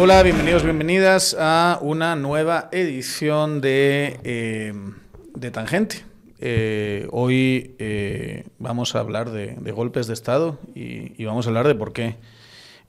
Hola, 0.00 0.22
bienvenidos, 0.22 0.62
bienvenidas 0.62 1.36
a 1.38 1.78
una 1.82 2.14
nueva 2.14 2.68
edición 2.72 3.60
de, 3.60 4.20
eh, 4.22 4.72
de 5.34 5.50
Tangente. 5.50 6.04
Eh, 6.40 7.08
hoy 7.10 7.74
eh, 7.78 8.44
vamos 8.58 8.94
a 8.94 9.00
hablar 9.00 9.30
de, 9.30 9.54
golpes 9.72 10.06
de 10.06 10.14
Estado 10.14 10.58
y 10.74 11.24
vamos 11.24 11.46
a 11.46 11.48
hablar 11.50 11.66
de 11.66 11.74
por 11.74 11.92
qué 11.92 12.16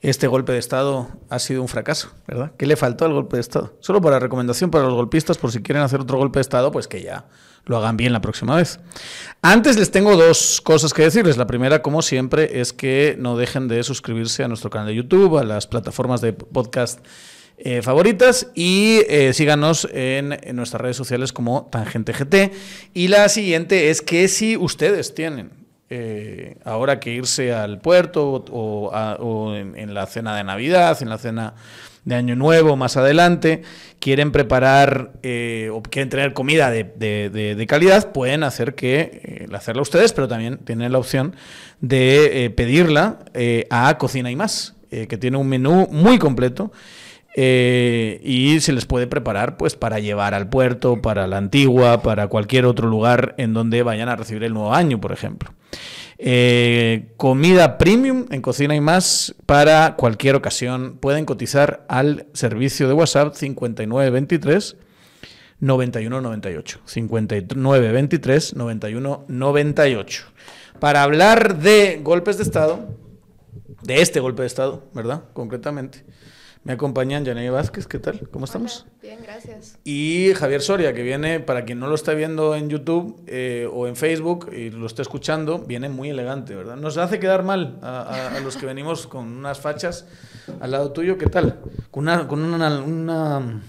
este 0.02 0.26
golpe 0.26 0.52
de 0.52 0.58
Estado 0.58 1.08
ha 1.28 1.38
sido 1.38 1.60
un 1.60 1.68
fracaso, 1.68 2.12
¿verdad? 2.26 2.52
¿Qué 2.56 2.66
le 2.66 2.76
faltó 2.76 3.04
al 3.04 3.12
golpe 3.12 3.36
de 3.36 3.42
Estado? 3.42 3.76
Solo 3.80 4.00
para 4.00 4.18
recomendación 4.18 4.70
para 4.70 4.84
los 4.84 4.94
golpistas, 4.94 5.36
por 5.36 5.52
si 5.52 5.60
quieren 5.62 5.82
hacer 5.82 6.00
otro 6.00 6.16
golpe 6.16 6.38
de 6.38 6.42
Estado, 6.42 6.72
pues 6.72 6.88
que 6.88 7.02
ya 7.02 7.26
lo 7.66 7.76
hagan 7.76 7.98
bien 7.98 8.12
la 8.12 8.22
próxima 8.22 8.56
vez. 8.56 8.80
Antes 9.42 9.76
les 9.76 9.90
tengo 9.90 10.16
dos 10.16 10.62
cosas 10.62 10.94
que 10.94 11.02
decirles. 11.02 11.36
La 11.36 11.46
primera, 11.46 11.82
como 11.82 12.00
siempre, 12.00 12.60
es 12.60 12.72
que 12.72 13.16
no 13.18 13.36
dejen 13.36 13.68
de 13.68 13.82
suscribirse 13.82 14.42
a 14.42 14.48
nuestro 14.48 14.70
canal 14.70 14.88
de 14.88 14.94
YouTube, 14.94 15.36
a 15.36 15.44
las 15.44 15.66
plataformas 15.66 16.22
de 16.22 16.32
podcast 16.32 17.04
eh, 17.58 17.82
favoritas 17.82 18.46
y 18.54 19.02
eh, 19.06 19.34
síganos 19.34 19.86
en, 19.92 20.32
en, 20.32 20.56
nuestras 20.56 20.80
redes 20.80 20.96
sociales 20.96 21.34
como 21.34 21.68
Tangente 21.70 22.14
GT. 22.14 22.52
Y 22.94 23.08
la 23.08 23.28
siguiente 23.28 23.90
es 23.90 24.00
que 24.00 24.28
si 24.28 24.56
ustedes 24.56 25.14
tienen 25.14 25.59
eh, 25.90 26.56
ahora 26.64 27.00
que 27.00 27.10
irse 27.10 27.52
al 27.52 27.80
puerto 27.80 28.44
o, 28.50 28.94
a, 28.94 29.16
o 29.16 29.54
en, 29.56 29.92
la 29.92 30.06
cena 30.06 30.36
de 30.36 30.44
Navidad, 30.44 30.96
en 31.02 31.08
la 31.08 31.18
cena 31.18 31.54
de 32.04 32.14
Año 32.14 32.36
Nuevo 32.36 32.76
más 32.76 32.96
adelante, 32.96 33.62
quieren 33.98 34.30
preparar 34.30 35.10
eh, 35.24 35.68
o 35.72 35.82
quieren 35.82 36.08
tener 36.08 36.32
comida 36.32 36.70
de, 36.70 36.84
de, 36.84 37.28
de, 37.28 37.56
de 37.56 37.66
calidad, 37.66 38.12
pueden 38.12 38.44
hacer 38.44 38.76
que 38.76 39.20
eh, 39.22 39.46
hacerla 39.52 39.82
ustedes, 39.82 40.12
pero 40.12 40.28
también 40.28 40.58
tienen 40.58 40.92
la 40.92 40.98
opción 40.98 41.34
de 41.80 42.44
eh, 42.44 42.50
pedirla 42.50 43.18
a 43.68 43.98
Cocina 43.98 44.30
y 44.30 44.36
Más, 44.36 44.76
que 44.90 45.18
tiene 45.18 45.36
un 45.36 45.48
menú 45.48 45.88
muy 45.90 46.18
completo. 46.18 46.72
Eh, 47.36 48.20
y 48.24 48.58
se 48.60 48.72
les 48.72 48.86
puede 48.86 49.06
preparar 49.06 49.56
pues 49.56 49.76
para 49.76 50.00
llevar 50.00 50.34
al 50.34 50.48
puerto, 50.48 51.00
para 51.00 51.26
la 51.28 51.38
antigua, 51.38 52.02
para 52.02 52.26
cualquier 52.26 52.66
otro 52.66 52.88
lugar 52.88 53.34
en 53.38 53.54
donde 53.54 53.82
vayan 53.82 54.08
a 54.08 54.16
recibir 54.16 54.42
el 54.44 54.52
nuevo 54.52 54.74
año, 54.74 55.00
por 55.00 55.12
ejemplo. 55.12 55.52
Eh, 56.18 57.12
comida 57.16 57.78
premium 57.78 58.26
en 58.30 58.42
Cocina 58.42 58.74
y 58.74 58.80
más 58.80 59.34
para 59.46 59.96
cualquier 59.96 60.34
ocasión. 60.34 60.98
Pueden 61.00 61.24
cotizar 61.24 61.86
al 61.88 62.26
servicio 62.34 62.88
de 62.88 62.94
WhatsApp 62.94 63.34
5923 63.34 64.76
9198. 65.60 66.80
5923 66.84 68.56
9198. 68.56 70.24
Para 70.78 71.02
hablar 71.02 71.58
de 71.58 72.00
golpes 72.02 72.38
de 72.38 72.42
Estado, 72.42 72.88
de 73.82 74.02
este 74.02 74.20
golpe 74.20 74.42
de 74.42 74.46
Estado, 74.46 74.84
¿verdad? 74.94 75.24
Concretamente. 75.32 76.04
Me 76.62 76.74
acompañan 76.74 77.24
Janey 77.24 77.48
Vázquez, 77.48 77.86
¿qué 77.86 77.98
tal? 77.98 78.28
¿Cómo 78.28 78.44
estamos? 78.44 78.82
Hola, 78.82 78.92
bien, 79.00 79.18
gracias. 79.22 79.78
Y 79.82 80.34
Javier 80.34 80.60
Soria, 80.60 80.92
que 80.92 81.02
viene, 81.02 81.40
para 81.40 81.64
quien 81.64 81.78
no 81.78 81.86
lo 81.86 81.94
está 81.94 82.12
viendo 82.12 82.54
en 82.54 82.68
YouTube 82.68 83.22
eh, 83.26 83.66
o 83.72 83.86
en 83.86 83.96
Facebook 83.96 84.50
y 84.52 84.68
lo 84.70 84.84
está 84.84 85.00
escuchando, 85.00 85.60
viene 85.60 85.88
muy 85.88 86.10
elegante, 86.10 86.54
¿verdad? 86.54 86.76
Nos 86.76 86.98
hace 86.98 87.18
quedar 87.18 87.44
mal 87.44 87.78
a, 87.80 88.02
a, 88.02 88.36
a 88.36 88.40
los 88.40 88.58
que 88.58 88.66
venimos 88.66 89.06
con 89.06 89.26
unas 89.26 89.58
fachas 89.58 90.06
al 90.60 90.70
lado 90.72 90.92
tuyo, 90.92 91.16
¿qué 91.16 91.26
tal? 91.26 91.60
Con 91.90 92.02
una, 92.02 92.28
con 92.28 92.42
una, 92.42 92.80
una 92.82 93.62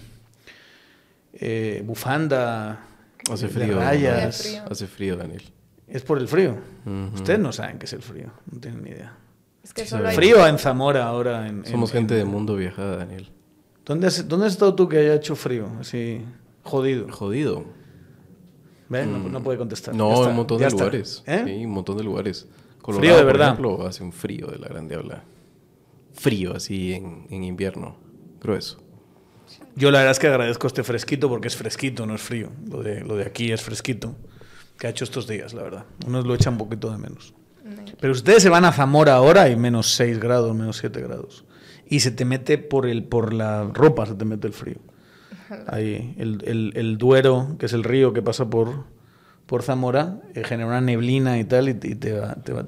eh, 1.32 1.82
bufanda 1.86 2.86
Hace 3.32 3.48
frío, 3.48 3.78
rayas. 3.78 4.40
Hace 4.40 4.48
frío. 4.48 4.62
Hace 4.70 4.86
frío, 4.86 5.16
Daniel. 5.16 5.42
Es 5.88 6.02
por 6.02 6.18
el 6.18 6.28
frío. 6.28 6.58
Uh 6.84 6.90
-huh. 6.90 7.14
Ustedes 7.14 7.38
no 7.38 7.52
saben 7.52 7.78
qué 7.78 7.86
es 7.86 7.92
el 7.94 8.02
frío, 8.02 8.32
no 8.50 8.60
tienen 8.60 8.82
ni 8.82 8.90
idea. 8.90 9.16
Es 9.62 9.72
que 9.72 9.82
Sí, 9.82 9.88
solo 9.88 10.08
hay... 10.08 10.16
Frío 10.16 10.46
en 10.46 10.58
Zamora 10.58 11.06
ahora. 11.06 11.46
En, 11.46 11.64
Somos 11.66 11.90
en, 11.90 11.98
gente 11.98 12.14
en, 12.14 12.20
de 12.20 12.24
mundo 12.24 12.56
viajada, 12.56 12.96
Daniel. 12.96 13.30
¿Dónde 13.84 14.06
has, 14.06 14.28
¿Dónde 14.28 14.46
has 14.46 14.52
estado 14.52 14.74
tú 14.74 14.88
que 14.88 14.98
haya 14.98 15.14
hecho 15.14 15.34
frío? 15.36 15.68
Así, 15.80 16.22
jodido. 16.62 17.10
Jodido. 17.10 17.64
¿Ves? 18.88 19.06
No, 19.06 19.18
no, 19.18 19.42
puede 19.42 19.58
contestar. 19.58 19.94
No, 19.94 20.24
en 20.24 20.30
un 20.30 20.36
montón 20.36 20.58
de 20.58 20.70
lugares. 20.70 21.22
¿Eh? 21.26 21.42
Sí, 21.46 21.64
un 21.64 21.72
montón 21.72 21.96
de 21.96 22.04
lugares. 22.04 22.46
Colorado, 22.80 23.00
frío 23.00 23.16
de 23.16 23.24
verdad. 23.24 23.56
Por 23.56 23.64
ejemplo, 23.66 23.86
hace 23.86 24.04
un 24.04 24.12
frío 24.12 24.48
de 24.48 24.58
la 24.58 24.68
gran 24.68 24.88
diabla. 24.88 25.24
Frío, 26.12 26.54
así 26.54 26.92
en, 26.92 27.26
en 27.30 27.44
invierno. 27.44 27.96
Grueso. 28.40 28.82
Yo 29.74 29.90
la 29.90 29.98
verdad 29.98 30.12
es 30.12 30.18
que 30.18 30.26
agradezco 30.26 30.66
este 30.66 30.82
fresquito 30.82 31.28
porque 31.28 31.48
es 31.48 31.56
fresquito, 31.56 32.06
no 32.06 32.14
es 32.14 32.20
frío. 32.20 32.50
Lo 32.68 32.82
de, 32.82 33.00
lo 33.00 33.16
de 33.16 33.24
aquí 33.24 33.52
es 33.52 33.62
fresquito. 33.62 34.14
Que 34.78 34.88
ha 34.88 34.90
hecho 34.90 35.04
estos 35.04 35.26
días, 35.26 35.54
la 35.54 35.62
verdad. 35.62 35.86
Unos 36.06 36.26
lo 36.26 36.34
echan 36.34 36.54
un 36.54 36.58
poquito 36.58 36.90
de 36.90 36.98
menos. 36.98 37.34
Pero 38.00 38.12
ustedes 38.12 38.42
se 38.42 38.48
van 38.48 38.64
a 38.64 38.72
Zamora 38.72 39.14
ahora 39.14 39.48
y 39.48 39.56
menos 39.56 39.94
6 39.94 40.18
grados, 40.18 40.54
menos 40.54 40.78
7 40.78 41.00
grados. 41.00 41.44
Y 41.86 42.00
se 42.00 42.10
te 42.10 42.24
mete 42.24 42.58
por, 42.58 42.86
el, 42.86 43.04
por 43.04 43.32
la 43.32 43.64
ropa, 43.64 44.06
se 44.06 44.14
te 44.14 44.24
mete 44.24 44.46
el 44.46 44.52
frío. 44.52 44.78
Ahí, 45.66 46.14
el, 46.18 46.42
el, 46.46 46.72
el 46.76 46.98
Duero, 46.98 47.56
que 47.58 47.66
es 47.66 47.72
el 47.74 47.84
río 47.84 48.12
que 48.12 48.22
pasa 48.22 48.48
por, 48.48 48.84
por 49.46 49.62
Zamora, 49.62 50.20
eh, 50.34 50.42
genera 50.44 50.68
una 50.68 50.80
neblina 50.80 51.38
y 51.38 51.44
tal, 51.44 51.68
y, 51.68 51.72
y 51.72 51.94
te, 51.94 52.12
va, 52.14 52.34
te 52.36 52.52
va, 52.52 52.66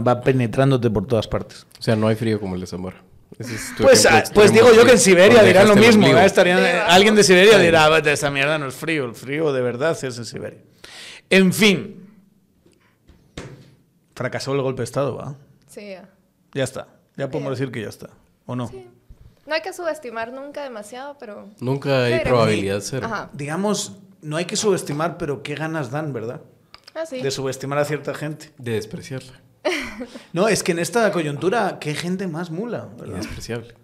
va, 0.00 0.20
penetrándote 0.20 0.88
por 0.90 1.06
todas 1.06 1.26
partes. 1.26 1.66
O 1.78 1.82
sea, 1.82 1.96
no 1.96 2.06
hay 2.06 2.14
frío 2.14 2.38
como 2.38 2.54
el 2.54 2.60
de 2.60 2.66
Zamora. 2.68 3.02
Es 3.38 3.72
pues, 3.78 4.06
pues 4.34 4.52
digo 4.52 4.68
yo 4.74 4.84
que 4.84 4.92
en 4.92 4.98
Siberia 4.98 5.42
dirán 5.42 5.68
lo 5.68 5.76
mismo. 5.76 6.06
¿eh? 6.06 6.24
Estarían, 6.24 6.58
sí, 6.58 6.64
alguien 6.86 7.14
de 7.14 7.24
Siberia 7.24 7.58
sí. 7.58 7.62
dirá, 7.62 7.96
esta 7.98 8.30
mierda 8.30 8.58
no 8.58 8.66
es 8.66 8.74
frío, 8.74 9.04
el 9.04 9.14
frío 9.14 9.52
de 9.52 9.62
verdad 9.62 9.96
es 10.02 10.18
en 10.18 10.24
Siberia. 10.24 10.58
En 11.30 11.52
fin, 11.52 11.99
fracasó 14.20 14.52
el 14.52 14.60
golpe 14.60 14.82
de 14.82 14.84
Estado, 14.84 15.16
¿va? 15.16 15.34
Sí. 15.66 15.92
Ya, 15.92 16.06
ya 16.52 16.64
está. 16.64 16.88
Ya 17.16 17.30
podemos 17.30 17.58
decir 17.58 17.72
que 17.72 17.80
ya 17.80 17.88
está. 17.88 18.10
¿O 18.44 18.54
no? 18.54 18.68
Sí. 18.68 18.86
No 19.46 19.54
hay 19.54 19.62
que 19.62 19.72
subestimar 19.72 20.30
nunca 20.30 20.62
demasiado, 20.62 21.16
pero... 21.18 21.48
Nunca 21.58 22.04
hay 22.04 22.20
probabilidad 22.20 22.80
cero. 22.82 23.06
Ajá. 23.06 23.30
Digamos, 23.32 23.96
no 24.20 24.36
hay 24.36 24.44
que 24.44 24.56
subestimar, 24.56 25.16
pero 25.16 25.42
qué 25.42 25.54
ganas 25.54 25.90
dan, 25.90 26.12
¿verdad? 26.12 26.42
Ah, 26.94 27.06
sí. 27.06 27.22
De 27.22 27.30
subestimar 27.30 27.78
a 27.78 27.86
cierta 27.86 28.12
gente. 28.12 28.52
De 28.58 28.72
despreciarla. 28.72 29.40
no, 30.34 30.48
es 30.48 30.62
que 30.62 30.72
en 30.72 30.80
esta 30.80 31.10
coyuntura, 31.12 31.78
qué 31.80 31.94
gente 31.94 32.26
más 32.26 32.50
mula, 32.50 32.90
¿verdad? 32.98 33.14
Y 33.14 33.20
despreciable. 33.20 33.74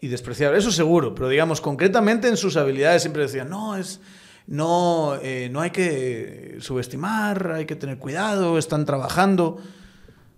Y 0.00 0.06
despreciable, 0.06 0.60
eso 0.60 0.70
seguro. 0.70 1.12
Pero 1.12 1.28
digamos, 1.28 1.60
concretamente 1.60 2.28
en 2.28 2.36
sus 2.36 2.56
habilidades 2.56 3.02
siempre 3.02 3.22
decían, 3.22 3.50
no, 3.50 3.74
es... 3.74 4.00
No, 4.46 5.16
eh, 5.22 5.48
no 5.50 5.60
hay 5.60 5.70
que 5.70 6.56
subestimar, 6.60 7.52
hay 7.52 7.66
que 7.66 7.76
tener 7.76 7.98
cuidado, 7.98 8.58
están 8.58 8.84
trabajando. 8.84 9.58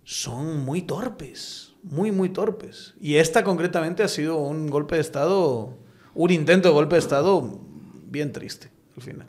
Son 0.05 0.65
muy 0.65 0.83
torpes, 0.83 1.75
muy, 1.83 2.13
muy 2.13 2.29
torpes. 2.29 2.95
Y 3.01 3.17
esta 3.17 3.45
concretamente 3.45 4.03
ha 4.03 4.09
sido 4.09 4.37
un 4.37 4.69
golpe 4.69 4.97
de 4.97 5.01
Estado, 5.01 5.79
un 6.15 6.31
intento 6.31 6.69
de 6.69 6.75
golpe 6.75 6.97
de 6.97 7.01
Estado 7.01 7.61
bien 8.07 8.33
triste 8.33 8.71
al 8.97 9.03
final. 9.03 9.27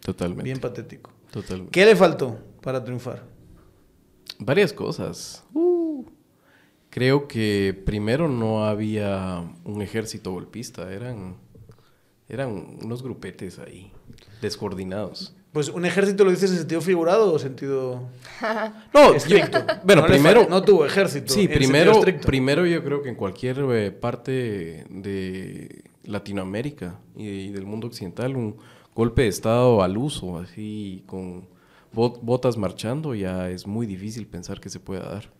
Totalmente. 0.00 0.44
Bien 0.44 0.60
patético. 0.60 1.10
Totalmente. 1.30 1.72
¿Qué 1.72 1.84
le 1.84 1.96
faltó 1.96 2.38
para 2.60 2.82
triunfar? 2.82 3.24
Varias 4.38 4.72
cosas. 4.72 5.44
Uh, 5.52 6.04
creo 6.90 7.28
que 7.28 7.80
primero 7.84 8.28
no 8.28 8.64
había 8.64 9.44
un 9.64 9.82
ejército 9.82 10.32
golpista, 10.32 10.92
eran, 10.92 11.36
eran 12.28 12.78
unos 12.82 13.02
grupetes 13.02 13.58
ahí, 13.58 13.92
descoordinados. 14.40 15.34
Pues 15.52 15.68
un 15.68 15.84
ejército 15.84 16.24
lo 16.24 16.30
dices 16.30 16.50
en 16.50 16.58
sentido 16.58 16.80
figurado 16.80 17.32
o 17.32 17.38
sentido 17.38 18.08
no 18.94 19.14
estricto. 19.14 19.58
Yo, 19.58 19.74
bueno, 19.84 20.02
no 20.02 20.08
primero 20.08 20.46
no 20.48 20.62
tuvo 20.62 20.84
ejército. 20.84 21.32
Sí, 21.32 21.46
primero, 21.46 22.00
primero 22.26 22.66
yo 22.66 22.82
creo 22.82 23.02
que 23.02 23.10
en 23.10 23.14
cualquier 23.14 23.58
eh, 23.70 23.92
parte 23.92 24.84
de 24.90 25.84
Latinoamérica 26.02 26.98
y 27.14 27.50
del 27.50 27.66
mundo 27.66 27.86
occidental 27.86 28.36
un 28.36 28.56
golpe 28.94 29.22
de 29.22 29.28
estado 29.28 29.82
al 29.82 29.96
uso, 29.96 30.38
así 30.38 31.04
con 31.06 31.46
botas 31.92 32.56
marchando, 32.56 33.14
ya 33.14 33.48
es 33.48 33.66
muy 33.66 33.86
difícil 33.86 34.26
pensar 34.26 34.60
que 34.60 34.70
se 34.70 34.80
pueda 34.80 35.08
dar. 35.08 35.30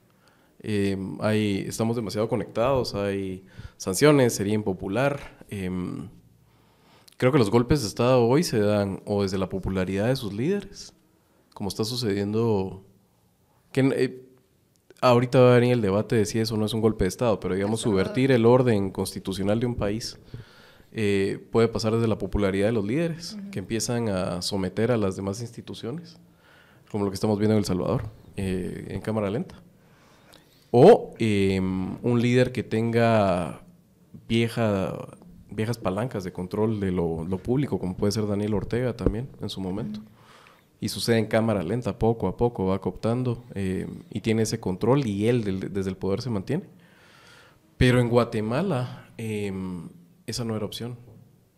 Eh, 0.61 0.97
hay, 1.21 1.65
estamos 1.67 1.97
demasiado 1.97 2.29
conectados, 2.29 2.95
hay 2.95 3.45
sanciones, 3.77 4.35
sería 4.35 4.55
impopular. 4.55 5.45
Eh, 5.51 5.71
Creo 7.17 7.31
que 7.31 7.39
los 7.39 7.51
golpes 7.51 7.83
de 7.83 7.89
Estado 7.89 8.25
hoy 8.27 8.43
se 8.43 8.59
dan 8.59 9.01
o 9.05 9.23
desde 9.23 9.39
la 9.39 9.49
popularidad 9.49 10.09
de 10.09 10.17
sus 10.17 10.33
líderes, 10.33 10.95
como 11.55 11.69
está 11.69 11.85
sucediendo. 11.85 12.83
Que 13.71 13.81
eh, 13.81 14.23
ahorita 15.01 15.39
va 15.39 15.53
a 15.53 15.59
venir 15.59 15.75
el 15.75 15.81
debate 15.81 16.17
de 16.17 16.27
si 16.27 16.41
eso 16.41 16.57
no 16.57 16.67
es 16.67 16.75
un 16.75 16.81
golpe 16.81 17.05
de 17.05 17.09
Estado, 17.09 17.39
pero 17.39 17.55
digamos, 17.55 17.81
subvertir 17.81 18.33
el 18.33 18.47
orden 18.47 18.91
constitucional 18.91 19.61
de 19.61 19.67
un 19.67 19.77
país 19.77 20.19
eh, 20.93 21.45
puede 21.51 21.69
pasar 21.69 21.93
desde 21.93 22.09
la 22.09 22.19
popularidad 22.19 22.67
de 22.67 22.73
los 22.73 22.85
líderes, 22.85 23.35
uh 23.35 23.39
-huh. 23.39 23.51
que 23.51 23.59
empiezan 23.61 24.09
a 24.09 24.43
someter 24.43 24.91
a 24.93 24.97
las 24.97 25.17
demás 25.17 25.41
instituciones, 25.41 26.19
como 26.91 27.05
lo 27.05 27.11
que 27.11 27.17
estamos 27.17 27.39
viendo 27.39 27.55
en 27.55 27.59
El 27.59 27.65
Salvador, 27.65 28.05
eh, 28.37 28.87
en 28.91 29.01
cámara 29.01 29.31
lenta. 29.31 29.61
O 30.71 31.15
un 31.21 32.21
líder 32.21 32.51
que 32.51 32.65
tenga 32.65 33.63
vieja 34.29 35.17
viejas 35.55 35.79
palancas 35.79 36.25
de 36.25 36.33
control 36.33 36.81
de 36.81 36.93
lo, 36.93 37.25
lo, 37.25 37.39
público, 37.39 37.79
como 37.79 37.97
puede 37.97 38.13
ser 38.13 38.27
Daniel 38.27 38.55
Ortega 38.55 38.95
también 38.97 39.29
en 39.41 39.49
su 39.49 39.61
momento. 39.61 40.01
y 40.81 40.89
sucede 40.89 41.19
en 41.19 41.27
cámara 41.27 41.63
lenta, 41.63 41.99
poco 41.99 42.29
a 42.29 42.37
poco 42.37 42.67
va 42.67 42.81
cooptando 42.81 43.43
eh, 43.55 43.87
y 44.11 44.21
tiene 44.21 44.43
ese 44.43 44.61
control 44.61 45.07
y 45.07 45.29
él 45.29 45.71
desde 45.73 45.91
el 45.91 45.97
poder 45.97 46.21
se 46.21 46.31
mantiene. 46.31 46.65
Pero 47.79 48.01
en 48.01 48.09
Guatemala 48.09 49.09
em, 49.17 49.89
esa 50.27 50.45
no 50.45 50.57
era 50.57 50.67
opción. 50.67 50.97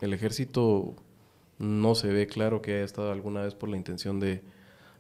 El 0.01 0.13
ejército 0.13 0.95
no 1.59 1.95
se 1.95 2.09
ve 2.09 2.27
claro 2.27 2.63
que 2.63 2.75
haya 2.75 2.85
estado 2.85 3.11
alguna 3.11 3.43
vez 3.43 3.55
por 3.55 3.69
la 3.69 3.77
intención 3.77 4.21
de 4.21 4.43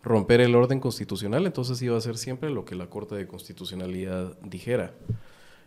romper 0.02 0.40
el 0.40 0.54
orden 0.54 0.80
constitucional, 0.80 1.46
entonces 1.46 1.80
iba 1.82 1.96
a 1.96 2.00
ser 2.00 2.16
siempre 2.16 2.50
lo 2.50 2.64
que 2.64 2.74
la 2.74 2.88
Corte 2.88 3.14
de 3.14 3.26
Constitucionalidad 3.26 4.38
dijera. 4.40 4.94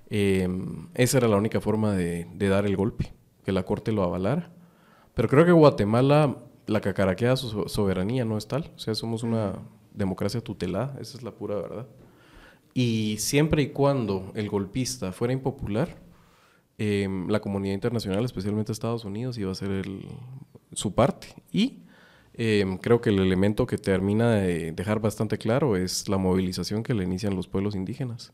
Em, 0.10 0.88
esa 0.96 1.18
era 1.20 1.28
la 1.28 1.38
única 1.38 1.62
forma 1.62 1.94
de 1.94 2.26
dar 2.50 2.66
el 2.66 2.76
golpe, 2.76 3.14
que 3.50 3.54
la 3.54 3.64
Corte 3.64 3.92
lo 3.92 4.04
avalara. 4.04 4.52
Pero 5.16 5.28
creo 5.28 5.44
que 5.44 5.52
Guatemala, 5.52 6.38
la 6.68 6.82
cacaraqueada 6.82 7.36
su 7.36 7.50
so- 7.50 7.68
soberanía 7.68 8.26
no 8.26 8.38
es 8.38 8.48
tal. 8.48 8.72
O 8.76 8.80
sea, 8.80 8.94
somos 8.94 9.24
una 9.24 9.54
democracia 9.92 10.40
tutelada, 10.40 10.96
esa 11.02 11.18
es 11.18 11.24
la 11.24 11.32
pura 11.32 11.56
verdad. 11.56 11.88
Y 12.76 13.16
siempre 13.18 13.64
y 13.64 13.70
cuando 13.70 14.32
el 14.36 14.50
golpista 14.50 15.12
fuera 15.12 15.34
impopular, 15.34 15.98
em, 16.78 17.28
la 17.28 17.40
comunidad 17.40 17.74
internacional, 17.74 18.24
especialmente 18.24 18.72
Estados 18.72 19.04
Unidos, 19.04 19.38
iba 19.40 19.50
a 19.50 19.54
hacer 19.54 19.72
el- 19.72 20.06
su 20.74 20.94
parte. 20.94 21.30
Y 21.52 21.80
em, 22.36 22.78
creo 22.78 23.02
que 23.02 23.10
el 23.10 23.20
elemento 23.20 23.66
que 23.66 23.78
termina 23.78 24.32
de 24.36 24.72
dejar 24.72 25.00
bastante 25.02 25.38
claro 25.40 25.76
es 25.76 26.08
la 26.08 26.18
movilización 26.18 26.84
que 26.84 26.94
le 26.94 27.04
inician 27.04 27.36
los 27.36 27.48
pueblos 27.48 27.76
indígenas. 27.76 28.32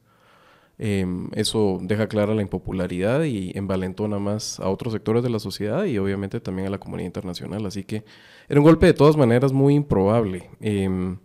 Em, 0.78 1.30
eso 1.34 1.80
deja 1.82 2.08
clara 2.08 2.36
la 2.36 2.42
impopularidad 2.42 3.24
y 3.24 3.58
envalentona 3.58 4.20
más 4.20 4.60
a 4.60 4.70
otros 4.70 4.92
sectores 4.94 5.24
de 5.24 5.30
la 5.30 5.40
sociedad 5.40 5.86
y 5.86 5.98
obviamente 5.98 6.42
también 6.42 6.68
a 6.68 6.72
la 6.72 6.80
comunidad 6.80 7.08
internacional. 7.08 7.66
Así 7.66 7.84
que 7.84 8.04
era 8.50 8.60
un 8.60 8.66
golpe 8.66 8.88
de 8.88 8.94
todas 8.94 9.16
maneras 9.16 9.54
muy 9.54 9.76
improbable. 9.76 10.50
Em, 10.60 11.18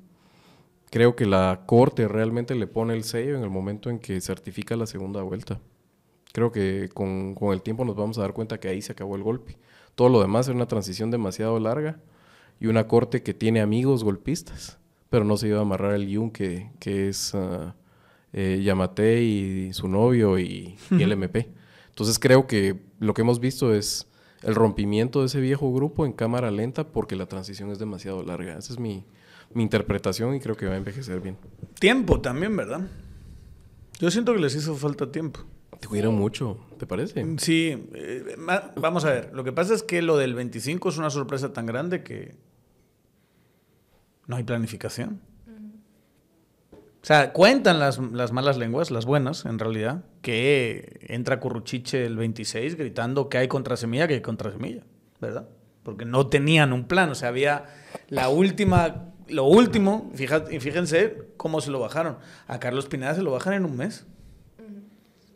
creo 0.90 1.16
que 1.16 1.26
la 1.26 1.62
Corte 1.66 2.06
realmente 2.08 2.54
le 2.54 2.66
pone 2.66 2.94
el 2.94 3.04
sello 3.04 3.36
en 3.36 3.42
el 3.42 3.50
momento 3.50 3.90
en 3.90 3.98
que 3.98 4.20
certifica 4.20 4.76
la 4.76 4.86
segunda 4.86 5.22
vuelta. 5.22 5.60
Creo 6.32 6.52
que 6.52 6.88
con, 6.94 7.34
con 7.34 7.52
el 7.52 7.62
tiempo 7.62 7.84
nos 7.84 7.96
vamos 7.96 8.18
a 8.18 8.22
dar 8.22 8.32
cuenta 8.32 8.60
que 8.60 8.68
ahí 8.68 8.82
se 8.82 8.92
acabó 8.92 9.16
el 9.16 9.22
golpe. 9.22 9.58
Todo 9.96 10.08
lo 10.08 10.20
demás 10.20 10.46
era 10.46 10.56
una 10.56 10.68
transición 10.68 11.10
demasiado 11.10 11.58
larga 11.58 12.00
y 12.60 12.66
una 12.68 12.86
corte 12.86 13.22
que 13.22 13.34
tiene 13.34 13.60
amigos 13.60 14.04
golpistas, 14.04 14.78
pero 15.08 15.24
no 15.24 15.36
se 15.36 15.48
iba 15.48 15.58
a 15.58 15.62
amarrar 15.62 15.94
el 15.94 16.06
yunque 16.08 16.70
que 16.78 17.08
es 17.08 17.34
ah, 17.34 17.74
eh, 18.32 18.60
Yamate 18.62 19.22
y 19.22 19.72
su 19.72 19.88
novio 19.88 20.38
y, 20.38 20.76
y 20.90 21.02
el 21.02 21.12
MP. 21.22 21.48
Entonces 21.88 22.18
creo 22.18 22.46
que 22.46 22.80
lo 22.98 23.14
que 23.14 23.22
hemos 23.22 23.40
visto 23.40 23.74
es 23.74 24.06
el 24.42 24.54
rompimiento 24.54 25.20
de 25.20 25.26
ese 25.26 25.40
viejo 25.40 25.72
grupo 25.72 26.06
en 26.06 26.12
cámara 26.12 26.50
lenta 26.50 26.88
porque 26.88 27.16
la 27.16 27.26
transición 27.26 27.70
es 27.70 27.78
demasiado 27.78 28.22
larga. 28.22 28.56
Esa 28.56 28.72
es 28.72 28.78
mi, 28.78 29.04
mi 29.52 29.62
interpretación 29.62 30.34
y 30.34 30.40
creo 30.40 30.56
que 30.56 30.66
va 30.66 30.74
a 30.74 30.76
envejecer 30.76 31.20
bien. 31.20 31.36
Tiempo 31.78 32.20
también, 32.20 32.56
¿verdad? 32.56 32.88
Yo 33.98 34.10
siento 34.10 34.32
que 34.32 34.40
les 34.40 34.54
hizo 34.54 34.74
falta 34.76 35.10
tiempo. 35.10 35.40
Te 35.78 35.88
cuidaron 35.88 36.14
mucho, 36.14 36.58
¿te 36.78 36.86
parece? 36.86 37.24
Sí, 37.38 37.88
eh, 37.94 38.36
vamos 38.76 39.04
a 39.04 39.12
ver. 39.12 39.30
Lo 39.34 39.44
que 39.44 39.52
pasa 39.52 39.74
es 39.74 39.82
que 39.82 40.02
lo 40.02 40.18
del 40.18 40.34
25 40.34 40.88
es 40.88 40.98
una 40.98 41.10
sorpresa 41.10 41.52
tan 41.52 41.64
grande 41.66 42.02
que 42.02 42.34
no 44.26 44.36
hay 44.36 44.44
planificación. 44.44 45.20
O 47.02 47.06
sea, 47.06 47.32
cuentan 47.32 47.78
las, 47.78 47.98
las 47.98 48.30
malas 48.32 48.58
lenguas, 48.58 48.90
las 48.90 49.06
buenas, 49.06 49.46
en 49.46 49.58
realidad, 49.58 50.04
que 50.20 50.98
entra 51.08 51.40
Curruchiche 51.40 52.04
el 52.04 52.16
26 52.16 52.76
gritando 52.76 53.28
que 53.30 53.38
hay 53.38 53.48
contra 53.48 53.76
semilla, 53.76 54.06
que 54.06 54.14
hay 54.14 54.20
contra 54.20 54.50
semilla, 54.52 54.82
¿verdad? 55.20 55.48
Porque 55.82 56.04
no 56.04 56.26
tenían 56.26 56.74
un 56.74 56.84
plan, 56.84 57.08
o 57.10 57.14
sea, 57.14 57.30
había 57.30 57.64
la 58.10 58.28
última, 58.28 59.06
lo 59.28 59.44
último, 59.44 60.10
fija- 60.14 60.44
y 60.50 60.60
fíjense 60.60 61.16
cómo 61.38 61.62
se 61.62 61.70
lo 61.70 61.80
bajaron. 61.80 62.18
A 62.46 62.60
Carlos 62.60 62.86
Pineda 62.86 63.14
se 63.14 63.22
lo 63.22 63.30
bajan 63.32 63.54
en 63.54 63.64
un 63.64 63.76
mes. 63.78 64.04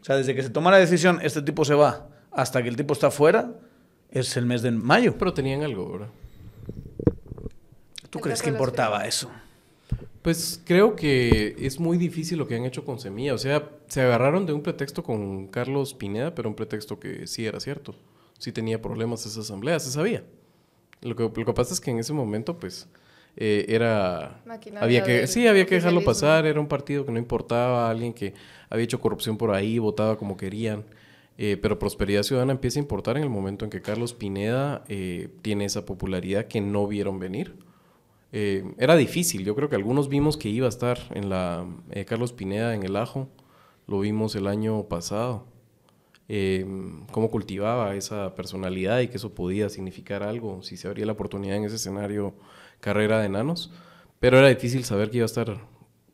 O 0.02 0.04
sea, 0.04 0.16
desde 0.16 0.34
que 0.34 0.42
se 0.42 0.50
toma 0.50 0.70
la 0.70 0.76
decisión, 0.76 1.18
este 1.22 1.40
tipo 1.40 1.64
se 1.64 1.72
va, 1.72 2.08
hasta 2.30 2.62
que 2.62 2.68
el 2.68 2.76
tipo 2.76 2.92
está 2.92 3.10
fuera, 3.10 3.52
es 4.10 4.36
el 4.36 4.44
mes 4.44 4.60
de 4.60 4.70
mayo. 4.70 5.16
Pero 5.18 5.32
tenían 5.32 5.62
algo, 5.62 5.90
¿verdad? 5.92 6.08
¿Tú 8.10 8.20
crees 8.20 8.42
que 8.42 8.50
importaba 8.50 9.06
eso? 9.06 9.30
Pues 10.22 10.60
creo 10.64 10.96
que 10.96 11.54
es 11.58 11.78
muy 11.78 11.98
difícil 11.98 12.38
lo 12.38 12.46
que 12.46 12.56
han 12.56 12.64
hecho 12.64 12.84
con 12.84 12.98
Semilla. 12.98 13.34
O 13.34 13.38
sea, 13.38 13.70
se 13.88 14.00
agarraron 14.00 14.46
de 14.46 14.52
un 14.52 14.62
pretexto 14.62 15.02
con 15.02 15.48
Carlos 15.48 15.92
Pineda, 15.94 16.34
pero 16.34 16.48
un 16.48 16.54
pretexto 16.54 16.98
que 16.98 17.26
sí 17.26 17.44
era 17.44 17.60
cierto. 17.60 17.94
Sí 18.38 18.50
tenía 18.50 18.80
problemas 18.80 19.26
esa 19.26 19.40
asamblea, 19.40 19.78
se 19.80 19.90
sabía. 19.90 20.24
Lo 21.02 21.14
que, 21.14 21.24
lo 21.24 21.32
que 21.32 21.52
pasa 21.52 21.74
es 21.74 21.80
que 21.80 21.90
en 21.90 21.98
ese 21.98 22.14
momento, 22.14 22.58
pues, 22.58 22.88
eh, 23.36 23.66
era... 23.68 24.40
Maquinaria 24.46 24.84
Había 24.84 25.04
que, 25.04 25.26
sí, 25.26 25.46
había 25.46 25.66
que 25.66 25.74
dejarlo 25.74 26.02
pasar, 26.02 26.46
era 26.46 26.58
un 26.58 26.68
partido 26.68 27.04
que 27.04 27.12
no 27.12 27.18
importaba, 27.18 27.90
alguien 27.90 28.12
que 28.12 28.32
había 28.70 28.84
hecho 28.84 29.00
corrupción 29.00 29.36
por 29.36 29.50
ahí, 29.50 29.78
votaba 29.78 30.16
como 30.16 30.36
querían. 30.36 30.84
Eh, 31.36 31.58
pero 31.60 31.78
Prosperidad 31.78 32.22
Ciudadana 32.22 32.52
empieza 32.52 32.78
a 32.78 32.82
importar 32.82 33.16
en 33.16 33.24
el 33.24 33.30
momento 33.30 33.64
en 33.64 33.70
que 33.70 33.82
Carlos 33.82 34.14
Pineda 34.14 34.84
eh, 34.88 35.28
tiene 35.42 35.64
esa 35.64 35.84
popularidad 35.84 36.46
que 36.46 36.60
no 36.60 36.86
vieron 36.86 37.18
venir. 37.18 37.56
Eh, 38.36 38.64
era 38.78 38.96
difícil, 38.96 39.44
yo 39.44 39.54
creo 39.54 39.68
que 39.68 39.76
algunos 39.76 40.08
vimos 40.08 40.36
que 40.36 40.48
iba 40.48 40.66
a 40.66 40.68
estar 40.68 40.98
en 41.10 41.28
la 41.28 41.64
eh, 41.92 42.04
Carlos 42.04 42.32
Pineda 42.32 42.74
en 42.74 42.82
el 42.82 42.96
ajo, 42.96 43.28
lo 43.86 44.00
vimos 44.00 44.34
el 44.34 44.48
año 44.48 44.88
pasado, 44.88 45.46
eh, 46.28 46.66
cómo 47.12 47.30
cultivaba 47.30 47.94
esa 47.94 48.34
personalidad 48.34 48.98
y 48.98 49.06
que 49.06 49.18
eso 49.18 49.36
podía 49.36 49.68
significar 49.68 50.24
algo 50.24 50.64
si 50.64 50.76
se 50.76 50.88
abría 50.88 51.06
la 51.06 51.12
oportunidad 51.12 51.58
en 51.58 51.62
ese 51.62 51.76
escenario 51.76 52.34
carrera 52.80 53.20
de 53.20 53.26
enanos, 53.26 53.70
pero 54.18 54.36
era 54.40 54.48
difícil 54.48 54.82
saber 54.82 55.10
que 55.12 55.18
iba 55.18 55.26
a 55.26 55.26
estar 55.26 55.68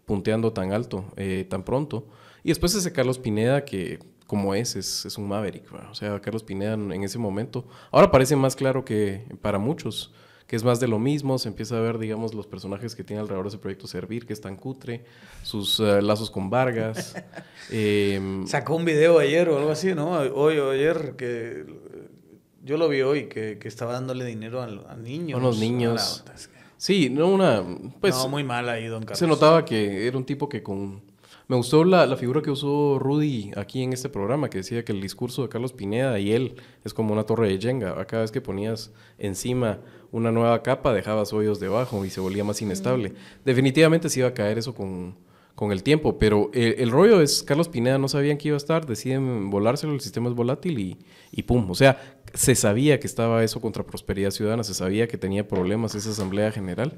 punteando 0.04 0.52
tan 0.52 0.74
alto, 0.74 1.06
tan 1.48 1.64
pronto. 1.64 2.06
Y 2.44 2.50
después 2.50 2.74
ese 2.74 2.92
Carlos 2.92 3.18
Pineda 3.18 3.64
que 3.64 3.98
como 4.26 4.54
es, 4.54 4.76
es, 4.76 5.16
un 5.16 5.26
maverick, 5.26 5.72
¿verdad? 5.72 5.90
o 5.90 5.94
sea, 5.94 6.20
Carlos 6.20 6.44
Pineda 6.44 6.74
en 6.74 7.02
ese 7.02 7.18
momento, 7.18 7.66
ahora 7.90 8.10
parece 8.10 8.36
más 8.36 8.56
claro 8.56 8.84
que 8.84 9.24
para 9.40 9.58
muchos, 9.58 10.12
que 10.50 10.56
es 10.56 10.64
más 10.64 10.80
de 10.80 10.88
lo 10.88 10.98
mismo, 10.98 11.38
se 11.38 11.48
empieza 11.48 11.78
a 11.78 11.80
ver, 11.80 11.96
digamos, 11.96 12.34
los 12.34 12.48
personajes 12.48 12.96
que 12.96 13.04
tiene 13.04 13.20
alrededor 13.20 13.44
de 13.44 13.50
ese 13.50 13.58
proyecto 13.58 13.86
Servir, 13.86 14.26
que 14.26 14.32
es 14.32 14.40
tan 14.40 14.56
cutre, 14.56 15.04
sus 15.44 15.78
eh, 15.78 16.02
lazos 16.02 16.28
con 16.28 16.50
Vargas. 16.50 17.14
em, 17.70 18.44
Sacó 18.48 18.74
un 18.74 18.84
video 18.84 19.20
ayer 19.20 19.48
o 19.48 19.58
algo 19.58 19.70
así, 19.70 19.94
¿no? 19.94 20.10
Hoy 20.10 20.58
o 20.58 20.72
ayer, 20.72 21.14
que 21.16 21.64
yo 22.64 22.78
lo 22.78 22.88
vi 22.88 23.02
hoy, 23.02 23.28
que, 23.28 23.60
que 23.60 23.68
estaba 23.68 23.92
dándole 23.92 24.24
dinero 24.24 24.60
a, 24.60 24.64
a 24.64 24.96
niños. 24.96 25.38
A 25.38 25.40
los 25.40 25.60
niños. 25.60 26.24
A 26.26 26.32
sí, 26.76 27.10
no 27.10 27.28
una... 27.28 27.64
Pues, 28.00 28.16
no, 28.16 28.26
muy 28.26 28.42
mal 28.42 28.68
ahí, 28.68 28.86
don 28.86 29.02
Carlos. 29.02 29.20
Se 29.20 29.28
notaba 29.28 29.64
que 29.64 30.08
era 30.08 30.18
un 30.18 30.24
tipo 30.24 30.48
que 30.48 30.64
con... 30.64 31.00
Me 31.46 31.54
gustó 31.54 31.84
la, 31.84 32.06
la 32.06 32.16
figura 32.16 32.42
que 32.42 32.50
usó 32.50 32.98
Rudy 32.98 33.52
aquí 33.56 33.84
en 33.84 33.92
este 33.92 34.08
programa, 34.08 34.50
que 34.50 34.58
decía 34.58 34.84
que 34.84 34.90
el 34.90 35.00
discurso 35.00 35.42
de 35.42 35.48
Carlos 35.48 35.72
Pineda 35.72 36.18
y 36.18 36.32
él 36.32 36.56
es 36.84 36.92
como 36.92 37.12
una 37.12 37.22
torre 37.22 37.48
de 37.48 37.58
Jenga. 37.60 38.04
Cada 38.06 38.22
vez 38.22 38.32
que 38.32 38.40
ponías 38.40 38.92
encima 39.18 39.78
una 40.12 40.32
nueva 40.32 40.62
capa, 40.62 40.92
dejabas 40.92 41.32
hoyos 41.32 41.60
debajo 41.60 42.04
y 42.04 42.10
se 42.10 42.20
volvía 42.20 42.44
más 42.44 42.60
inestable. 42.62 43.12
Definitivamente 43.44 44.08
se 44.08 44.20
iba 44.20 44.28
a 44.28 44.34
caer 44.34 44.58
eso 44.58 44.74
con, 44.74 45.16
con 45.54 45.72
el 45.72 45.82
tiempo, 45.82 46.18
pero 46.18 46.50
el 46.52 46.90
rollo 46.90 47.20
es, 47.20 47.42
Carlos 47.42 47.68
Pineda 47.68 47.98
no 47.98 48.08
sabían 48.08 48.38
que 48.38 48.48
iba 48.48 48.56
a 48.56 48.58
estar, 48.58 48.86
deciden 48.86 49.50
volárselo, 49.50 49.92
el 49.92 50.00
sistema 50.00 50.28
es 50.28 50.34
volátil 50.34 50.78
y, 50.78 50.98
y 51.30 51.42
pum. 51.44 51.70
O 51.70 51.74
sea, 51.74 52.16
se 52.34 52.54
sabía 52.54 52.98
que 53.00 53.06
estaba 53.06 53.44
eso 53.44 53.60
contra 53.60 53.84
Prosperidad 53.84 54.30
Ciudadana, 54.30 54.64
se 54.64 54.74
sabía 54.74 55.08
que 55.08 55.18
tenía 55.18 55.46
problemas 55.46 55.94
esa 55.94 56.10
Asamblea 56.10 56.50
General. 56.50 56.96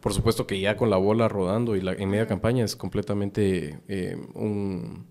Por 0.00 0.12
supuesto 0.12 0.46
que 0.46 0.60
ya 0.60 0.76
con 0.76 0.90
la 0.90 0.96
bola 0.96 1.28
rodando 1.28 1.74
y 1.74 1.80
la, 1.80 1.92
en 1.92 2.08
media 2.08 2.26
campaña 2.26 2.64
es 2.64 2.76
completamente 2.76 3.80
eh, 3.88 4.16
un... 4.34 5.06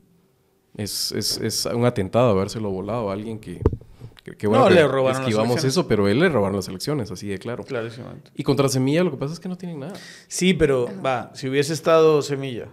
Es, 0.78 1.12
es, 1.12 1.40
es 1.40 1.66
un 1.66 1.86
atentado 1.86 2.30
habérselo 2.30 2.70
volado 2.70 3.10
a 3.10 3.14
alguien 3.14 3.40
que... 3.40 3.62
que, 4.32 4.36
que 4.38 4.48
bueno, 4.48 4.64
No, 4.64 4.70
que 4.70 4.76
le 4.76 4.88
robaron 4.88 5.06
las 5.06 5.20
esquivamos 5.22 5.52
elecciones. 5.52 5.74
eso, 5.74 5.88
pero 5.88 6.08
él 6.08 6.20
le 6.20 6.30
robaron 6.30 6.56
las 6.58 6.68
elecciones, 6.68 7.12
así 7.12 7.28
de 7.28 7.38
claro. 7.38 7.64
Clarísimamente. 7.64 8.32
Y 8.36 8.44
contra 8.44 8.68
Semilla 8.70 9.04
lo 9.04 9.12
que 9.12 9.18
pasa 9.18 9.34
es 9.34 9.40
que 9.40 9.50
no 9.50 9.58
tienen 9.58 9.80
nada. 9.80 9.94
Sí, 10.28 10.54
pero 10.54 10.90
va, 11.06 11.32
si 11.34 11.48
hubiese 11.50 11.74
estado 11.74 12.22
Semilla 12.22 12.68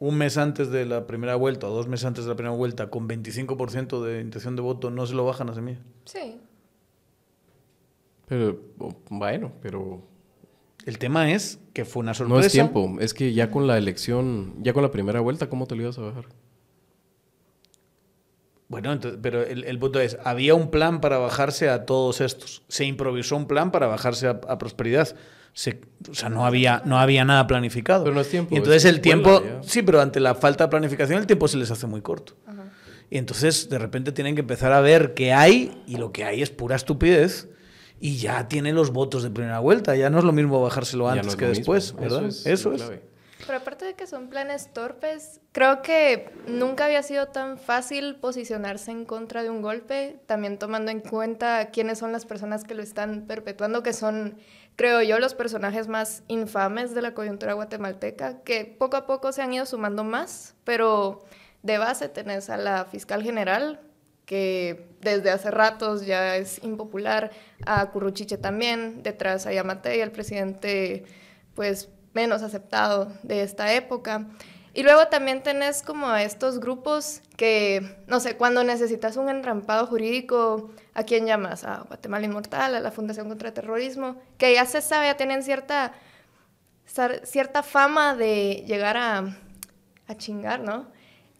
un 0.00 0.16
mes 0.16 0.36
antes 0.38 0.70
de 0.70 0.84
la 0.84 1.06
primera 1.06 1.34
vuelta 1.36 1.66
o 1.68 1.70
dos 1.74 1.86
meses 1.88 2.04
antes 2.06 2.24
de 2.24 2.30
la 2.30 2.36
primera 2.36 2.54
vuelta 2.54 2.90
con 2.90 3.08
25% 3.08 4.02
de 4.02 4.20
intención 4.20 4.54
de 4.56 4.62
voto, 4.62 4.90
no 4.90 5.06
se 5.06 5.14
lo 5.14 5.24
bajan 5.24 5.48
a 5.50 5.54
Semilla. 5.54 5.80
Sí. 6.04 6.40
Pero 8.26 8.58
bueno, 9.10 9.52
pero 9.62 10.02
El 10.86 10.98
tema 10.98 11.30
es 11.30 11.58
que 11.72 11.84
fue 11.84 12.00
una 12.00 12.14
sorpresa. 12.14 12.40
no 12.40 12.46
es 12.46 12.52
tiempo. 12.52 12.96
Es 13.00 13.14
que 13.14 13.32
ya 13.32 13.50
con 13.50 13.66
la 13.66 13.78
elección, 13.78 14.54
ya 14.62 14.72
con 14.72 14.82
la 14.82 14.90
primera 14.90 15.20
vuelta, 15.20 15.48
¿cómo 15.48 15.66
te 15.66 15.74
lo 15.76 15.82
ibas 15.82 15.98
a 15.98 16.02
bajar? 16.02 16.26
Bueno, 18.68 18.92
entonces, 18.92 19.20
pero 19.22 19.42
el, 19.42 19.64
el 19.64 19.78
punto 19.78 20.00
es, 20.00 20.16
había 20.24 20.54
un 20.54 20.70
plan 20.70 21.00
para 21.00 21.18
bajarse 21.18 21.68
a 21.68 21.84
todos 21.84 22.20
estos. 22.20 22.62
Se 22.68 22.84
improvisó 22.84 23.36
un 23.36 23.46
plan 23.46 23.70
para 23.70 23.86
bajarse 23.86 24.26
a, 24.26 24.40
a 24.48 24.58
prosperidad. 24.58 25.14
Se- 25.52 25.80
o 26.10 26.14
sea, 26.14 26.28
no 26.30 26.46
había, 26.46 26.82
no 26.84 26.98
había 26.98 27.24
nada 27.24 27.46
planificado. 27.46 28.04
Pero 28.04 28.14
no 28.14 28.20
es 28.22 28.28
tiempo, 28.30 28.54
Y 28.54 28.58
entonces 28.58 28.84
es 28.84 28.90
el 28.90 29.00
tiempo, 29.00 29.42
ya. 29.44 29.62
sí, 29.62 29.82
pero 29.82 30.00
ante 30.00 30.18
la 30.18 30.34
falta 30.34 30.64
de 30.64 30.70
planificación 30.70 31.18
el 31.20 31.26
tiempo 31.26 31.46
se 31.46 31.58
les 31.58 31.70
hace 31.70 31.86
muy 31.86 32.00
corto. 32.00 32.34
Y 33.10 33.18
entonces 33.18 33.68
de 33.68 33.78
repente 33.78 34.10
tienen 34.12 34.34
que 34.34 34.40
empezar 34.40 34.72
a 34.72 34.80
ver 34.80 35.14
qué 35.14 35.32
hay 35.32 35.82
y 35.86 35.96
lo 35.98 36.10
que 36.10 36.24
hay 36.24 36.42
es 36.42 36.50
pura 36.50 36.74
estupidez. 36.74 37.48
y 38.00 38.16
ya 38.16 38.48
tiene 38.48 38.72
los 38.72 38.90
votos 38.90 39.22
de 39.22 39.30
primera 39.30 39.60
vuelta. 39.60 39.94
Ya 39.94 40.10
no 40.10 40.18
es 40.18 40.24
lo 40.24 40.32
mismo 40.32 40.60
bajárselo 40.60 41.08
antes 41.08 41.26
no 41.32 41.36
que 41.38 41.46
después, 41.46 41.92
mismo. 41.94 42.00
¿verdad? 42.00 42.26
Eso 42.26 42.40
es. 42.40 42.46
Eso 42.46 42.72
es. 42.72 43.00
Pero 43.46 43.58
aparte 43.58 43.84
de 43.84 43.94
que 43.94 44.06
son 44.06 44.28
planes 44.28 44.72
torpes, 44.72 45.40
creo 45.52 45.82
que 45.82 46.30
nunca 46.46 46.86
había 46.86 47.02
sido 47.02 47.28
tan 47.28 47.58
fácil 47.58 48.16
posicionarse 48.16 48.90
en 48.90 49.04
contra 49.04 49.42
de 49.42 49.50
un 49.50 49.60
golpe, 49.60 50.20
también 50.26 50.58
tomando 50.58 50.90
en 50.90 51.00
cuenta 51.00 51.70
quiénes 51.70 51.98
son 51.98 52.12
las 52.12 52.24
personas 52.24 52.64
que 52.64 52.74
lo 52.74 52.82
están 52.82 53.26
perpetuando, 53.26 53.82
que 53.82 53.92
son, 53.92 54.38
creo 54.76 55.02
yo, 55.02 55.18
los 55.18 55.34
personajes 55.34 55.88
más 55.88 56.22
infames 56.28 56.94
de 56.94 57.02
la 57.02 57.12
coyuntura 57.12 57.52
guatemalteca, 57.52 58.42
que 58.42 58.64
poco 58.64 58.96
a 58.96 59.06
poco 59.06 59.32
se 59.32 59.42
han 59.42 59.52
ido 59.52 59.66
sumando 59.66 60.04
más, 60.04 60.54
pero 60.64 61.24
de 61.62 61.78
base 61.78 62.08
tenés 62.08 62.48
a 62.50 62.56
la 62.56 62.84
fiscal 62.86 63.22
general, 63.22 63.80
que 64.24 64.86
desde 65.00 65.30
hace 65.30 65.50
ratos 65.50 66.06
ya 66.06 66.36
es 66.36 66.62
impopular, 66.64 67.30
a 67.66 67.90
Curruchiche 67.90 68.38
también, 68.38 69.02
detrás 69.02 69.46
a 69.46 69.52
Yamate 69.52 69.98
y 69.98 70.00
al 70.00 70.12
presidente, 70.12 71.04
pues 71.54 71.90
menos 72.14 72.42
aceptado 72.42 73.12
de 73.22 73.42
esta 73.42 73.72
época. 73.72 74.26
Y 74.72 74.82
luego 74.82 75.06
también 75.06 75.42
tenés 75.42 75.82
como 75.82 76.12
estos 76.16 76.58
grupos 76.58 77.22
que, 77.36 77.96
no 78.08 78.18
sé, 78.18 78.36
cuando 78.36 78.64
necesitas 78.64 79.16
un 79.16 79.28
enrampado 79.28 79.86
jurídico, 79.86 80.72
¿a 80.94 81.04
quién 81.04 81.26
llamas? 81.26 81.62
A 81.62 81.84
Guatemala 81.86 82.26
Inmortal, 82.26 82.74
a 82.74 82.80
la 82.80 82.90
Fundación 82.90 83.28
contra 83.28 83.48
el 83.48 83.54
Terrorismo, 83.54 84.16
que 84.36 84.52
ya 84.52 84.66
se 84.66 84.80
sabe, 84.80 85.06
ya 85.06 85.16
tienen 85.16 85.44
cierta, 85.44 85.92
cierta 87.22 87.62
fama 87.62 88.16
de 88.16 88.64
llegar 88.66 88.96
a, 88.96 89.36
a 90.08 90.14
chingar, 90.16 90.60
¿no? 90.60 90.88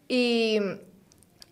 Y 0.07 0.61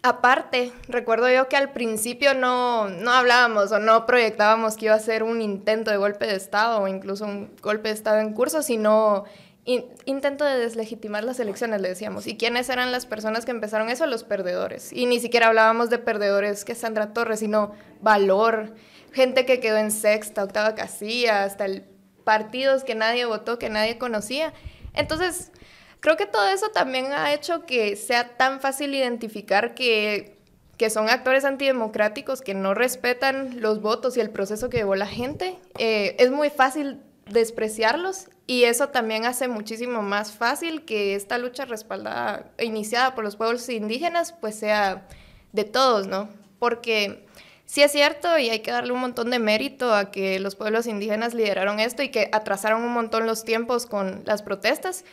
aparte, 0.02 0.72
recuerdo 0.88 1.30
yo 1.30 1.48
que 1.48 1.56
al 1.56 1.72
principio 1.72 2.34
no, 2.34 2.88
no 2.88 3.12
hablábamos 3.12 3.70
o 3.72 3.78
no 3.78 4.04
proyectábamos 4.06 4.76
que 4.76 4.86
iba 4.86 4.94
a 4.94 4.98
ser 5.00 5.22
un 5.22 5.40
intento 5.40 5.90
de 5.90 5.96
golpe 5.96 6.26
de 6.26 6.34
Estado 6.36 6.80
o 6.80 6.88
incluso 6.88 7.24
un 7.24 7.54
golpe 7.62 7.88
de 7.88 7.94
Estado 7.94 8.18
en 8.18 8.32
curso, 8.32 8.62
sino 8.62 9.24
in- 9.64 9.86
intento 10.04 10.44
de 10.44 10.58
deslegitimar 10.58 11.22
las 11.22 11.38
elecciones, 11.38 11.80
le 11.80 11.88
decíamos. 11.88 12.26
¿Y 12.26 12.36
quiénes 12.36 12.68
eran 12.68 12.90
las 12.90 13.06
personas 13.06 13.44
que 13.44 13.52
empezaron 13.52 13.88
eso? 13.90 14.06
Los 14.06 14.24
perdedores. 14.24 14.92
Y 14.92 15.06
ni 15.06 15.20
siquiera 15.20 15.46
hablábamos 15.46 15.88
de 15.88 15.98
perdedores 15.98 16.64
que 16.64 16.74
Sandra 16.74 17.12
Torres, 17.12 17.38
sino 17.38 17.72
valor, 18.00 18.74
gente 19.12 19.46
que 19.46 19.60
quedó 19.60 19.76
en 19.76 19.90
sexta, 19.92 20.42
octava 20.42 20.74
casilla, 20.74 21.44
hasta 21.44 21.64
el 21.64 21.84
partidos 22.24 22.82
que 22.84 22.94
nadie 22.94 23.24
votó, 23.24 23.58
que 23.58 23.68
nadie 23.68 23.98
conocía. 23.98 24.52
Entonces, 24.94 25.52
creo 26.02 26.16
que 26.16 26.26
todo 26.26 26.48
eso 26.48 26.68
también 26.70 27.12
ha 27.12 27.32
hecho 27.32 27.64
que 27.64 27.94
sea 27.96 28.36
tan 28.36 28.60
fácil 28.60 28.92
identificar 28.92 29.72
que, 29.74 30.36
que 30.76 30.90
son 30.90 31.08
actores 31.08 31.44
antidemocráticos 31.44 32.42
que 32.42 32.54
no 32.54 32.74
respetan 32.74 33.60
los 33.60 33.80
votos 33.80 34.16
y 34.16 34.20
el 34.20 34.28
proceso 34.28 34.68
que 34.68 34.78
llevó 34.78 34.96
la 34.96 35.06
gente. 35.06 35.56
Eh, 35.78 36.16
es 36.18 36.32
muy 36.32 36.50
fácil 36.50 37.00
despreciarlos 37.30 38.28
y 38.48 38.64
eso 38.64 38.88
también 38.88 39.26
hace 39.26 39.46
muchísimo 39.46 40.02
más 40.02 40.32
fácil 40.32 40.84
que 40.84 41.14
esta 41.14 41.38
lucha 41.38 41.66
respaldada 41.66 42.50
e 42.58 42.64
iniciada 42.64 43.14
por 43.14 43.22
los 43.22 43.36
pueblos 43.36 43.68
indígenas 43.68 44.32
pues 44.32 44.56
sea 44.56 45.06
de 45.52 45.62
todos, 45.62 46.08
¿no? 46.08 46.28
Porque 46.58 47.26
sí 47.64 47.80
es 47.80 47.92
cierto 47.92 48.38
y 48.38 48.50
hay 48.50 48.58
que 48.58 48.72
darle 48.72 48.92
un 48.92 48.98
montón 48.98 49.30
de 49.30 49.38
mérito 49.38 49.94
a 49.94 50.10
que 50.10 50.40
los 50.40 50.56
pueblos 50.56 50.88
indígenas 50.88 51.32
lideraron 51.32 51.78
esto 51.78 52.02
y 52.02 52.08
que 52.08 52.28
atrasaron 52.32 52.82
un 52.82 52.92
montón 52.92 53.24
los 53.24 53.44
tiempos 53.44 53.86
con 53.86 54.22
las 54.24 54.42
protestas, 54.42 55.04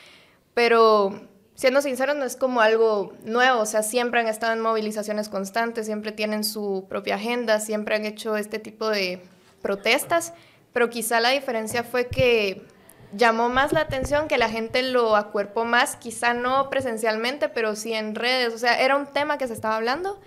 pero 0.60 1.18
siendo 1.56 1.82
sinceros 1.82 2.18
no 2.18 2.26
es 2.26 2.36
como 2.36 2.60
algo 2.60 3.14
nuevo, 3.24 3.62
o 3.62 3.66
sea, 3.66 3.82
siempre 3.82 4.20
han 4.20 4.28
estado 4.28 4.52
en 4.52 4.60
movilizaciones 4.60 5.30
constantes, 5.30 5.86
siempre 5.86 6.12
tienen 6.12 6.44
su 6.44 6.86
propia 6.90 7.16
agenda, 7.16 7.62
siempre 7.62 7.96
han 7.96 8.06
hecho 8.06 8.36
este 8.36 8.60
tipo 8.60 8.90
de 8.90 9.22
protestas, 9.62 10.34
pero 10.74 10.90
quizá 10.90 11.22
la 11.22 11.30
diferencia 11.30 11.86
fue 11.86 12.08
que 12.08 12.68
llamó 13.14 13.48
más 13.48 13.72
la 13.72 13.80
atención, 13.80 14.28
que 14.28 14.38
la 14.38 14.50
gente 14.50 14.84
lo 14.84 15.16
acuerpó 15.16 15.64
más, 15.64 15.96
quizá 15.96 16.34
no 16.34 16.70
presencialmente, 16.70 17.48
pero 17.48 17.78
sí 17.78 17.94
en 17.94 18.16
redes, 18.16 18.54
o 18.54 18.58
sea, 18.58 18.82
era 18.82 18.98
un 18.98 19.08
tema 19.08 19.38
que 19.38 19.48
se 19.48 19.54
estaba 19.54 19.78
hablando. 19.78 20.20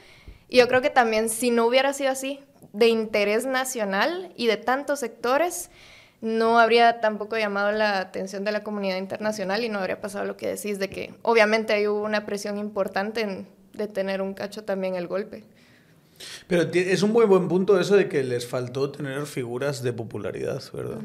Y 0.48 0.60
yo 0.60 0.68
creo 0.68 0.80
que 0.80 0.88
también 0.88 1.28
si 1.28 1.50
no 1.50 1.66
hubiera 1.66 1.92
sido 1.92 2.10
así, 2.10 2.40
de 2.72 2.86
interés 2.86 3.44
nacional 3.44 4.32
y 4.34 4.46
de 4.46 4.56
tantos 4.56 5.00
sectores, 5.00 5.68
no 6.22 6.60
habría 6.60 7.00
tampoco 7.00 7.36
llamado 7.36 7.72
la 7.72 7.98
atención 7.98 8.44
de 8.44 8.52
la 8.52 8.62
comunidad 8.62 8.96
internacional 8.96 9.64
y 9.64 9.68
no 9.68 9.80
habría 9.80 10.00
pasado 10.00 10.24
lo 10.24 10.36
que 10.36 10.46
decís 10.46 10.78
de 10.78 10.88
que 10.88 11.14
obviamente 11.22 11.72
hay 11.72 11.88
hubo 11.88 12.02
una 12.02 12.24
presión 12.24 12.58
importante 12.58 13.22
en 13.22 13.48
detener 13.74 14.22
un 14.22 14.32
cacho 14.32 14.64
también 14.64 14.94
el 14.94 15.08
golpe. 15.08 15.44
Pero 16.46 16.62
es 16.72 17.02
un 17.02 17.10
muy 17.10 17.26
buen 17.26 17.48
punto 17.48 17.80
eso 17.80 17.96
de 17.96 18.08
que 18.08 18.22
les 18.22 18.46
faltó 18.46 18.90
tener 18.92 19.26
figuras 19.26 19.82
de 19.82 19.92
popularidad, 19.92 20.62
¿verdad? 20.72 20.98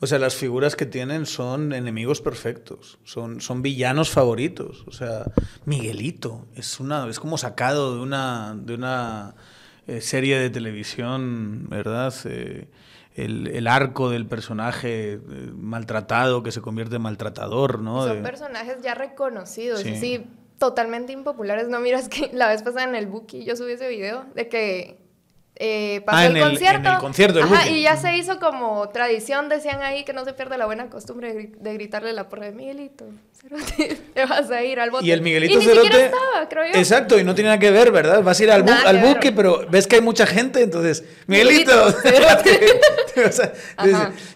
O 0.00 0.06
sea, 0.06 0.18
las 0.18 0.34
figuras 0.34 0.76
que 0.76 0.86
tienen 0.86 1.26
son 1.26 1.74
enemigos 1.74 2.22
perfectos, 2.22 2.98
son, 3.04 3.42
son 3.42 3.60
villanos 3.60 4.08
favoritos. 4.08 4.84
O 4.86 4.92
sea, 4.92 5.26
Miguelito 5.66 6.46
es, 6.56 6.80
una, 6.80 7.06
es 7.10 7.20
como 7.20 7.36
sacado 7.36 7.96
de 7.96 8.00
una, 8.00 8.56
de 8.58 8.72
una 8.72 9.34
eh, 9.86 10.00
serie 10.00 10.38
de 10.38 10.48
televisión, 10.48 11.66
¿verdad? 11.68 12.14
Eh, 12.24 12.66
el, 13.14 13.46
el 13.48 13.66
arco 13.68 14.10
del 14.10 14.26
personaje 14.26 15.14
eh, 15.14 15.20
maltratado 15.56 16.42
que 16.42 16.52
se 16.52 16.60
convierte 16.60 16.96
en 16.96 17.02
maltratador, 17.02 17.78
¿no? 17.80 18.06
Son 18.06 18.16
De- 18.16 18.22
personajes 18.22 18.78
ya 18.82 18.94
reconocidos, 18.94 19.80
Sí. 19.80 19.90
así 19.90 20.26
totalmente 20.58 21.12
impopulares. 21.12 21.68
No 21.68 21.80
miras 21.80 22.08
que 22.08 22.30
la 22.34 22.48
vez 22.48 22.62
pasada 22.62 22.84
en 22.84 22.94
el 22.94 23.06
Buki 23.06 23.44
yo 23.44 23.54
subí 23.56 23.72
ese 23.72 23.88
video 23.88 24.24
de 24.34 24.48
que 24.48 25.03
eh, 25.56 26.02
pasó 26.04 26.18
Ah, 26.18 26.26
el, 26.26 26.32
en 26.32 26.36
el- 26.42 26.48
concierto. 26.50 26.88
en 26.88 26.94
el 26.94 27.00
concierto 27.00 27.38
del 27.38 27.44
Ajá, 27.52 27.68
y 27.68 27.82
ya 27.82 27.96
se 27.96 28.16
hizo 28.16 28.38
como 28.40 28.88
tradición, 28.88 29.48
decían 29.48 29.82
ahí 29.82 30.04
que 30.04 30.12
no 30.12 30.24
se 30.24 30.32
pierda 30.32 30.58
la 30.58 30.66
buena 30.66 30.90
costumbre 30.90 31.32
de, 31.32 31.40
gri- 31.50 31.56
de 31.58 31.74
gritarle 31.74 32.12
la 32.12 32.28
porra 32.28 32.46
de 32.46 32.52
Miguelito. 32.52 33.04
Cerote, 33.40 33.94
te 34.14 34.24
vas 34.26 34.50
a 34.50 34.62
ir 34.64 34.80
al 34.80 34.90
bote. 34.90 35.06
Y 35.06 35.12
el 35.12 35.20
Miguelito 35.22 35.54
y 35.54 35.56
ni 35.58 35.64
Cerote- 35.64 35.82
siquiera 35.84 36.04
estaba, 36.06 36.48
creo 36.48 36.64
yo. 36.72 36.78
Exacto, 36.78 37.18
y 37.20 37.24
no 37.24 37.34
tiene 37.36 37.48
nada 37.50 37.60
que 37.60 37.70
ver, 37.70 37.92
¿verdad? 37.92 38.22
Vas 38.22 38.40
a 38.40 38.42
ir 38.42 38.50
al, 38.50 38.64
bu- 38.64 38.84
al 38.84 38.96
ver. 38.96 39.14
buque, 39.14 39.30
pero 39.32 39.64
ves 39.70 39.86
que 39.86 39.96
hay 39.96 40.02
mucha 40.02 40.26
gente, 40.26 40.60
entonces, 40.62 41.04
Miguelito. 41.28 41.72
Miguelito, 42.04 42.34
O 43.28 43.32
sea, 43.32 43.52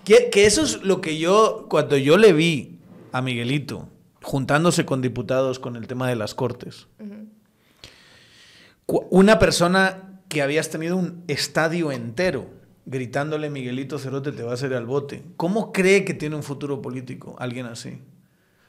que, 0.04 0.30
que 0.30 0.46
eso 0.46 0.62
es 0.62 0.82
lo 0.82 1.00
que 1.00 1.18
yo, 1.18 1.66
cuando 1.68 1.96
yo 1.96 2.16
le 2.16 2.32
vi 2.32 2.78
a 3.10 3.20
Miguelito 3.22 3.88
juntándose 4.22 4.84
con 4.84 5.02
diputados 5.02 5.58
con 5.58 5.74
el 5.74 5.86
tema 5.88 6.08
de 6.08 6.14
las 6.14 6.34
cortes, 6.36 6.86
una 8.86 9.38
persona 9.38 10.07
que 10.28 10.42
habías 10.42 10.70
tenido 10.70 10.96
un 10.96 11.24
estadio 11.26 11.92
entero 11.92 12.58
gritándole 12.88 13.50
Miguelito 13.50 13.98
Cerote 13.98 14.32
te 14.32 14.42
vas 14.42 14.62
a 14.62 14.66
ir 14.66 14.74
al 14.74 14.86
bote, 14.86 15.22
¿cómo 15.36 15.72
cree 15.72 16.04
que 16.04 16.14
tiene 16.14 16.36
un 16.36 16.42
futuro 16.42 16.80
político 16.80 17.36
alguien 17.38 17.66
así? 17.66 18.00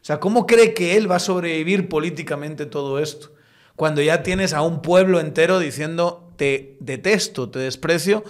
O 0.02 0.06
sea, 0.06 0.20
¿cómo 0.20 0.46
cree 0.46 0.74
que 0.74 0.98
él 0.98 1.10
va 1.10 1.18
a 1.18 1.20
sobrevivir 1.20 1.88
políticamente 1.88 2.66
todo 2.66 3.00
esto? 3.00 3.34
Cuando 3.78 4.02
ya 4.02 4.22
tienes 4.22 4.54
a 4.54 4.62
un 4.62 4.82
pueblo 4.82 5.22
entero 5.22 5.60
diciendo 5.60 6.34
te 6.36 6.78
detesto, 6.82 7.50
te 7.50 7.60
desprecio 7.60 8.24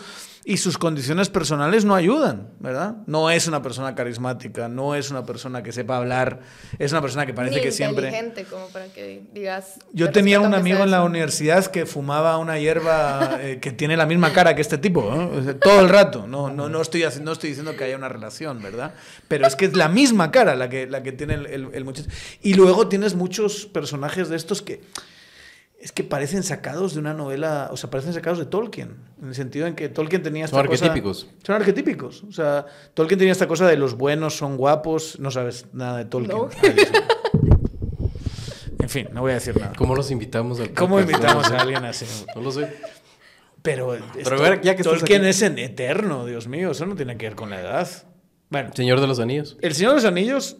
y 0.50 0.58
sus 0.58 0.80
condiciones 0.80 1.30
personales 1.30 1.86
no 1.86 1.94
ayudan, 1.94 2.50
¿verdad? 2.60 2.96
No 3.06 3.30
es 3.30 3.48
una 3.48 3.62
persona 3.62 3.94
carismática, 3.94 4.68
no 4.68 4.96
es 4.96 5.12
una 5.12 5.24
persona 5.24 5.62
que 5.62 5.72
sepa 5.72 5.98
hablar, 5.98 6.40
es 6.80 6.92
una 6.92 7.02
persona 7.02 7.28
que 7.28 7.36
parece 7.36 7.58
Ni 7.58 7.62
que 7.62 7.72
siempre... 7.72 8.08
inteligente 8.08 8.46
como 8.46 8.66
para 8.70 8.88
que 8.88 9.22
digas. 9.32 9.76
Yo 9.94 10.08
"Te 10.08 10.14
tenía 10.14 10.40
un 10.40 10.56
amigo 10.56 10.84
en 10.84 10.90
la 10.90 10.98
eso". 10.98 11.06
universidad 11.06 11.68
que 11.68 11.86
fumaba 11.86 12.38
una 12.40 12.58
hierba 12.58 13.38
eh, 13.42 13.60
que 13.60 13.72
tiene 13.72 13.96
la 13.96 14.08
misma 14.08 14.34
cara 14.34 14.56
que 14.56 14.62
este 14.62 14.80
tipo, 14.80 15.04
¿no? 15.04 15.30
O 15.40 15.44
sea, 15.44 15.60
todo 15.60 15.82
el 15.82 15.90
rato. 15.90 16.26
No, 16.26 16.50
no, 16.50 16.68
no, 16.68 16.82
estoy, 16.82 17.04
no 17.22 17.32
estoy 17.32 17.50
diciendo 17.50 17.76
que 17.76 17.84
haya 17.84 17.96
una 17.96 18.10
relación, 18.10 18.60
¿verdad? 18.62 18.96
Pero 19.28 19.46
es 19.46 19.56
que 19.56 19.66
es 19.66 19.76
la 19.78 19.88
misma 19.88 20.32
cara 20.32 20.56
la 20.56 20.68
que, 20.68 20.88
la 20.88 21.04
que 21.04 21.12
tiene 21.12 21.36
el, 21.36 21.46
el- 21.46 21.70
el 21.74 21.86
muchacho. 21.86 22.10
Y 22.42 22.56
luego 22.56 22.88
tienes 22.88 23.14
muchos 23.14 23.68
personajes 23.68 24.30
de 24.30 24.36
estos 24.36 24.64
que 24.64 24.82
es 25.82 25.92
que 25.94 26.04
parecen 26.04 26.44
sacados 26.44 26.94
de 26.94 27.00
una 27.00 27.14
novela, 27.14 27.70
o 27.72 27.78
sea, 27.78 27.90
parecen 27.90 28.14
sacados 28.14 28.38
de 28.40 28.46
Tolkien, 28.46 28.98
en 29.22 29.30
el 29.30 29.36
sentido 29.36 29.66
en 29.66 29.76
que 29.76 29.88
Tolkien 29.90 30.22
tenía 30.22 30.46
esta 30.46 30.58
Son 30.58 30.68
cosa- 30.68 30.86
arquetípicos. 30.86 31.28
Son 31.46 31.56
arquetípicos. 31.56 32.24
O 32.24 32.32
sea, 32.32 32.66
Tolkien 32.94 33.18
tenía 33.18 33.32
esta 33.32 33.48
cosa 33.48 33.66
de 33.68 33.78
los 33.78 33.96
buenos 33.96 34.36
son 34.38 34.58
guapos, 34.58 35.20
no 35.20 35.32
sabes 35.32 35.68
nada 35.74 35.98
de 36.00 36.06
Tolkien. 36.06 36.38
No. 36.38 36.50
En 38.82 38.90
fin, 38.90 39.08
no 39.14 39.22
voy 39.22 39.32
a 39.32 39.34
decir 39.36 39.56
nada. 39.60 39.74
¿Cómo 39.78 39.96
los 39.96 40.10
invitamos 40.10 40.60
al 40.60 40.74
¿Cómo 40.74 41.00
invitamos 41.00 41.44
No 41.44 41.50
lo 41.50 41.56
a 41.56 41.58
sé. 41.60 41.64
alguien 41.64 41.86
así? 41.86 42.06
No 42.36 42.42
lo 42.42 42.52
sé. 42.52 42.74
Pero, 43.62 43.96
Pero 44.16 44.38
a 44.38 44.42
ver, 44.42 44.62
ya 44.62 44.76
que 44.76 44.84
Tolkien 44.84 45.22
aquí. 45.22 45.30
es 45.30 45.42
en 45.44 45.60
eterno, 45.60 46.26
Dios 46.26 46.48
mío, 46.48 46.72
eso 46.72 46.86
no 46.86 46.96
tiene 46.96 47.18
que 47.18 47.28
ver 47.28 47.36
con 47.36 47.50
la 47.52 47.60
edad. 47.62 47.88
Bueno, 48.50 48.72
Señor 48.74 49.00
de 49.02 49.06
los 49.08 49.20
Anillos. 49.20 49.58
El 49.62 49.76
Señor 49.76 49.92
de 49.92 49.96
los 49.98 50.06
Anillos 50.06 50.58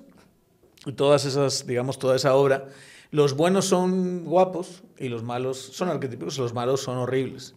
y 0.86 0.92
todas 0.92 1.26
esas, 1.26 1.66
digamos, 1.66 1.98
toda 1.98 2.16
esa 2.18 2.36
obra, 2.36 2.68
los 3.12 3.34
buenos 3.36 3.66
son 3.66 4.26
guapos 4.26 4.84
y 4.98 5.10
los 5.10 5.24
malos 5.24 5.58
son 5.58 5.90
arquetípicos, 5.90 6.38
los 6.38 6.54
malos 6.54 6.82
son 6.82 6.98
horribles. 6.98 7.56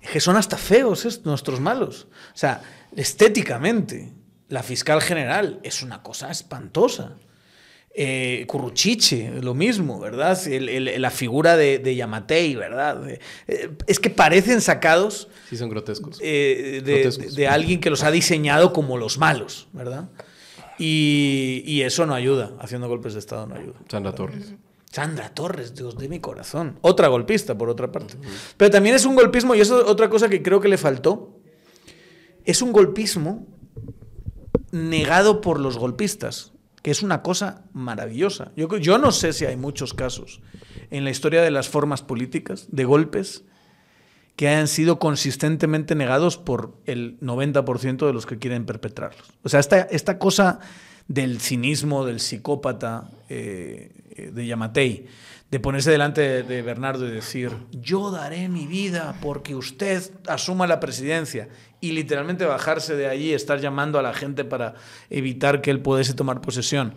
Es 0.00 0.10
que 0.10 0.20
son 0.20 0.36
hasta 0.36 0.56
feos 0.56 1.04
es- 1.04 1.24
nuestros 1.24 1.60
malos. 1.60 2.08
O 2.34 2.36
sea, 2.36 2.62
estéticamente, 2.94 4.12
la 4.48 4.62
fiscal 4.62 5.02
general 5.02 5.60
es 5.62 5.82
una 5.82 6.02
cosa 6.02 6.30
espantosa. 6.30 7.16
Eh, 7.98 8.44
Curruchiche, 8.46 9.40
lo 9.40 9.54
mismo, 9.54 9.98
¿verdad? 9.98 10.38
la 10.98 11.10
figura 11.10 11.56
de, 11.56 11.96
Yamatei, 11.96 12.54
¿verdad? 12.54 13.08
Eh, 13.08 13.70
es 13.86 13.98
que 13.98 14.10
parecen 14.10 14.60
sacados. 14.60 15.28
Sí, 15.48 15.56
son 15.56 15.70
grotescos. 15.70 16.18
Eh, 16.20 16.82
de, 16.84 17.48
alguien 17.48 17.80
que 17.80 17.88
los 17.88 18.02
ha 18.02 18.10
diseñado 18.10 18.74
como 18.74 18.98
los 18.98 19.16
malos, 19.16 19.68
¿verdad? 19.72 20.10
Y, 20.78 21.80
eso 21.82 22.04
no 22.04 22.14
ayuda, 22.14 22.52
haciendo 22.60 22.86
golpes 22.86 23.14
de 23.14 23.20
Estado 23.20 23.46
no 23.46 23.54
ayuda. 23.54 23.76
Sandra 23.88 24.14
Torres. 24.14 24.54
Sandra 24.96 25.28
Torres, 25.28 25.74
Dios 25.74 25.98
de 25.98 26.08
mi 26.08 26.20
corazón. 26.20 26.78
Otra 26.80 27.08
golpista, 27.08 27.58
por 27.58 27.68
otra 27.68 27.92
parte. 27.92 28.14
Pero 28.56 28.70
también 28.70 28.94
es 28.94 29.04
un 29.04 29.14
golpismo, 29.14 29.54
y 29.54 29.60
eso 29.60 29.82
es 29.82 29.86
otra 29.86 30.08
cosa 30.08 30.30
que 30.30 30.42
creo 30.42 30.58
que 30.58 30.68
le 30.68 30.78
faltó. 30.78 31.38
Es 32.46 32.62
un 32.62 32.72
golpismo 32.72 33.46
negado 34.70 35.42
por 35.42 35.60
los 35.60 35.76
golpistas 35.76 36.54
que 36.80 36.90
es 36.90 37.02
una 37.02 37.20
cosa 37.20 37.66
maravillosa. 37.74 38.52
Yo, 38.56 38.96
no 38.96 39.12
sé 39.12 39.34
si 39.34 39.44
hay 39.44 39.58
muchos 39.58 39.92
casos 39.92 40.40
en 40.90 41.04
la 41.04 41.10
historia 41.10 41.42
de 41.42 41.50
las 41.50 41.68
formas 41.68 42.00
políticas, 42.00 42.66
de 42.70 42.86
golpes, 42.86 43.44
que 44.34 44.48
hayan 44.48 44.66
sido 44.66 44.98
consistentemente 44.98 45.94
negados 45.94 46.38
por 46.38 46.74
el 46.86 47.20
90% 47.20 48.06
de 48.06 48.14
los 48.14 48.24
que 48.24 48.38
quieren 48.38 48.64
perpetrarlos. 48.64 49.30
O 49.42 49.50
sea, 49.50 49.60
esta, 49.60 49.80
esta 49.80 50.18
cosa 50.18 50.60
del 51.06 51.38
cinismo, 51.40 52.06
del 52.06 52.18
psicópata 52.18 53.10
eh, 53.28 54.05
de 54.16 54.46
Yamatei, 54.46 55.06
de 55.50 55.60
ponerse 55.60 55.90
delante 55.90 56.42
de 56.42 56.62
Bernardo 56.62 57.06
y 57.06 57.10
decir, 57.12 57.52
yo 57.70 58.10
daré 58.10 58.48
mi 58.48 58.66
vida 58.66 59.16
porque 59.20 59.54
usted 59.54 60.02
asuma 60.26 60.66
la 60.66 60.80
presidencia 60.80 61.48
y 61.80 61.92
literalmente 61.92 62.44
bajarse 62.44 62.96
de 62.96 63.08
allí, 63.08 63.32
estar 63.32 63.60
llamando 63.60 63.98
a 63.98 64.02
la 64.02 64.14
gente 64.14 64.44
para 64.44 64.74
evitar 65.08 65.60
que 65.60 65.70
él 65.70 65.80
pudiese 65.80 66.14
tomar 66.14 66.40
posesión. 66.40 66.94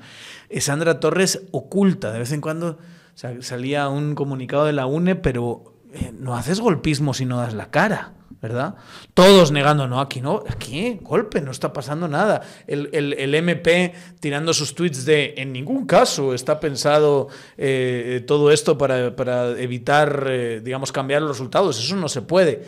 Sandra 0.60 1.00
Torres 1.00 1.44
oculta, 1.52 2.12
de 2.12 2.20
vez 2.20 2.32
en 2.32 2.42
cuando 2.42 2.80
salía 3.14 3.88
un 3.90 4.16
comunicado 4.16 4.66
de 4.66 4.74
la 4.74 4.86
UNE, 4.86 5.16
pero 5.16 5.76
eh, 5.94 6.12
no 6.18 6.36
haces 6.36 6.60
golpismo 6.60 7.14
si 7.14 7.26
no 7.26 7.38
das 7.38 7.54
la 7.54 7.70
cara. 7.70 8.14
¿Verdad? 8.42 8.76
Todos 9.14 9.52
negando, 9.52 9.88
no, 9.88 10.00
aquí 10.00 10.22
no, 10.22 10.44
aquí, 10.48 10.98
golpe, 11.02 11.42
no 11.42 11.52
está 11.52 11.74
pasando 11.74 12.08
nada. 12.08 12.42
El, 12.68 12.90
el, 12.94 13.36
MP 13.36 13.94
tirando 14.20 14.54
sus 14.54 14.76
tweets 14.76 15.06
de, 15.06 15.34
en 15.38 15.52
ningún 15.52 15.86
caso 15.86 16.34
está 16.34 16.60
pensado 16.60 17.28
eh, 17.58 18.24
todo 18.26 18.52
esto 18.52 18.78
para, 18.78 19.60
evitar, 19.60 20.26
eh, 20.28 20.62
digamos, 20.64 20.92
cambiar 20.92 21.22
los 21.22 21.32
resultados, 21.32 21.84
eso 21.84 21.96
no 21.96 22.08
se 22.08 22.22
puede. 22.22 22.64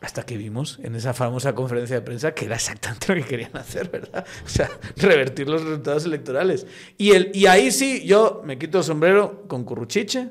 Hasta 0.00 0.24
que 0.24 0.36
vimos 0.36 0.78
en 0.82 0.94
esa 0.94 1.14
famosa 1.14 1.54
conferencia 1.54 1.96
de 1.96 2.02
prensa 2.02 2.32
que 2.32 2.44
era 2.44 2.56
exactamente 2.56 3.08
lo 3.14 3.14
que 3.22 3.28
querían 3.28 3.56
hacer, 3.56 3.90
¿verdad? 3.90 4.26
O 4.44 4.48
sea, 4.48 4.70
revertir 4.96 5.48
los 5.48 5.62
resultados 5.62 6.06
electorales. 6.06 6.66
Y, 6.96 7.12
el, 7.12 7.30
y 7.34 7.46
ahí 7.46 7.70
sí, 7.70 8.06
yo 8.06 8.42
me 8.44 8.58
quito 8.58 8.78
el 8.78 8.84
sombrero 8.84 9.44
con 9.48 9.64
Curruchiche, 9.64 10.30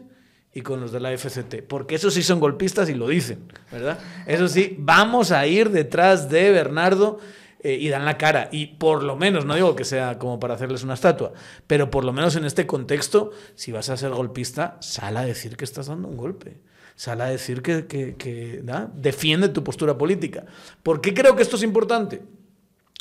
y 0.56 0.62
con 0.62 0.80
los 0.80 0.94
de 0.94 1.02
la 1.02 1.16
FCT, 1.16 1.64
porque 1.68 1.96
esos 1.96 2.14
sí 2.14 2.24
son 2.24 2.40
golpistas 2.40 2.90
y 2.90 2.94
lo 2.94 3.10
dicen, 3.10 3.40
¿verdad? 3.74 4.00
Eso 4.26 4.48
sí, 4.48 4.74
vamos 4.80 5.34
a 5.34 5.46
ir 5.46 5.70
detrás 5.70 6.30
de 6.30 6.50
Bernardo 6.50 7.20
eh, 7.60 7.74
y 7.74 7.90
dan 7.90 8.06
la 8.06 8.18
cara. 8.18 8.48
Y 8.54 8.68
por 8.68 9.04
lo 9.04 9.18
menos, 9.18 9.44
no 9.44 9.56
digo 9.56 9.76
que 9.76 9.84
sea 9.84 10.18
como 10.18 10.40
para 10.40 10.54
hacerles 10.54 10.82
una 10.84 10.94
estatua, 10.94 11.34
pero 11.68 11.92
por 11.92 12.06
lo 12.06 12.14
menos 12.14 12.38
en 12.38 12.46
este 12.46 12.66
contexto, 12.66 13.32
si 13.56 13.74
vas 13.74 13.90
a 13.90 13.98
ser 13.98 14.12
golpista, 14.12 14.78
sal 14.80 15.18
a 15.18 15.26
decir 15.26 15.58
que 15.58 15.66
estás 15.66 15.88
dando 15.88 16.08
un 16.08 16.16
golpe. 16.16 16.62
Sal 16.96 17.20
a 17.20 17.26
decir 17.26 17.62
que, 17.62 17.86
que, 17.86 18.64
defiende 18.94 19.50
tu 19.50 19.62
postura 19.62 19.98
política. 19.98 20.46
¿Por 20.84 21.02
qué 21.02 21.14
creo 21.14 21.36
que 21.36 21.42
esto 21.42 21.58
es 21.58 21.64
importante? 21.64 22.22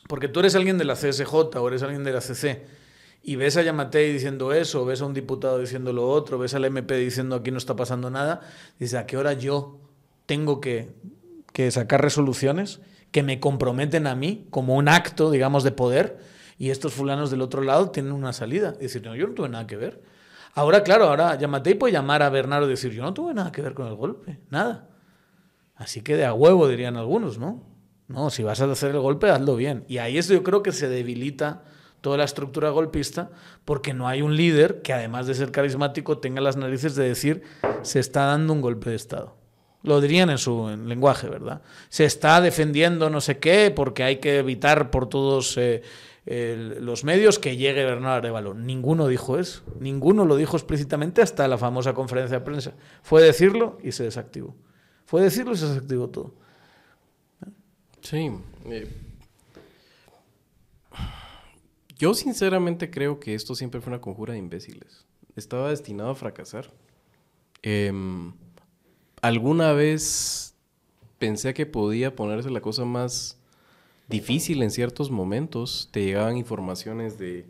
Porque 0.08 0.26
tú 0.26 0.40
eres 0.40 0.56
alguien 0.56 0.76
de 0.76 0.84
la 0.84 0.94
CSJ 0.94 1.32
o 1.32 1.68
eres 1.68 1.84
alguien 1.84 2.02
de 2.02 2.12
la 2.12 2.20
CC 2.20 2.64
y 3.26 3.36
ves 3.36 3.56
a 3.56 3.62
Yamatei 3.62 4.12
diciendo 4.12 4.52
eso, 4.52 4.84
ves 4.84 5.00
a 5.00 5.06
un 5.06 5.14
diputado 5.14 5.58
diciendo 5.58 5.94
lo 5.94 6.06
otro, 6.06 6.38
ves 6.38 6.52
al 6.52 6.66
MP 6.66 6.94
diciendo 6.98 7.36
aquí 7.36 7.50
no 7.50 7.56
está 7.56 7.74
pasando 7.74 8.10
nada, 8.10 8.42
dices, 8.78 9.00
¿a 9.00 9.06
qué 9.06 9.16
hora 9.16 9.32
yo 9.32 9.80
tengo 10.26 10.60
que, 10.60 10.94
sacar 11.70 12.02
resoluciones 12.02 12.80
que 13.10 13.22
me 13.22 13.40
comprometen 13.40 14.06
a 14.06 14.14
mí 14.14 14.46
como 14.50 14.74
un 14.74 14.88
acto, 14.88 15.30
digamos, 15.30 15.64
de 15.64 15.72
poder? 15.72 16.18
Y 16.58 16.68
estos 16.68 16.92
fulanos 16.92 17.30
del 17.30 17.40
otro 17.40 17.62
lado 17.62 17.90
tienen 17.90 18.12
una 18.12 18.34
salida. 18.34 18.74
Y 18.78 18.84
decir, 18.84 19.02
no, 19.02 19.16
yo 19.16 19.26
no 19.26 19.32
tuve 19.32 19.48
nada 19.48 19.66
que 19.66 19.76
ver. 19.76 20.02
Ahora, 20.52 20.82
claro, 20.82 21.06
ahora 21.06 21.36
Yamatei 21.38 21.74
puede 21.74 21.94
llamar 21.94 22.22
a 22.22 22.28
Bernardo 22.28 22.66
y 22.66 22.70
decir, 22.70 22.92
yo 22.92 23.02
no 23.02 23.14
tuve 23.14 23.32
nada 23.32 23.50
que 23.50 23.62
ver 23.62 23.72
con 23.72 23.86
el 23.86 23.94
golpe, 23.94 24.40
nada. 24.50 24.90
Así 25.76 26.02
que 26.02 26.14
de 26.14 26.26
a 26.26 26.34
huevo, 26.34 26.68
dirían 26.68 26.98
algunos, 26.98 27.38
¿no? 27.38 27.64
No, 28.06 28.28
si 28.28 28.42
vas 28.42 28.60
a 28.60 28.70
hacer 28.70 28.90
el 28.90 29.00
golpe, 29.00 29.30
hazlo 29.30 29.56
bien. 29.56 29.86
Y 29.88 29.96
ahí 29.96 30.18
eso 30.18 30.34
yo 30.34 30.42
creo 30.42 30.62
que 30.62 30.72
se 30.72 30.88
debilita 30.88 31.64
toda 32.04 32.18
la 32.18 32.24
estructura 32.24 32.68
golpista, 32.68 33.30
porque 33.64 33.94
no 33.94 34.06
hay 34.06 34.20
un 34.20 34.36
líder 34.36 34.82
que 34.82 34.92
además 34.92 35.26
de 35.26 35.34
ser 35.34 35.50
carismático 35.50 36.18
tenga 36.18 36.42
las 36.42 36.58
narices 36.58 36.94
de 36.96 37.08
decir 37.08 37.42
se 37.80 37.98
está 37.98 38.26
dando 38.26 38.52
un 38.52 38.60
golpe 38.60 38.90
de 38.90 38.96
Estado. 38.96 39.38
Lo 39.82 40.02
dirían 40.02 40.28
en 40.28 40.36
su 40.36 40.68
lenguaje, 40.68 41.30
¿verdad? 41.30 41.62
Se 41.88 42.04
está 42.04 42.42
defendiendo 42.42 43.08
no 43.08 43.22
sé 43.22 43.38
qué 43.38 43.72
porque 43.74 44.02
hay 44.02 44.16
que 44.16 44.38
evitar 44.38 44.90
por 44.90 45.08
todos 45.08 45.56
eh, 45.56 45.82
los 46.26 47.04
medios 47.04 47.38
que 47.38 47.56
llegue 47.56 47.86
Bernardo 47.86 48.16
Arevalo. 48.16 48.52
Ninguno 48.52 49.08
dijo 49.08 49.38
eso. 49.38 49.62
Ninguno 49.80 50.26
lo 50.26 50.36
dijo 50.36 50.58
explícitamente 50.58 51.22
hasta 51.22 51.48
la 51.48 51.56
famosa 51.56 51.94
conferencia 51.94 52.38
de 52.38 52.44
prensa. 52.44 52.74
Fue 53.02 53.22
decirlo 53.22 53.78
y 53.82 53.92
se 53.92 54.04
desactivó. 54.04 54.54
Fue 55.06 55.22
decirlo 55.22 55.54
y 55.54 55.56
se 55.56 55.68
desactivó 55.68 56.08
todo. 56.08 56.34
Sí. 58.02 58.30
Eh, 58.66 59.03
yo 61.98 62.14
sinceramente 62.14 62.90
creo 62.90 63.20
que 63.20 63.34
esto 63.34 63.54
siempre 63.54 63.80
fue 63.80 63.92
una 63.92 64.00
conjura 64.00 64.32
de 64.32 64.38
imbéciles. 64.38 65.06
Estaba 65.36 65.70
destinado 65.70 66.10
a 66.10 66.14
fracasar. 66.14 66.70
Em, 67.62 68.32
alguna 69.22 69.72
vez 69.72 70.54
pensé 71.18 71.54
que 71.54 71.66
podía 71.66 72.14
ponerse 72.14 72.50
la 72.50 72.60
cosa 72.60 72.84
más 72.84 73.38
difícil 74.08 74.62
en 74.62 74.70
ciertos 74.70 75.10
momentos. 75.10 75.88
Te 75.92 76.04
llegaban 76.04 76.36
informaciones 76.36 77.18
de, 77.18 77.46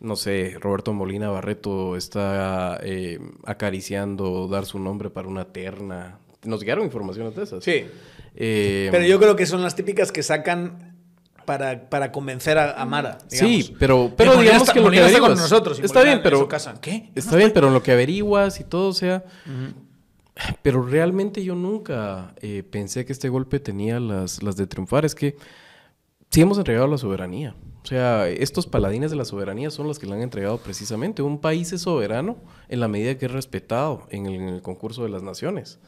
no 0.00 0.16
sé, 0.16 0.56
Roberto 0.60 0.92
Molina 0.92 1.30
Barreto 1.30 1.96
está 1.96 2.78
em, 2.82 3.32
acariciando 3.44 4.48
dar 4.48 4.66
su 4.66 4.78
nombre 4.78 5.10
para 5.10 5.28
una 5.28 5.46
terna. 5.46 6.18
Nos 6.44 6.60
llegaron 6.60 6.84
informaciones 6.84 7.34
de 7.34 7.44
esas. 7.44 7.64
Sí. 7.64 7.86
Em, 8.34 8.90
Pero 8.90 9.04
yo 9.04 9.18
creo 9.18 9.36
que 9.36 9.46
son 9.46 9.62
las 9.62 9.74
típicas 9.74 10.12
que 10.12 10.22
sacan 10.22 10.87
para, 11.48 11.88
para 11.88 12.12
convencer 12.12 12.58
a, 12.58 12.84
Mara. 12.84 13.16
Sí, 13.28 13.74
pero, 13.78 14.12
pero 14.14 14.36
digamos 14.36 14.70
que 14.70 14.82
lo 14.82 14.90
que 14.90 15.00
averiguas, 15.00 15.30
con 15.30 15.38
nosotros. 15.38 15.80
Está 15.82 16.02
bien, 16.02 16.20
pero 16.22 16.46
¿Qué? 16.82 17.10
Está 17.14 17.36
bien, 17.36 17.52
pero 17.54 17.68
en 17.68 17.72
lo 17.72 17.82
que 17.82 17.90
averiguas 17.90 18.60
y 18.60 18.64
todo, 18.64 18.88
o 18.88 18.92
sea, 18.92 19.24
pero 20.60 20.82
realmente 20.82 21.42
yo 21.42 21.54
nunca 21.54 22.34
eh, 22.42 22.64
pensé 22.70 23.06
que 23.06 23.14
este 23.14 23.30
golpe 23.30 23.60
tenía 23.60 23.98
las, 23.98 24.42
las 24.42 24.56
de 24.56 24.66
triunfar. 24.66 25.06
Es 25.06 25.14
que 25.14 25.36
sí 26.28 26.42
hemos 26.42 26.58
entregado 26.58 26.86
la 26.86 26.98
soberanía. 26.98 27.54
O 27.82 27.86
sea, 27.86 28.28
estos 28.28 28.66
paladines 28.66 29.10
de 29.10 29.16
la 29.16 29.24
soberanía 29.24 29.70
son 29.70 29.86
los 29.86 29.98
que 29.98 30.06
le 30.06 30.12
han 30.12 30.20
entregado 30.20 30.58
precisamente. 30.58 31.22
Un 31.22 31.40
país 31.40 31.72
es 31.72 31.80
soberano 31.80 32.36
en 32.68 32.80
la 32.80 32.88
medida 32.88 33.16
que 33.16 33.24
es 33.24 33.32
respetado 33.32 34.06
en 34.10 34.26
el 34.26 34.60
concurso 34.60 35.02
de 35.02 35.08
las 35.08 35.22
naciones. 35.22 35.78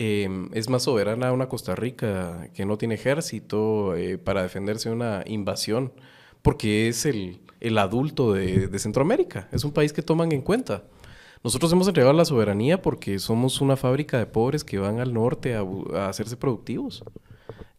Em, 0.00 0.48
es 0.54 0.68
más 0.68 0.84
soberana 0.84 1.32
una 1.32 1.48
Costa 1.48 1.74
Rica 1.74 2.48
que 2.54 2.64
no 2.64 2.78
tiene 2.78 2.94
ejército 2.94 3.96
eh, 3.96 4.16
para 4.16 4.42
defenderse 4.42 4.88
de 4.88 4.94
una 4.94 5.24
invasión, 5.26 5.92
porque 6.40 6.86
es 6.88 7.04
el, 7.04 7.40
adulto 7.76 8.32
de, 8.32 8.78
Centroamérica, 8.78 9.48
es 9.50 9.64
un 9.64 9.72
país 9.72 9.92
que 9.92 10.02
toman 10.02 10.30
en 10.30 10.42
cuenta. 10.42 10.84
Nosotros 11.42 11.72
hemos 11.72 11.88
entregado 11.88 12.12
la 12.12 12.24
soberanía 12.24 12.80
porque 12.80 13.18
somos 13.18 13.60
una 13.60 13.76
fábrica 13.76 14.18
de 14.18 14.26
pobres 14.26 14.62
que 14.62 14.78
van 14.78 15.00
al 15.00 15.12
norte 15.12 15.56
a, 15.56 16.08
hacerse 16.08 16.36
productivos 16.36 17.02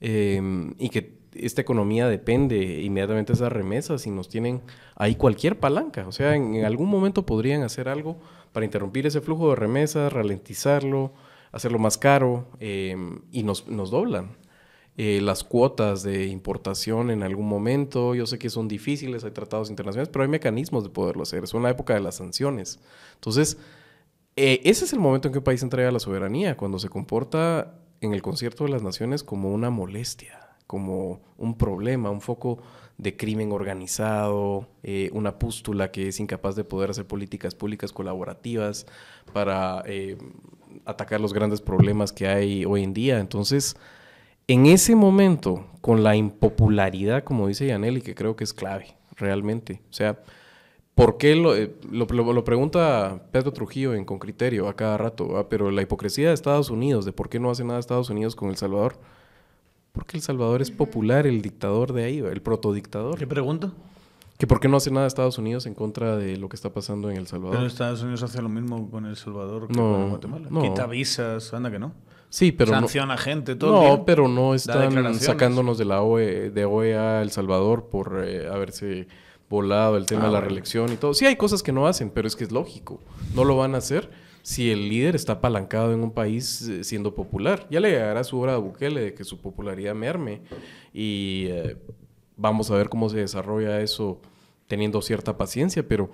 em, 0.01 0.73
y 0.77 0.89
que 0.89 1.19
esta 1.35 1.61
economía 1.61 2.09
depende 2.09 2.81
inmediatamente 2.81 3.31
de 3.31 3.37
esas 3.37 3.51
remesas 3.51 4.05
y 4.07 4.11
nos 4.11 4.27
tienen 4.27 4.61
ahí 4.95 5.15
cualquier 5.15 5.57
palanca. 5.57 6.05
O 6.05 6.11
sea, 6.11 6.35
en 6.35 6.65
algún 6.65 6.89
momento 6.89 7.25
podrían 7.25 7.63
hacer 7.63 7.87
algo 7.87 8.17
para 8.51 8.65
interrumpir 8.65 9.07
ese 9.07 9.21
flujo 9.21 9.51
de 9.51 9.55
remesas, 9.55 10.11
ralentizarlo, 10.11 11.13
hacerlo 11.51 11.79
más 11.79 11.97
caro 11.97 12.47
em, 12.59 13.21
y 13.31 13.43
nos, 13.43 13.67
nos 13.67 13.91
doblan. 13.91 14.37
Eh, 15.01 15.21
las 15.21 15.45
cuotas 15.45 16.03
de 16.03 16.27
importación 16.27 17.09
en 17.09 17.23
algún 17.23 17.47
momento, 17.47 18.15
yo 18.15 18.25
sé 18.25 18.37
que 18.37 18.49
son 18.49 18.67
difíciles, 18.67 19.23
hay 19.23 19.31
tratados 19.31 19.69
internacionales, 19.69 20.09
pero 20.11 20.23
hay 20.23 20.29
mecanismos 20.29 20.83
de 20.83 20.89
poderlo 20.89 21.23
hacer. 21.23 21.41
Es 21.45 21.53
una 21.53 21.69
época 21.69 21.93
de 21.93 22.01
las 22.01 22.15
sanciones. 22.15 22.81
Entonces, 23.15 23.57
eh, 24.35 24.59
ese 24.65 24.83
es 24.83 24.91
el 24.91 24.99
momento 24.99 25.29
en 25.29 25.31
que 25.31 25.37
un 25.37 25.45
país 25.45 25.63
entrega 25.63 25.89
la 25.91 25.99
soberanía, 25.99 26.57
cuando 26.57 26.79
se 26.79 26.89
comporta 26.89 27.79
en 28.01 28.13
el 28.13 28.21
concierto 28.21 28.65
de 28.65 28.71
las 28.71 28.83
naciones 28.83 29.23
como 29.23 29.53
una 29.53 29.69
molestia, 29.69 30.57
como 30.67 31.21
un 31.37 31.57
problema, 31.57 32.09
un 32.09 32.19
foco 32.19 32.61
de 32.97 33.15
crimen 33.15 33.53
organizado, 33.53 34.67
eh, 34.83 35.09
una 35.13 35.39
pústula 35.39 35.91
que 35.91 36.09
es 36.09 36.19
incapaz 36.19 36.57
de 36.57 36.65
poder 36.65 36.89
hacer 36.89 37.07
políticas 37.07 37.55
públicas 37.55 37.93
colaborativas 37.93 38.85
para 39.31 39.81
atacar 40.89 41.21
los 41.21 41.33
grandes 41.33 41.61
problemas 41.61 42.11
que 42.11 42.27
hay 42.27 42.65
hoy 42.65 42.83
en 42.83 42.93
día. 42.93 43.19
Entonces, 43.19 43.75
en 44.47 44.65
ese 44.65 44.95
momento, 44.95 45.65
con 45.81 46.03
la 46.03 46.15
impopularidad, 46.15 47.23
como 47.23 47.47
dice 47.47 47.67
Yaneli, 47.67 48.01
que 48.01 48.15
creo 48.15 48.35
que 48.35 48.43
es 48.43 48.53
clave, 48.53 48.95
realmente. 49.15 49.81
O 49.89 49.93
sea, 49.93 50.19
¿Por 50.99 51.17
qué 51.17 51.33
lo, 51.33 51.55
eh, 51.55 51.73
lo, 51.89 52.05
lo, 52.05 52.43
pregunta 52.43 53.21
Pedro 53.31 53.53
Trujillo 53.53 53.93
en 53.93 54.03
Con 54.03 54.19
Criterio 54.19 54.67
a 54.67 54.75
cada 54.75 54.97
rato? 54.97 55.47
Pero 55.49 55.71
la 55.71 55.81
hipocresía 55.81 56.27
de 56.27 56.33
Estados 56.33 56.69
Unidos, 56.69 57.05
de 57.05 57.13
por 57.13 57.29
qué 57.29 57.39
no 57.39 57.49
hace 57.49 57.63
nada 57.63 57.79
Estados 57.79 58.09
Unidos 58.09 58.35
con 58.35 58.49
El 58.49 58.57
Salvador. 58.57 58.99
Porque 59.93 60.17
El 60.17 60.23
Salvador 60.23 60.61
es 60.61 60.71
popular, 60.71 61.25
el 61.25 61.41
dictador 61.41 61.93
de 61.93 62.03
ahí, 62.03 62.17
el 62.17 62.41
protodictador. 62.41 63.17
¿Qué 63.17 63.25
pregunta? 63.25 63.71
Que 64.39 64.47
por 64.47 64.61
qué 64.61 64.69
no 64.69 64.77
hace 64.77 64.89
nada 64.89 65.05
Estados 65.05 65.37
Unidos 65.37 65.65
en 65.65 65.73
contra 65.73 66.15
de 66.15 66.37
lo 66.37 66.47
que 66.47 66.55
está 66.55 66.71
pasando 66.71 67.11
en 67.11 67.17
El 67.17 67.27
Salvador. 67.27 67.57
Pero 67.57 67.67
Estados 67.67 68.01
Unidos 68.01 68.23
hace 68.23 68.41
lo 68.41 68.47
mismo 68.47 68.89
con 68.89 69.05
El 69.05 69.17
Salvador 69.17 69.67
que 69.67 69.73
con 69.73 70.11
Guatemala. 70.11 70.47
Quita 70.61 70.87
visas, 70.87 71.53
anda 71.53 71.69
que 71.69 71.77
no. 71.77 71.93
Sí, 72.29 72.53
pero 72.53 72.71
Sanciona 72.71 73.17
gente, 73.17 73.57
todo. 73.57 73.97
No, 73.97 74.05
pero 74.05 74.29
no 74.29 74.55
están 74.55 75.13
sacándonos 75.15 75.77
de 75.77 75.83
la 75.83 76.01
OE, 76.03 76.51
de 76.51 76.63
OEA 76.63 77.21
El 77.21 77.31
Salvador 77.31 77.89
por 77.89 78.23
eh, 78.25 78.47
haberse 78.47 79.09
volado 79.49 79.97
el 79.97 80.05
tema 80.05 80.27
de 80.27 80.31
la 80.31 80.37
ah, 80.37 80.41
reelección 80.41 80.93
y 80.93 80.95
todo. 80.95 81.13
Sí 81.13 81.25
hay 81.25 81.35
cosas 81.35 81.61
que 81.61 81.73
no 81.73 81.85
hacen, 81.85 82.09
pero 82.09 82.25
es 82.25 82.37
que 82.37 82.45
es 82.45 82.51
lógico. 82.53 83.01
No 83.35 83.43
lo 83.43 83.57
van 83.57 83.75
a 83.75 83.79
hacer 83.79 84.09
si 84.41 84.71
el 84.71 84.87
líder 84.87 85.17
está 85.17 85.33
apalancado 85.33 85.91
en 85.91 86.01
un 86.01 86.11
país 86.11 86.61
eh, 86.61 86.85
siendo 86.85 87.13
popular. 87.13 87.67
Ya 87.69 87.81
le 87.81 87.89
llegará 87.89 88.23
su 88.23 88.39
hora 88.39 88.53
a 88.53 88.57
Bukele 88.57 89.01
de 89.01 89.13
que 89.13 89.25
su 89.25 89.41
popularidad 89.41 89.95
merme 89.95 90.43
y 90.93 91.47
eh, 91.49 91.75
vamos 92.39 92.71
a 92.71 92.75
ver 92.75 92.89
cómo 92.89 93.09
se 93.09 93.17
desarrolla 93.17 93.81
eso 93.81 94.21
teniendo 94.67 95.01
cierta 95.01 95.37
paciencia, 95.37 95.87
pero 95.87 96.11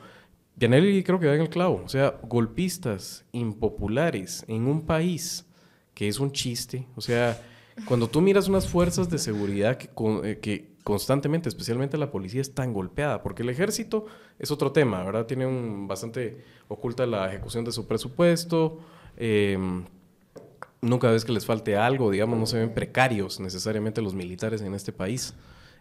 Pianelli 0.58 1.04
creo 1.04 1.20
que 1.20 1.28
da 1.28 1.36
en 1.36 1.42
el 1.42 1.50
clavo. 1.50 1.82
O 1.86 1.90
sea, 1.90 2.20
golpistas 2.24 3.26
impopulares 3.32 4.44
en 4.48 4.68
un 4.68 4.86
país 4.86 5.46
que 5.94 6.08
es 6.08 6.20
un 6.20 6.32
chiste. 6.32 6.88
O 6.96 7.02
sea, 7.02 7.42
cuando 7.86 8.08
tú 8.08 8.22
miras 8.22 8.48
unas 8.48 8.68
fuerzas 8.68 9.10
de 9.10 9.18
seguridad 9.18 9.78
que, 9.78 9.90
eh, 10.24 10.40
que 10.40 10.76
constantemente, 10.84 11.50
especialmente 11.50 11.98
la 11.98 12.12
policía, 12.12 12.42
es 12.42 12.54
tan 12.54 12.74
golpeada, 12.74 13.22
porque 13.22 13.44
el 13.44 13.50
ejército 13.50 14.06
es 14.40 14.52
otro 14.52 14.72
tema, 14.72 15.04
¿verdad? 15.04 15.26
Tiene 15.26 15.46
un 15.46 15.88
bastante 15.88 16.44
oculta 16.68 17.06
la 17.06 17.28
ejecución 17.28 17.66
de 17.66 17.72
su 17.72 17.88
presupuesto. 17.88 18.80
Em, 19.18 19.86
nunca 20.82 21.10
ves 21.12 21.26
que 21.26 21.32
les 21.32 21.46
falte 21.46 21.76
algo, 21.76 22.12
digamos, 22.12 22.38
no 22.40 22.46
se 22.46 22.60
ven 22.60 22.74
precarios 22.74 23.40
necesariamente 23.40 24.02
los 24.02 24.14
militares 24.14 24.62
en 24.62 24.74
este 24.74 24.92
país. 24.92 25.34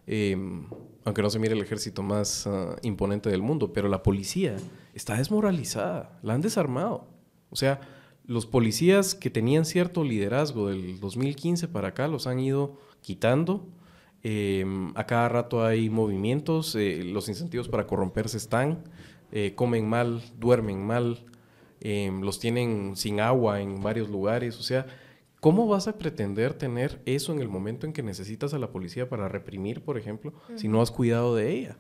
Em, 0.07 0.67
aunque 1.05 1.23
no 1.23 1.31
se 1.31 1.39
mire 1.39 1.55
el 1.55 1.63
ejército 1.63 2.03
más 2.03 2.47
ah, 2.47 2.77
imponente 2.83 3.31
del 3.31 3.43
mundo, 3.43 3.73
pero 3.73 3.89
la 3.89 4.03
policía 4.03 4.57
está 4.95 5.17
desmoralizada, 5.17 6.19
la 6.23 6.35
han 6.35 6.41
desarmado. 6.41 7.07
O 7.51 7.57
sea, 7.57 7.81
los 8.27 8.47
policías 8.47 9.15
que 9.15 9.31
tenían 9.31 9.65
cierto 9.65 10.05
liderazgo 10.05 10.69
del 10.69 11.01
2015 11.01 11.69
para 11.69 11.89
acá 11.89 12.09
los 12.09 12.27
han 12.27 12.41
ido 12.41 12.79
quitando 13.01 13.69
Em, 14.27 14.91
a 14.97 15.05
cada 15.05 15.29
rato 15.29 15.63
hay 15.63 15.91
movimientos, 15.91 16.75
eh, 16.77 17.03
los 17.05 17.29
incentivos 17.29 17.69
para 17.69 17.87
corromperse 17.87 18.39
están, 18.39 18.83
eh, 19.33 19.53
comen 19.55 19.87
mal, 19.87 20.23
duermen 20.41 20.83
mal, 20.83 21.27
em, 21.81 22.23
los 22.23 22.41
tienen 22.41 22.97
sin 22.97 23.21
agua 23.21 23.61
en 23.61 23.83
varios 23.83 24.09
lugares. 24.09 24.59
O 24.59 24.63
sea, 24.63 24.87
¿cómo 25.45 25.67
vas 25.67 25.89
a 25.89 25.99
pretender 25.99 26.55
tener 26.55 27.03
eso 27.05 27.31
en 27.31 27.39
el 27.39 27.51
momento 27.51 27.87
en 27.87 27.93
que 27.93 28.03
necesitas 28.03 28.55
a 28.55 28.59
la 28.59 28.73
policía 28.73 29.11
para 29.11 29.29
reprimir, 29.29 29.83
por 29.83 29.99
ejemplo, 29.99 30.33
si 30.57 30.69
no 30.69 30.81
has 30.81 30.91
cuidado 30.91 31.37
de 31.37 31.53
ella? 31.53 31.77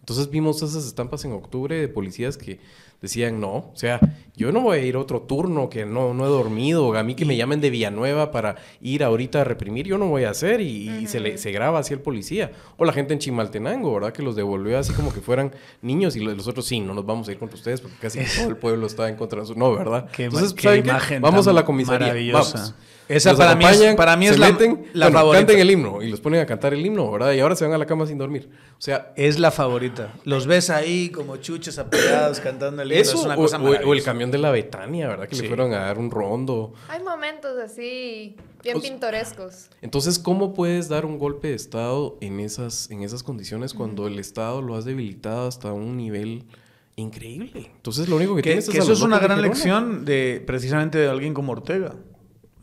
Entonces 0.00 0.30
vimos 0.30 0.62
esas 0.62 0.86
estampas 0.86 1.22
en 1.26 1.32
octubre 1.32 1.78
de 1.78 1.88
policías 1.88 2.38
que 2.38 2.58
decían, 3.02 3.38
no, 3.38 3.54
o 3.54 3.72
sea, 3.74 4.00
yo 4.34 4.50
no 4.50 4.62
voy 4.62 4.78
a 4.78 4.82
ir 4.82 4.96
otro 4.96 5.20
turno 5.20 5.68
que 5.68 5.84
no, 5.84 6.14
no 6.14 6.24
he 6.24 6.28
dormido, 6.28 6.96
a 6.96 7.02
mí 7.02 7.14
que 7.14 7.26
me 7.26 7.36
llamen 7.36 7.60
de 7.60 7.68
Villanueva 7.68 8.30
para 8.30 8.56
ir 8.80 9.04
ahorita 9.04 9.42
a 9.42 9.44
reprimir, 9.44 9.86
yo 9.86 9.98
no 9.98 10.08
voy 10.08 10.24
a 10.24 10.30
hacer 10.30 10.62
y, 10.62 11.06
se, 11.06 11.20
le, 11.20 11.36
se 11.36 11.52
graba 11.52 11.80
así 11.80 11.92
el 11.92 12.00
policía. 12.00 12.52
O 12.78 12.86
la 12.86 12.94
gente 12.94 13.12
en 13.12 13.18
Chimaltenango, 13.18 13.92
¿verdad? 13.92 14.14
Que 14.14 14.22
los 14.22 14.36
devolvió 14.36 14.78
así 14.78 14.94
como 14.94 15.12
que 15.12 15.20
fueran 15.20 15.52
niños 15.82 16.16
y 16.16 16.20
los 16.20 16.48
otros 16.48 16.64
sí, 16.64 16.80
no 16.80 16.94
nos 16.94 17.04
vamos 17.04 17.28
a 17.28 17.32
ir 17.32 17.38
contra 17.38 17.58
ustedes 17.58 17.82
porque 17.82 17.98
casi 17.98 18.20
todo 18.38 18.48
el 18.48 18.56
pueblo 18.56 18.86
está 18.86 19.06
en 19.10 19.16
contra 19.16 19.42
de 19.42 19.48
su... 19.48 19.54
No, 19.54 19.74
¿verdad? 19.74 20.08
Entonces, 20.16 20.54
qué 20.54 20.76
imagen 20.76 21.20
Vamos 21.20 21.46
a 21.46 21.52
la 21.52 21.66
comisaría. 21.66 22.06
Maravillosa. 22.08 22.74
Esa 23.08 23.36
para 23.36 23.54
mí, 23.54 23.64
es, 23.64 23.94
para 23.94 24.16
mí 24.16 24.26
es 24.26 24.38
la, 24.38 24.56
la 24.92 25.10
favorita. 25.10 25.46
Canten 25.46 25.58
el 25.58 25.70
himno 25.70 26.02
y 26.02 26.08
los 26.08 26.20
ponen 26.20 26.40
a 26.40 26.46
cantar 26.46 26.72
el 26.72 26.84
himno, 26.84 27.10
¿verdad? 27.10 27.32
Y 27.32 27.40
ahora 27.40 27.56
se 27.56 27.64
van 27.64 27.74
a 27.74 27.78
la 27.78 27.86
cama 27.86 28.06
sin 28.06 28.18
dormir. 28.18 28.48
O 28.78 28.80
sea, 28.80 29.12
es 29.16 29.38
la 29.38 29.50
favorita. 29.50 30.14
Los 30.24 30.46
ves 30.46 30.70
ahí 30.70 31.10
como 31.10 31.36
chuches 31.36 31.78
apegados 31.78 32.40
cantando 32.40 32.82
el 32.82 32.92
himno. 32.92 33.02
Eso, 33.02 33.18
es 33.18 33.24
una 33.24 33.36
cosa 33.36 33.58
o, 33.58 33.88
o, 33.88 33.92
el 33.92 34.02
camión 34.02 34.30
de 34.30 34.38
la 34.38 34.50
Betania, 34.50 35.08
¿verdad? 35.08 35.28
Que 35.28 35.36
le 35.36 35.48
fueron 35.48 35.72
a 35.74 35.78
dar 35.78 35.98
un 35.98 36.10
rondo. 36.10 36.72
Hay 36.88 37.02
momentos 37.02 37.58
así 37.58 38.36
bien 38.62 38.80
pintorescos. 38.80 39.68
Entonces, 39.80 40.18
¿cómo 40.18 40.54
puedes 40.54 40.88
dar 40.88 41.04
un 41.04 41.18
golpe 41.18 41.48
de 41.48 41.54
Estado 41.54 42.16
en 42.20 42.40
esas, 42.40 42.90
en 42.90 43.02
esas 43.02 43.22
condiciones 43.22 43.74
cuando 43.74 44.06
el 44.06 44.18
Estado 44.18 44.62
lo 44.62 44.76
has 44.76 44.84
debilitado 44.84 45.48
hasta 45.48 45.72
un 45.72 45.96
nivel 45.96 46.44
increíble? 46.96 47.70
Entonces, 47.76 48.08
lo 48.08 48.16
único 48.16 48.36
que, 48.36 48.42
tienes 48.42 48.68
es... 48.68 48.70
Que 48.70 48.78
eso 48.78 48.92
es 48.92 49.02
una 49.02 49.18
gran 49.18 49.42
lección 49.42 50.04
de 50.04 50.42
precisamente 50.46 50.98
de 50.98 51.08
alguien 51.08 51.34
como 51.34 51.52
Ortega. 51.52 51.94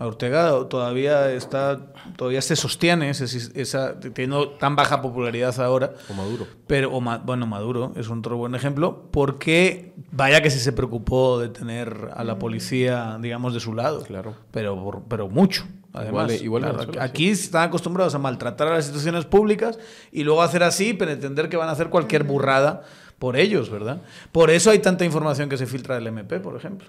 Ortega 0.06 0.68
todavía 0.70 1.32
está, 1.34 1.92
todavía 2.16 2.42
se 2.42 2.56
sostiene, 2.56 3.10
esa, 3.10 4.00
tiene 4.00 4.36
tan 4.58 4.78
baja 4.78 5.02
popularidad 5.02 5.60
ahora. 5.60 5.92
O 6.10 6.14
Maduro. 6.14 6.48
Pero, 6.68 6.96
o 6.96 7.02
bueno, 7.02 7.46
Maduro 7.48 7.92
es 7.98 8.10
otro 8.10 8.38
buen 8.38 8.56
ejemplo, 8.56 9.10
porque 9.12 9.94
vaya 10.12 10.42
que 10.42 10.52
sí 10.52 10.60
se 10.60 10.72
preocupó 10.72 11.40
de 11.40 11.50
tener 11.50 12.12
a 12.16 12.24
la 12.24 12.40
policía, 12.40 13.18
digamos, 13.20 13.54
de 13.54 13.60
su 13.60 13.74
lado. 13.74 14.04
Claro. 14.04 14.36
Pero, 14.52 15.04
pero 15.10 15.28
mucho. 15.28 15.66
Además, 15.92 16.42
igual, 16.42 16.90
aquí 17.00 17.30
están 17.32 17.64
acostumbrados 17.64 18.16
a 18.16 18.20
maltratar 18.20 18.68
a 18.68 18.76
las 18.76 18.86
instituciones 18.86 19.26
públicas 19.26 19.80
y 20.14 20.24
luego 20.24 20.44
hacer 20.44 20.64
así, 20.64 20.94
pretender 20.94 21.50
que 21.50 21.58
van 21.58 21.68
a 21.68 21.72
hacer 21.74 21.90
cualquier 21.90 22.24
burrada 22.24 22.84
por 23.18 23.36
ellos, 23.36 23.70
¿verdad? 23.70 24.02
Por 24.32 24.50
eso 24.50 24.72
hay 24.72 24.80
tanta 24.80 25.04
información 25.04 25.50
que 25.50 25.58
se 25.58 25.66
filtra 25.66 25.96
del 25.96 26.08
MP, 26.08 26.40
por 26.40 26.56
ejemplo 26.56 26.88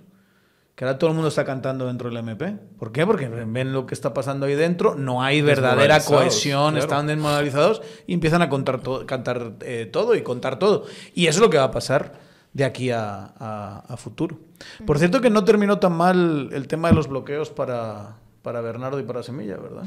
que 0.80 0.86
ahora 0.86 0.98
todo 0.98 1.10
el 1.10 1.14
mundo 1.14 1.28
está 1.28 1.44
cantando 1.44 1.88
dentro 1.88 2.08
del 2.08 2.16
MP. 2.16 2.56
¿Por 2.78 2.90
qué? 2.90 3.04
Porque 3.04 3.28
ven 3.28 3.74
lo 3.74 3.84
que 3.84 3.92
está 3.92 4.14
pasando 4.14 4.46
ahí 4.46 4.54
dentro, 4.54 4.94
no 4.94 5.22
hay 5.22 5.42
verdadera 5.42 6.02
cohesión, 6.02 6.78
están 6.78 7.06
desmoralizados 7.06 7.82
y 8.06 8.14
empiezan 8.14 8.40
a 8.40 8.48
contar 8.48 8.80
cantar 9.04 9.56
eh, 9.60 9.84
todo 9.92 10.14
y 10.14 10.22
contar 10.22 10.58
todo. 10.58 10.86
Y 11.12 11.26
eso 11.26 11.36
es 11.36 11.42
lo 11.42 11.50
que 11.50 11.58
va 11.58 11.64
a 11.64 11.70
pasar 11.70 12.14
de 12.54 12.64
aquí 12.64 12.90
a, 12.90 13.84
futuro. 13.98 14.38
Por 14.86 14.98
cierto 14.98 15.20
que 15.20 15.28
no 15.28 15.44
terminó 15.44 15.78
tan 15.78 15.92
mal 15.92 16.48
el 16.50 16.66
tema 16.66 16.88
de 16.88 16.94
los 16.94 17.08
bloqueos 17.08 17.50
para, 17.50 18.16
para 18.40 18.62
Bernardo 18.62 18.98
y 18.98 19.02
para 19.02 19.22
Semilla, 19.22 19.58
¿verdad? 19.58 19.84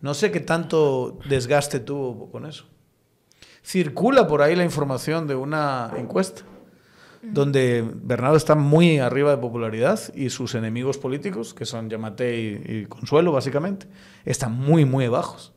No 0.00 0.14
sé 0.14 0.30
qué 0.30 0.40
tanto 0.40 1.18
desgaste 1.28 1.80
tuvo 1.80 2.30
con 2.30 2.46
eso. 2.46 2.64
Circula 3.62 4.26
por 4.26 4.40
ahí 4.40 4.56
la 4.56 4.64
información 4.64 5.26
de 5.26 5.34
una 5.34 5.92
encuesta 5.98 6.44
donde 7.22 7.84
Bernardo 8.02 8.36
está 8.36 8.54
muy 8.54 8.98
arriba 8.98 9.30
de 9.30 9.38
popularidad 9.38 10.00
y 10.14 10.30
sus 10.30 10.54
enemigos 10.54 10.98
políticos, 10.98 11.54
que 11.54 11.64
son 11.64 11.90
Yamate 11.90 12.62
y, 12.66 12.86
Consuelo, 12.86 13.32
básicamente, 13.32 13.86
están 14.24 14.52
muy, 14.52 14.84
muy 14.84 15.08
bajos. 15.08 15.52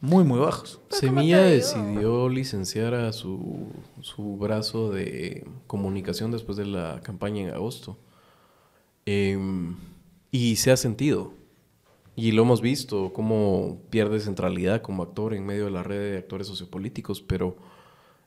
Muy, 0.00 0.24
muy 0.24 0.38
bajos. 0.38 0.80
Semilla 0.90 1.42
decidió 1.42 2.28
licenciar 2.28 2.94
a 2.94 3.12
su, 3.12 3.68
su, 4.02 4.36
brazo 4.36 4.90
de 4.90 5.46
comunicación 5.66 6.30
después 6.30 6.58
de 6.58 6.66
la 6.66 7.00
campaña 7.02 7.42
en 7.42 7.50
agosto. 7.50 7.96
Em, 9.06 9.76
y 10.30 10.56
se 10.56 10.72
ha 10.72 10.76
sentido. 10.76 11.32
Y 12.16 12.32
lo 12.32 12.42
hemos 12.42 12.60
visto, 12.60 13.12
cómo 13.12 13.80
pierde 13.90 14.20
centralidad 14.20 14.82
como 14.82 15.02
actor 15.02 15.34
en 15.34 15.46
medio 15.46 15.64
de 15.64 15.70
la 15.70 15.82
red 15.82 16.12
de 16.12 16.18
actores 16.18 16.46
sociopolíticos, 16.46 17.22
pero 17.22 17.56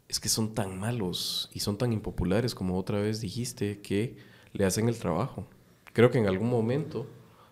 es 0.10 0.20
que 0.20 0.30
son 0.30 0.54
tan 0.54 0.80
malos 0.80 1.50
y 1.54 1.60
son 1.60 1.78
tan 1.78 1.92
impopulares 1.92 2.56
como 2.56 2.78
otra 2.78 3.00
vez 3.00 3.20
dijiste 3.20 3.80
que 3.82 4.18
le 4.54 4.66
hacen 4.66 4.88
el 4.88 4.98
trabajo. 4.98 5.46
Creo 5.94 6.12
que 6.12 6.18
en 6.18 6.28
algún 6.28 6.50
momento 6.50 7.08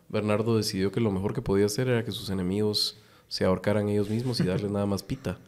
Bernardo 0.10 0.56
decidió 0.56 0.92
que 0.92 1.02
lo 1.02 1.12
mejor 1.12 1.34
que 1.34 1.42
podía 1.42 1.66
hacer 1.66 1.88
era 1.88 2.06
que 2.06 2.12
sus 2.12 2.30
enemigos 2.30 2.98
se 3.28 3.44
ahorcaran 3.44 3.90
ellos 3.90 4.10
mismos 4.10 4.40
y 4.40 4.44
darles 4.44 4.72
nada 4.72 4.86
más 4.86 5.04
pita. 5.04 5.38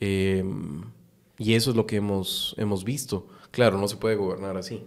Em, 0.00 0.82
y 1.38 1.54
eso 1.54 1.70
es 1.70 1.76
lo 1.76 1.86
que 1.86 1.96
hemos, 1.96 2.54
hemos 2.58 2.84
visto. 2.84 3.28
Claro, 3.52 3.78
no 3.78 3.88
se 3.88 3.96
puede 3.96 4.16
gobernar 4.16 4.56
así. 4.56 4.84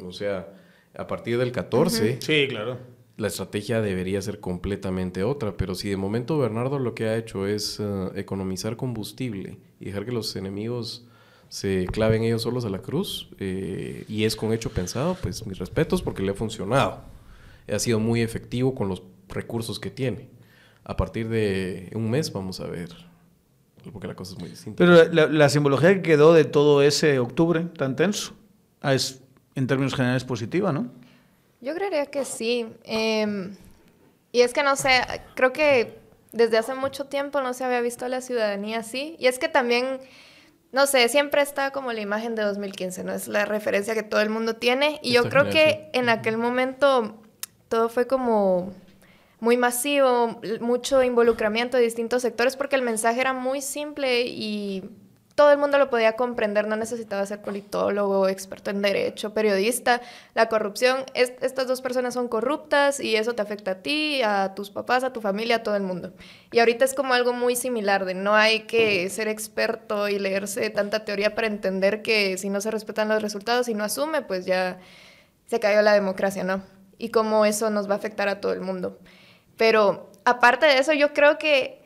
O 0.00 0.12
sea, 0.12 0.54
a 0.94 1.06
partir 1.06 1.38
del 1.38 1.50
14, 1.50 2.18
sí, 2.20 2.46
claro 2.48 2.91
la 3.16 3.28
estrategia 3.28 3.80
debería 3.80 4.22
ser 4.22 4.40
completamente 4.40 5.22
otra, 5.22 5.56
pero 5.56 5.74
si 5.74 5.88
de 5.88 5.96
momento 5.96 6.38
Bernardo 6.38 6.78
lo 6.78 6.94
que 6.94 7.06
ha 7.06 7.16
hecho 7.16 7.46
es 7.46 7.78
eh, 7.78 8.10
economizar 8.14 8.76
combustible 8.76 9.58
y 9.80 9.86
dejar 9.86 10.04
que 10.04 10.12
los 10.12 10.34
enemigos 10.36 11.06
se 11.48 11.86
claven 11.92 12.22
ellos 12.22 12.42
solos 12.42 12.64
a 12.64 12.70
la 12.70 12.78
cruz, 12.78 13.28
eh, 13.38 14.04
y 14.08 14.24
es 14.24 14.36
con 14.36 14.54
hecho 14.54 14.70
pensado, 14.70 15.16
pues 15.20 15.46
mis 15.46 15.58
respetos 15.58 16.00
porque 16.00 16.22
le 16.22 16.30
ha 16.30 16.34
funcionado. 16.34 17.02
Ha 17.70 17.78
sido 17.78 18.00
muy 18.00 18.22
efectivo 18.22 18.74
con 18.74 18.88
los 18.88 19.02
recursos 19.28 19.78
que 19.78 19.90
tiene. 19.90 20.30
A 20.82 20.96
partir 20.96 21.28
de 21.28 21.90
un 21.94 22.10
mes 22.10 22.32
vamos 22.32 22.60
a 22.60 22.66
ver, 22.66 22.88
porque 23.92 24.08
la 24.08 24.16
cosa 24.16 24.32
es 24.32 24.40
muy 24.40 24.48
distinta. 24.48 24.82
Pero 24.82 25.12
la, 25.12 25.26
la 25.26 25.48
simbología 25.50 25.94
que 25.94 26.02
quedó 26.02 26.32
de 26.32 26.44
todo 26.44 26.82
ese 26.82 27.18
octubre 27.18 27.66
tan 27.76 27.96
tenso 27.96 28.32
es 28.82 29.22
en 29.54 29.66
términos 29.66 29.94
generales 29.94 30.24
positiva, 30.24 30.72
¿no? 30.72 30.90
Yo 31.62 31.74
creería 31.74 32.04
que 32.04 32.26
sí. 32.26 32.66
Em, 32.84 33.56
y 34.32 34.42
es 34.42 34.52
que 34.52 34.62
no 34.62 34.76
sé, 34.76 34.90
creo 35.34 35.54
que 35.54 35.98
desde 36.32 36.58
hace 36.58 36.74
mucho 36.74 37.06
tiempo 37.06 37.40
no 37.40 37.54
se 37.54 37.64
había 37.64 37.80
visto 37.80 38.04
a 38.04 38.08
la 38.10 38.20
ciudadanía 38.20 38.80
así. 38.80 39.16
Y 39.18 39.28
es 39.28 39.38
que 39.38 39.48
también 39.48 40.00
no 40.72 40.86
sé, 40.86 41.06
siempre 41.08 41.42
está 41.42 41.70
como 41.70 41.92
la 41.92 42.00
imagen 42.00 42.34
de 42.34 42.42
2015, 42.42 43.04
¿no? 43.04 43.12
Es 43.12 43.28
la 43.28 43.44
referencia 43.44 43.94
que 43.94 44.02
todo 44.02 44.22
el 44.22 44.30
mundo 44.30 44.56
tiene. 44.56 44.98
Y 45.02 45.12
yo 45.12 45.28
creo 45.28 45.50
que 45.50 45.90
en 45.92 46.08
aquel 46.08 46.38
momento 46.38 47.20
todo 47.68 47.90
fue 47.90 48.06
como 48.06 48.72
muy 49.38 49.58
masivo, 49.58 50.40
mucho 50.60 51.02
involucramiento 51.02 51.76
de 51.76 51.82
distintos 51.82 52.22
sectores, 52.22 52.56
porque 52.56 52.76
el 52.76 52.82
mensaje 52.82 53.20
era 53.20 53.34
muy 53.34 53.60
simple 53.60 54.22
y 54.22 54.84
todo 55.34 55.50
el 55.50 55.58
mundo 55.58 55.78
lo 55.78 55.88
podía 55.88 56.12
comprender, 56.12 56.66
no 56.66 56.76
necesitaba 56.76 57.24
ser 57.24 57.40
politólogo, 57.40 58.28
experto 58.28 58.70
en 58.70 58.82
derecho, 58.82 59.32
periodista. 59.32 60.02
La 60.34 60.48
corrupción, 60.48 61.04
estas 61.14 61.66
dos 61.66 61.80
personas 61.80 62.14
son 62.14 62.28
corruptas 62.28 63.00
y 63.00 63.16
eso 63.16 63.34
te 63.34 63.42
afecta 63.42 63.72
a 63.72 63.74
ti, 63.76 64.22
a 64.22 64.54
tus 64.54 64.70
papás, 64.70 65.04
a 65.04 65.12
tu 65.12 65.20
familia, 65.20 65.56
a 65.56 65.62
todo 65.62 65.76
el 65.76 65.82
mundo. 65.82 66.12
Y 66.50 66.58
ahorita 66.58 66.84
es 66.84 66.94
como 66.94 67.14
algo 67.14 67.32
muy 67.32 67.56
similar, 67.56 68.04
de 68.04 68.14
no 68.14 68.34
hay 68.34 68.60
que 68.60 69.08
ser 69.08 69.28
experto 69.28 70.08
y 70.08 70.18
leerse 70.18 70.68
tanta 70.70 71.04
teoría 71.04 71.34
para 71.34 71.46
entender 71.46 72.02
que 72.02 72.36
si 72.36 72.50
no 72.50 72.60
se 72.60 72.70
respetan 72.70 73.08
los 73.08 73.22
resultados 73.22 73.68
y 73.68 73.74
no 73.74 73.84
asume, 73.84 74.22
pues 74.22 74.44
ya 74.44 74.78
se 75.46 75.60
cayó 75.60 75.82
la 75.82 75.94
democracia, 75.94 76.44
¿no? 76.44 76.62
Y 76.98 77.08
cómo 77.08 77.46
eso 77.46 77.70
nos 77.70 77.88
va 77.88 77.94
a 77.94 77.96
afectar 77.96 78.28
a 78.28 78.40
todo 78.40 78.52
el 78.52 78.60
mundo. 78.60 78.98
Pero 79.56 80.10
aparte 80.24 80.66
de 80.66 80.78
eso, 80.78 80.92
yo 80.92 81.12
creo 81.12 81.38
que 81.38 81.81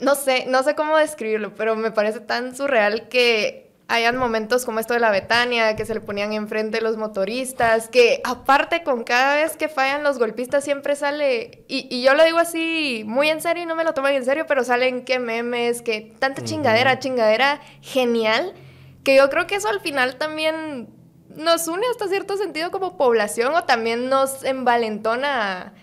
no 0.00 0.14
sé, 0.14 0.46
no 0.46 0.62
sé 0.62 0.74
cómo 0.74 0.96
describirlo, 0.96 1.54
pero 1.54 1.76
me 1.76 1.90
parece 1.90 2.20
tan 2.20 2.56
surreal 2.56 3.08
que 3.08 3.70
hayan 3.90 4.16
momentos 4.16 4.64
como 4.64 4.78
esto 4.78 4.94
de 4.94 5.00
la 5.00 5.10
Betania, 5.10 5.74
que 5.74 5.84
se 5.84 5.94
le 5.94 6.00
ponían 6.00 6.32
enfrente 6.32 6.80
los 6.80 6.96
motoristas, 6.96 7.88
que 7.88 8.20
aparte 8.22 8.84
con 8.84 9.02
cada 9.02 9.34
vez 9.34 9.56
que 9.56 9.68
fallan 9.68 10.04
los 10.04 10.18
golpistas 10.18 10.62
siempre 10.62 10.94
sale, 10.94 11.64
y, 11.66 12.00
yo 12.00 12.14
lo 12.14 12.24
digo 12.24 12.38
así 12.38 13.02
muy 13.04 13.28
en 13.28 13.40
serio 13.40 13.64
y 13.64 13.66
no 13.66 13.74
me 13.74 13.82
lo 13.82 13.92
toman 13.92 14.14
en 14.14 14.24
serio, 14.24 14.46
pero 14.46 14.62
salen 14.62 15.04
que 15.04 15.18
memes, 15.18 15.82
que 15.82 16.14
tanta 16.20 16.44
chingadera, 16.44 17.00
chingadera 17.00 17.60
genial, 17.80 18.54
que 19.02 19.16
yo 19.16 19.28
creo 19.28 19.48
que 19.48 19.56
eso 19.56 19.68
al 19.68 19.80
final 19.80 20.16
también 20.16 20.88
nos 21.34 21.66
une 21.66 21.86
hasta 21.90 22.06
cierto 22.06 22.36
sentido 22.36 22.70
como 22.70 22.96
población 22.96 23.54
o 23.54 23.64
también 23.64 24.08
nos 24.08 24.44
envalentona 24.44 25.74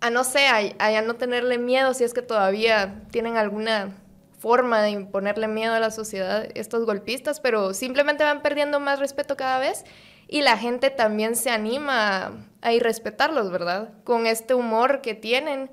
a 0.00 0.10
no 0.10 0.24
sé, 0.24 0.46
a, 0.46 1.02
no 1.02 1.14
tenerle 1.14 1.58
miedo 1.58 1.94
si 1.94 2.04
es 2.04 2.14
que 2.14 2.22
todavía 2.22 3.02
tienen 3.10 3.36
alguna 3.36 3.94
forma 4.38 4.80
de 4.80 4.90
imponerle 4.90 5.48
miedo 5.48 5.74
a 5.74 5.80
la 5.80 5.90
sociedad 5.90 6.48
estos 6.54 6.86
golpistas, 6.86 7.40
pero 7.40 7.74
simplemente 7.74 8.24
van 8.24 8.40
perdiendo 8.40 8.80
más 8.80 8.98
respeto 8.98 9.36
cada 9.36 9.58
vez 9.58 9.84
y 10.26 10.42
la 10.42 10.56
gente 10.56 10.90
también 10.90 11.36
se 11.36 11.50
anima 11.50 12.32
a, 12.62 12.72
irrespetarlos, 12.72 13.50
¿verdad? 13.50 13.90
Con 14.04 14.26
este 14.26 14.54
humor 14.54 15.02
que 15.02 15.14
tienen, 15.14 15.70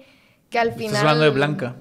que 0.49 0.59
al 0.59 0.73
final... 0.73 0.87
Estás 0.87 1.01
hablando 1.01 1.23
de 1.23 1.29
Blanca, 1.29 1.75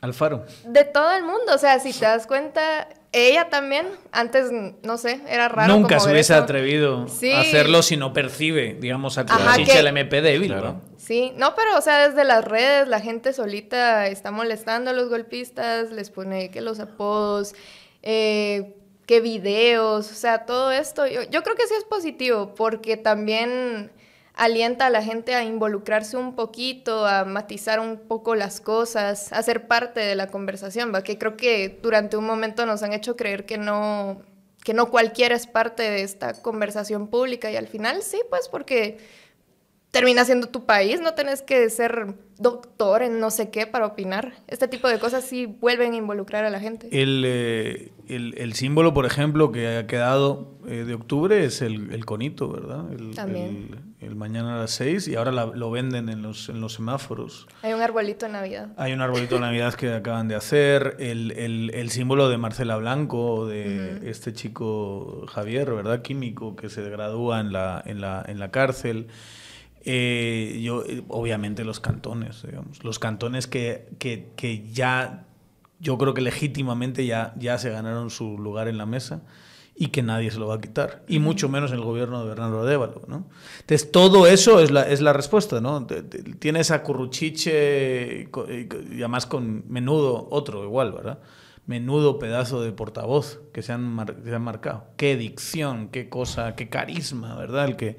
Alfaro. 0.00 0.44
De 0.64 0.84
todo 0.84 1.12
el 1.12 1.22
mundo, 1.22 1.54
o 1.54 1.58
sea, 1.58 1.78
si 1.78 1.92
te 1.92 2.04
das 2.04 2.26
cuenta, 2.26 2.88
ella 3.12 3.48
también, 3.48 3.86
antes, 4.12 4.50
no 4.82 4.98
sé, 4.98 5.20
era 5.28 5.48
raro. 5.48 5.74
Nunca 5.74 5.98
se 5.98 6.10
hubiese 6.10 6.34
atrevido 6.34 7.06
a 7.34 7.40
hacerlo 7.40 7.82
si 7.82 7.96
no 7.96 8.12
percibe, 8.12 8.76
digamos, 8.78 9.16
a 9.18 9.24
que 9.24 9.78
el 9.78 9.86
MP 9.86 10.20
débil, 10.20 10.54
¿no? 10.54 10.82
Sí, 10.96 11.32
no, 11.36 11.54
pero, 11.54 11.78
o 11.78 11.80
sea, 11.80 12.08
desde 12.08 12.24
las 12.24 12.44
redes 12.44 12.86
la 12.86 13.00
gente 13.00 13.32
solita 13.32 14.08
está 14.08 14.30
molestando 14.30 14.90
a 14.90 14.92
los 14.92 15.08
golpistas, 15.08 15.90
les 15.90 16.10
pone 16.10 16.50
que 16.50 16.60
los 16.60 16.80
apodos, 16.80 17.54
eh, 18.02 18.74
que 19.06 19.20
videos, 19.20 20.10
o 20.10 20.14
sea, 20.14 20.44
todo 20.44 20.70
esto. 20.70 21.06
Yo, 21.06 21.22
yo 21.22 21.42
creo 21.42 21.56
que 21.56 21.66
sí 21.66 21.74
es 21.78 21.84
positivo 21.84 22.54
porque 22.54 22.98
también 22.98 23.90
alienta 24.38 24.86
a 24.86 24.90
la 24.90 25.02
gente 25.02 25.34
a 25.34 25.42
involucrarse 25.42 26.16
un 26.16 26.34
poquito, 26.36 27.04
a 27.04 27.24
matizar 27.24 27.80
un 27.80 27.98
poco 27.98 28.36
las 28.36 28.60
cosas, 28.60 29.32
a 29.32 29.42
ser 29.42 29.66
parte 29.66 30.00
de 30.00 30.14
la 30.14 30.28
conversación, 30.28 30.94
¿va? 30.94 31.02
que 31.02 31.18
creo 31.18 31.36
que 31.36 31.78
durante 31.82 32.16
un 32.16 32.24
momento 32.24 32.64
nos 32.64 32.84
han 32.84 32.92
hecho 32.92 33.16
creer 33.16 33.44
que 33.46 33.58
no, 33.58 34.22
que 34.62 34.74
no 34.74 34.90
cualquiera 34.90 35.34
es 35.34 35.48
parte 35.48 35.82
de 35.82 36.02
esta 36.02 36.40
conversación 36.40 37.08
pública 37.08 37.50
y 37.50 37.56
al 37.56 37.66
final 37.66 38.00
sí, 38.02 38.20
pues 38.30 38.48
porque 38.48 38.98
termina 39.90 40.24
siendo 40.24 40.48
tu 40.48 40.64
país, 40.66 41.00
no 41.00 41.14
tenés 41.14 41.42
que 41.42 41.68
ser 41.70 42.14
doctor 42.38 43.02
en 43.02 43.20
no 43.20 43.30
sé 43.30 43.50
qué 43.50 43.66
para 43.66 43.86
opinar. 43.86 44.34
Este 44.46 44.68
tipo 44.68 44.88
de 44.88 44.98
cosas 44.98 45.24
sí 45.24 45.46
vuelven 45.46 45.92
a 45.92 45.96
involucrar 45.96 46.44
a 46.44 46.50
la 46.50 46.60
gente. 46.60 46.88
El, 46.92 47.24
eh, 47.26 47.92
el, 48.06 48.52
símbolo, 48.54 48.94
por 48.94 49.06
ejemplo, 49.06 49.50
que 49.50 49.78
ha 49.78 49.86
quedado 49.86 50.58
eh, 50.68 50.84
de 50.84 50.94
octubre 50.94 51.44
es 51.44 51.62
el, 51.62 52.04
conito, 52.04 52.48
¿verdad? 52.48 52.92
El, 52.92 53.14
También. 53.14 53.88
El, 54.00 54.14
mañana 54.14 54.56
a 54.56 54.58
las 54.60 54.70
seis 54.70 55.08
y 55.08 55.16
ahora 55.16 55.32
lo 55.32 55.70
venden 55.70 56.08
en 56.08 56.22
los, 56.22 56.48
en 56.48 56.60
los 56.60 56.74
semáforos. 56.74 57.48
Hay 57.62 57.72
un 57.72 57.80
arbolito 57.80 58.26
de 58.26 58.32
Navidad. 58.32 58.68
Hay 58.76 58.92
un 58.92 59.00
arbolito 59.00 59.36
de 59.36 59.40
Navidad 59.40 59.74
que 59.74 59.92
acaban 59.92 60.28
de 60.28 60.36
hacer. 60.36 60.96
El, 61.00 61.90
símbolo 61.90 62.28
de 62.28 62.38
Marcela 62.38 62.76
Blanco, 62.76 63.46
de 63.48 64.08
este 64.08 64.32
chico 64.32 65.26
Javier, 65.26 65.72
¿verdad? 65.72 66.02
Químico, 66.02 66.54
que 66.54 66.68
se 66.68 66.88
gradúa 66.88 67.40
en 67.40 67.52
la, 67.52 67.82
en 67.84 68.00
la, 68.00 68.24
en 68.26 68.38
la 68.38 68.50
cárcel. 68.50 69.08
Eh, 69.90 70.60
yo, 70.62 70.84
obviamente 71.08 71.64
los 71.64 71.80
cantones, 71.80 72.42
digamos, 72.42 72.84
los 72.84 72.98
cantones 72.98 73.46
que, 73.46 73.88
que, 73.98 74.28
que, 74.36 74.70
ya, 74.70 75.24
yo 75.80 75.96
creo 75.96 76.12
que 76.12 76.20
legítimamente 76.20 77.06
ya, 77.06 77.32
ya 77.38 77.56
se 77.56 77.70
ganaron 77.70 78.10
su 78.10 78.36
lugar 78.36 78.68
en 78.68 78.76
la 78.76 78.84
mesa 78.84 79.22
y 79.74 79.86
que 79.86 80.02
nadie 80.02 80.30
se 80.30 80.38
lo 80.38 80.46
va 80.46 80.56
a 80.56 80.60
quitar, 80.60 81.04
y 81.08 81.20
mucho 81.20 81.48
menos 81.48 81.72
el 81.72 81.80
gobierno 81.80 82.20
de 82.20 82.28
Bernardo 82.28 82.60
Adévalo, 82.60 83.00
¿no? 83.06 83.28
Entonces, 83.60 83.90
todo 83.90 84.26
eso 84.26 84.60
es 84.60 84.70
la, 84.70 84.82
es 84.82 85.00
la 85.00 85.14
respuesta, 85.14 85.62
¿no? 85.62 85.86
Tienes 86.38 86.70
a 86.70 86.82
Curruchiche, 86.82 88.28
y 88.90 88.98
además 88.98 89.24
con 89.24 89.64
menudo, 89.68 90.28
otro 90.30 90.64
igual, 90.64 90.92
¿verdad? 90.92 91.20
Menudo 91.64 92.18
pedazo 92.18 92.60
de 92.60 92.72
portavoz 92.72 93.40
que 93.54 93.62
se 93.62 93.72
han, 93.72 94.04
se 94.22 94.34
han 94.34 94.42
marcado. 94.42 94.84
Qué 94.98 95.16
dicción, 95.16 95.88
qué 95.88 96.10
cosa, 96.10 96.56
qué 96.56 96.68
carisma, 96.68 97.36
¿verdad? 97.36 97.64
El 97.64 97.76
que 97.76 97.96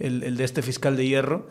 el, 0.00 0.36
de 0.36 0.44
este 0.44 0.62
fiscal 0.62 0.96
de 0.96 1.06
hierro. 1.06 1.48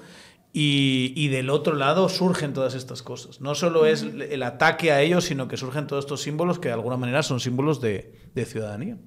Y, 0.52 1.28
del 1.28 1.52
otro 1.52 1.76
lado 1.76 2.10
surgen 2.10 2.54
todas 2.54 2.74
estas 2.74 3.04
cosas. 3.04 3.40
No 3.40 3.54
solo 3.54 3.86
es 3.86 4.02
el 4.02 4.42
ataque 4.42 4.92
a 4.92 5.02
ellos, 5.02 5.26
sino 5.26 5.48
que 5.48 5.58
surgen 5.58 5.86
todos 5.86 6.06
estos 6.06 6.24
símbolos 6.24 6.58
que 6.58 6.70
de 6.70 6.74
alguna 6.74 6.98
manera 6.98 7.22
son 7.22 7.40
símbolos 7.40 7.80
de, 7.82 8.12
ciudadanía. 8.46 8.98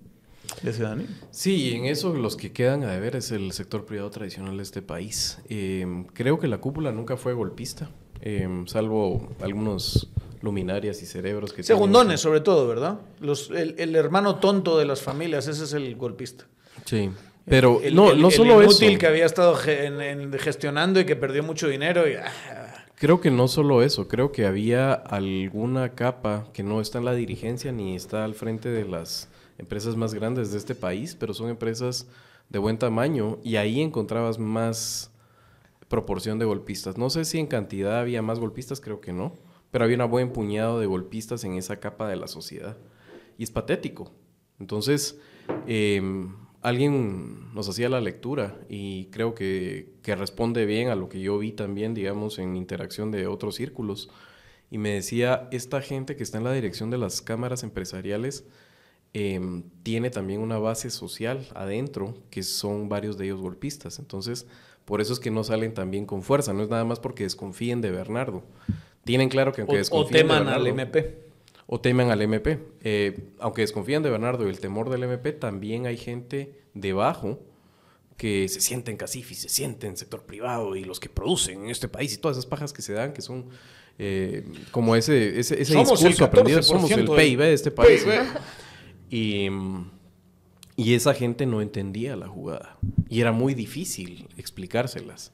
De 0.63 0.73
ciudadanía. 0.73 1.09
Sí, 1.33 1.75
en 1.75 1.87
eso 1.87 2.15
los 2.15 2.37
que 2.37 2.53
quedan 2.53 2.85
a 2.85 2.93
deber 2.93 3.17
es 3.17 3.33
el 3.33 3.51
sector 3.53 3.85
privado 3.85 4.09
tradicional 4.11 4.57
de 4.57 4.63
este 4.63 4.83
país. 4.83 5.41
Eh, 5.49 6.05
creo 6.15 6.39
que 6.39 6.47
la 6.47 6.59
cúpula 6.59 6.93
nunca 6.93 7.17
fue 7.17 7.33
golpista, 7.33 7.91
eh, 8.21 8.65
salvo 8.67 9.35
algunos 9.41 10.13
luminarias 10.43 11.03
y 11.03 11.07
cerebros 11.07 11.53
que... 11.53 11.65
Segundones, 11.65 12.21
sobre 12.21 12.41
todo, 12.41 12.69
¿verdad? 12.69 13.01
Los, 13.21 13.51
el, 13.51 13.75
el 13.79 13.97
hermano 13.97 14.37
tonto 14.37 14.79
de 14.79 14.85
las 14.85 15.03
familias, 15.03 15.49
ese 15.49 15.65
es 15.65 15.73
el 15.73 15.97
golpista. 15.97 16.47
Sí. 16.85 17.11
Pero 17.45 17.81
no, 17.93 18.15
no 18.15 18.31
solo 18.31 18.63
eso. 18.63 18.85
que 18.99 19.07
había 19.07 19.27
estado 19.27 19.55
gestionando 19.57 21.01
y 21.01 21.05
que 21.05 21.17
perdió 21.17 21.43
mucho 21.43 21.69
dinero. 21.69 22.09
Y, 22.09 22.15
ah. 22.15 22.31
Creo 23.03 23.21
que 23.21 23.33
no 23.33 23.49
solo 23.49 23.83
eso, 23.83 24.07
creo 24.07 24.31
que 24.31 24.47
había 24.47 24.93
alguna 24.93 25.95
capa 25.97 26.47
que 26.53 26.63
no 26.63 26.81
está 26.81 26.99
en 26.99 27.05
la 27.05 27.15
dirigencia 27.15 27.73
ni 27.73 27.97
está 27.97 28.25
al 28.25 28.35
frente 28.35 28.69
de 28.69 28.85
las 28.85 29.29
empresas 29.59 29.97
más 29.97 30.15
grandes 30.15 30.53
de 30.53 30.59
este 30.59 30.77
país, 30.77 31.17
pero 31.19 31.35
son 31.35 31.51
empresas 31.51 32.07
de 32.49 32.61
buen 32.61 32.79
tamaño 32.79 33.41
y 33.43 33.57
ahí 33.57 33.81
encontrabas 33.81 34.39
más 34.39 35.11
proporción 35.89 36.39
de 36.39 36.45
golpistas. 36.45 36.97
No 36.97 37.11
sé 37.11 37.25
si 37.25 37.41
en 37.41 37.49
cantidad 37.49 37.99
había 37.99 38.23
más 38.23 38.39
golpistas, 38.39 38.81
creo 38.81 39.01
que 39.01 39.13
no, 39.13 39.33
pero 39.73 39.85
había 39.85 40.05
un 40.05 40.09
buen 40.09 40.33
puñado 40.33 40.79
de 40.79 40.87
golpistas 40.87 41.43
en 41.43 41.55
esa 41.55 41.81
capa 41.81 42.09
de 42.09 42.15
la 42.15 42.29
sociedad. 42.29 42.77
Y 43.37 43.43
es 43.43 43.51
patético. 43.51 44.13
Entonces, 44.61 45.19
eh, 45.67 46.01
alguien 46.63 47.53
nos 47.55 47.69
hacía 47.69 47.89
la 47.89 48.01
lectura 48.01 48.57
y 48.69 49.07
creo 49.07 49.35
que, 49.35 49.93
responde 50.05 50.65
bien 50.65 50.89
a 50.89 50.95
lo 50.95 51.09
que 51.09 51.21
yo 51.21 51.39
vi 51.39 51.53
también, 51.53 51.93
digamos, 51.93 52.39
en 52.39 52.57
interacción 52.57 53.11
de 53.11 53.27
otros 53.27 53.57
círculos. 53.57 54.09
Y 54.71 54.79
me 54.79 54.91
decía, 54.91 55.49
esta 55.51 55.83
gente 55.83 56.17
que 56.17 56.23
está 56.23 56.39
en 56.39 56.45
la 56.45 56.53
dirección 56.53 56.89
de 56.89 56.99
las 56.99 57.21
cámaras 57.21 57.63
empresariales 57.63 58.47
em, 59.13 59.65
tiene 59.83 60.09
también 60.09 60.41
una 60.41 60.59
base 60.59 60.89
social 60.89 61.47
adentro, 61.55 62.15
que 62.31 62.43
son 62.43 62.89
varios 62.89 63.19
de 63.19 63.27
ellos 63.27 63.41
golpistas. 63.41 63.99
Entonces, 63.99 64.47
por 64.85 65.01
eso 65.01 65.13
es 65.13 65.21
que 65.21 65.31
no 65.31 65.45
salen 65.45 65.75
también 65.75 66.07
con 66.07 66.23
fuerza, 66.23 66.53
no 66.53 66.63
es 66.63 66.71
nada 66.71 66.85
más 66.85 67.01
porque 67.01 67.25
desconfíen 67.25 67.81
de 67.81 67.91
Bernardo. 67.91 68.45
Tienen 69.05 69.29
claro 69.29 69.53
que 69.53 69.63
aunque 69.63 69.79
desconfíen 69.79 70.27
o 70.27 70.35
teman 70.35 70.49
al 70.49 70.67
MP 70.67 71.32
o 71.75 71.81
temen 71.81 72.11
al 72.11 72.21
MP. 72.21 72.59
Eh, 72.83 73.19
aunque 73.39 73.63
desconfían 73.63 74.03
de 74.03 74.11
Bernardo 74.11 74.47
y 74.47 74.51
el 74.51 74.61
temor 74.61 74.91
del 74.91 75.05
MP, 75.05 75.33
también 75.33 75.87
hay 75.87 75.97
gente 75.97 76.53
debajo 76.75 77.41
que 78.19 78.47
se 78.51 78.61
sienten 78.61 78.99
cacifis, 78.99 79.39
se 79.39 79.49
sienten 79.49 79.97
sector 79.97 80.23
privado 80.27 80.77
y 80.77 80.85
los 80.85 81.01
que 81.01 81.09
producen 81.09 81.65
en 81.65 81.71
este 81.71 81.89
país 81.89 82.13
y 82.13 82.19
todas 82.19 82.37
esas 82.37 82.45
pajas 82.45 82.75
que 82.75 82.83
se 82.83 82.93
dan, 82.93 83.15
que 83.15 83.23
son 83.23 83.47
eh, 83.99 84.45
como 84.71 84.97
ese, 84.97 85.41
ese, 85.41 85.63
ese 85.63 85.79
discurso 85.79 86.25
aprendido, 86.27 86.63
somos 86.63 86.91
el 86.91 87.09
PIB 87.09 87.39
de 87.39 87.55
este 87.55 87.71
país. 87.71 88.05
Y, 89.09 89.49
y 90.77 90.93
esa 90.93 91.15
gente 91.15 91.47
no 91.47 91.63
entendía 91.63 92.17
la 92.17 92.29
jugada 92.29 92.77
y 93.09 93.23
era 93.23 93.33
muy 93.33 93.55
difícil 93.55 94.29
explicárselas. 94.37 95.33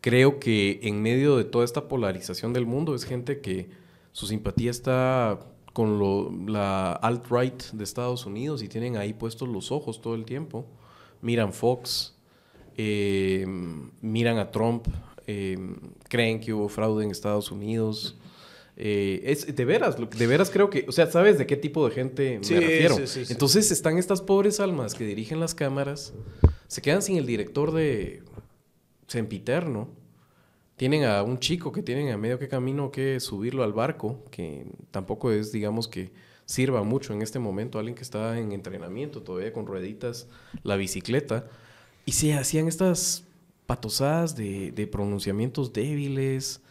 Creo 0.00 0.40
que 0.40 0.80
en 0.84 1.02
medio 1.02 1.36
de 1.36 1.44
toda 1.44 1.66
esta 1.66 1.88
polarización 1.88 2.54
del 2.54 2.64
mundo 2.64 2.94
es 2.94 3.04
gente 3.04 3.42
que 3.42 3.68
su 4.12 4.26
simpatía 4.26 4.70
está 4.70 5.38
con 5.72 5.98
lo, 5.98 6.30
la 6.46 6.92
alt-right 6.92 7.72
de 7.72 7.84
Estados 7.84 8.26
Unidos 8.26 8.62
y 8.62 8.68
tienen 8.68 8.96
ahí 8.96 9.12
puestos 9.12 9.48
los 9.48 9.70
ojos 9.70 10.00
todo 10.00 10.14
el 10.14 10.24
tiempo. 10.24 10.66
Miran 11.20 11.52
Fox, 11.52 12.14
eh, 12.76 13.44
miran 14.00 14.38
a 14.38 14.50
Trump, 14.50 14.86
eh, 15.26 15.58
creen 16.08 16.40
que 16.40 16.52
hubo 16.52 16.68
fraude 16.68 17.04
en 17.04 17.10
Estados 17.10 17.50
Unidos. 17.50 18.16
Eh, 18.76 19.22
es 19.24 19.54
de 19.54 19.64
veras, 19.64 19.96
de 19.98 20.26
veras 20.28 20.50
creo 20.50 20.70
que, 20.70 20.84
o 20.86 20.92
sea, 20.92 21.10
¿sabes 21.10 21.36
de 21.36 21.46
qué 21.46 21.56
tipo 21.56 21.86
de 21.88 21.94
gente 21.94 22.40
me 22.48 22.60
refiero? 22.60 22.96
Entonces 23.28 23.72
están 23.72 23.98
estas 23.98 24.22
pobres 24.22 24.60
almas 24.60 24.94
que 24.94 25.04
dirigen 25.04 25.40
las 25.40 25.54
cámaras, 25.56 26.14
se 26.68 26.80
quedan 26.80 27.02
sin 27.02 27.16
el 27.16 27.26
director 27.26 27.72
de 27.72 28.22
Sempiterno, 29.08 29.88
tienen 30.78 31.04
a 31.04 31.24
un 31.24 31.40
chico 31.40 31.72
que 31.72 31.82
tienen 31.82 32.10
a 32.10 32.16
medio 32.16 32.38
que 32.38 32.46
camino 32.46 32.92
que 32.92 33.18
subirlo 33.18 33.64
al 33.64 33.72
barco, 33.72 34.22
que 34.30 34.64
tampoco 34.92 35.32
es, 35.32 35.50
digamos, 35.50 35.88
que 35.88 36.12
sirva 36.46 36.84
mucho 36.84 37.12
en 37.12 37.20
este 37.20 37.40
momento, 37.40 37.78
alguien 37.80 37.96
que 37.96 38.04
está 38.04 38.38
en 38.38 38.52
entrenamiento 38.52 39.22
todavía 39.22 39.52
con 39.52 39.66
rueditas, 39.66 40.28
la 40.62 40.76
bicicleta, 40.76 41.48
y 42.06 42.12
se 42.12 42.32
hacían 42.34 42.68
estas 42.68 43.24
patosadas 43.66 44.36
de, 44.36 44.70
de 44.70 44.86
pronunciamientos 44.86 45.72
débiles, 45.72 46.62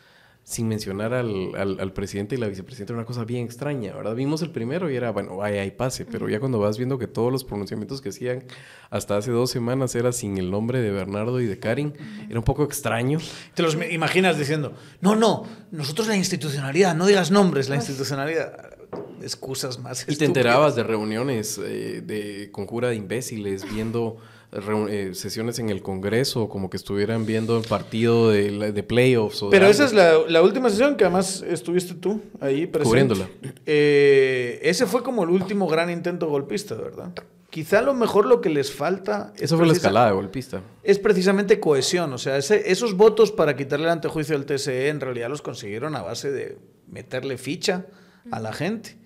sin 0.48 0.70
mencionar 0.70 1.14
al, 1.14 1.54
al, 1.58 1.92
presidente 1.92 2.36
y 2.36 2.38
la 2.38 2.48
vicepresidenta, 2.48 2.94
una 2.94 3.04
cosa 3.04 3.26
bien 3.26 3.44
extraña, 3.44 3.94
¿verdad? 3.94 4.16
Vimos 4.16 4.42
el 4.42 4.50
primero 4.50 4.90
y 4.90 4.96
era, 4.96 5.12
bueno, 5.12 5.44
ay, 5.44 5.58
ay, 5.58 5.72
pase, 5.72 6.06
pero 6.06 6.30
ya 6.30 6.40
cuando 6.40 6.58
vas 6.58 6.78
viendo 6.78 6.98
que 6.98 7.06
todos 7.06 7.34
los 7.34 7.44
pronunciamientos 7.44 8.00
que 8.00 8.10
hacían 8.10 8.46
hasta 8.90 9.18
hace 9.18 9.32
dos 9.32 9.52
semanas 9.52 9.94
era 9.94 10.14
sin 10.14 10.38
el 10.38 10.50
nombre 10.50 10.80
de 10.80 10.90
Bernardo 10.90 11.42
y 11.42 11.48
de 11.48 11.60
Karin, 11.60 11.94
era 12.30 12.40
un 12.40 12.46
poco 12.46 12.64
extraño. 12.64 13.20
Te 13.56 13.62
los 13.62 13.78
imaginas 13.92 14.40
diciendo, 14.40 14.74
no, 15.02 15.18
no, 15.18 15.44
nosotros 15.72 16.08
la 16.08 16.16
institucionalidad, 16.16 16.96
no 16.96 17.08
digas 17.08 17.30
nombres, 17.30 17.68
la 17.68 17.76
institucionalidad 17.76 18.78
excusas 19.22 19.80
más. 19.80 20.06
Y 20.08 20.16
te 20.16 20.24
enterabas 20.24 20.78
de 20.78 20.84
reuniones 20.84 21.58
eh, 21.58 22.02
de 22.02 22.52
conjura 22.54 22.88
de 22.88 22.96
imbéciles 22.96 23.70
viendo 23.70 24.16
eh, 24.54 25.12
sesiones 25.14 25.60
en 25.60 25.70
el 25.70 25.82
Congreso, 25.82 26.48
como 26.48 26.70
que 26.70 26.78
estuvieran 26.78 27.26
viendo 27.26 27.58
el 27.58 27.68
partido 27.68 28.30
de, 28.30 28.72
de 28.72 28.84
playoffs. 28.84 29.44
Pero 29.52 29.68
esa 29.68 29.84
es 29.84 29.94
la, 29.94 30.42
última 30.42 30.70
sesión 30.70 30.96
que 30.96 31.04
además 31.04 31.44
estuviste 31.46 31.96
tú 31.96 32.22
ahí 32.40 32.66
presente. 32.66 32.84
Cubriéndola. 32.84 33.28
Eh, 33.66 34.60
ese 34.64 34.86
fue 34.86 35.04
como 35.04 35.24
el 35.24 35.30
último 35.32 35.68
gran 35.68 35.90
intento 35.90 36.28
golpista, 36.30 36.76
¿verdad? 36.76 37.12
Quizá 37.50 37.80
a 37.80 37.82
lo 37.82 37.94
mejor 37.94 38.26
lo 38.26 38.40
que 38.40 38.50
les 38.50 38.72
falta... 38.72 39.34
Eso 39.38 39.58
fue 39.58 39.68
la 39.68 39.74
escalada 39.74 40.12
golpista. 40.12 40.62
Es 40.82 40.98
precisamente 41.00 41.60
cohesión. 41.60 42.14
O 42.14 42.18
sea, 42.18 42.38
esos 42.38 42.96
votos 42.96 43.32
para 43.32 43.56
quitarle 43.56 43.86
el 43.86 43.92
antejuicio 43.92 44.36
al 44.36 44.46
TSE 44.46 44.88
en 44.88 45.02
realidad 45.02 45.30
los 45.30 45.42
consiguieron 45.42 45.96
a 45.96 46.02
base 46.04 46.32
de 46.32 46.58
meterle 46.88 47.38
ficha 47.38 47.86
a 48.32 48.40
la 48.40 48.54
gente 48.54 48.98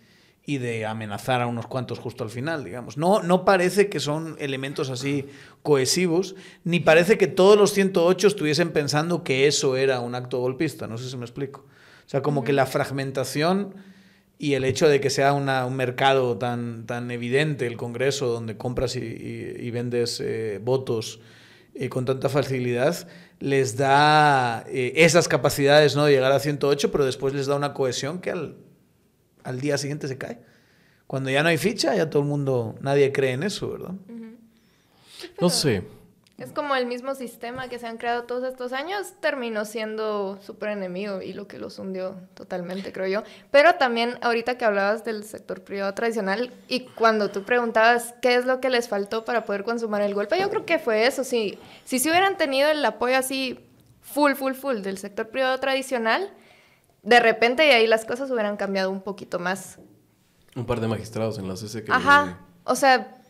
y 0.45 0.57
de 0.57 0.85
amenazar 0.85 1.41
a 1.41 1.47
unos 1.47 1.67
cuantos 1.67 1.99
justo 1.99 2.23
al 2.23 2.29
final, 2.29 2.63
digamos. 2.63 2.97
No, 2.97 3.21
no 3.21 3.45
parece 3.45 3.89
que 3.89 3.99
son 3.99 4.35
elementos 4.39 4.89
así 4.89 5.27
cohesivos, 5.61 6.35
ni 6.63 6.79
parece 6.79 7.17
que 7.17 7.27
todos 7.27 7.57
los 7.57 7.73
108 7.73 8.27
estuviesen 8.27 8.71
pensando 8.71 9.23
que 9.23 9.47
eso 9.47 9.77
era 9.77 9.99
un 9.99 10.15
acto 10.15 10.39
golpista, 10.39 10.87
no 10.87 10.97
sé 10.97 11.09
si 11.09 11.17
me 11.17 11.25
explico. 11.25 11.65
O 12.05 12.09
sea, 12.11 12.21
como 12.21 12.43
que 12.43 12.53
la 12.53 12.65
fragmentación 12.65 13.75
y 14.41 14.55
el 14.55 14.63
hecho 14.63 14.89
de 14.89 14.99
que 14.99 15.11
sea 15.11 15.33
un 15.33 15.75
mercado 15.75 16.39
tan, 16.39 16.87
tan 16.87 17.11
evidente, 17.11 17.67
el 17.67 17.77
Congreso, 17.77 18.27
donde 18.27 18.57
compras 18.57 18.95
y, 18.95 19.69
vendes 19.69 20.19
eh, 20.19 20.59
votos 20.61 21.19
eh, 21.75 21.89
con 21.89 22.05
tanta 22.05 22.27
facilidad, 22.27 23.07
les 23.39 23.77
da 23.77 24.65
eh, 24.67 24.93
esas 24.95 25.27
capacidades 25.27 25.95
¿no? 25.95 26.05
de 26.05 26.13
llegar 26.13 26.31
a 26.31 26.39
108, 26.39 26.91
pero 26.91 27.05
después 27.05 27.35
les 27.35 27.45
da 27.45 27.55
una 27.55 27.75
cohesión 27.75 28.19
que 28.19 28.31
al 28.31 28.55
al 29.43 29.59
día 29.59 29.77
siguiente 29.77 30.07
se 30.07 30.17
cae. 30.17 30.39
Cuando 31.07 31.29
ya 31.29 31.43
no 31.43 31.49
hay 31.49 31.57
ficha, 31.57 31.95
ya 31.95 32.09
todo 32.09 32.21
el 32.21 32.27
mundo, 32.27 32.75
nadie 32.81 33.11
cree 33.11 33.33
en 33.33 33.43
eso, 33.43 33.71
¿verdad? 33.71 33.91
no 35.39 35.49
sé. 35.49 35.83
Es 36.41 36.51
como 36.53 36.75
el 36.75 36.87
mismo 36.87 37.13
sistema 37.13 37.69
que 37.69 37.77
se 37.77 37.85
han 37.85 37.97
creado 37.97 38.23
todos 38.23 38.51
estos 38.51 38.73
años, 38.73 39.13
terminó 39.19 39.63
siendo 39.63 40.39
súper 40.41 40.69
enemigo 40.69 41.21
y 41.21 41.33
lo 41.33 41.47
que 41.47 41.59
los 41.59 41.77
hundió 41.77 42.15
totalmente, 42.33 42.91
creo 42.91 43.05
yo. 43.05 43.23
Pero 43.51 43.75
también 43.75 44.17
ahorita 44.21 44.57
que 44.57 44.65
hablabas 44.65 45.03
del 45.03 45.23
sector 45.23 45.61
privado 45.61 45.93
tradicional 45.93 46.51
y 46.67 46.85
cuando 46.85 47.29
tú 47.29 47.43
preguntabas 47.43 48.15
qué 48.23 48.33
es 48.35 48.45
lo 48.45 48.59
que 48.59 48.71
les 48.71 48.89
faltó 48.89 49.23
para 49.23 49.45
poder 49.45 49.63
consumar 49.63 50.01
el 50.01 50.15
golpe, 50.15 50.39
yo 50.39 50.49
creo 50.49 50.65
que 50.65 50.79
fue 50.79 51.05
eso. 51.05 51.23
Si, 51.23 51.59
si 51.85 51.99
se 51.99 52.09
hubieran 52.09 52.37
tenido 52.37 52.71
el 52.71 52.83
apoyo 52.83 53.17
así 53.17 53.59
full, 54.01 54.33
full, 54.33 54.53
full 54.53 54.77
del 54.77 54.97
sector 54.97 55.27
privado 55.27 55.59
tradicional, 55.59 56.31
de 57.03 57.19
repente 57.19 57.65
y 57.65 57.71
ahí 57.71 57.87
las 57.87 58.05
cosas 58.05 58.29
hubieran 58.31 58.57
cambiado 58.57 58.91
un 58.91 59.01
poquito 59.01 59.39
más. 59.39 59.79
Un 60.55 60.65
par 60.65 60.79
de 60.79 60.87
magistrados 60.87 61.37
en 61.37 61.47
la 61.47 61.55
CC 61.55 61.83
que... 61.83 61.91
Ajá, 61.91 62.39
o 62.63 62.75
sea, 62.75 63.21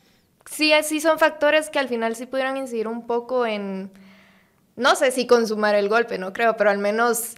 sí, 0.49 0.73
sí 0.83 0.99
son 0.99 1.19
factores 1.19 1.69
que 1.69 1.79
al 1.79 1.87
final 1.87 2.15
sí 2.15 2.25
pudieran 2.25 2.57
incidir 2.57 2.87
un 2.87 3.05
poco 3.07 3.45
en, 3.45 3.91
no 4.75 4.95
sé 4.95 5.11
si 5.11 5.27
consumar 5.27 5.75
el 5.75 5.89
golpe, 5.89 6.17
no 6.17 6.33
creo, 6.33 6.57
pero 6.57 6.69
al 6.69 6.79
menos, 6.79 7.35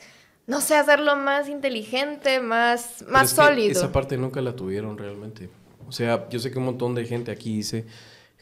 no 0.48 0.62
sé, 0.62 0.76
hacerlo 0.76 1.16
más 1.16 1.50
inteligente, 1.50 2.40
más, 2.40 3.04
más 3.08 3.32
sólido. 3.32 3.72
esa 3.72 3.92
parte 3.92 4.18
nunca 4.18 4.42
la 4.42 4.56
tuvieron 4.56 4.98
realmente. 4.98 5.50
O 5.88 5.92
sea, 5.92 6.28
yo 6.30 6.40
sé 6.40 6.50
que 6.50 6.58
un 6.58 6.66
montón 6.66 6.96
de 6.96 7.06
gente 7.06 7.32
aquí 7.32 7.58
dice 7.58 7.86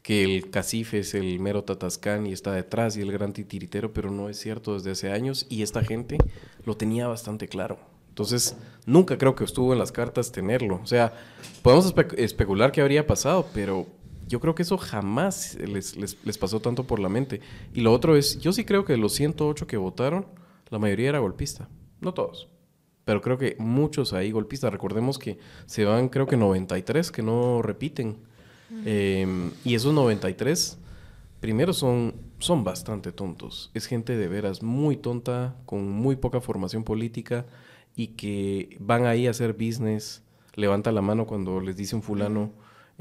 que 0.02 0.24
el 0.24 0.50
cacife 0.50 1.00
es 1.00 1.14
el 1.14 1.40
mero 1.40 1.64
tatascán 1.64 2.26
y 2.26 2.34
está 2.34 2.54
detrás 2.54 2.98
y 2.98 3.02
el 3.02 3.12
gran 3.12 3.34
titiritero, 3.34 3.94
pero 3.94 4.10
no 4.12 4.30
es 4.30 4.40
cierto 4.40 4.74
desde 4.74 4.92
hace 4.92 5.12
años 5.12 5.46
y 5.50 5.62
esta 5.62 5.84
gente 5.84 6.18
lo 6.66 6.76
tenía 6.76 7.08
bastante 7.08 7.48
claro. 7.48 7.80
Entonces, 8.10 8.58
nunca 8.86 9.18
creo 9.18 9.36
que 9.36 9.44
estuvo 9.44 9.72
en 9.74 9.80
las 9.80 9.92
cartas 9.92 10.32
tenerlo. 10.32 10.82
O 10.84 10.86
sea, 10.86 11.14
podemos 11.62 11.94
especular 12.18 12.72
qué 12.72 12.82
habría 12.82 13.08
pasado, 13.08 13.48
pero 13.54 13.88
yo 14.28 14.40
creo 14.40 14.54
que 14.54 14.64
eso 14.64 14.78
jamás 14.78 15.56
les, 15.56 15.96
les, 15.98 16.38
pasó 16.38 16.60
tanto 16.60 16.86
por 16.86 17.00
la 17.00 17.10
mente. 17.10 17.40
Y 17.74 17.82
lo 17.82 17.94
otro 17.94 18.18
es, 18.18 18.40
yo 18.40 18.52
sí 18.52 18.66
creo 18.66 18.84
que 18.86 18.94
de 18.94 19.00
los 19.00 19.14
108 19.14 19.66
que 19.68 19.78
votaron, 19.78 20.26
la 20.70 20.80
mayoría 20.80 21.10
era 21.10 21.20
golpista. 21.20 21.70
No 22.02 22.14
todos, 22.14 22.50
pero 23.06 23.22
creo 23.22 23.38
que 23.38 23.56
muchos 23.60 24.14
ahí 24.14 24.32
golpistas. 24.32 24.72
Recordemos 24.72 25.20
que 25.20 25.38
se 25.66 25.86
van, 25.86 26.10
creo 26.10 26.28
que 26.28 26.38
93 26.38 27.12
que 27.12 27.22
no 27.22 27.62
repiten. 27.62 28.18
Em, 28.86 29.51
y 29.65 29.75
esos 29.75 29.93
93, 29.93 30.77
primero 31.39 31.73
son, 31.73 32.15
son 32.39 32.63
bastante 32.63 33.12
tontos. 33.12 33.71
Es 33.73 33.86
gente 33.86 34.15
de 34.15 34.27
veras 34.27 34.63
muy 34.63 34.97
tonta, 34.97 35.55
con 35.65 35.89
muy 35.89 36.15
poca 36.15 36.41
formación 36.41 36.84
política 36.84 37.45
y 37.95 38.07
que 38.07 38.77
van 38.79 39.05
ahí 39.05 39.27
a 39.27 39.31
hacer 39.31 39.53
business. 39.53 40.23
Levanta 40.55 40.91
la 40.91 41.01
mano 41.01 41.27
cuando 41.27 41.60
les 41.60 41.75
dice 41.75 41.95
un 41.95 42.01
fulano 42.01 42.51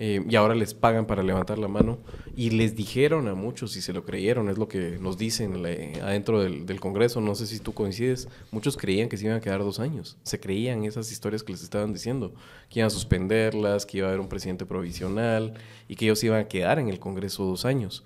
eh, 0.03 0.25
y 0.27 0.35
ahora 0.35 0.55
les 0.55 0.73
pagan 0.73 1.05
para 1.05 1.23
levantar 1.23 1.59
la 1.59 1.69
mano. 1.69 1.99
Y 2.35 2.51
les 2.51 2.75
dijeron 2.75 3.29
a 3.29 3.35
muchos 3.35 3.77
y 3.77 3.83
se 3.83 3.93
lo 3.93 4.07
creyeron, 4.07 4.49
es 4.49 4.57
lo 4.57 4.67
que 4.67 4.99
nos 4.99 5.19
dicen 5.19 5.55
adentro 6.03 6.41
del, 6.41 6.81
Congreso, 6.81 7.21
no 7.21 7.35
sé 7.35 7.47
si 7.47 7.61
tú 7.61 7.75
coincides, 7.75 8.27
muchos 8.51 8.79
creían 8.79 9.11
que 9.11 9.19
se 9.19 9.27
iban 9.27 9.37
a 9.37 9.41
quedar 9.43 9.61
dos 9.61 9.79
años, 9.79 10.17
se 10.23 10.41
creían 10.41 10.85
esas 10.85 11.13
historias 11.13 11.43
que 11.43 11.53
les 11.53 11.63
estaban 11.63 11.93
diciendo, 11.93 12.33
que 12.71 12.79
iban 12.79 12.87
a 12.87 12.91
suspenderlas, 12.91 13.85
que 13.85 13.99
iba 13.99 14.07
a 14.07 14.11
haber 14.11 14.21
un 14.21 14.31
presidente 14.31 14.65
provisional 14.65 15.53
y 15.87 15.97
que 15.97 16.07
ellos 16.07 16.25
iban 16.25 16.41
a 16.41 16.49
quedar 16.49 16.79
en 16.79 16.89
el 16.89 16.99
Congreso 16.99 17.45
dos 17.45 17.67
años. 17.67 18.03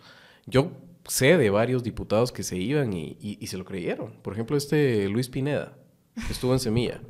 Yo 0.46 0.72
sé 1.06 1.38
de 1.38 1.50
varios 1.50 1.84
diputados 1.84 2.32
que 2.32 2.42
se 2.42 2.56
iban 2.56 2.92
y, 2.92 3.16
y 3.20 3.46
se 3.46 3.56
lo 3.56 3.64
creyeron. 3.64 4.14
Por 4.20 4.32
ejemplo, 4.32 4.56
este 4.56 5.08
Luis 5.08 5.28
Pineda, 5.28 5.78
que 6.26 6.32
estuvo 6.32 6.52
en 6.52 6.58
Semilla. 6.58 7.00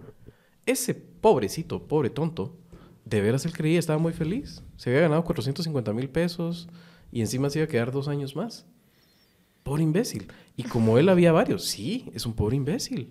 Ese 0.66 0.94
pobrecito, 0.94 1.88
pobre 1.88 2.10
tonto, 2.10 2.58
de 3.04 3.20
veras 3.20 3.44
él 3.44 3.52
creía, 3.52 3.78
estaba 3.78 3.98
muy 3.98 4.12
feliz. 4.12 4.62
Se 4.76 4.90
había 4.90 5.02
ganado 5.02 5.24
450 5.24 5.92
mil 5.92 6.08
pesos 6.08 6.68
y 7.12 7.20
encima 7.20 7.50
se 7.50 7.58
iba 7.58 7.64
a 7.64 7.68
quedar 7.68 7.92
dos 7.92 8.08
años 8.08 8.36
más. 8.36 8.66
Pobre 9.62 9.82
imbécil. 9.82 10.28
Y 10.56 10.64
como 10.64 10.98
él 10.98 11.08
había 11.08 11.32
varios, 11.32 11.64
sí, 11.64 12.10
es 12.14 12.26
un 12.26 12.34
pobre 12.34 12.56
imbécil. 12.56 13.10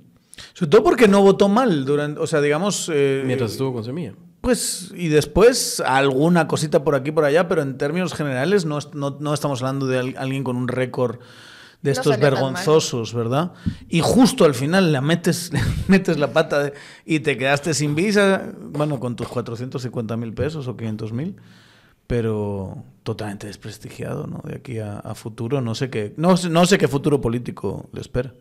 Sobre 0.53 0.69
todo 0.69 0.83
porque 0.83 1.07
no 1.07 1.21
votó 1.21 1.47
mal 1.47 1.85
durante, 1.85 2.19
o 2.19 2.27
sea, 2.27 2.41
digamos... 2.41 2.89
Eh, 2.93 3.23
Mientras 3.25 3.51
estuvo 3.51 3.73
con 3.73 3.83
Semilla. 3.83 4.13
Pues, 4.41 4.91
y 4.95 5.07
después 5.07 5.79
alguna 5.79 6.47
cosita 6.47 6.83
por 6.83 6.95
aquí 6.95 7.11
por 7.11 7.23
allá, 7.23 7.47
pero 7.47 7.61
en 7.61 7.77
términos 7.77 8.13
generales 8.13 8.65
no, 8.65 8.79
no, 8.93 9.17
no 9.19 9.33
estamos 9.33 9.61
hablando 9.61 9.87
de 9.87 10.15
alguien 10.17 10.43
con 10.43 10.57
un 10.57 10.67
récord 10.67 11.19
de 11.83 11.91
estos 11.91 12.17
vergonzosos, 12.17 13.13
¿verdad? 13.13 13.51
Y 13.89 13.99
justo 13.99 14.45
al 14.45 14.55
final 14.55 14.93
la 14.93 15.01
metes, 15.01 15.51
metes 15.87 16.17
la 16.17 16.31
pata 16.31 16.71
y 17.05 17.19
te 17.19 17.37
quedaste 17.37 17.73
sin 17.73 17.93
visa, 17.93 18.53
bueno, 18.57 18.99
con 18.99 19.17
tus 19.17 19.27
450 19.27 20.17
mil 20.17 20.33
pesos 20.33 20.67
o 20.67 20.77
500 20.77 21.11
mil, 21.11 21.35
pero 22.07 22.83
totalmente 23.03 23.47
desprestigiado, 23.47 24.27
¿no? 24.27 24.41
De 24.45 24.55
aquí 24.55 24.79
a, 24.79 25.01
futuro, 25.13 25.59
no 25.59 25.75
sé 25.75 25.89
qué, 25.89 26.13
no, 26.15 26.35
no 26.49 26.65
sé 26.65 26.77
qué 26.77 26.87
futuro 26.87 27.19
político 27.19 27.89
le 27.91 27.99
espera. 27.99 28.33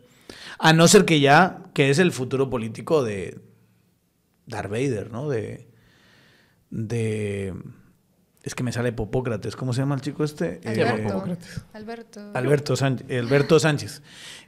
A 0.57 0.71
no 0.71 0.87
ser 0.87 1.03
que 1.03 1.19
ya, 1.19 1.63
que 1.73 1.89
es 1.89 1.99
el 1.99 2.13
futuro 2.13 2.49
político 2.49 3.03
de 3.03 3.41
Darth 4.47 4.71
Vader, 4.71 5.11
¿no? 5.11 5.27
De, 5.27 5.67
de 6.69 7.53
Es 8.43 8.55
que 8.55 8.63
me 8.63 8.73
sale 8.73 8.91
Popócrates. 8.91 9.55
¿Cómo 9.55 9.71
se 9.71 9.81
llama 9.81 9.95
el 9.95 10.01
chico 10.01 10.23
este? 10.25 10.59
Alberto. 10.65 11.23
Alberto. 11.73 12.31
Alberto, 12.33 12.75
Sánchez, 12.75 13.07
Alberto 13.09 13.59
Sánchez. 13.59 14.01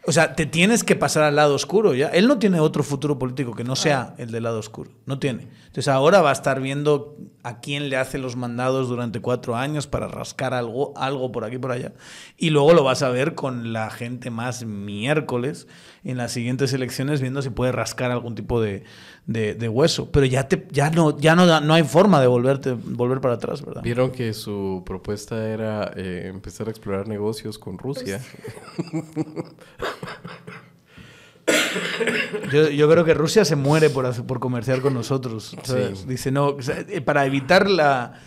O 0.07 0.11
sea, 0.11 0.35
te 0.35 0.45
tienes 0.45 0.83
que 0.83 0.95
pasar 0.95 1.23
al 1.23 1.35
lado 1.35 1.55
oscuro 1.55 1.95
ya. 1.95 2.09
Él 2.09 2.27
no 2.27 2.37
tiene 2.37 2.59
otro 2.59 2.83
futuro 2.83 3.17
político 3.17 3.53
que 3.53 3.63
no 3.63 3.75
sea 3.75 4.13
el 4.17 4.31
del 4.31 4.43
lado 4.43 4.59
oscuro. 4.59 4.91
No 5.05 5.17
tiene. 5.17 5.47
Entonces 5.65 5.87
ahora 5.87 6.21
va 6.21 6.29
a 6.29 6.33
estar 6.33 6.61
viendo 6.61 7.17
a 7.43 7.59
quién 7.59 7.89
le 7.89 7.97
hace 7.97 8.17
los 8.17 8.35
mandados 8.35 8.87
durante 8.87 9.19
cuatro 9.19 9.55
años 9.55 9.87
para 9.87 10.07
rascar 10.07 10.53
algo, 10.53 10.93
algo 10.95 11.31
por 11.31 11.43
aquí 11.43 11.57
por 11.57 11.71
allá. 11.71 11.93
Y 12.37 12.51
luego 12.51 12.73
lo 12.73 12.83
vas 12.83 13.01
a 13.01 13.09
ver 13.09 13.35
con 13.35 13.73
la 13.73 13.89
gente 13.89 14.29
más 14.29 14.63
miércoles 14.65 15.67
en 16.03 16.17
las 16.17 16.31
siguientes 16.31 16.71
elecciones 16.73 17.19
viendo 17.19 17.41
si 17.41 17.49
puede 17.49 17.71
rascar 17.71 18.11
algún 18.11 18.35
tipo 18.35 18.61
de, 18.61 18.83
de, 19.25 19.55
de 19.55 19.69
hueso. 19.69 20.11
Pero 20.11 20.25
ya, 20.25 20.47
te, 20.47 20.67
ya, 20.71 20.89
no, 20.91 21.17
ya 21.17 21.35
no, 21.35 21.59
no 21.61 21.73
hay 21.73 21.83
forma 21.83 22.21
de 22.21 22.27
volverte, 22.27 22.73
volver 22.73 23.21
para 23.21 23.35
atrás, 23.35 23.65
¿verdad? 23.65 23.81
Vieron 23.81 24.11
que 24.11 24.33
su 24.33 24.83
propuesta 24.85 25.49
era 25.49 25.91
eh, 25.95 26.27
empezar 26.27 26.67
a 26.67 26.69
explorar 26.69 27.07
negocios 27.07 27.57
con 27.57 27.77
Rusia. 27.77 28.21
Yo, 32.51 32.69
yo 32.69 32.89
creo 32.89 33.05
que 33.05 33.13
Rusia 33.13 33.45
se 33.45 33.55
muere 33.55 33.89
por, 33.89 34.05
hacer- 34.05 34.25
por 34.25 34.39
comerciar 34.39 34.81
con 34.81 34.93
nosotros. 34.93 35.55
Dice, 36.07 36.31
no, 36.31 36.57
eh, 36.89 37.01
para 37.01 37.25
evitar 37.25 37.69
la, 37.69 38.19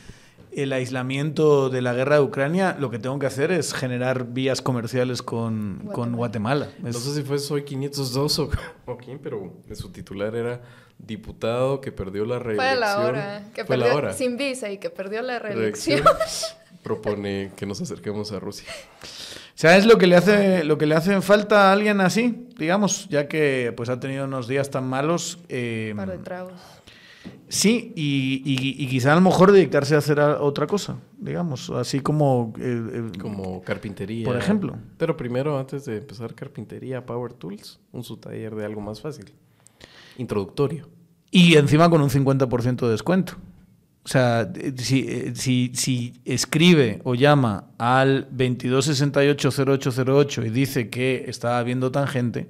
el 0.52 0.72
aislamiento 0.72 1.68
de 1.70 1.82
la 1.82 1.94
guerra 1.94 2.16
de 2.16 2.22
Ucrania, 2.22 2.76
lo 2.78 2.90
que 2.90 2.98
tengo 2.98 3.18
que 3.18 3.26
hacer 3.26 3.50
es 3.50 3.72
generar 3.74 4.26
vías 4.26 4.62
comerciales 4.62 5.22
con, 5.22 5.88
con 5.92 6.14
Guatemala. 6.14 6.68
No 6.80 6.88
Es- 6.90 6.98
sé 6.98 7.14
si 7.14 7.22
fue 7.22 7.38
Soy 7.38 7.64
502 7.64 8.38
o, 8.38 8.50
o 8.86 8.96
quién, 8.96 9.18
pero 9.18 9.52
su 9.72 9.90
titular 9.90 10.34
era 10.36 10.60
diputado 10.98 11.80
que 11.80 11.92
perdió 11.92 12.24
la 12.24 12.36
Fue 12.40 12.54
reelección. 12.54 12.76
a 12.76 12.80
la 12.80 13.00
hora. 13.00 13.42
Que 13.54 13.64
Fue 13.64 13.76
perdió 13.76 13.92
la 13.92 13.94
hora. 13.96 14.12
sin 14.12 14.36
visa 14.36 14.70
y 14.70 14.78
que 14.78 14.90
perdió 14.90 15.22
la 15.22 15.38
reelección. 15.38 16.02
Reelección. 16.04 16.58
Propone 16.88 17.52
que 17.56 17.66
nos 17.66 17.80
acerquemos 17.80 18.32
a 18.32 18.40
Rusia. 18.40 18.66
¿Sabes 19.54 19.86
lo 19.86 19.98
que 19.98 20.06
le 20.06 20.16
hace 20.16 20.64
lo 20.64 20.78
que 20.78 20.86
le 20.86 20.94
hace 20.94 21.20
falta 21.20 21.68
a 21.68 21.72
alguien 21.72 22.00
así? 22.00 22.46
Digamos, 22.58 23.08
ya 23.08 23.28
que 23.28 23.72
pues 23.76 23.88
ha 23.88 24.00
tenido 24.00 24.24
unos 24.24 24.48
días 24.48 24.70
tan 24.70 24.88
malos. 24.88 25.38
eh, 25.48 25.88
Un 25.92 25.96
par 25.98 26.10
de 26.10 26.18
tragos. 26.18 26.52
sí, 27.48 27.92
y, 27.96 28.42
y- 28.44 28.82
y 28.84 28.88
quizá 28.88 29.12
a 29.12 29.14
lo 29.16 29.20
mejor 29.20 29.52
dedicarse 29.52 29.94
a 29.94 29.98
hacer 29.98 30.20
a- 30.20 30.40
otra 30.40 30.66
cosa, 30.66 30.96
digamos, 31.18 31.70
así 31.70 32.00
como... 32.00 32.52
eh, 32.58 32.82
eh, 33.14 33.18
Como 33.20 33.60
carpintería. 33.62 34.24
Por 34.24 34.36
ejemplo. 34.36 34.76
Pero 34.96 35.16
primero, 35.16 35.58
antes 35.58 35.84
de 35.84 35.98
empezar 35.98 36.34
carpintería, 36.34 37.04
Power 37.04 37.32
Tools, 37.32 37.80
un 37.92 38.04
su 38.04 38.16
taller 38.16 38.54
de 38.54 38.64
algo 38.64 38.80
más 38.80 39.00
fácil. 39.00 39.32
Introductorio. 40.18 40.88
Y 41.30 41.56
encima 41.56 41.90
con 41.90 42.00
un 42.00 42.10
50% 42.10 42.86
de 42.86 42.90
descuento. 42.92 43.34
O 44.08 44.10
sea, 44.10 44.50
si, 44.78 45.04
eh, 45.06 45.32
si, 45.34 45.70
si 45.74 46.14
escribe 46.24 47.02
o 47.04 47.14
llama 47.14 47.66
al 47.76 48.26
22680808 48.30 50.46
y 50.46 50.48
dice 50.48 50.88
que 50.88 51.26
está 51.28 51.62
viendo 51.62 51.92
tangente 51.92 52.48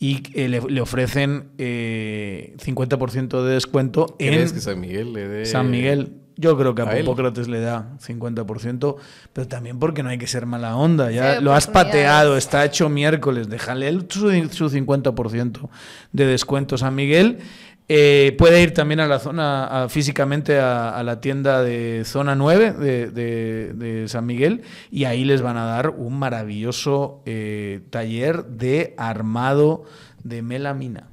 y 0.00 0.24
eh, 0.34 0.48
le, 0.48 0.60
le 0.60 0.80
ofrecen 0.80 1.50
eh, 1.58 2.56
50% 2.58 3.44
de 3.44 3.54
descuento 3.54 4.16
en 4.18 4.34
¿Crees 4.34 4.52
que 4.52 4.60
San 4.60 4.80
Miguel 4.80 5.12
le 5.12 5.28
dé... 5.28 5.46
San 5.46 5.70
Miguel. 5.70 6.14
Yo 6.34 6.58
creo 6.58 6.74
que 6.74 6.82
a, 6.82 6.88
a 6.88 6.96
él? 6.96 7.04
Hipócrates 7.04 7.46
le 7.46 7.60
da 7.60 7.96
50%, 8.04 8.96
pero 9.32 9.46
también 9.46 9.78
porque 9.78 10.02
no 10.02 10.08
hay 10.08 10.18
que 10.18 10.26
ser 10.26 10.46
mala 10.46 10.74
onda. 10.74 11.12
Ya 11.12 11.36
Sí, 11.36 11.44
lo 11.44 11.54
has 11.54 11.68
pateado, 11.68 12.36
está 12.36 12.64
hecho 12.64 12.88
miércoles. 12.88 13.48
Déjale 13.48 13.88
su, 14.08 14.30
su 14.50 14.68
50% 14.68 15.68
de 16.10 16.26
descuento 16.26 16.76
San 16.76 16.96
Miguel. 16.96 17.38
Eh, 17.88 18.34
puede 18.36 18.62
ir 18.62 18.74
también 18.74 18.98
a 18.98 19.06
la 19.06 19.20
zona, 19.20 19.84
a- 19.84 19.88
físicamente 19.88 20.58
a, 20.58 20.88
a 20.90 21.02
la 21.04 21.20
tienda 21.20 21.62
de 21.62 22.02
zona 22.04 22.34
9 22.34 22.72
de, 22.72 23.10
de- 23.12 23.72
de 23.74 24.08
San 24.08 24.26
Miguel 24.26 24.62
y 24.90 25.04
ahí 25.04 25.24
les 25.24 25.40
van 25.40 25.56
a 25.56 25.66
dar 25.66 25.90
un 25.90 26.18
maravilloso 26.18 27.22
eh, 27.26 27.82
taller 27.90 28.44
de 28.46 28.94
armado 28.98 29.84
de 30.24 30.42
melamina. 30.42 31.10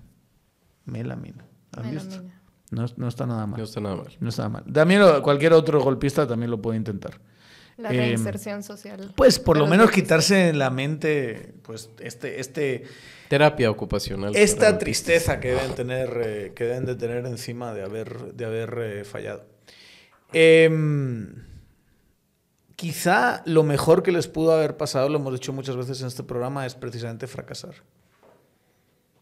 Melamina. 0.86 1.45
¿Has 1.78 1.89
visto? 1.91 2.09
Melamina. 2.09 2.41
No, 2.71 2.86
no 2.97 3.07
está 3.07 3.28
nada 3.28 3.45
mal. 3.45 3.59
No 3.59 3.63
está 3.65 3.80
nada 3.80 3.95
mal. 3.97 4.07
No 4.19 4.30
está 4.30 4.49
mal. 4.49 4.63
También 4.74 4.99
lo- 5.01 5.21
cualquier 5.21 5.53
otro 5.53 5.80
golpista 5.80 6.28
también 6.28 6.49
lo 6.49 6.59
puede 6.59 6.78
intentar. 6.78 7.19
La 7.78 7.91
Eh, 7.91 7.97
reinserción 7.97 8.61
social. 8.63 9.13
Pues 9.15 9.39
por 9.39 9.57
lo 9.57 9.65
menos 9.67 9.89
quitarse 9.91 10.49
en 10.49 10.59
la 10.59 10.69
mente 10.69 11.53
pues 11.63 11.89
este, 11.99 12.39
este, 12.39 12.84
Terapia 13.34 13.71
ocupacional. 13.71 14.36
esta 14.36 14.77
tristeza 14.77 15.39
que 15.39 15.53
deben 15.53 15.73
tener, 15.73 16.21
eh, 16.23 16.51
que 16.53 16.65
deben 16.65 16.86
de 16.86 16.93
tener 16.93 17.25
encima 17.25 17.73
de 17.73 17.81
haber, 17.81 18.31
de 18.36 18.45
haber 18.45 18.77
eh, 18.79 19.03
fallado. 19.05 19.43
Em, 20.34 21.34
quizá 22.75 23.41
lo 23.47 23.63
mejor 23.63 24.03
que 24.03 24.11
les 24.11 24.27
pudo 24.27 24.51
haber 24.51 24.77
pasado, 24.77 25.09
lo 25.09 25.17
hemos 25.17 25.34
dicho 25.34 25.51
muchas 25.51 25.75
veces 25.75 25.99
en 26.01 26.09
este 26.09 26.21
programa, 26.21 26.67
es 26.67 26.75
precisamente 26.75 27.25
fracasar. 27.25 27.73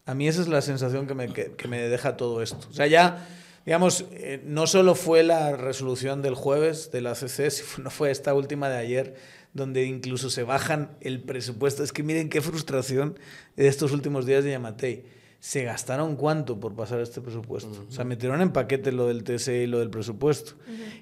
A 0.04 0.12
mí 0.12 0.28
esa 0.28 0.42
es 0.42 0.48
la 0.48 0.60
sensación 0.60 1.06
que 1.06 1.14
me, 1.14 1.32
que, 1.32 1.52
que 1.52 1.66
me 1.66 1.88
deja 1.88 2.14
todo 2.18 2.42
esto. 2.42 2.68
O 2.68 2.74
sea, 2.74 2.86
ya, 2.86 3.26
digamos, 3.64 4.04
eh, 4.10 4.42
no 4.44 4.66
solo 4.66 4.94
fue 4.94 5.22
la 5.22 5.56
resolución 5.56 6.20
del 6.20 6.34
jueves 6.34 6.90
de 6.90 7.00
la 7.00 7.14
CC, 7.14 7.50
sino 7.50 7.88
fue 7.88 8.10
esta 8.10 8.34
última 8.34 8.68
de 8.68 8.76
ayer, 8.76 9.14
donde 9.54 9.84
incluso 9.84 10.30
se 10.30 10.42
bajan 10.42 10.96
el 11.00 11.20
presupuesto. 11.20 11.82
Es 11.82 11.92
que 11.92 12.02
miren 12.02 12.28
qué 12.28 12.40
frustración 12.40 13.18
de 13.56 13.68
estos 13.68 13.92
últimos 13.92 14.26
días 14.26 14.44
de 14.44 14.52
Yamatei. 14.52 15.04
¿Se 15.40 15.64
gastaron 15.64 16.14
cuánto 16.14 16.60
por 16.60 16.74
pasar 16.74 17.00
este 17.00 17.20
presupuesto? 17.20 17.86
O 17.88 17.92
sea, 17.92 18.04
metieron 18.04 18.40
en 18.40 18.52
paquete 18.52 18.92
lo 18.92 19.08
del 19.08 19.24
TSE 19.24 19.64
y 19.64 19.66
lo 19.66 19.80
del 19.80 19.90
presupuesto. 19.90 20.52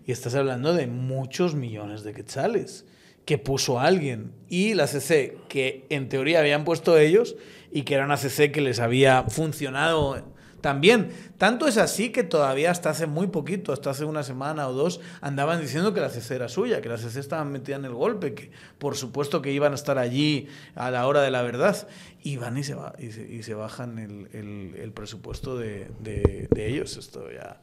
Y 0.06 0.12
estás 0.12 0.34
hablando 0.34 0.72
de 0.72 0.86
muchos 0.86 1.54
millones 1.54 2.04
de 2.04 2.14
quetzales 2.14 2.86
que 3.26 3.36
puso 3.36 3.78
alguien. 3.78 4.32
Y 4.48 4.72
la 4.74 4.86
CC, 4.86 5.36
que 5.48 5.84
en 5.90 6.08
teoría 6.08 6.40
habían 6.40 6.64
puesto 6.64 6.96
ellos 6.96 7.36
y 7.70 7.82
que 7.82 7.94
era 7.94 8.06
una 8.06 8.16
CC 8.16 8.50
que 8.50 8.62
les 8.62 8.80
había 8.80 9.24
funcionado 9.24 10.24
también. 10.60 11.10
Tanto 11.38 11.66
es 11.66 11.76
así 11.76 12.10
que 12.12 12.22
todavía 12.24 12.70
hasta 12.70 12.90
hace 12.90 13.06
muy 13.06 13.28
poquito, 13.28 13.72
hasta 13.72 13.90
hace 13.90 14.04
una 14.04 14.22
semana 14.22 14.68
o 14.68 14.72
dos, 14.72 15.00
andaban 15.20 15.60
diciendo 15.60 15.94
que 15.94 16.00
la 16.00 16.08
CC 16.10 16.34
era 16.36 16.48
suya, 16.48 16.80
que 16.80 16.88
la 16.88 16.98
CC 16.98 17.20
estaba 17.20 17.44
metida 17.44 17.76
en 17.76 17.84
el 17.84 17.94
golpe, 17.94 18.34
que 18.34 18.50
por 18.78 18.96
supuesto 18.96 19.40
que 19.42 19.52
iban 19.52 19.72
a 19.72 19.74
estar 19.76 19.98
allí 19.98 20.48
a 20.74 20.90
la 20.90 21.06
hora 21.06 21.22
de 21.22 21.30
la 21.30 21.42
verdad. 21.42 21.88
Y 22.22 22.36
van 22.36 22.58
y 22.58 22.64
se, 22.64 22.74
va, 22.74 22.92
y 22.98 23.10
se, 23.12 23.22
y 23.32 23.42
se 23.42 23.54
bajan 23.54 23.98
el, 23.98 24.28
el- 24.32 24.74
el 24.78 24.92
presupuesto 24.92 25.56
de, 25.58 25.88
de- 26.00 26.48
de 26.50 26.66
ellos. 26.68 26.96
Esto 26.96 27.30
ya 27.32 27.60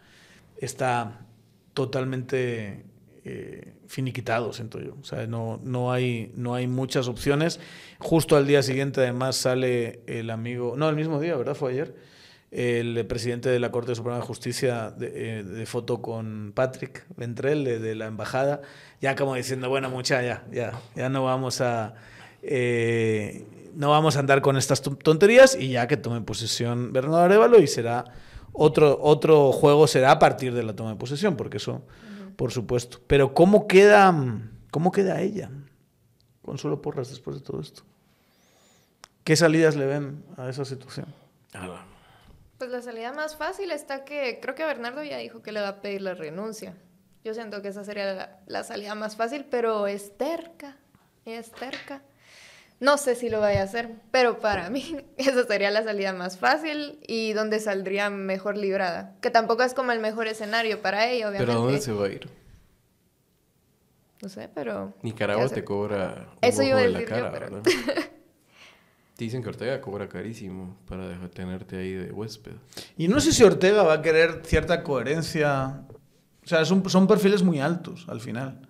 está 0.57 1.19
totalmente 1.73 2.83
eh, 3.23 3.73
finiquitado, 3.87 4.51
siento 4.53 4.79
yo. 4.79 4.95
O 4.99 5.03
sea, 5.03 5.27
no, 5.27 5.59
no, 5.63 5.91
hay, 5.91 6.31
no 6.35 6.55
hay 6.55 6.65
muchas 6.67 7.07
opciones. 7.07 7.59
Justo 7.99 8.35
al 8.35 8.47
día 8.47 8.63
siguiente, 8.63 9.01
además, 9.01 9.35
sale 9.35 10.01
el 10.07 10.29
amigo, 10.29 10.75
no, 10.77 10.89
el 10.89 10.95
mismo 10.95 11.19
día, 11.19 11.35
¿verdad? 11.35 11.53
Fue 11.55 11.71
ayer, 11.71 11.95
el 12.51 13.05
presidente 13.07 13.49
de 13.49 13.59
la 13.59 13.71
Corte 13.71 13.93
Suprema 13.93 14.17
de 14.17 14.23
Justicia 14.23 14.91
de, 14.91 15.39
eh, 15.39 15.43
de 15.43 15.65
foto 15.65 16.01
con 16.01 16.53
Patrick 16.55 17.05
Ventrell 17.17 17.63
de, 17.63 17.79
de 17.79 17.95
la 17.95 18.05
embajada, 18.07 18.61
ya 19.01 19.15
como 19.15 19.35
diciendo, 19.35 19.69
bueno, 19.69 19.89
mucha, 19.89 20.21
ya, 20.21 20.45
ya, 20.51 20.79
ya 20.95 21.09
no 21.09 21.23
vamos 21.23 21.61
a... 21.61 21.95
eh, 22.41 23.45
no 23.75 23.91
vamos 23.91 24.15
a 24.15 24.19
andar 24.21 24.41
con 24.41 24.57
estas 24.57 24.81
ton- 24.81 24.97
tonterías 24.97 25.55
y 25.55 25.69
ya 25.69 25.87
que 25.87 25.97
tome 25.97 26.21
posesión 26.21 26.93
Bernardo 26.93 27.17
Arevalo 27.19 27.59
y 27.59 27.67
será 27.67 28.05
otro, 28.53 28.97
otro 29.01 29.51
juego 29.51 29.85
será 29.85 30.11
a 30.11 30.17
partir 30.17 30.53
de 30.53 30.63
la 30.63 30.75
toma 30.75 30.89
de 30.91 30.95
posesión, 30.95 31.35
porque 31.37 31.57
eso, 31.57 31.83
por 32.37 32.51
supuesto. 32.51 32.99
Pero 33.05 33.35
¿cómo 33.35 33.67
queda, 33.67 34.15
cómo 34.71 34.91
queda 34.91 35.21
ella? 35.21 35.51
Consuelo 36.41 36.81
Porras 36.81 37.09
después 37.09 37.37
de 37.37 37.43
todo 37.43 37.61
esto. 37.61 37.83
¿Qué 39.23 39.35
salidas 39.35 39.75
le 39.75 39.85
ven 39.85 40.23
a 40.37 40.49
esa 40.49 40.65
situación? 40.65 41.05
Pues 42.57 42.71
la 42.71 42.81
salida 42.81 43.13
más 43.13 43.35
fácil 43.35 43.71
está 43.71 44.03
que 44.03 44.39
creo 44.41 44.55
que 44.55 44.65
Bernardo 44.65 45.03
ya 45.03 45.17
dijo 45.17 45.41
que 45.41 45.51
le 45.51 45.61
va 45.61 45.67
a 45.67 45.81
pedir 45.81 46.01
la 46.01 46.15
renuncia. 46.15 46.75
Yo 47.23 47.33
siento 47.33 47.61
que 47.61 47.67
esa 47.67 47.83
sería 47.83 48.13
la, 48.13 48.39
la 48.47 48.63
salida 48.63 48.95
más 48.95 49.15
fácil, 49.15 49.45
pero 49.49 49.85
es 49.87 50.17
terca, 50.17 50.77
es 51.25 51.51
terca. 51.51 52.01
No 52.79 52.97
sé 52.97 53.15
si 53.15 53.29
lo 53.29 53.39
vaya 53.39 53.61
a 53.61 53.63
hacer, 53.63 53.89
pero 54.11 54.39
para 54.39 54.69
mí 54.69 54.97
esa 55.17 55.45
sería 55.45 55.71
la 55.71 55.83
salida 55.83 56.13
más 56.13 56.37
fácil 56.37 56.99
y 57.07 57.33
donde 57.33 57.59
saldría 57.59 58.09
mejor 58.09 58.57
librada. 58.57 59.15
Que 59.21 59.29
tampoco 59.29 59.63
es 59.63 59.73
como 59.73 59.91
el 59.91 59.99
mejor 59.99 60.27
escenario 60.27 60.81
para 60.81 61.07
ella, 61.07 61.29
obviamente. 61.29 61.45
¿Pero 61.51 61.59
a 61.59 61.63
dónde 61.63 61.81
se 61.81 61.91
va 61.91 62.05
a 62.05 62.09
ir? 62.09 62.29
No 64.21 64.29
sé, 64.29 64.49
pero... 64.53 64.95
Nicaragua 65.03 65.47
¿qué 65.47 65.55
te 65.55 65.63
cobra 65.63 66.27
un 66.31 66.37
Eso 66.41 66.61
ojo 66.61 66.69
iba 66.69 66.79
a 66.79 66.81
de 66.81 66.89
la 66.89 66.99
decir 66.99 67.15
yo, 67.15 67.23
cara, 67.23 67.31
pero-. 67.31 67.61
Dicen 69.17 69.41
que 69.41 69.49
Ortega 69.49 69.81
cobra 69.81 70.07
carísimo 70.07 70.77
para 70.87 71.07
dejar 71.07 71.29
tenerte 71.29 71.77
ahí 71.77 71.93
de 71.93 72.11
huésped. 72.11 72.51
Y 72.97 73.07
no 73.07 73.19
sé 73.19 73.31
si 73.31 73.43
Ortega 73.43 73.81
va 73.83 73.93
a 73.93 74.01
querer 74.01 74.41
cierta 74.45 74.83
coherencia. 74.83 75.81
O 76.45 76.47
sea, 76.47 76.65
son, 76.65 76.87
son 76.89 77.07
perfiles 77.07 77.41
muy 77.43 77.59
altos 77.59 78.05
al 78.09 78.21
final. 78.21 78.61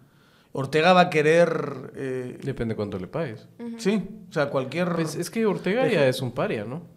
Ortega 0.54 0.93
va 0.93 1.02
a 1.02 1.10
querer... 1.10 1.91
eh, 1.95 2.38
Depende 2.41 2.76
cuánto 2.76 2.98
le 2.98 3.08
pagues. 3.08 3.48
Sí, 3.78 4.02
o 4.30 4.34
sea, 4.34 4.50
cualquier... 4.50 4.93
Pues 4.93 5.16
es 5.16 5.30
que 5.30 5.45
Ortega 5.45 5.88
ya 5.88 6.08
es 6.08 6.22
un 6.22 6.32
paria, 6.32 6.64
¿no? 6.66 6.95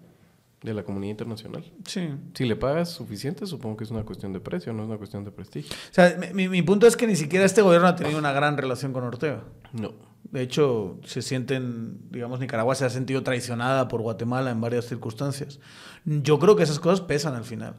de 0.62 0.74
la 0.74 0.82
comunidad 0.82 1.12
internacional. 1.12 1.64
Sí. 1.86 2.10
Si 2.34 2.44
le 2.44 2.54
pagas 2.54 2.90
suficiente, 2.90 3.46
supongo 3.46 3.78
que 3.78 3.84
es 3.84 3.90
una 3.90 4.02
cuestión 4.04 4.34
de 4.34 4.40
precio, 4.40 4.74
no 4.74 4.82
es 4.82 4.88
una 4.88 4.98
cuestión 4.98 5.24
de 5.24 5.30
prestigio. 5.30 5.74
O 5.74 5.94
sea, 5.94 6.18
mi, 6.34 6.50
mi 6.50 6.60
punto 6.60 6.86
es 6.86 6.98
que 6.98 7.06
ni 7.06 7.16
siquiera 7.16 7.46
este 7.46 7.62
gobierno 7.62 7.88
ha 7.88 7.96
tenido 7.96 8.18
una 8.18 8.32
gran 8.32 8.58
relación 8.58 8.92
con 8.92 9.04
Ortega. 9.04 9.42
No. 9.72 9.94
De 10.32 10.42
hecho, 10.42 11.00
se 11.04 11.22
sienten, 11.22 11.98
digamos, 12.10 12.38
Nicaragua 12.38 12.74
se 12.74 12.84
ha 12.84 12.90
sentido 12.90 13.22
traicionada 13.22 13.88
por 13.88 14.00
Guatemala 14.00 14.50
en 14.50 14.60
varias 14.60 14.84
circunstancias. 14.84 15.58
Yo 16.04 16.38
creo 16.38 16.54
que 16.54 16.62
esas 16.62 16.78
cosas 16.78 17.00
pesan 17.00 17.34
al 17.34 17.44
final. 17.44 17.76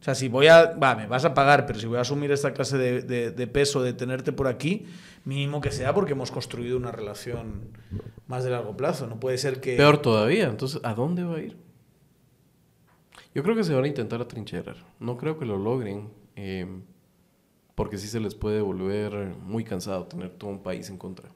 O 0.00 0.02
sea, 0.02 0.14
si 0.14 0.28
voy 0.28 0.48
a, 0.48 0.72
va, 0.72 0.96
me 0.96 1.06
vas 1.06 1.24
a 1.26 1.34
pagar, 1.34 1.66
pero 1.66 1.78
si 1.78 1.86
voy 1.86 1.98
a 1.98 2.00
asumir 2.00 2.32
esta 2.32 2.54
clase 2.54 2.78
de, 2.78 3.46
peso 3.46 3.82
de 3.82 3.92
tenerte 3.92 4.32
por 4.32 4.48
aquí, 4.48 4.86
mínimo 5.24 5.60
que 5.60 5.70
sea 5.70 5.94
porque 5.94 6.12
hemos 6.12 6.30
construido 6.30 6.76
una 6.76 6.90
relación 6.90 7.68
más 8.26 8.42
de 8.42 8.50
largo 8.50 8.76
plazo. 8.76 9.06
No 9.06 9.20
puede 9.20 9.36
ser 9.36 9.60
que... 9.60 9.76
Peor 9.76 9.98
todavía, 9.98 10.48
entonces, 10.48 10.80
¿a 10.84 10.94
dónde 10.94 11.22
va 11.22 11.36
a 11.36 11.40
ir? 11.40 11.56
Yo 13.34 13.42
creo 13.42 13.54
que 13.54 13.62
se 13.62 13.74
van 13.74 13.84
a 13.84 13.88
intentar 13.88 14.20
atrincherar. 14.22 14.76
No 14.98 15.18
creo 15.18 15.38
que 15.38 15.44
lo 15.44 15.58
logren, 15.58 16.08
eh, 16.34 16.66
porque 17.74 17.98
sí 17.98 18.08
se 18.08 18.18
les 18.18 18.34
puede 18.34 18.62
volver 18.62 19.36
muy 19.36 19.64
cansado 19.64 20.06
tener 20.06 20.30
todo 20.30 20.50
un 20.50 20.62
país 20.62 20.88
en 20.88 20.96
contra. 20.96 21.30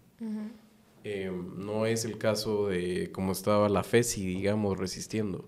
Eh, 1.04 1.30
no 1.56 1.86
es 1.86 2.04
el 2.04 2.18
caso 2.18 2.68
de 2.68 3.10
cómo 3.12 3.32
estaba 3.32 3.68
la 3.68 3.82
FESI, 3.82 4.26
digamos, 4.26 4.78
resistiendo. 4.78 5.44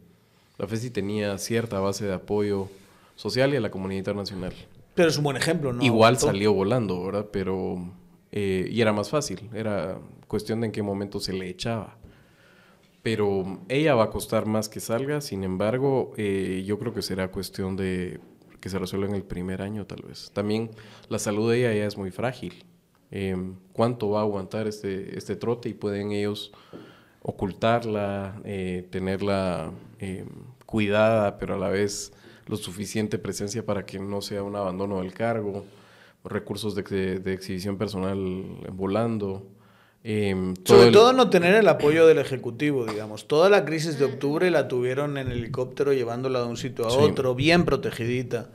La 0.58 0.66
FESI 0.66 0.90
tenía 0.90 1.36
cierta 1.38 1.80
base 1.80 2.04
de 2.04 2.14
apoyo 2.14 2.68
social 3.14 3.52
y 3.54 3.56
a 3.56 3.60
la 3.60 3.70
comunidad 3.70 3.98
internacional. 3.98 4.54
Pero 4.94 5.08
es 5.08 5.16
un 5.16 5.24
buen 5.24 5.36
ejemplo, 5.36 5.72
¿no? 5.72 5.82
Igual 5.82 6.18
salió 6.18 6.52
volando, 6.52 7.04
¿verdad? 7.04 7.26
Pero... 7.32 7.92
Eh, 8.32 8.68
y 8.70 8.80
era 8.82 8.92
más 8.92 9.08
fácil, 9.08 9.48
era 9.54 9.98
cuestión 10.26 10.60
de 10.60 10.66
en 10.66 10.72
qué 10.72 10.82
momento 10.82 11.20
se 11.20 11.32
le 11.32 11.48
echaba. 11.48 11.96
Pero 13.02 13.60
ella 13.68 13.94
va 13.94 14.04
a 14.04 14.10
costar 14.10 14.44
más 14.44 14.68
que 14.68 14.80
salga, 14.80 15.20
sin 15.22 15.42
embargo, 15.42 16.12
eh, 16.18 16.64
yo 16.66 16.78
creo 16.78 16.92
que 16.92 17.00
será 17.00 17.30
cuestión 17.30 17.76
de 17.76 18.20
que 18.60 18.68
se 18.68 18.78
resuelva 18.78 19.06
en 19.06 19.14
el 19.14 19.22
primer 19.22 19.62
año 19.62 19.86
tal 19.86 20.02
vez. 20.02 20.32
También 20.34 20.70
la 21.08 21.18
salud 21.18 21.50
de 21.50 21.60
ella 21.60 21.72
ya 21.72 21.86
es 21.86 21.96
muy 21.96 22.10
frágil. 22.10 22.65
Eh, 23.10 23.36
¿Cuánto 23.72 24.10
va 24.10 24.20
a 24.20 24.22
aguantar 24.22 24.66
este, 24.66 25.16
este 25.16 25.36
trote 25.36 25.68
y 25.68 25.74
pueden 25.74 26.12
ellos 26.12 26.52
ocultarla, 27.22 28.40
eh, 28.44 28.86
tenerla 28.90 29.72
eh, 30.00 30.24
cuidada, 30.64 31.38
pero 31.38 31.54
a 31.54 31.58
la 31.58 31.68
vez 31.68 32.12
lo 32.46 32.56
suficiente 32.56 33.18
presencia 33.18 33.64
para 33.64 33.84
que 33.84 33.98
no 33.98 34.20
sea 34.20 34.42
un 34.42 34.56
abandono 34.56 35.00
del 35.00 35.12
cargo, 35.12 35.64
recursos 36.24 36.74
de, 36.74 36.82
de, 36.82 37.18
de 37.18 37.32
exhibición 37.32 37.78
personal 37.78 38.18
volando? 38.72 39.46
Eh, 40.08 40.54
todo 40.62 40.76
Sobre 40.76 40.88
el... 40.88 40.94
todo 40.94 41.12
no 41.12 41.30
tener 41.30 41.56
el 41.56 41.66
apoyo 41.66 42.06
del 42.06 42.18
Ejecutivo, 42.18 42.86
digamos. 42.86 43.26
Toda 43.26 43.50
la 43.50 43.64
crisis 43.64 43.98
de 43.98 44.04
octubre 44.04 44.48
la 44.52 44.68
tuvieron 44.68 45.18
en 45.18 45.32
helicóptero 45.32 45.92
llevándola 45.92 46.42
de 46.42 46.46
un 46.46 46.56
sitio 46.56 46.86
a 46.86 46.90
sí. 46.90 46.98
otro, 47.00 47.34
bien 47.34 47.64
protegidita. 47.64 48.50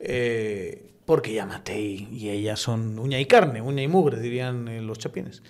Eh, 0.00 0.84
porque 1.04 1.32
ya 1.32 1.46
Matei 1.46 2.08
y 2.12 2.28
ella 2.28 2.56
son 2.56 2.98
uña 2.98 3.18
y 3.18 3.26
carne, 3.26 3.62
uña 3.62 3.82
y 3.82 3.88
mugre, 3.88 4.20
dirían 4.20 4.68
eh, 4.68 4.82
los 4.82 4.98
chapines. 4.98 5.42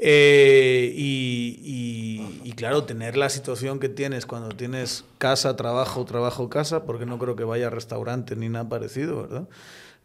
Eh, 0.00 0.92
y, 0.94 1.60
y, 1.64 2.48
y, 2.48 2.52
claro, 2.52 2.84
tener 2.84 3.16
la 3.16 3.28
situación 3.28 3.80
que 3.80 3.88
tienes 3.88 4.26
cuando 4.26 4.50
tienes 4.50 5.04
casa, 5.18 5.56
trabajo, 5.56 6.04
trabajo, 6.04 6.48
casa, 6.48 6.84
porque 6.84 7.04
no 7.04 7.18
creo 7.18 7.34
que 7.34 7.42
vaya 7.42 7.66
a 7.66 7.70
restaurante 7.70 8.36
ni 8.36 8.48
nada 8.48 8.68
parecido, 8.68 9.22
¿verdad? 9.22 9.48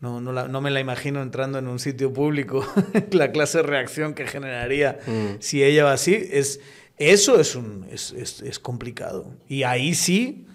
No, 0.02 0.20
no, 0.20 0.34
la, 0.34 0.48
no, 0.48 0.62
me 0.62 0.72
la 0.72 0.80
imagino 0.80 1.22
entrando 1.22 1.60
en 1.60 1.68
un 1.68 1.80
sitio 1.80 2.12
público, 2.12 2.66
la 3.12 3.32
clase 3.32 3.60
de 3.60 3.64
reacción 3.64 4.16
que 4.16 4.26
generaría 4.26 5.00
mm. 5.06 5.36
si 5.40 5.64
ella 5.64 5.84
va 5.84 5.94
así. 5.94 6.16
Es, 6.32 6.60
eso 6.98 7.40
es, 7.40 7.56
un, 7.56 7.86
es, 7.92 8.12
es, 8.14 8.42
es, 8.42 8.60
complicado. 8.60 9.32
Y 9.48 9.64
ahí 9.64 9.94
sí, 9.94 10.46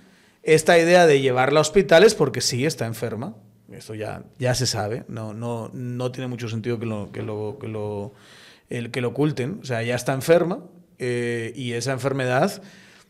esta 0.54 0.78
idea 0.78 1.06
de 1.06 1.20
llevarla 1.20 1.58
a 1.58 1.62
hospitales, 1.62 2.14
porque 2.14 2.40
sí 2.40 2.64
está 2.64 2.86
enferma, 2.86 3.36
eso 3.70 3.94
ya, 3.94 4.22
ya 4.38 4.54
se 4.54 4.66
sabe, 4.66 5.04
no, 5.08 5.34
no, 5.34 5.70
no 5.74 6.10
tiene 6.10 6.26
mucho 6.26 6.48
sentido 6.48 6.78
que 6.78 6.86
lo, 6.86 7.12
que 7.12 7.22
lo, 7.22 7.58
que 7.60 7.68
lo, 7.68 8.14
el, 8.70 8.90
que 8.90 9.02
lo 9.02 9.08
oculten. 9.08 9.58
O 9.62 9.64
sea, 9.66 9.82
ya 9.82 9.94
está 9.94 10.14
enferma 10.14 10.60
eh, 10.98 11.52
y 11.54 11.72
esa 11.72 11.92
enfermedad 11.92 12.62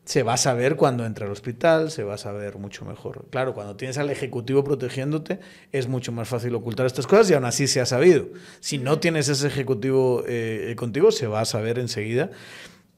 se 0.05 0.23
va 0.23 0.33
a 0.33 0.37
saber 0.39 0.77
cuando 0.77 1.05
entra 1.05 1.27
al 1.27 1.33
hospital, 1.33 1.91
se 1.91 2.03
va 2.03 2.15
a 2.15 2.19
saber 2.19 2.57
mucho 2.57 2.85
mejor. 2.85 3.27
Claro, 3.31 3.55
cuando 3.55 3.77
tienes 3.77 3.99
al 3.99 4.11
ejecutivo 4.11 4.65
protegiéndote, 4.65 5.39
es 5.71 5.87
mucho 5.87 6.13
más 6.13 6.27
fácil 6.27 6.55
ocultar 6.55 6.87
estas 6.87 7.07
cosas 7.07 7.31
y 7.31 7.35
aún 7.35 7.45
así 7.45 7.69
se 7.69 7.81
ha 7.81 7.87
sabido. 7.87 8.27
Si 8.61 8.79
no 8.79 8.99
tienes 8.99 9.29
ese 9.29 9.47
ejecutivo 9.47 10.25
eh, 10.27 10.75
contigo, 10.77 11.13
se 11.13 11.27
va 11.27 11.43
a 11.43 11.45
saber 11.45 11.79
enseguida 11.79 12.31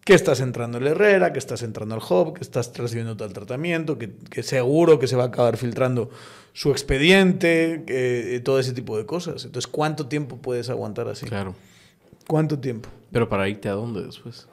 que 0.04 0.14
estás 0.14 0.40
entrando 0.40 0.78
al 0.78 0.86
Herrera, 0.86 1.32
que 1.32 1.38
estás 1.38 1.62
entrando 1.62 1.94
al 1.94 2.00
Hub, 2.00 2.34
que 2.34 2.40
estás 2.40 2.76
recibiendo 2.76 3.22
el 3.24 3.32
tratamiento, 3.32 3.98
que, 3.98 4.10
que, 4.30 4.42
seguro 4.42 4.98
que 4.98 5.06
se 5.06 5.16
va 5.16 5.24
a 5.24 5.26
acabar 5.26 5.56
filtrando 5.56 6.10
su 6.52 6.70
expediente, 6.70 7.84
que, 7.86 8.36
eh, 8.36 8.40
todo 8.40 8.58
ese 8.58 8.72
tipo 8.72 8.96
de 8.96 9.06
cosas. 9.06 9.44
Entonces, 9.44 9.70
¿cuánto 9.70 10.06
tiempo 10.06 10.38
puedes 10.38 10.70
aguantar 10.70 11.08
así? 11.08 11.26
Claro. 11.26 11.54
¿Cuánto 12.26 12.58
tiempo? 12.58 12.88
Pero 13.12 13.28
para 13.28 13.48
irte 13.48 13.68
a 13.68 13.72
dónde 13.72 14.02
después 14.02 14.46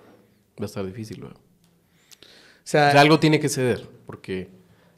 va 0.60 0.64
a 0.64 0.66
estar 0.66 0.86
difícil 0.86 1.20
luego. 1.20 1.36
O 1.36 2.70
sea, 2.70 2.90
o 2.90 2.92
sea, 2.92 3.02
algo 3.02 3.20
tiene 3.20 3.40
que 3.40 3.48
ceder, 3.48 3.88
porque 4.06 4.50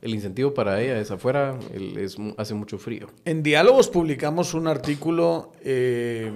el 0.01 0.15
incentivo 0.15 0.53
para 0.53 0.81
ella 0.81 0.99
es 0.99 1.11
afuera, 1.11 1.59
el, 1.73 1.97
es, 1.97 2.17
hace 2.37 2.53
mucho 2.53 2.79
frío. 2.79 3.07
En 3.25 3.43
Diálogos 3.43 3.89
publicamos 3.89 4.53
un 4.53 4.67
artículo 4.67 5.51
eh, 5.61 6.31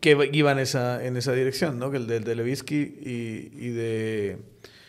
que 0.00 0.30
iba 0.32 0.52
en 0.52 0.58
esa, 0.58 1.04
en 1.04 1.16
esa 1.16 1.32
dirección, 1.32 1.78
¿no? 1.78 1.90
Que 1.90 1.98
el 1.98 2.06
de, 2.06 2.20
de 2.20 2.34
Levitsky 2.34 2.76
y, 2.76 3.66
y, 3.66 3.68
de, 3.70 4.38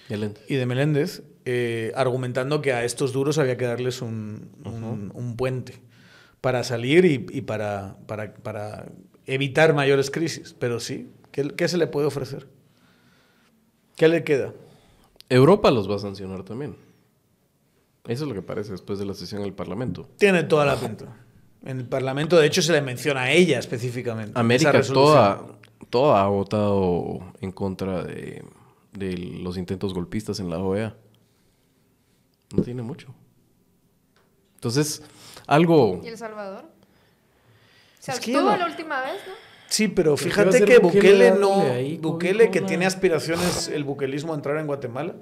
Meléndez. 0.10 0.44
y 0.50 0.56
de 0.56 0.66
Meléndez, 0.66 1.24
eh, 1.46 1.92
argumentando 1.96 2.62
que 2.62 2.74
a 2.74 2.84
estos 2.84 3.14
duros 3.14 3.38
había 3.38 3.58
que 3.58 3.66
darles 3.66 4.02
un, 4.02 4.50
uh 4.64 4.70
-huh. 4.70 4.74
un, 4.74 5.12
un 5.14 5.36
puente 5.38 5.82
para 6.40 6.64
salir 6.64 7.06
y, 7.06 7.26
y 7.32 7.42
para, 7.42 7.98
para, 8.08 8.34
para, 8.34 8.86
evitar 9.28 9.74
mayores 9.74 10.10
crisis. 10.10 10.56
Pero 10.58 10.80
sí, 10.80 11.10
¿qué, 11.32 11.50
¿qué 11.56 11.68
se 11.68 11.78
le 11.78 11.88
puede 11.88 12.08
ofrecer? 12.08 12.48
¿Qué 13.96 14.08
le 14.08 14.24
queda? 14.24 14.54
Europa 15.30 15.72
los 15.72 15.90
va 15.90 15.96
a 15.96 16.00
sancionar 16.00 16.44
también. 16.44 16.76
Eso 18.08 18.24
es 18.24 18.30
lo 18.30 18.34
que 18.34 18.42
parece 18.42 18.72
después 18.72 18.98
de 18.98 19.06
la 19.06 19.14
sesión 19.14 19.44
del 19.44 19.54
Parlamento. 19.54 20.10
Tiene 20.18 20.44
toda 20.44 20.66
la 20.66 20.76
pinta. 20.76 21.16
En 21.64 21.80
el 21.80 21.86
Parlamento, 21.86 22.40
de 22.40 22.48
hecho, 22.48 22.62
se 22.62 22.72
le 22.72 22.82
menciona 22.82 23.22
a 23.22 23.32
ella 23.32 23.60
específicamente. 23.60 24.40
América 24.40 24.82
toda, 24.82 25.44
toda 25.90 26.24
ha 26.24 26.28
votado 26.28 27.20
en 27.40 27.52
contra 27.52 28.04
de, 28.04 28.44
de, 28.94 29.18
los 29.18 29.58
intentos 29.58 29.94
golpistas 29.94 30.40
en 30.40 30.50
la 30.50 30.58
OEA. 30.58 30.96
No 32.56 32.64
tiene 32.64 32.82
mucho. 32.82 33.14
Entonces, 34.56 35.04
algo... 35.48 36.02
¿Y 36.04 36.08
El 36.08 36.18
Salvador? 36.18 36.66
Se 38.00 38.12
abstuvo 38.12 38.56
la 38.56 38.66
última 38.66 39.02
vez, 39.02 39.22
¿no? 39.28 39.34
Sí, 39.72 39.88
pero 39.88 40.18
fíjate 40.18 40.66
que 40.66 40.80
Bukele, 40.80 41.32
Bukele 41.32 41.32
no. 41.32 41.62
Ahí, 41.62 41.98
Bukele, 41.98 42.52
que 42.52 42.60
tiene 42.62 42.86
aspiraciones, 42.86 43.70
el 43.70 43.86
bukelismo 43.86 44.34
a 44.34 44.36
entrar 44.36 44.58
en 44.58 44.68
Guatemala, 44.68 45.16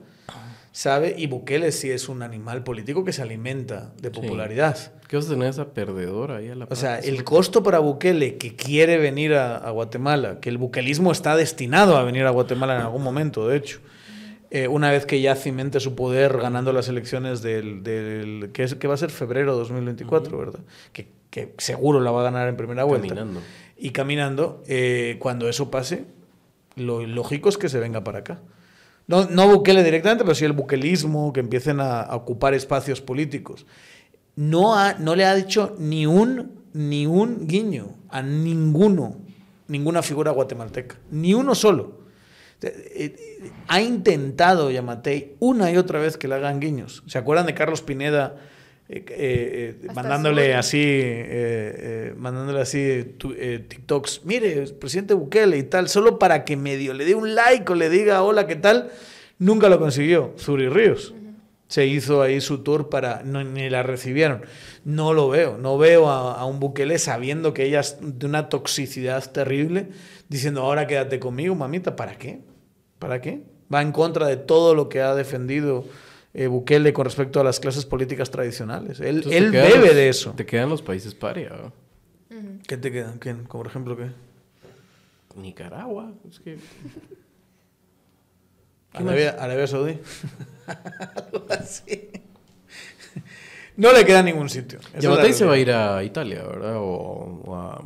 sabe, 0.71 1.15
y 1.17 1.27
Bukele 1.27 1.71
sí 1.71 1.89
es 1.89 2.09
un 2.09 2.21
animal 2.21 2.63
político 2.63 3.03
que 3.03 3.13
se 3.13 3.21
alimenta 3.21 3.91
de 4.01 4.11
popularidad. 4.11 4.75
Sí. 4.75 4.89
¿Qué 5.07 5.15
vas 5.15 5.25
a 5.25 5.29
tener 5.29 5.49
esa 5.49 5.73
perdedora 5.73 6.37
ahí 6.37 6.49
a 6.49 6.55
la 6.55 6.67
O 6.69 6.75
sea, 6.75 6.99
el 6.99 7.23
costo 7.23 7.63
para 7.63 7.79
Bukele 7.79 8.37
que 8.37 8.55
quiere 8.55 8.97
venir 8.97 9.33
a, 9.33 9.57
a, 9.57 9.71
Guatemala, 9.71 10.39
que 10.39 10.49
el 10.49 10.57
bukelismo 10.57 11.11
está 11.11 11.35
destinado 11.35 11.97
a 11.97 12.03
venir 12.03 12.25
a 12.25 12.29
Guatemala 12.29 12.75
en 12.75 12.81
algún 12.81 13.03
momento, 13.03 13.47
de 13.47 13.57
hecho. 13.57 13.79
Eh, 14.51 14.67
una 14.67 14.89
vez 14.89 15.05
que 15.05 15.21
ya 15.21 15.35
cimente 15.35 15.79
su 15.79 15.93
poder 15.93 16.37
ganando 16.37 16.73
las 16.73 16.87
elecciones 16.87 17.43
del, 17.43 17.83
del 17.83 18.49
que, 18.51 18.63
es, 18.63 18.73
que 18.75 18.87
va 18.87 18.95
a 18.95 18.97
ser 18.97 19.11
febrero 19.11 19.53
de 19.53 19.59
2024, 19.59 20.29
uh 20.29 20.33
-huh. 20.33 20.45
¿verdad? 20.45 20.59
Que, 20.91 21.07
que, 21.29 21.53
seguro 21.59 21.99
la 21.99 22.09
va 22.09 22.21
a 22.21 22.23
ganar 22.23 22.47
en 22.49 22.57
primera 22.57 22.83
vuelta. 22.83 23.09
Caminando 23.09 23.41
y 23.79 23.91
caminando, 23.91 24.61
eh, 24.67 25.15
cuando 25.19 25.47
eso 25.47 25.71
pase, 25.71 26.03
lo 26.75 27.05
lógico 27.05 27.49
es 27.49 27.57
que 27.57 27.69
se 27.69 27.79
venga 27.79 28.03
para 28.03 28.19
acá. 28.19 28.41
No, 29.09 29.27
no 29.27 29.47
Bukele 29.47 29.83
directamente, 29.83 30.23
pero 30.23 30.35
sí 30.35 30.45
el 30.45 30.53
bukelismo, 30.53 31.33
que 31.33 31.39
empiecen 31.39 31.79
a, 31.79 32.15
ocupar 32.15 32.53
espacios 32.53 33.01
políticos. 33.01 33.65
No, 34.35 34.75
ha, 34.75 34.93
no 34.93 35.15
le 35.15 35.25
ha 35.25 35.33
dicho 35.33 35.75
ni 35.79 36.05
un, 36.05 36.61
ni 36.73 37.07
un 37.07 37.47
guiño 37.47 37.95
a 38.09 38.21
ninguno, 38.21 39.17
ninguna 39.67 40.03
figura 40.03 40.29
guatemalteca, 40.29 40.97
ni 41.09 41.33
uno 41.33 41.55
solo. 41.55 42.01
Eh, 42.61 43.51
Ha 43.67 43.81
intentado 43.81 44.69
Yamatei 44.69 45.37
una 45.39 45.71
y 45.71 45.77
otra 45.77 45.99
vez 45.99 46.15
que 46.15 46.27
le 46.27 46.35
hagan 46.35 46.59
guiños. 46.59 47.01
¿Se 47.07 47.17
acuerdan 47.17 47.47
de 47.47 47.55
Carlos 47.55 47.81
Pineda? 47.81 48.35
Eh, 48.91 49.05
eh, 49.07 49.87
mandándole 49.93 50.55
así, 50.55 50.81
eh, 50.81 52.11
mandándole 52.17 52.61
así 52.61 53.15
TikToks, 53.19 54.21
mire, 54.25 54.65
presidente 54.79 55.13
Bukele 55.13 55.59
y 55.59 55.63
tal, 55.63 55.87
solo 55.89 56.17
para 56.17 56.43
que 56.43 56.57
medio 56.57 56.95
le 56.95 57.05
dé 57.05 57.13
un 57.13 57.35
like 57.35 57.71
o 57.71 57.75
le 57.75 57.87
diga 57.91 58.23
hola, 58.23 58.47
¿qué 58.47 58.55
tal? 58.55 58.89
Nunca 59.37 59.69
lo 59.69 59.77
consiguió, 59.77 60.33
Zuri 60.39 60.69
Ríos. 60.69 61.11
Uh 61.11 61.13
-huh. 61.13 61.33
Se 61.67 61.85
hizo 61.85 62.23
ahí 62.23 62.41
su 62.41 62.63
tour 62.63 62.89
para, 62.89 63.21
no, 63.23 63.43
ni 63.43 63.69
la 63.69 63.83
recibieron. 63.83 64.41
No 64.85 65.13
lo 65.13 65.29
veo, 65.29 65.59
no 65.59 65.77
veo 65.77 66.09
a, 66.09 66.33
a, 66.33 66.45
un 66.45 66.59
Bukele 66.59 66.97
sabiendo 66.97 67.53
que 67.53 67.65
ella 67.65 67.81
es 67.81 67.97
de 68.01 68.25
una 68.25 68.49
toxicidad 68.49 69.23
terrible, 69.31 69.89
diciendo 70.29 70.61
ahora 70.61 70.87
quédate 70.87 71.19
conmigo, 71.19 71.53
mamita, 71.53 71.95
¿para 71.95 72.17
qué? 72.17 72.39
¿Para 72.97 73.21
qué? 73.21 73.43
Va 73.71 73.83
en 73.83 73.91
contra 73.91 74.25
de 74.25 74.37
todo 74.37 74.73
lo 74.73 74.89
que 74.89 74.99
ha 75.01 75.13
defendido 75.13 75.85
eh, 76.33 76.47
Bukele 76.47 76.93
con 76.93 77.05
respecto 77.05 77.39
a 77.39 77.43
las 77.43 77.59
clases 77.59 77.85
políticas 77.85 78.29
tradicionales. 78.29 78.99
Él, 78.99 79.23
él 79.31 79.51
bebe 79.51 79.77
los- 79.87 79.95
de 79.95 80.09
eso. 80.09 80.31
Te 80.33 80.45
quedan 80.45 80.69
los 80.69 80.81
países 80.81 81.13
paria. 81.15 81.49
¿no? 81.49 81.73
¿Qué 82.67 82.77
te 82.77 82.91
quedan? 82.91 83.17
¿Quién? 83.19 83.45
Por 83.45 83.65
ejemplo, 83.67 83.97
¿qué? 83.97 84.07
Nicaragua. 85.35 86.11
Es 86.29 86.39
que. 86.39 86.57
Arabia, 88.93 89.35
Arabia 89.39 89.67
Saudí. 89.67 89.97
Algo 90.67 91.45
así. 91.49 92.09
No 93.77 93.93
le 93.93 94.03
queda 94.05 94.21
ningún 94.23 94.49
sitio. 94.49 94.79
Yamatei 94.99 95.31
se 95.33 95.45
va 95.45 95.53
a 95.53 95.57
ir 95.57 95.71
a 95.71 96.03
Italia, 96.03 96.43
¿verdad? 96.43 96.75
O, 96.77 97.41
o 97.45 97.55
a 97.55 97.81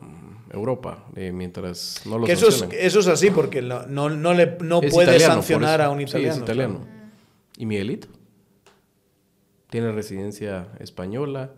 Europa, 0.51 1.05
eh, 1.15 1.31
mientras 1.31 2.01
no 2.05 2.17
lo 2.17 2.25
Que 2.25 2.31
eso, 2.33 2.47
es, 2.47 2.55
sancionen. 2.57 2.85
eso 2.87 2.99
es 3.01 3.07
así, 3.07 3.29
porque 3.31 3.61
no, 3.61 3.85
no, 3.85 4.09
no 4.09 4.33
le, 4.33 4.57
no 4.61 4.81
puede 4.81 5.09
italiano, 5.09 5.33
sancionar 5.35 5.81
a 5.81 5.89
un 5.91 5.99
Sí, 5.99 6.03
italiano. 6.05 6.35
es 6.35 6.41
italiano. 6.41 6.87
¿Y 7.57 7.65
Miguelito? 7.65 8.07
Tiene 9.73 9.91
residencia 9.91 10.67
española. 10.79 11.49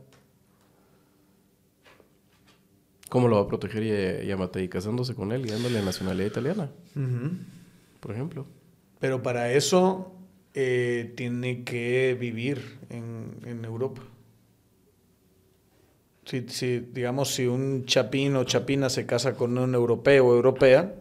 ¿Cómo 3.10 3.28
lo 3.28 3.36
va 3.36 3.42
a 3.42 3.48
proteger 3.50 3.84
Ya- 3.84 4.24
Yamatei? 4.24 4.70
¿Casándose 4.70 5.16
con 5.16 5.34
él 5.34 5.46
y 5.46 5.50
dándole 5.50 5.82
nacionalidad 5.82 6.28
italiana? 6.28 6.72
Por 8.00 8.12
ejemplo. 8.14 8.46
Pero 9.02 9.22
para 9.22 9.52
eso 9.52 10.14
eh, 10.54 11.12
tiene 11.18 11.66
que 11.66 12.16
vivir 12.18 12.78
en, 12.90 13.36
en 13.44 13.66
Europa. 13.66 14.02
Si, 16.24 16.46
si, 16.48 16.80
digamos, 16.80 17.34
si 17.36 17.48
un 17.48 17.84
chapín 17.84 18.38
o 18.38 18.46
chapina 18.46 18.90
se 18.90 19.06
casa 19.06 19.34
con 19.36 19.58
un 19.58 19.76
europeo 19.76 20.28
o 20.28 20.36
europea, 20.36 20.96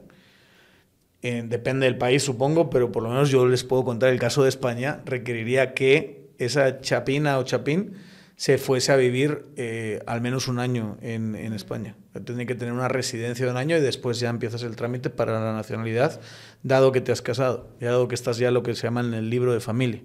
eh, 1.23 1.45
depende 1.47 1.87
del 1.87 1.97
país, 1.97 2.25
supongo, 2.25 2.71
pero 2.71 2.91
por 2.91 3.05
lo 3.05 3.11
menos 3.11 3.31
yo 3.31 3.47
les 3.47 3.63
puedo 3.63 3.85
contar 3.85 4.09
el 4.13 4.19
caso 4.19 4.43
de 4.43 4.49
España, 4.49 5.01
requeriría 5.07 5.75
que 5.75 6.24
esa 6.39 6.81
chapina 6.81 7.39
o 7.39 7.45
chapín 7.45 7.95
se 8.37 8.59
fuese 8.59 8.93
a 8.93 8.97
vivir 8.97 9.47
eh, 9.57 10.01
al 10.07 10.21
menos 10.21 10.49
un 10.49 10.59
año 10.59 10.99
en, 11.01 11.35
España. 11.53 11.97
Tiene 12.25 12.47
que 12.47 12.55
tener 12.55 12.75
una 12.75 12.89
residencia 12.89 13.45
de 13.45 13.53
un 13.53 13.57
año 13.57 13.77
y 13.77 13.81
después 13.81 14.19
ya 14.19 14.29
empiezas 14.29 14.63
el 14.65 14.75
trámite 14.77 15.09
para 15.09 15.41
la 15.41 15.53
nacionalidad, 15.53 16.21
dado 16.63 16.91
que 16.91 17.01
te 17.01 17.13
has 17.13 17.23
casado, 17.23 17.71
dado 17.81 18.09
que 18.09 18.15
estás 18.15 18.39
ya 18.39 18.51
lo 18.51 18.63
que 18.63 18.75
se 18.75 18.83
llama 18.83 19.01
en 19.01 19.15
el 19.15 19.31
libro 19.31 19.53
de 19.53 19.61
familia. 19.61 20.03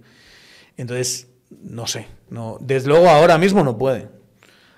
Entonces, 0.78 1.28
no 1.50 1.88
sé, 1.88 2.08
no, 2.30 2.58
desde 2.62 2.90
luego 2.90 3.10
ahora 3.10 3.38
mismo 3.38 3.64
no 3.64 3.78
puede, 3.78 4.10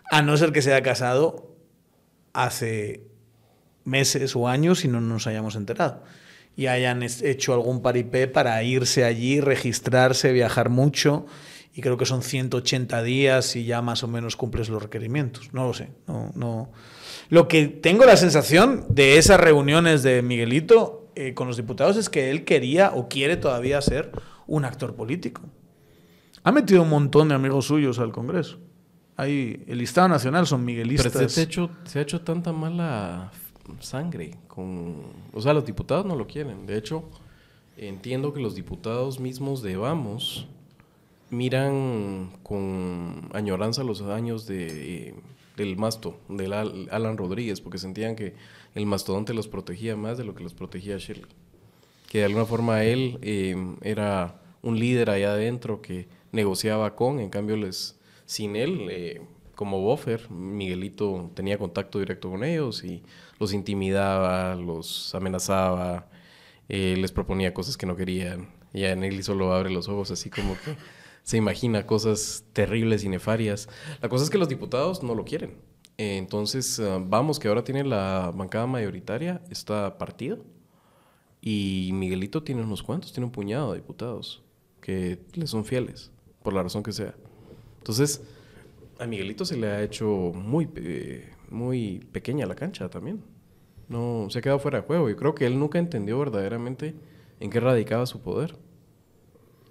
a 0.10 0.22
no 0.22 0.38
ser 0.38 0.54
que 0.54 0.62
se 0.62 0.74
haya 0.74 0.84
casado 0.84 1.56
hace 2.34 3.04
meses 3.84 4.36
o 4.36 4.48
años 4.48 4.86
y 4.86 4.88
no 4.88 5.02
nos 5.02 5.28
hayamos 5.28 5.56
enterado. 5.56 6.04
Y 6.56 6.68
hayan 6.68 7.02
hecho 7.04 7.54
algún 7.54 7.82
paripé 7.82 8.28
para 8.28 8.62
irse 8.64 9.04
allí, 9.04 9.40
registrarse, 9.40 10.32
viajar 10.32 10.70
mucho. 10.70 11.26
Y 11.74 11.82
creo 11.82 11.98
que 11.98 12.06
son 12.06 12.22
180 12.22 13.02
días 13.04 13.56
y 13.56 13.66
ya 13.66 13.82
más 13.82 14.04
o 14.04 14.08
menos 14.08 14.36
cumples 14.36 14.70
los 14.70 14.84
requerimientos. 14.84 15.54
No 15.54 15.66
lo 15.66 15.74
sé. 15.74 15.90
No, 16.08 16.32
no. 16.36 16.72
Lo 17.30 17.48
que 17.48 17.68
tengo 17.68 18.06
la 18.06 18.18
sensación 18.18 18.86
de 18.90 19.18
esas 19.18 19.40
reuniones 19.40 20.04
de 20.04 20.22
Miguelito 20.22 21.10
eh, 21.16 21.34
con 21.34 21.48
los 21.48 21.58
diputados 21.58 21.96
es 21.98 22.10
que 22.10 22.30
él 22.30 22.44
quería 22.44 22.92
o 22.92 23.08
quiere 23.08 23.38
todavía 23.38 23.82
ser 23.82 24.12
un 24.48 24.66
actor 24.66 24.96
político. 24.96 25.42
Ha 26.44 26.52
metido 26.52 26.82
un 26.82 26.90
montón 26.90 27.30
de 27.30 27.36
amigos 27.36 27.66
suyos 27.66 28.00
al 28.00 28.12
Congreso. 28.12 28.60
Ahí, 29.16 29.64
el 29.68 29.78
listado 29.78 30.08
nacional 30.08 30.48
son 30.48 30.66
Pero 30.66 30.66
miguelistas. 30.66 31.32
se, 31.32 31.42
ha 31.42 31.44
hecho, 31.44 31.70
se 31.84 32.00
ha 32.00 32.02
hecho 32.02 32.22
tanta 32.22 32.52
mala 32.52 33.32
sangre 33.80 34.36
con... 34.48 35.04
O 35.34 35.42
sea, 35.42 35.54
los 35.54 35.66
diputados 35.66 36.06
no 36.06 36.16
lo 36.16 36.28
quieren. 36.28 36.66
De 36.66 36.78
hecho, 36.78 37.04
entiendo 37.78 38.34
que 38.34 38.42
los 38.42 38.56
diputados 38.56 39.20
mismos 39.20 39.62
de 39.62 39.78
Vamos 39.78 40.48
miran 41.30 42.32
con 42.44 43.30
añoranza 43.34 43.84
los 43.84 44.02
años 44.02 44.46
de, 44.48 45.16
del 45.56 45.78
masto, 45.78 46.20
del 46.28 46.54
Al- 46.54 46.90
Alan 46.92 47.18
Rodríguez, 47.18 47.62
porque 47.62 47.78
sentían 47.78 48.16
que 48.16 48.34
el 48.76 48.86
mastodonte 48.86 49.34
los 49.34 49.48
protegía 49.48 49.96
más 49.96 50.18
de 50.18 50.26
lo 50.26 50.36
que 50.36 50.44
los 50.44 50.54
protegía 50.54 50.98
Shirley. 50.98 51.26
Que 52.10 52.20
de 52.20 52.26
alguna 52.26 52.46
forma 52.46 52.84
él 52.84 53.18
eh, 53.22 53.56
era 53.82 54.42
un 54.62 54.78
líder 54.78 55.10
allá 55.10 55.32
adentro 55.34 55.82
que 55.82 56.08
negociaba 56.34 56.96
con, 56.96 57.20
en 57.20 57.30
cambio 57.30 57.56
les, 57.56 57.98
sin 58.26 58.56
él, 58.58 58.88
eh, 58.90 59.22
como 59.62 59.80
buffer, 59.80 60.32
Miguelito 60.32 61.30
tenía 61.36 61.60
contacto 61.60 62.00
directo 62.00 62.32
con 62.32 62.44
ellos 62.44 62.84
y 62.84 63.04
los 63.38 63.54
intimidaba, 63.54 64.56
los 64.56 65.14
amenazaba, 65.14 66.08
eh, 66.68 66.96
les 66.98 67.12
proponía 67.12 67.54
cosas 67.54 67.78
que 67.78 67.86
no 67.86 67.96
querían. 67.96 68.50
Y 68.74 68.86
a 68.86 68.96
Nelly 68.96 69.22
solo 69.22 69.54
abre 69.54 69.70
los 69.70 69.88
ojos 69.88 70.10
así 70.10 70.32
como 70.32 70.56
que 70.56 70.76
se 71.24 71.38
imagina 71.38 71.86
cosas 71.86 72.44
terribles 72.54 73.04
y 73.04 73.10
nefarias. 73.10 73.70
La 74.02 74.10
cosa 74.10 74.24
es 74.24 74.32
que 74.32 74.40
los 74.40 74.50
diputados 74.50 75.04
no 75.04 75.14
lo 75.14 75.26
quieren. 75.26 75.52
Eh, 76.00 76.18
entonces, 76.18 76.80
ah, 76.80 76.98
vamos, 77.00 77.38
que 77.38 77.48
ahora 77.48 77.64
tiene 77.64 77.84
la 77.84 78.32
bancada 78.36 78.66
mayoritaria, 78.66 79.44
está 79.52 80.00
partido. 80.00 80.44
Y 81.40 81.92
Miguelito 81.94 82.42
tiene 82.42 82.64
unos 82.64 82.82
cuantos, 82.82 83.14
tiene 83.14 83.28
un 83.28 83.32
puñado 83.32 83.74
de 83.74 83.78
diputados 83.78 84.42
que 84.82 85.20
le 85.36 85.46
son 85.46 85.66
fieles, 85.66 86.10
por 86.42 86.52
la 86.52 86.64
razón 86.64 86.82
que 86.82 86.94
sea. 86.94 87.14
Entonces, 87.78 88.24
a 89.02 89.08
Miguelito 89.08 89.46
se 89.46 89.58
le 89.58 89.68
ha 89.68 89.82
hecho 89.82 90.06
muy, 90.36 90.70
muy 91.50 92.06
pequeña 92.12 92.46
la 92.46 92.54
cancha 92.56 92.88
también. 92.90 93.24
No, 93.90 94.28
se 94.30 94.40
ha 94.40 94.42
quedado 94.42 94.60
fuera 94.60 94.82
de 94.82 94.86
juego. 94.86 95.10
Y 95.10 95.16
creo 95.16 95.34
que 95.34 95.46
él 95.48 95.58
nunca 95.58 95.80
entendió 95.80 96.20
verdaderamente 96.20 96.96
en 97.40 97.50
qué 97.50 97.60
radicaba 97.60 98.06
su 98.06 98.22
poder. 98.22 98.58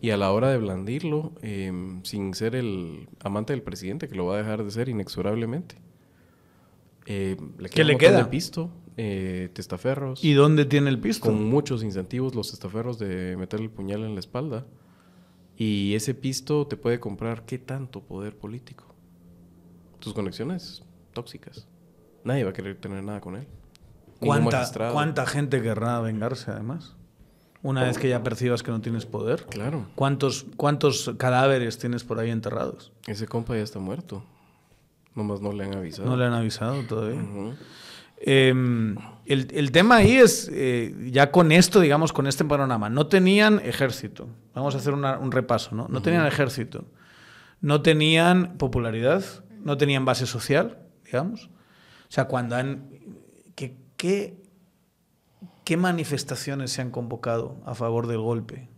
Y 0.00 0.10
a 0.10 0.16
la 0.16 0.32
hora 0.32 0.50
de 0.50 0.58
blandirlo, 0.58 1.32
eh, 1.42 1.72
sin 2.02 2.34
ser 2.34 2.56
el 2.56 3.08
amante 3.22 3.52
del 3.52 3.62
presidente, 3.62 4.08
que 4.08 4.16
lo 4.16 4.26
va 4.26 4.34
a 4.34 4.38
dejar 4.38 4.64
de 4.64 4.70
ser 4.70 4.88
inexorablemente. 4.88 5.76
eh, 7.06 7.36
le 7.58 7.68
¿Qué 7.70 7.82
queda 7.82 7.82
un 7.82 7.88
le 7.88 7.98
queda? 7.98 8.18
de 8.18 8.24
pisto, 8.26 8.70
eh, 8.96 9.48
testaferros. 9.52 10.24
¿Y 10.24 10.32
dónde 10.32 10.64
tiene 10.64 10.90
el 10.90 10.98
pisto? 10.98 11.26
Con 11.26 11.44
muchos 11.44 11.82
incentivos 11.84 12.34
los 12.34 12.50
testaferros 12.50 12.98
de 12.98 13.36
meterle 13.36 13.66
el 13.66 13.72
puñal 13.72 14.02
en 14.04 14.14
la 14.14 14.20
espalda. 14.20 14.66
Y 15.56 15.94
ese 15.94 16.14
pisto 16.14 16.66
te 16.66 16.76
puede 16.76 16.98
comprar 17.00 17.44
qué 17.44 17.58
tanto 17.58 18.02
poder 18.02 18.36
político. 18.36 18.89
Tus 20.00 20.12
conexiones 20.14 20.82
tóxicas. 21.12 21.66
Nadie 22.24 22.44
va 22.44 22.50
a 22.50 22.52
querer 22.52 22.76
tener 22.80 23.02
nada 23.04 23.20
con 23.20 23.36
él. 23.36 23.46
¿Cuánta, 24.18 24.58
magistrado. 24.58 24.92
¿Cuánta 24.92 25.26
gente 25.26 25.62
querrá 25.62 26.00
vengarse 26.00 26.50
además? 26.50 26.94
Una 27.62 27.84
vez 27.84 27.98
que 27.98 28.08
ya 28.08 28.22
percibas 28.22 28.62
que 28.62 28.70
no 28.70 28.80
tienes 28.80 29.04
poder. 29.06 29.44
Claro. 29.44 29.86
¿Cuántos, 29.94 30.46
¿Cuántos 30.56 31.12
cadáveres 31.18 31.78
tienes 31.78 32.04
por 32.04 32.18
ahí 32.18 32.30
enterrados? 32.30 32.92
Ese 33.06 33.26
compa 33.26 33.54
ya 33.56 33.62
está 33.62 33.78
muerto. 33.78 34.22
Nomás 35.14 35.40
no 35.42 35.52
le 35.52 35.64
han 35.64 35.74
avisado. 35.74 36.08
No 36.08 36.16
le 36.16 36.24
han 36.24 36.32
avisado 36.32 36.82
todavía. 36.84 37.20
Eh, 38.22 38.50
el, 39.26 39.48
el 39.50 39.72
tema 39.72 39.96
ahí 39.96 40.12
es, 40.16 40.50
eh, 40.52 40.94
ya 41.10 41.30
con 41.30 41.52
esto, 41.52 41.80
digamos, 41.80 42.12
con 42.12 42.26
este 42.26 42.44
panorama, 42.44 42.88
no 42.90 43.06
tenían 43.06 43.60
ejército. 43.60 44.28
Vamos 44.54 44.74
a 44.74 44.78
hacer 44.78 44.92
una- 44.94 45.18
un 45.18 45.32
repaso, 45.32 45.74
¿no? 45.74 45.86
No 45.88 46.02
tenían 46.02 46.26
ejército. 46.26 46.84
No 47.60 47.82
tenían 47.82 48.56
popularidad, 48.56 49.22
no 49.64 49.76
tenían 49.76 50.04
base 50.04 50.26
social, 50.26 50.78
digamos. 51.04 51.46
O 51.46 52.12
sea, 52.12 52.26
cuando 52.26 52.56
han... 52.56 52.90
¿Qué, 53.54 53.76
qué, 53.96 54.42
qué 55.64 55.76
manifestaciones 55.76 56.72
se 56.72 56.82
han 56.82 56.90
convocado 56.90 57.60
a 57.64 57.74
favor 57.74 58.06
del 58.06 58.20
golpe? 58.20 58.68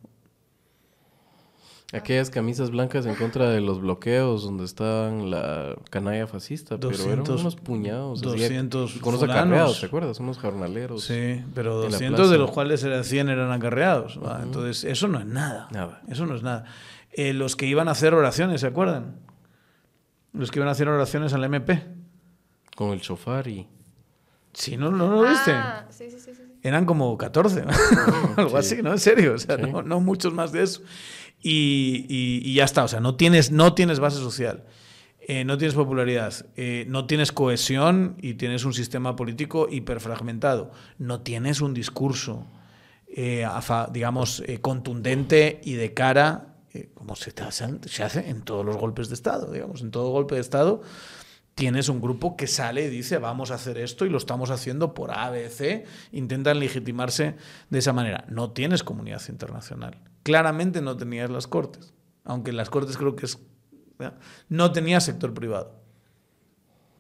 Aquellas 1.93 2.31
camisas 2.31 2.71
blancas 2.71 3.05
en 3.05 3.15
contra 3.17 3.51
de 3.51 3.61
los 3.61 3.83
bloqueos 3.83 4.45
donde 4.45 4.65
estaban 4.65 5.31
la 5.31 5.77
canalla 5.91 6.27
fascista, 6.27 6.79
pero 6.79 6.95
eran 6.95 7.19
200, 7.19 7.41
unos 7.43 7.57
puñados. 7.57 8.21
así, 8.21 8.31
200 8.31 8.93
con 9.01 9.15
unos 9.15 9.29
acarreados, 9.29 9.81
¿te 9.81 9.87
acuerdas? 9.87 10.19
Unos 10.19 10.39
jornaleros. 10.39 11.05
Sí, 11.05 11.45
pero 11.55 11.85
en 11.85 11.93
la 11.93 11.99
200 11.99 12.31
de 12.31 12.39
los 12.39 12.51
cuales 12.51 12.83
eran 12.83 13.05
100 13.05 13.29
eran 13.29 13.53
acarreados. 13.53 14.19
Entonces, 14.43 14.85
eso 14.85 15.07
no 15.07 15.19
es 15.19 15.27
nada. 15.27 15.69
Nada. 15.71 16.01
Eso 16.09 16.25
no 16.25 16.35
es 16.35 16.43
nada. 16.43 16.65
Eh, 17.13 17.35
los 17.35 17.57
que 17.57 17.67
iban 17.67 17.89
a 17.89 17.91
hacer 17.91 18.15
oraciones, 18.15 18.63
¿se 18.63 18.69
acuerdan? 18.69 19.17
Los 20.33 20.51
que 20.51 20.59
iban 20.59 20.69
a 20.69 20.73
hacer 20.73 20.89
oraciones 20.89 21.33
al 21.33 21.45
MP. 21.45 21.83
Con 22.77 22.91
el 22.91 23.01
chofar 23.01 23.47
y... 23.49 23.67
Sí, 24.55 24.77
¿no, 24.77 24.91
no 24.91 25.09
lo 25.23 25.29
viste? 25.29 25.53
Ah, 25.53 25.87
sí, 25.91 26.11
sí, 26.11 26.19
sí, 26.21 26.33
sí. 26.35 26.43
Eran 26.63 26.85
como 26.85 27.17
14, 27.17 27.65
algo 28.37 28.51
Sí. 28.51 28.57
así, 28.57 28.83
¿no? 28.83 28.93
En 28.93 28.99
serio, 28.99 29.35
o 29.35 29.39
sea, 29.39 29.57
Sí. 29.57 29.63
no, 29.71 29.83
no 29.83 30.01
muchos 30.01 30.33
más 30.35 30.53
de 30.53 30.63
eso. 30.63 30.83
Y, 31.43 32.07
y- 32.09 32.43
y 32.45 32.55
ya 32.55 32.65
está, 32.65 32.85
o 32.85 32.89
sea, 32.89 33.01
no 33.01 33.17
tienes, 33.17 33.51
no 33.51 33.75
tienes 33.75 33.99
base 33.99 34.19
social, 34.19 34.65
eh, 35.21 35.45
no 35.45 35.57
tienes 35.59 35.75
popularidad, 35.75 36.35
eh, 36.57 36.85
no 36.89 37.07
tienes 37.07 37.33
cohesión 37.33 38.17
y 38.21 38.35
tienes 38.35 38.65
un 38.65 38.75
sistema 38.75 39.17
político 39.17 39.69
hiperfragmentado, 39.71 40.71
no 40.99 41.23
tienes 41.23 41.61
un 41.63 41.75
discurso, 41.75 42.47
eh, 43.09 43.47
digamos, 43.93 44.43
eh, 44.47 44.61
contundente 44.61 45.61
y 45.65 45.75
de 45.75 45.95
cara, 45.95 46.52
eh, 46.75 46.91
como 46.95 47.17
se, 47.17 47.33
te 47.33 47.43
hace, 47.43 47.67
se 47.87 48.03
hace 48.03 48.29
en 48.29 48.43
todos 48.43 48.65
los 48.65 48.77
golpes 48.77 49.09
de 49.09 49.15
Estado, 49.15 49.53
digamos, 49.53 49.83
en 49.83 49.91
todo 49.91 50.11
golpe 50.11 50.37
de 50.37 50.41
Estado 50.41 50.83
tienes 51.55 51.89
un 51.89 52.01
grupo 52.01 52.37
que 52.37 52.47
sale 52.47 52.87
y 52.87 52.89
dice 52.89 53.19
vamos 53.19 53.51
a 53.51 53.55
hacer 53.55 53.79
esto 53.79 54.07
y 54.07 54.11
lo 54.11 54.19
estamos 54.19 54.51
haciendo 54.51 54.95
por 54.95 55.17
A, 55.17 55.31
B, 55.31 55.49
C, 55.49 55.85
intentan 56.13 56.59
legitimarse 56.59 57.37
de 57.71 57.79
esa 57.79 57.93
manera. 57.93 58.25
No 58.29 58.53
tienes 58.53 58.83
comunidad 58.83 59.23
internacional. 59.29 59.99
Claramente 60.23 60.81
no 60.81 60.97
tenías 60.97 61.31
las 61.31 61.47
cortes. 61.47 61.93
aunque 62.25 62.53
las 62.53 62.71
Cortes 62.71 62.97
creo 62.97 63.17
que 63.17 63.27
es... 63.27 63.39
No 64.49 64.73
tenía 64.73 65.01
sector 65.01 65.35
privado. 65.35 65.81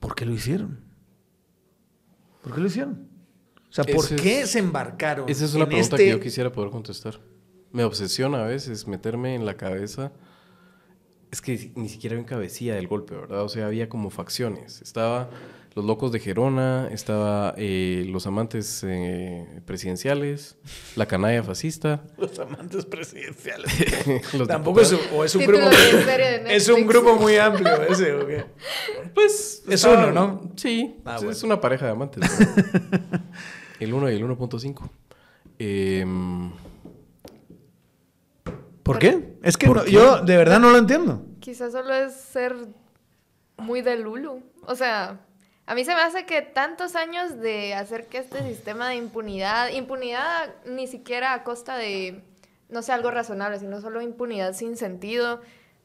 ¿Por 0.00 0.14
qué 0.14 0.26
lo 0.26 0.32
hicieron? 0.32 0.80
¿Por 2.42 2.54
qué 2.54 2.60
lo 2.60 2.66
hicieron? 2.66 3.08
O 3.70 3.72
sea, 3.72 3.84
¿por 3.84 4.16
qué 4.16 4.46
se 4.46 4.58
embarcaron? 4.58 5.28
Esa 5.28 5.44
es 5.44 5.54
una 5.54 5.66
pregunta 5.66 5.96
que 5.96 6.02
este 6.02 6.16
yo 6.16 6.20
quisiera 6.20 6.52
poder 6.52 6.70
contestar. 6.70 7.20
Me 7.72 7.84
obsesiona 7.84 8.44
a 8.44 8.46
veces 8.46 8.86
meterme 8.86 9.34
en 9.34 9.46
la 9.46 9.56
cabeza. 9.56 10.12
Es 11.30 11.40
que 11.40 11.72
ni 11.74 11.88
siquiera 11.88 12.14
había 12.14 12.26
cabecilla 12.26 12.74
del 12.74 12.86
golpe, 12.86 13.14
¿verdad? 13.14 13.42
O 13.42 13.48
sea, 13.48 13.66
había 13.66 13.88
como 13.88 14.10
facciones. 14.10 14.82
Estaba 14.82 15.30
los 15.74 15.84
locos 15.84 16.12
de 16.12 16.20
Gerona, 16.20 16.88
estaba 16.92 17.54
eh, 17.56 18.04
los 18.08 18.26
amantes 18.26 18.84
eh, 18.86 19.46
presidenciales, 19.64 20.56
la 20.96 21.06
canalla 21.06 21.42
fascista. 21.42 22.04
Los 22.18 22.38
amantes 22.38 22.84
presidenciales. 22.84 23.72
Tampoco 24.46 24.80
es, 24.80 24.94
o 25.14 25.24
es 25.24 25.34
un 25.34 25.46
grupo 25.46 25.66
es 26.46 26.68
un 26.68 26.86
grupo 26.86 27.16
muy 27.16 27.36
amplio 27.36 27.82
ese 27.84 28.12
o 28.12 28.26
qué? 28.26 28.44
Pues 29.14 29.62
es 29.66 29.84
uno, 29.84 30.12
¿no? 30.12 30.52
Sí, 30.56 30.96
ah, 31.04 31.18
es 31.28 31.42
una 31.42 31.60
pareja 31.60 31.86
de 31.86 31.92
amantes. 31.92 32.22
el 33.80 33.94
1 33.94 34.10
y 34.10 34.16
el 34.16 34.24
1.5. 34.24 34.90
Em, 35.58 36.50
¿Por 38.83 38.99
qué? 38.99 39.37
Es 39.43 39.57
que 39.57 39.66
yo 39.91 40.22
de 40.22 40.37
verdad 40.37 40.59
no 40.59 40.70
lo 40.70 40.78
entiendo. 40.78 41.24
Quizás 41.41 41.72
solo 41.72 41.95
es 41.95 42.14
ser 42.14 42.55
muy 43.57 43.83
de 43.83 43.97
Lulu. 43.97 44.43
O 44.66 44.74
sea, 44.74 45.20
a 45.66 45.74
mí 45.74 45.85
se 45.85 45.95
me 45.95 46.01
hace 46.01 46.26
que 46.26 46.43
tantos 46.43 46.97
años 46.97 47.41
de 47.41 47.74
hacer 47.74 48.07
que 48.07 48.18
este 48.18 48.43
sistema 48.43 48.89
de 48.89 48.97
impunidad, 48.97 49.70
impunidad 49.70 50.55
ni 50.66 50.87
siquiera 50.87 51.33
a 51.35 51.45
costa 51.45 51.76
de, 51.76 52.22
no 52.68 52.83
sé, 52.83 52.93
algo 52.93 53.11
razonable, 53.11 53.59
sino 53.59 53.80
solo 53.80 54.01
impunidad 54.01 54.55
sin 54.55 54.76
sentido, 54.76 55.41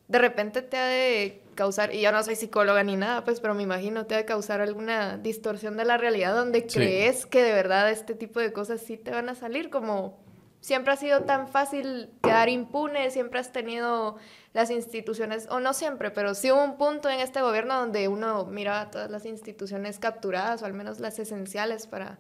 de 0.08 0.20
repente 0.20 0.62
te 0.62 0.78
ha 0.78 0.86
de 0.86 1.43
causar, 1.54 1.93
y 1.93 2.02
yo 2.02 2.12
no 2.12 2.24
soy 2.24 2.36
psicóloga 2.36 2.84
ni 2.84 2.95
nada, 2.95 3.24
pues, 3.24 3.39
pero 3.39 3.54
me 3.54 3.64
imagino, 3.64 4.06
te 4.06 4.16
ha 4.16 4.20
de 4.20 4.26
causar 4.26 4.62
alguna 4.62 5.18
distorsión 5.18 5.76
de 5.76 5.86
la 5.86 5.98
realidad 5.98 6.36
donde 6.36 6.66
crees 6.66 7.26
que 7.26 7.43
de 7.43 7.52
verdad 7.52 7.89
este 7.91 8.14
tipo 8.14 8.39
de 8.39 8.54
cosas 8.54 8.80
sí 8.80 8.95
te 8.98 9.12
van 9.12 9.30
a 9.30 9.36
salir, 9.36 9.70
como 9.70 10.20
siempre 10.62 10.93
ha 10.93 10.97
sido 10.97 11.22
tan 11.24 11.47
fácil 11.47 12.10
quedar 12.22 12.49
impune, 12.49 13.12
siempre 13.12 13.39
has 13.39 13.51
tenido 13.51 14.18
las 14.53 14.72
instituciones, 14.72 15.47
o 15.49 15.60
no 15.60 15.74
siempre, 15.74 16.12
pero 16.12 16.34
sí 16.34 16.51
hubo 16.51 16.64
un 16.64 16.78
punto 16.78 17.10
en 17.10 17.20
este 17.20 17.41
gobierno 17.41 17.80
donde 17.80 18.08
uno 18.08 18.45
miraba 18.45 18.89
todas 18.89 19.10
las 19.10 19.26
instituciones 19.26 19.99
capturadas, 19.99 20.62
o 20.62 20.66
al 20.66 20.74
menos 20.74 20.99
las 20.99 21.20
esenciales 21.20 21.88
para 21.88 22.20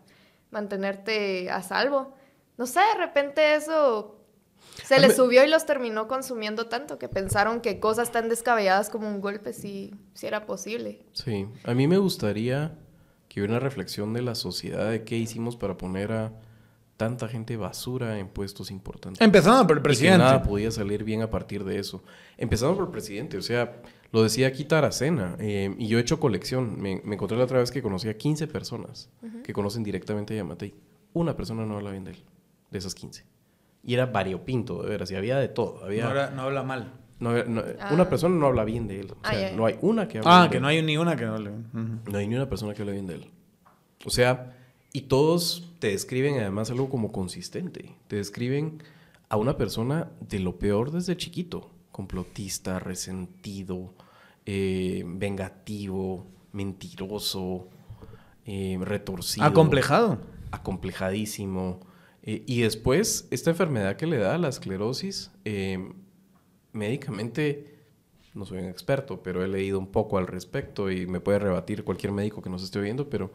mantenerte 0.51 1.49
a 1.49 1.61
salvo. 1.61 2.13
No 2.57 2.65
sé, 2.65 2.79
de 2.93 2.99
repente 2.99 3.55
eso 3.55 4.17
se 4.83 4.99
les 4.99 5.15
subió 5.15 5.43
y 5.43 5.47
los 5.47 5.65
terminó 5.65 6.07
consumiendo 6.07 6.67
tanto 6.67 6.97
que 6.97 7.09
pensaron 7.09 7.61
que 7.61 7.79
cosas 7.79 8.11
tan 8.11 8.29
descabelladas 8.29 8.89
como 8.89 9.07
un 9.07 9.21
golpe 9.21 9.53
sí, 9.53 9.93
sí 10.13 10.27
era 10.27 10.45
posible. 10.45 11.05
Sí, 11.13 11.47
a 11.63 11.73
mí 11.73 11.87
me 11.87 11.97
gustaría 11.97 12.77
que 13.27 13.41
hubiera 13.41 13.53
una 13.53 13.59
reflexión 13.59 14.13
de 14.13 14.21
la 14.21 14.35
sociedad 14.35 14.89
de 14.89 15.03
qué 15.03 15.15
hicimos 15.15 15.57
para 15.57 15.77
poner 15.77 16.11
a 16.11 16.33
tanta 16.97 17.27
gente 17.27 17.55
basura 17.55 18.19
en 18.19 18.27
puestos 18.27 18.71
importantes. 18.71 19.21
Empezando 19.21 19.65
por 19.67 19.77
el 19.77 19.83
presidente. 19.83 20.17
Y 20.17 20.19
nada 20.19 20.41
podía 20.41 20.71
salir 20.71 21.03
bien 21.03 21.21
a 21.21 21.29
partir 21.29 21.63
de 21.63 21.79
eso. 21.79 22.03
Empezando 22.37 22.75
por 22.75 22.85
el 22.85 22.91
presidente, 22.91 23.37
o 23.37 23.41
sea, 23.41 23.81
lo 24.11 24.23
decía 24.23 24.47
aquí 24.47 24.65
Taracena, 24.65 25.35
eh, 25.39 25.73
y 25.77 25.87
yo 25.87 25.99
he 25.99 26.01
hecho 26.01 26.19
colección. 26.19 26.81
Me, 26.81 26.93
encontré 26.93 27.37
la 27.37 27.43
otra 27.43 27.59
vez 27.59 27.71
que 27.71 27.81
conocí 27.81 28.09
a 28.09 28.17
15 28.17 28.47
personas 28.47 29.09
que 29.43 29.53
conocen 29.53 29.83
directamente 29.83 30.33
a 30.33 30.37
Yamatei. 30.37 30.73
Una 31.13 31.37
persona 31.37 31.65
no 31.65 31.77
habla 31.77 31.91
bien 31.91 32.03
de 32.03 32.11
él, 32.11 32.23
de 32.71 32.77
esas 32.79 32.95
15. 32.95 33.23
Y 33.83 33.93
era 33.93 34.07
variopinto, 34.07 34.81
de 34.81 34.89
veras, 34.89 35.11
y 35.11 35.15
había 35.15 35.37
de 35.37 35.47
todo. 35.47 35.85
Había, 35.85 36.31
no, 36.31 36.41
habla 36.41 36.63
mal. 36.63 36.93
Ah. 37.21 37.89
Una 37.91 38.09
persona 38.09 38.35
no 38.35 38.47
habla 38.47 38.63
bien 38.63 38.87
de 38.87 38.99
él. 39.01 39.11
O 39.11 39.27
sea, 39.27 39.51
no 39.55 39.65
hay 39.65 39.77
una 39.81 40.07
que 40.07 40.17
hable 40.17 40.29
Ah, 40.31 40.47
que 40.51 40.59
no 40.59 40.67
hay 40.67 40.81
ni 40.81 40.97
una 40.97 41.15
que 41.15 41.25
no 41.25 41.35
hable 41.35 41.51
bien. 41.51 42.01
No 42.11 42.17
hay 42.17 42.27
ni 42.27 42.35
una 42.35 42.49
persona 42.49 42.73
que 42.73 42.81
hable 42.81 42.93
bien 42.93 43.07
de 43.07 43.15
él. 43.15 43.31
O 44.05 44.09
sea, 44.09 44.55
y 44.97 45.01
todos 45.01 45.75
te 45.77 45.89
describen 45.89 46.39
además 46.39 46.71
algo 46.71 46.89
como 46.89 47.11
consistente. 47.11 47.93
Te 48.07 48.15
describen 48.15 48.81
a 49.29 49.37
una 49.37 49.55
persona 49.55 50.09
de 50.27 50.39
lo 50.39 50.57
peor 50.57 50.89
desde 50.89 51.15
chiquito. 51.15 51.69
Complotista, 51.91 52.79
resentido, 52.79 53.93
eh, 54.47 55.03
vengativo, 55.05 56.25
mentiroso, 56.51 57.67
eh, 58.43 58.79
retorcido. 58.81 59.45
Acomplejado. 59.45 60.17
Acomplejadísimo. 60.49 61.79
Eh, 62.23 62.41
y 62.47 62.61
después, 62.61 63.27
esta 63.29 63.51
enfermedad 63.51 63.97
que 63.97 64.07
le 64.07 64.17
da 64.17 64.39
la 64.39 64.47
esclerosis, 64.47 65.29
médicamente, 66.73 67.81
no 68.33 68.45
soy 68.45 68.57
un 68.57 68.65
experto, 68.65 69.21
pero 69.21 69.43
he 69.43 69.47
leído 69.47 69.77
un 69.77 69.91
poco 69.91 70.17
al 70.17 70.25
respecto 70.25 70.89
y 70.89 71.05
me 71.05 71.19
puede 71.19 71.37
rebatir 71.37 71.83
cualquier 71.83 72.13
médico 72.13 72.41
que 72.41 72.49
nos 72.49 72.63
esté 72.63 72.81
viendo, 72.81 73.11
pero 73.11 73.29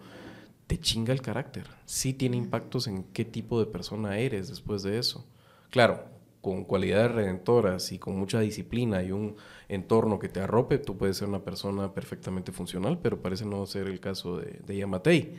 te 0.66 0.78
chinga 0.78 1.12
el 1.12 1.22
carácter. 1.22 1.68
Sí 1.84 2.12
tiene 2.12 2.36
impactos 2.36 2.86
en 2.86 3.04
qué 3.04 3.24
tipo 3.24 3.60
de 3.60 3.66
persona 3.66 4.18
eres 4.18 4.48
después 4.48 4.82
de 4.82 4.98
eso. 4.98 5.26
Claro, 5.70 6.04
con 6.40 6.64
cualidades 6.64 7.12
redentoras 7.12 7.92
y 7.92 7.98
con 7.98 8.16
mucha 8.16 8.40
disciplina 8.40 9.02
y 9.02 9.12
un 9.12 9.36
entorno 9.68 10.18
que 10.18 10.28
te 10.28 10.40
arrope, 10.40 10.78
tú 10.78 10.96
puedes 10.96 11.16
ser 11.16 11.28
una 11.28 11.44
persona 11.44 11.94
perfectamente 11.94 12.52
funcional, 12.52 12.98
pero 13.00 13.22
parece 13.22 13.46
no 13.46 13.64
ser 13.66 13.86
el 13.86 14.00
caso 14.00 14.38
de, 14.38 14.60
de 14.66 14.76
Yamatei. 14.76 15.34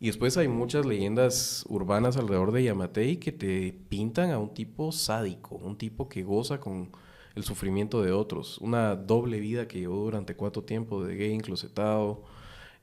Y 0.00 0.06
después 0.06 0.36
hay 0.36 0.48
muchas 0.48 0.86
leyendas 0.86 1.64
urbanas 1.68 2.16
alrededor 2.16 2.52
de 2.52 2.64
Yamatei 2.64 3.16
que 3.16 3.32
te 3.32 3.72
pintan 3.88 4.30
a 4.30 4.38
un 4.38 4.54
tipo 4.54 4.92
sádico, 4.92 5.56
un 5.56 5.76
tipo 5.76 6.08
que 6.08 6.22
goza 6.22 6.60
con 6.60 6.90
el 7.34 7.42
sufrimiento 7.42 8.02
de 8.02 8.12
otros, 8.12 8.58
una 8.58 8.94
doble 8.94 9.40
vida 9.40 9.66
que 9.66 9.80
llevó 9.80 10.04
durante 10.04 10.36
cuatro 10.36 10.62
tiempos 10.62 11.06
de 11.06 11.16
gay 11.16 11.32
enclosetado, 11.32 12.22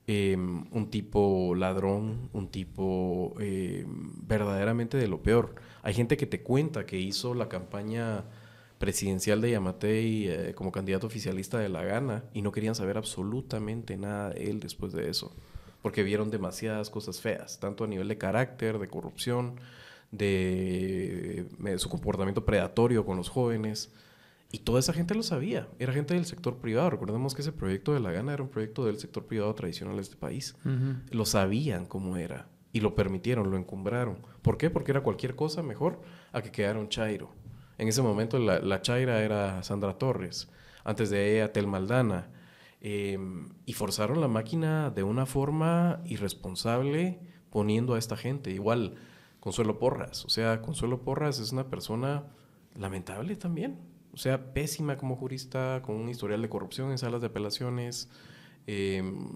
Em, 0.08 0.64
un 0.72 0.90
tipo 0.90 1.54
ladrón, 1.54 2.28
un 2.32 2.48
tipo 2.48 3.36
em, 3.38 3.86
verdaderamente 4.26 4.96
de 4.96 5.06
lo 5.06 5.22
peor. 5.22 5.54
Hay 5.82 5.94
gente 5.94 6.16
que 6.16 6.26
te 6.26 6.42
cuenta 6.42 6.86
que 6.86 6.98
hizo 6.98 7.34
la 7.34 7.48
campaña 7.48 8.24
presidencial 8.78 9.40
de 9.40 9.52
Yamatei 9.52 10.26
eh, 10.28 10.54
como 10.56 10.72
candidato 10.72 11.06
oficialista 11.06 11.60
de 11.60 11.68
la 11.68 11.84
gana 11.84 12.24
y 12.34 12.42
no 12.42 12.50
querían 12.50 12.74
saber 12.74 12.96
absolutamente 12.96 13.96
nada 13.96 14.30
de 14.30 14.50
él 14.50 14.58
después 14.58 14.92
de 14.92 15.08
eso, 15.08 15.36
porque 15.82 16.02
vieron 16.02 16.32
demasiadas 16.32 16.90
cosas 16.90 17.20
feas, 17.20 17.60
tanto 17.60 17.84
a 17.84 17.86
nivel 17.86 18.08
de 18.08 18.18
carácter, 18.18 18.80
de 18.80 18.88
corrupción, 18.88 19.60
de 20.10 21.46
eh, 21.64 21.78
su 21.78 21.88
comportamiento 21.88 22.44
predatorio 22.44 23.06
con 23.06 23.16
los 23.16 23.28
jóvenes. 23.28 23.92
Y 24.54 24.58
toda 24.58 24.80
esa 24.80 24.92
gente 24.92 25.14
lo 25.14 25.22
sabía, 25.22 25.66
era 25.78 25.94
gente 25.94 26.12
del 26.12 26.26
sector 26.26 26.58
privado. 26.58 26.90
Recordemos 26.90 27.34
que 27.34 27.40
ese 27.40 27.52
proyecto 27.52 27.94
de 27.94 28.00
la 28.00 28.12
gana 28.12 28.34
era 28.34 28.42
un 28.42 28.50
proyecto 28.50 28.84
del 28.84 28.98
sector 28.98 29.24
privado 29.24 29.54
tradicional 29.54 29.96
de 29.96 30.02
este 30.02 30.16
país. 30.16 30.56
Lo 31.10 31.24
sabían 31.24 31.86
cómo 31.86 32.18
era 32.18 32.48
y 32.70 32.80
lo 32.80 32.94
permitieron, 32.94 33.50
lo 33.50 33.56
encumbraron. 33.56 34.18
¿Por 34.42 34.58
qué? 34.58 34.68
Porque 34.68 34.90
era 34.90 35.02
cualquier 35.02 35.36
cosa 35.36 35.62
mejor 35.62 36.02
a 36.32 36.42
que 36.42 36.52
quedara 36.52 36.78
un 36.78 36.90
Chairo. 36.90 37.30
En 37.78 37.88
ese 37.88 38.02
momento 38.02 38.38
la, 38.38 38.58
la 38.58 38.82
Chaira 38.82 39.22
era 39.22 39.62
Sandra 39.62 39.96
Torres, 39.96 40.50
antes 40.84 41.08
de 41.08 41.34
ella 41.34 41.50
Tel 41.52 41.66
Maldana. 41.66 42.28
Em, 42.82 43.54
y 43.64 43.72
forzaron 43.72 44.20
la 44.20 44.28
máquina 44.28 44.90
de 44.90 45.02
una 45.02 45.24
forma 45.24 46.02
irresponsable 46.04 47.20
poniendo 47.48 47.94
a 47.94 47.98
esta 47.98 48.18
gente. 48.18 48.50
Igual 48.50 48.96
Consuelo 49.40 49.78
Porras. 49.78 50.26
O 50.26 50.28
sea, 50.28 50.60
Consuelo 50.60 51.04
Porras 51.04 51.38
es 51.38 51.52
una 51.52 51.70
persona 51.70 52.24
lamentable 52.74 53.36
también 53.36 53.91
o 54.12 54.16
sea, 54.16 54.52
pésima 54.52 54.96
como 54.96 55.16
jurista, 55.16 55.80
con 55.82 55.96
un 55.96 56.08
historial 56.08 56.42
de 56.42 56.48
corrupción 56.48 56.90
en 56.90 56.98
salas 56.98 57.20
de 57.20 57.28
apelaciones, 57.28 58.08
em, 58.66 59.28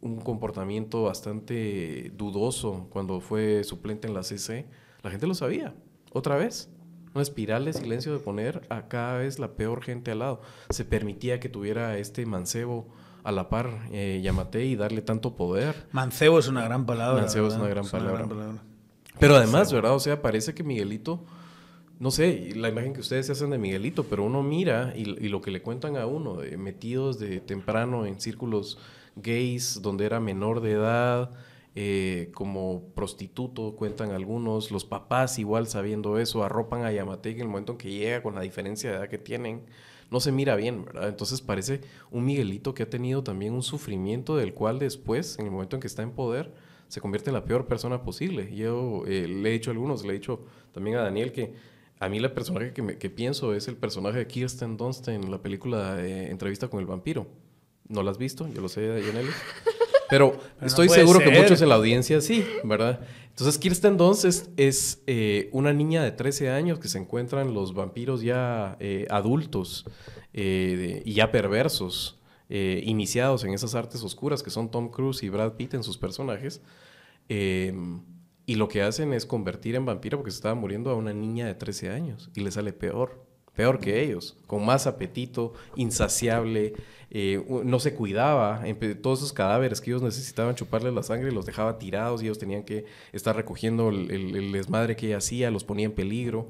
un 0.00 0.20
comportamiento 0.20 1.04
bastante 1.04 2.12
dudoso 2.16 2.88
cuando 2.90 3.20
fue 3.20 3.62
suplente 3.64 4.08
en 4.08 4.14
la 4.14 4.22
CC. 4.22 4.66
La 5.02 5.10
gente 5.10 5.26
lo 5.26 5.34
sabía, 5.34 5.74
otra 6.12 6.36
vez. 6.36 6.70
Una 7.14 7.22
espiral 7.22 7.64
de 7.64 7.72
silencio 7.72 8.12
de 8.12 8.18
poner 8.18 8.66
a 8.70 8.88
cada 8.88 9.18
vez 9.18 9.38
la 9.38 9.54
peor 9.54 9.82
gente 9.82 10.10
al 10.10 10.18
lado. 10.18 10.40
Se 10.70 10.84
permitía 10.84 11.38
que 11.38 11.48
tuviera 11.48 11.96
este 11.96 12.26
mancebo 12.26 12.88
a 13.22 13.30
la 13.30 13.48
par, 13.48 13.86
eh, 13.92 14.20
Yamate, 14.20 14.64
y 14.64 14.74
darle 14.74 15.00
tanto 15.00 15.36
poder. 15.36 15.86
Mancebo 15.92 16.40
es 16.40 16.48
una 16.48 16.64
gran 16.64 16.86
palabra. 16.86 17.20
Mancebo 17.22 17.46
es 17.46 17.54
una 17.54 17.68
gran 17.68 17.88
palabra. 17.88 18.26
Pero 19.20 19.36
además, 19.36 19.72
¿verdad? 19.72 19.94
O 19.94 20.00
sea, 20.00 20.20
parece 20.20 20.54
que 20.54 20.64
Miguelito 20.64 21.24
no 21.98 22.10
sé, 22.10 22.52
la 22.56 22.68
imagen 22.68 22.92
que 22.92 23.00
ustedes 23.00 23.26
se 23.26 23.32
hacen 23.32 23.50
de 23.50 23.58
Miguelito, 23.58 24.04
pero 24.04 24.24
uno 24.24 24.42
mira 24.42 24.92
y, 24.96 25.04
lo 25.04 25.40
que 25.40 25.50
le 25.50 25.62
cuentan 25.62 25.96
a 25.96 26.06
uno, 26.06 26.38
metidos 26.58 27.18
de 27.18 27.40
temprano 27.40 28.06
en 28.06 28.20
círculos 28.20 28.78
gays, 29.16 29.80
donde 29.80 30.04
era 30.06 30.20
menor 30.20 30.60
de 30.60 30.72
edad, 30.72 31.30
eh, 31.76 32.30
como 32.34 32.84
prostituto, 32.94 33.74
cuentan 33.74 34.12
algunos, 34.12 34.70
los 34.70 34.84
papás 34.84 35.38
igual 35.38 35.66
sabiendo 35.66 36.18
eso, 36.18 36.44
arropan 36.44 36.84
a 36.84 36.92
Yamate 36.92 37.30
en 37.30 37.40
el 37.40 37.48
momento 37.48 37.72
en 37.72 37.78
que 37.78 37.90
llega 37.90 38.22
con 38.22 38.34
la 38.34 38.42
diferencia 38.42 38.90
de 38.90 38.96
edad 38.96 39.08
que 39.08 39.18
tienen, 39.18 39.62
no 40.10 40.20
se 40.20 40.30
mira 40.30 40.54
bien, 40.54 40.84
¿verdad? 40.84 41.08
Entonces 41.08 41.40
parece 41.40 41.80
un 42.10 42.24
Miguelito 42.24 42.74
que 42.74 42.84
ha 42.84 42.90
tenido 42.90 43.24
también 43.24 43.52
un 43.52 43.62
sufrimiento 43.62 44.36
del 44.36 44.54
cual 44.54 44.78
después, 44.78 45.38
en 45.38 45.46
el 45.46 45.50
momento 45.50 45.76
en 45.76 45.80
que 45.80 45.88
está 45.88 46.02
en 46.02 46.12
poder, 46.12 46.52
se 46.86 47.00
convierte 47.00 47.30
en 47.30 47.34
la 47.34 47.44
peor 47.44 47.66
persona 47.66 48.02
posible. 48.02 48.54
Yo 48.54 49.02
eh, 49.06 49.26
le 49.26 49.48
he 49.48 49.52
dicho 49.52 49.70
a 49.70 49.72
algunos, 49.72 50.04
le 50.04 50.10
he 50.10 50.14
dicho 50.14 50.44
también 50.72 50.96
a 50.96 51.02
Daniel 51.02 51.32
que 51.32 51.54
A 52.00 52.08
mí 52.08 52.18
el 52.18 52.32
personaje 52.32 52.72
que, 52.72 52.98
que 52.98 53.10
pienso 53.10 53.54
es 53.54 53.68
el 53.68 53.76
personaje 53.76 54.18
de 54.18 54.26
Kirsten 54.26 54.76
Dunst 54.76 55.08
en 55.08 55.30
la 55.30 55.40
película 55.40 55.94
de 55.94 56.30
Entrevista 56.30 56.68
con 56.68 56.80
el 56.80 56.86
vampiro. 56.86 57.26
¿No 57.88 58.02
la 58.02 58.10
has 58.10 58.18
visto? 58.18 58.48
Yo 58.48 58.60
lo 58.60 58.68
sé, 58.68 59.02
Yaneli. 59.06 59.30
Pero, 60.10 60.38
estoy 60.60 60.88
seguro 60.88 61.18
que 61.18 61.30
muchos 61.30 61.60
en 61.62 61.68
la 61.68 61.76
audiencia 61.76 62.20
sí, 62.20 62.44
¿verdad? 62.62 63.00
Entonces, 63.30 63.58
Kirsten 63.58 63.96
Dunst 63.96 64.24
es, 64.56 65.02
eh, 65.06 65.48
una 65.52 65.72
niña 65.72 66.02
de 66.02 66.12
13 66.12 66.50
años 66.50 66.78
que 66.78 66.88
se 66.88 66.98
encuentran 66.98 67.52
los 67.52 67.74
vampiros 67.74 68.22
ya 68.22 68.76
eh, 68.80 69.06
adultos 69.10 69.86
eh, 70.32 71.02
y 71.04 71.14
ya 71.14 71.30
perversos, 71.30 72.20
iniciados 72.48 73.42
en 73.42 73.52
esas 73.52 73.74
artes 73.74 74.04
oscuras 74.04 74.44
que 74.44 74.50
son 74.50 74.70
Tom 74.70 74.88
Cruise 74.88 75.24
y 75.24 75.28
Brad 75.28 75.54
Pitt 75.54 75.74
en 75.74 75.82
sus 75.82 75.98
personajes. 75.98 76.60
Y 78.46 78.56
lo 78.56 78.68
que 78.68 78.82
hacen 78.82 79.12
es 79.12 79.26
convertir 79.26 79.74
en 79.74 79.86
vampiro 79.86 80.18
porque 80.18 80.30
se 80.30 80.36
estaba 80.36 80.54
muriendo 80.54 80.90
a 80.90 80.96
una 80.96 81.12
niña 81.12 81.46
de 81.46 81.54
13 81.54 81.90
años 81.90 82.30
y 82.34 82.40
le 82.40 82.50
sale 82.50 82.72
peor 82.72 83.24
peor 83.54 83.78
que 83.78 84.02
ellos, 84.02 84.36
con 84.46 84.64
más 84.64 84.86
apetito, 84.86 85.52
insaciable, 85.76 86.74
eh, 87.10 87.44
no 87.64 87.78
se 87.78 87.94
cuidaba, 87.94 88.62
todos 89.00 89.20
esos 89.20 89.32
cadáveres 89.32 89.80
que 89.80 89.90
ellos 89.90 90.02
necesitaban 90.02 90.56
chuparle 90.56 90.90
la 90.90 91.02
sangre 91.02 91.30
los 91.30 91.46
dejaba 91.46 91.78
tirados 91.78 92.20
y 92.20 92.26
ellos 92.26 92.38
tenían 92.38 92.64
que 92.64 92.86
estar 93.12 93.36
recogiendo 93.36 93.90
el, 93.90 94.52
desmadre 94.52 94.96
que 94.96 95.06
ella 95.06 95.18
hacía, 95.18 95.50
los 95.50 95.64
ponía 95.64 95.86
en 95.86 95.92
peligro. 95.92 96.48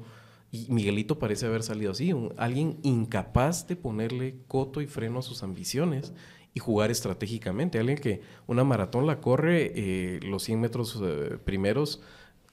Y 0.51 0.67
Miguelito 0.69 1.19
parece 1.19 1.47
haber 1.47 1.63
salido 1.63 1.91
así, 1.91 2.13
alguien 2.37 2.77
incapaz 2.81 3.67
de 3.67 3.75
ponerle 3.75 4.37
coto 4.47 4.81
y 4.81 4.87
freno 4.87 5.19
a 5.19 5.21
sus 5.21 5.43
ambiciones 5.43 6.13
y 6.55 6.59
jugar 6.59 6.89
estratégicamente, 6.89 7.77
alguien 7.77 7.99
que 7.99 8.21
una 8.47 8.63
maratón 8.63 9.05
la 9.05 9.19
corre 9.21 9.73
eh, 9.75 10.19
los 10.23 10.41
100 10.43 10.59
metros 10.61 10.99
eh, 11.03 11.37
primeros 11.43 12.01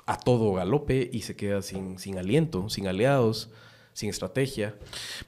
a 0.04 0.18
todo 0.18 0.52
galope 0.52 1.08
y 1.10 1.22
se 1.22 1.36
queda 1.36 1.62
sin, 1.62 1.98
sin 1.98 2.18
aliento, 2.18 2.68
sin 2.68 2.88
aliados 2.88 3.48
sin 3.92 4.08
estrategia. 4.08 4.74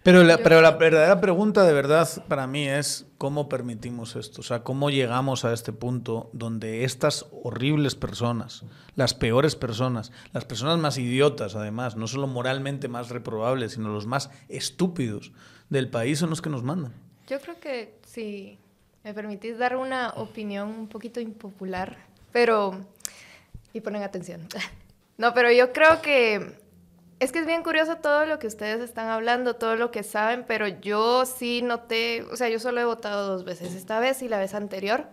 Pero 0.02 0.24
la, 0.24 0.38
pero 0.38 0.60
la 0.60 0.72
verdadera 0.72 1.20
pregunta 1.20 1.64
de 1.64 1.72
verdad 1.72 2.08
para 2.28 2.46
mí 2.46 2.66
es 2.66 3.06
cómo 3.18 3.48
permitimos 3.48 4.16
esto, 4.16 4.40
o 4.40 4.44
sea, 4.44 4.62
cómo 4.62 4.90
llegamos 4.90 5.44
a 5.44 5.52
este 5.52 5.72
punto 5.72 6.30
donde 6.32 6.84
estas 6.84 7.26
horribles 7.42 7.94
personas, 7.94 8.64
las 8.96 9.14
peores 9.14 9.54
personas, 9.56 10.12
las 10.32 10.44
personas 10.44 10.78
más 10.78 10.98
idiotas 10.98 11.54
además, 11.54 11.96
no 11.96 12.06
solo 12.06 12.26
moralmente 12.26 12.88
más 12.88 13.10
reprobables, 13.10 13.72
sino 13.72 13.90
los 13.90 14.06
más 14.06 14.30
estúpidos 14.48 15.32
del 15.68 15.90
país 15.90 16.18
son 16.18 16.30
los 16.30 16.42
que 16.42 16.50
nos 16.50 16.62
mandan. 16.62 16.94
Yo 17.26 17.40
creo 17.40 17.58
que 17.58 17.98
si 18.06 18.58
me 19.04 19.14
permitís 19.14 19.58
dar 19.58 19.76
una 19.76 20.10
opinión 20.16 20.70
un 20.70 20.88
poquito 20.88 21.20
impopular, 21.20 21.96
pero... 22.32 22.84
y 23.72 23.80
ponen 23.80 24.02
atención. 24.02 24.48
No, 25.16 25.32
pero 25.32 25.52
yo 25.52 25.72
creo 25.72 26.02
que 26.02 26.56
es 27.20 27.30
que 27.30 27.38
es 27.38 27.46
bien 27.46 27.62
curioso 27.62 27.98
todo 27.98 28.26
lo 28.26 28.38
que 28.38 28.48
ustedes 28.48 28.80
están 28.80 29.08
hablando, 29.08 29.54
todo 29.54 29.76
lo 29.76 29.90
que 29.92 30.02
saben, 30.02 30.44
pero 30.44 30.66
yo 30.66 31.24
sí 31.24 31.62
noté, 31.62 32.22
o 32.32 32.36
sea, 32.36 32.48
yo 32.48 32.58
solo 32.58 32.80
he 32.80 32.84
votado 32.84 33.28
dos 33.28 33.44
veces, 33.44 33.74
esta 33.74 34.00
vez 34.00 34.22
y 34.22 34.28
la 34.28 34.38
vez 34.38 34.54
anterior. 34.54 35.06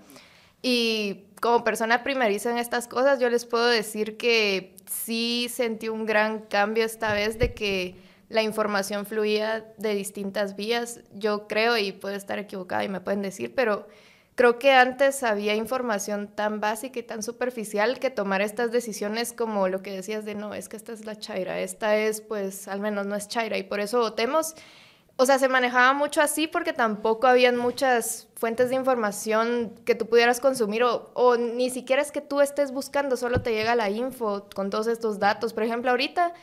Y 0.61 1.25
como 1.39 1.63
persona 1.63 2.03
primeriza 2.03 2.51
en 2.51 2.57
estas 2.57 2.87
cosas, 2.87 3.19
yo 3.19 3.29
les 3.29 3.45
puedo 3.45 3.67
decir 3.67 4.17
que 4.17 4.75
sí 4.89 5.47
sentí 5.49 5.87
un 5.87 6.05
gran 6.05 6.39
cambio 6.39 6.83
esta 6.83 7.13
vez 7.13 7.37
de 7.39 7.53
que 7.53 7.95
la 8.32 8.43
información 8.43 9.05
fluía 9.05 9.65
de 9.77 9.93
distintas 9.93 10.55
vías. 10.55 11.01
Yo 11.13 11.47
creo, 11.47 11.77
y 11.77 11.91
puedo 11.91 12.15
estar 12.15 12.39
equivocada 12.39 12.84
y 12.84 12.89
me 12.89 13.01
pueden 13.01 13.21
decir, 13.21 13.53
pero 13.55 13.88
Creo 14.36 14.59
que 14.59 14.71
antes 14.71 15.23
había 15.23 15.55
información 15.55 16.27
tan 16.27 16.61
básica 16.61 16.99
y 16.99 17.03
tan 17.03 17.21
superficial 17.21 17.99
que 17.99 18.09
tomar 18.09 18.41
estas 18.41 18.71
decisiones 18.71 19.34
como 19.34 19.67
lo 19.67 19.84
que 19.84 19.91
decías 19.91 20.23
de 20.23 20.36
no, 20.36 20.53
es 20.53 20.69
que 20.69 20.77
esta 20.77 20.93
es 20.93 21.05
la 21.05 21.19
Chaira, 21.19 21.59
esta 21.59 21.97
es 21.97 22.21
pues 22.21 22.67
al 22.67 22.79
menos 22.79 23.05
no 23.05 23.15
es 23.15 23.27
Chaira 23.27 23.57
y 23.57 23.63
por 23.63 23.82
eso 23.82 23.99
votemos. 23.99 24.55
O 25.17 25.25
sea, 25.25 25.38
se 25.38 25.49
manejaba 25.49 25.93
mucho 25.93 26.21
así 26.21 26.47
porque 26.47 26.71
tampoco 26.71 27.27
habían 27.27 27.57
muchas 27.57 28.29
fuentes 28.36 28.69
de 28.69 28.75
información 28.75 29.75
que 29.86 29.93
tú 29.93 30.07
pudieras 30.07 30.39
consumir 30.39 30.84
o, 30.84 31.11
o 31.13 31.36
ni 31.36 31.69
siquiera 31.69 32.01
es 32.01 32.11
que 32.11 32.21
tú 32.21 32.39
estés 32.41 32.71
buscando, 32.71 33.17
solo 33.17 33.41
te 33.41 33.51
llega 33.51 33.75
la 33.75 33.89
info 33.89 34.47
con 34.55 34.69
todos 34.69 34.88
estos 34.88 35.19
datos. 35.19 35.53
Por 35.53 35.63
ejemplo, 35.63 35.91
ahorita 35.91 36.34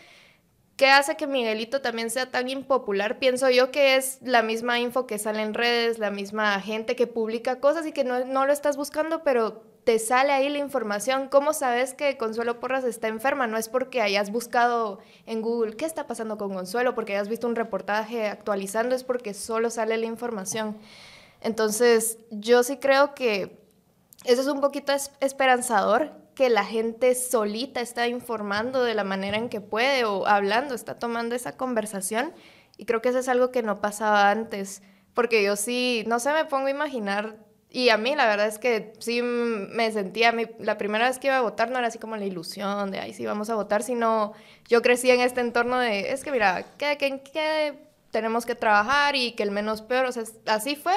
¿Qué 0.79 0.87
hace 0.87 1.17
que 1.17 1.27
Miguelito 1.27 1.81
también 1.81 2.09
sea 2.09 2.31
tan 2.31 2.49
impopular? 2.49 3.19
Pienso 3.19 3.51
yo 3.51 3.73
que 3.73 3.97
es 3.97 4.21
la 4.23 4.45
misma 4.45 4.79
info 4.79 5.09
que 5.09 5.19
sale 5.19 5.43
en 5.43 5.53
redes, 5.53 5.99
la 5.99 6.13
misma 6.13 6.61
gente 6.61 6.95
que 6.95 7.09
publica 7.09 7.59
cosas 7.59 7.85
y 7.85 7.91
que 7.91 8.05
no, 8.05 8.25
no 8.25 8.47
lo 8.47 8.53
estás 8.53 8.77
buscando, 8.77 9.25
pero 9.25 9.65
te 9.83 9.99
sale 9.99 10.31
ahí 10.31 10.49
la 10.49 10.59
información. 10.59 11.27
¿Cómo 11.31 11.53
sabes 11.53 11.95
que 11.95 12.17
Consuelo 12.17 12.61
Porras 12.61 12.85
está 12.85 13.09
enferma? 13.09 13.49
No 13.49 13.57
es 13.57 13.69
porque 13.69 14.03
hayas 14.03 14.31
buscado 14.31 15.01
en 15.27 15.43
Google 15.43 15.75
qué 15.75 15.85
está 15.85 16.07
pasando 16.07 16.39
con 16.39 16.55
Consuelo, 16.55 16.95
porque 16.95 17.17
hayas 17.17 17.29
visto 17.29 17.49
un 17.49 17.57
reportaje 17.57 18.29
actualizando, 18.29 18.95
es 18.95 19.03
porque 19.03 19.35
solo 19.35 19.71
sale 19.71 19.97
la 19.97 20.07
información. 20.07 20.79
Entonces, 21.41 22.19
yo 22.31 22.63
sí 22.63 22.77
creo 22.77 23.17
que 23.17 23.59
eso 24.25 24.43
es 24.43 24.47
un 24.47 24.61
poquito 24.61 24.93
esperanzador, 25.19 26.13
que 26.39 26.51
la 26.51 26.65
gente 26.65 27.17
solita 27.17 27.81
está 27.81 28.07
informando 28.07 28.85
de 28.85 28.95
la 28.95 29.03
manera 29.03 29.37
en 29.37 29.49
que 29.49 29.61
puede 29.61 30.05
o 30.05 30.25
hablando, 30.29 30.77
está 30.77 30.97
tomando 30.97 31.35
esa 31.35 31.57
conversación. 31.57 32.33
Y 32.77 32.85
creo 32.85 33.03
que 33.03 33.09
eso 33.09 33.19
es 33.19 33.27
algo 33.27 33.51
que 33.51 33.65
no 33.65 33.81
pasaba 33.81 34.31
antes, 34.31 34.81
porque 35.15 35.43
yo 35.43 35.57
sí, 35.57 36.05
no 36.07 36.21
sé, 36.21 36.33
me 36.33 36.45
pongo 36.45 36.69
a 36.69 36.71
imaginar, 36.71 37.39
y 37.71 37.89
a 37.89 37.97
mí 37.97 38.15
la 38.15 38.29
verdad 38.29 38.47
es 38.47 38.61
que 38.61 38.93
sí 39.01 39.21
me 39.21 39.91
sentía, 39.91 40.33
la 40.61 40.79
primera 40.79 41.09
vez 41.09 41.19
que 41.19 41.27
iba 41.27 41.39
a 41.39 41.41
votar 41.41 41.73
no 41.73 41.79
era 41.79 41.89
así 41.89 41.99
como 41.99 42.17
la 42.17 42.25
ilusión 42.25 42.93
de, 42.93 43.01
ay, 43.01 43.15
sí, 43.15 43.27
vamos 43.27 43.51
a 43.51 43.57
votar, 43.57 43.83
sino 43.83 44.33
yo 44.69 44.81
crecí 44.81 45.11
en 45.11 45.21
este 45.21 45.41
entorno 45.41 45.81
de, 45.81 46.13
es 46.13 46.23
que 46.23 46.31
mira, 46.31 46.67
que, 46.79 46.97
que, 46.99 47.21
que 47.21 47.75
tenemos 48.13 48.47
que 48.47 48.55
trabajar 48.55 49.17
y 49.17 49.33
que 49.33 49.43
el 49.43 49.51
menos 49.51 49.83
peor, 49.83 50.07
o 50.07 50.13
sea, 50.13 50.23
así 50.47 50.77
fue 50.77 50.95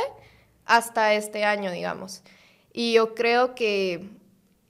hasta 0.68 1.16
este 1.16 1.46
año, 1.46 1.72
digamos. 1.72 2.22
Y 2.72 2.94
yo 2.94 3.16
creo 3.16 3.56
que 3.56 4.21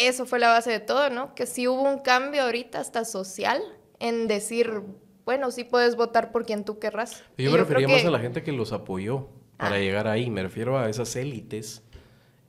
eso 0.08 0.26
fue 0.26 0.40
la 0.40 0.50
base 0.50 0.72
de 0.72 0.80
todo, 0.80 1.10
¿no? 1.10 1.36
Que 1.36 1.46
sí 1.46 1.68
hubo 1.68 1.82
un 1.82 2.00
cambio 2.00 2.44
ahorita 2.44 2.80
hasta 2.80 3.06
social 3.06 3.62
en 4.00 4.28
decir, 4.28 4.82
bueno, 5.26 5.52
sí 5.52 5.64
puedes 5.64 5.96
votar 5.96 6.32
por 6.32 6.46
quien 6.46 6.66
tú 6.66 6.80
querrás. 6.80 7.24
Yo 7.38 7.52
me 7.52 7.58
refería 7.58 7.88
más 7.88 8.06
a 8.06 8.12
la 8.12 8.20
gente 8.20 8.44
que 8.44 8.52
los 8.52 8.74
apoyó 8.74 9.28
para 9.58 9.76
ah. 9.76 9.80
llegar 9.80 10.08
ahí. 10.08 10.30
Me 10.30 10.44
refiero 10.44 10.78
a 10.78 10.90
esas 10.90 11.16
élites 11.16 11.84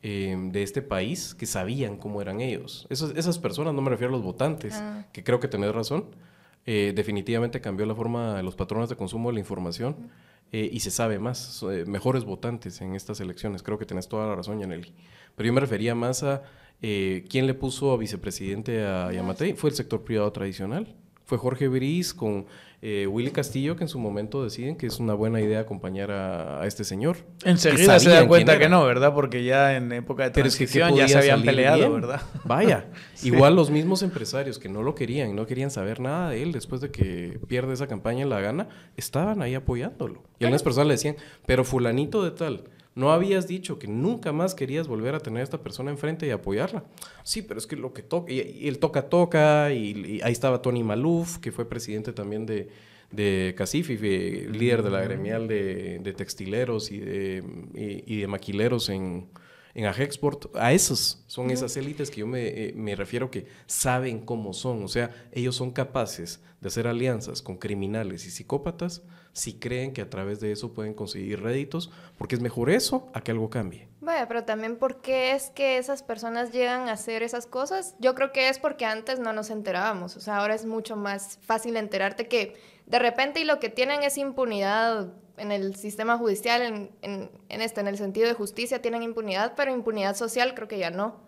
eh, 0.03 0.37
de 0.37 0.63
este 0.63 0.83
país 0.83 1.35
que 1.35 1.47
sabían 1.47 1.97
cómo 1.97 2.21
eran 2.23 2.41
ellos. 2.41 2.87
esas 2.91 3.39
personas, 3.39 3.75
no 3.75 3.83
me 3.83 3.91
refiero 3.91 4.13
a 4.13 4.17
los 4.17 4.25
votantes, 4.25 4.75
ah. 4.75 5.07
que 5.13 5.23
creo 5.23 5.39
que 5.39 5.49
tenés 5.49 5.73
razón. 5.75 6.07
Eh, 6.65 6.93
definitivamente 6.95 7.61
cambió 7.61 7.87
la 7.87 7.95
forma 7.95 8.37
de 8.37 8.43
los 8.43 8.55
patrones 8.55 8.89
de 8.89 8.97
consumo 8.97 9.31
de 9.31 9.35
la 9.35 9.41
información 9.41 10.11
eh, 10.53 10.71
y 10.73 10.79
se 10.79 10.93
sabe 10.93 11.19
más, 11.19 11.65
mejores 11.87 12.25
votantes 12.25 12.81
en 12.81 12.95
estas 12.95 13.21
elecciones. 13.21 13.63
Creo 13.63 13.79
que 13.79 13.87
tenés 13.87 14.09
toda 14.09 14.27
la 14.27 14.35
razón, 14.35 14.61
Yaneli. 14.61 14.95
Pero 15.37 15.47
yo 15.47 15.53
me 15.53 15.61
refería 15.61 15.95
más 15.95 16.23
a 16.23 16.43
eh, 16.83 17.25
¿Quién 17.31 17.47
le 17.47 17.55
puso 17.55 17.93
a 17.93 17.97
vicepresidente 17.97 18.85
a 18.85 19.13
Yamatei? 19.13 19.55
Fue 19.55 19.71
el 19.71 19.77
sector 19.77 20.03
privado 20.03 20.31
tradicional. 20.33 20.97
Fue 21.25 21.39
Jorge 21.39 21.69
Briz 21.69 22.13
con 22.13 22.47
eh, 22.83 23.07
Willy 23.07 23.31
Castillo, 23.31 23.77
que 23.77 23.85
en 23.85 23.89
su 23.89 24.01
momento 24.01 24.43
deciden 24.43 24.77
que 24.77 24.87
es 24.87 24.99
una 24.99 25.15
buena 25.15 25.41
idea 25.41 25.61
acompañar 25.61 26.11
a, 26.11 26.67
este 26.67 26.83
señor. 26.83 27.19
Enseguida 27.45 28.01
se 28.01 28.11
dan 28.11 28.27
cuenta 28.27 28.59
que 28.59 28.69
no, 28.69 28.85
¿verdad? 28.85 29.15
Porque 29.15 29.45
ya 29.45 29.77
en 29.77 29.93
época 29.93 30.25
de 30.25 30.31
transición 30.31 30.97
ya 30.97 31.07
se 31.07 31.19
habían 31.19 31.43
peleado, 31.43 31.93
¿verdad? 31.93 32.21
Vaya. 32.45 32.87
Igual 33.23 33.55
los 33.55 33.71
mismos 33.71 34.03
empresarios 34.03 34.59
que 34.59 34.69
no 34.69 34.83
lo 34.83 34.97
querían, 34.97 35.37
no 35.37 35.47
querían 35.47 35.71
saber 35.71 36.01
nada 36.01 36.31
de 36.31 36.43
él 36.43 36.51
después 36.51 36.81
de 36.81 36.91
que 36.91 37.39
pierde 37.47 37.75
esa 37.75 37.87
campaña 37.87 38.25
en 38.25 38.29
la 38.29 38.41
gana, 38.41 38.69
estaban 38.97 39.41
ahí 39.41 39.55
apoyándolo. 39.55 40.25
Y 40.41 40.45
algunas 40.45 40.65
personas 40.65 40.89
le 40.89 40.95
decían, 40.95 41.15
pero 41.47 41.63
fulanito 41.63 42.25
de 42.25 42.33
tal 42.33 42.65
no 42.95 43.13
habías 43.13 43.47
dicho 43.49 43.79
que 43.79 43.87
nunca 43.87 44.33
más 44.33 44.55
querías 44.55 44.87
volver 44.87 45.15
a 45.15 45.21
tener 45.21 45.41
a 45.41 45.45
esta 45.45 45.63
persona 45.63 45.91
enfrente 45.91 46.27
y 46.27 46.31
apoyarla. 46.31 46.85
Sí, 47.23 47.43
pero 47.43 47.59
es 47.59 47.67
que 47.67 47.77
lo 47.77 47.93
que 47.93 48.03
toca, 48.03 48.33
y, 48.33 48.69
el 48.69 48.79
toca 48.79 49.09
toca, 49.09 49.73
y, 49.73 50.21
ahí 50.23 50.33
estaba 50.33 50.61
Tony 50.61 50.83
Maluf, 50.83 51.39
que 51.39 51.53
fue 51.53 51.69
presidente 51.69 52.13
también 52.13 52.45
de, 52.45 52.69
de 53.11 53.55
Casifi, 53.57 53.97
líder 53.97 54.83
de 54.83 54.91
la 54.91 55.03
gremial 55.03 55.49
de, 55.49 56.15
textileros 56.17 56.91
y 56.91 56.99
de, 56.99 57.43
y, 57.75 58.21
de 58.21 58.27
maquileros 58.27 58.91
en, 58.91 59.27
en 59.75 59.87
Ajexport. 59.87 60.55
A 60.57 60.73
esos 60.73 61.23
son 61.27 61.51
esas 61.51 61.77
élites 61.77 62.11
que 62.11 62.21
yo 62.21 62.27
me, 62.27 62.47
eh, 62.47 62.73
me 62.75 62.97
refiero 62.97 63.31
que 63.31 63.47
saben 63.67 64.21
cómo 64.25 64.53
son. 64.53 64.83
O 64.83 64.89
sea, 64.89 65.11
ellos 65.33 65.57
son 65.57 65.71
capaces 65.71 66.41
de 66.61 66.69
hacer 66.69 66.87
alianzas 66.87 67.43
con 67.43 67.57
criminales 67.57 68.25
y 68.27 68.31
psicópatas 68.31 69.03
si 69.33 69.55
creen 69.55 69.93
que 69.93 70.03
a 70.03 70.11
través 70.11 70.41
de 70.41 70.53
eso 70.53 70.75
pueden 70.75 70.95
conseguir 70.95 71.43
réditos, 71.43 71.91
porque 72.19 72.35
es 72.35 72.41
mejor 72.41 72.71
eso 72.71 73.11
a 73.15 73.23
que 73.23 73.31
algo 73.31 73.51
cambie. 73.51 73.89
Vaya, 74.01 74.29
pero 74.29 74.45
también 74.45 74.77
por 74.77 75.01
qué 75.01 75.33
es 75.33 75.51
que 75.51 75.79
esas 75.79 76.03
personas 76.03 76.53
llegan 76.53 76.89
a 76.89 76.93
hacer 76.93 77.23
esas 77.23 77.47
cosas. 77.47 77.95
Yo 77.99 78.15
creo 78.15 78.33
que 78.33 78.49
es 78.49 78.59
porque 78.59 78.85
antes 78.85 79.19
no 79.21 79.33
nos 79.33 79.51
enterábamos, 79.51 80.17
o 80.17 80.21
sea, 80.21 80.39
ahora 80.39 80.55
es 80.55 80.67
mucho 80.67 80.97
más 80.97 81.39
fácil 81.43 81.77
enterarte 81.77 82.29
que 82.29 82.55
de 82.87 82.99
repente 82.99 83.41
y 83.41 83.45
lo 83.45 83.59
que 83.59 83.69
tienen 83.69 84.03
es 84.03 84.19
impunidad 84.19 85.13
en 85.37 85.53
el 85.53 85.77
sistema 85.77 86.19
judicial, 86.19 86.63
en, 86.63 86.91
en, 87.03 87.31
en 87.49 87.61
este, 87.61 87.81
en 87.81 87.89
el 87.89 87.99
sentido 87.99 88.29
de 88.29 88.35
justicia 88.35 88.83
tienen 88.83 89.03
impunidad, 89.03 89.55
pero 89.57 89.73
impunidad 89.73 90.17
social 90.17 90.55
creo 90.55 90.69
que 90.69 90.79
ya 90.79 90.91
no. 90.91 91.21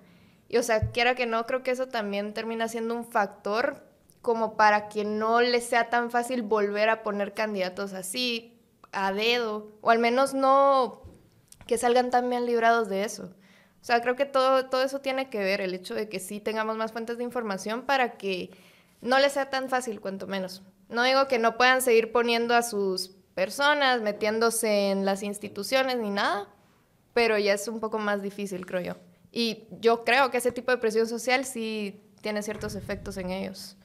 Y 0.48 0.59
o 0.59 0.62
sea, 0.62 0.92
quiera 0.92 1.14
que 1.14 1.26
no, 1.26 1.46
creo 1.46 1.62
que 1.62 1.70
eso 1.70 1.88
también 1.88 2.34
termina 2.34 2.68
siendo 2.68 2.94
un 2.94 3.05
factor 3.05 3.82
como 4.22 4.57
para 4.57 4.88
que 4.88 5.05
no 5.05 5.40
les 5.40 5.64
sea 5.64 5.90
tan 5.90 6.11
fácil 6.11 6.42
volver 6.42 6.88
a 6.88 7.02
poner 7.02 7.34
candidatos 7.34 7.92
así 7.92 8.59
a 8.92 9.12
dedo, 9.12 9.72
o 9.80 9.90
al 9.90 9.98
menos 9.98 10.34
no 10.34 11.02
que 11.66 11.78
salgan 11.78 12.11
tan 12.11 12.28
bien 12.30 12.46
librados 12.46 12.88
de 12.88 13.05
eso. 13.05 13.34
O 13.80 13.84
sea, 13.84 14.00
creo 14.00 14.16
que 14.16 14.24
todo, 14.24 14.66
todo 14.70 14.82
eso 14.82 15.00
tiene 15.00 15.28
que 15.28 15.38
ver, 15.38 15.61
el 15.61 15.74
hecho 15.74 15.94
de 15.94 16.09
que 16.09 16.20
sí 16.20 16.40
tengamos 16.40 16.76
más 16.76 16.92
fuentes 16.92 17.18
de 17.18 17.24
información 17.24 17.82
para 17.82 18.16
que 18.16 18.50
no 19.02 19.18
les 19.18 19.32
sea 19.32 19.50
tan 19.50 19.68
fácil, 19.68 20.00
cuanto 20.00 20.26
menos. 20.26 20.62
No 20.88 21.02
digo 21.02 21.28
que 21.28 21.38
no 21.38 21.59
puedan 21.59 21.82
seguir 21.82 22.11
poniendo 22.11 22.55
a 22.55 22.62
sus 22.62 23.14
personas, 23.35 24.01
metiéndose 24.03 24.91
en 24.91 25.05
las 25.05 25.22
instituciones 25.22 25.99
ni 25.99 26.11
nada, 26.11 26.49
pero 27.12 27.39
ya 27.39 27.55
es 27.55 27.68
un 27.68 27.80
poco 27.80 27.99
más 27.99 28.22
difícil, 28.22 28.66
creo 28.66 28.80
yo. 28.80 28.97
Y 29.32 29.64
yo 29.80 30.05
creo 30.05 30.30
que 30.30 30.39
ese 30.39 30.53
tipo 30.53 30.70
de 30.70 30.78
presión 30.78 31.07
social 31.07 31.45
sí 31.45 32.01
tiene 32.20 32.43
ciertos 32.43 32.74
efectos 32.74 33.16
en 33.16 33.30
ellos. 33.30 33.76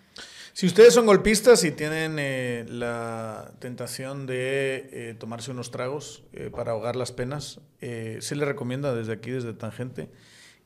Si 0.53 0.65
ustedes 0.65 0.93
son 0.93 1.05
golpistas 1.05 1.63
y 1.63 1.71
tienen 1.71 2.17
eh, 2.19 2.65
la 2.67 3.51
tentación 3.59 4.25
de 4.25 4.89
eh, 4.91 5.15
tomarse 5.17 5.51
unos 5.51 5.71
tragos 5.71 6.23
eh, 6.33 6.49
para 6.49 6.71
ahogar 6.71 6.95
las 6.95 7.11
penas, 7.11 7.61
se 7.79 8.35
les 8.35 8.47
recomienda 8.47 8.93
desde 8.93 9.13
aquí, 9.13 9.31
desde 9.31 9.53
Tangente, 9.53 10.09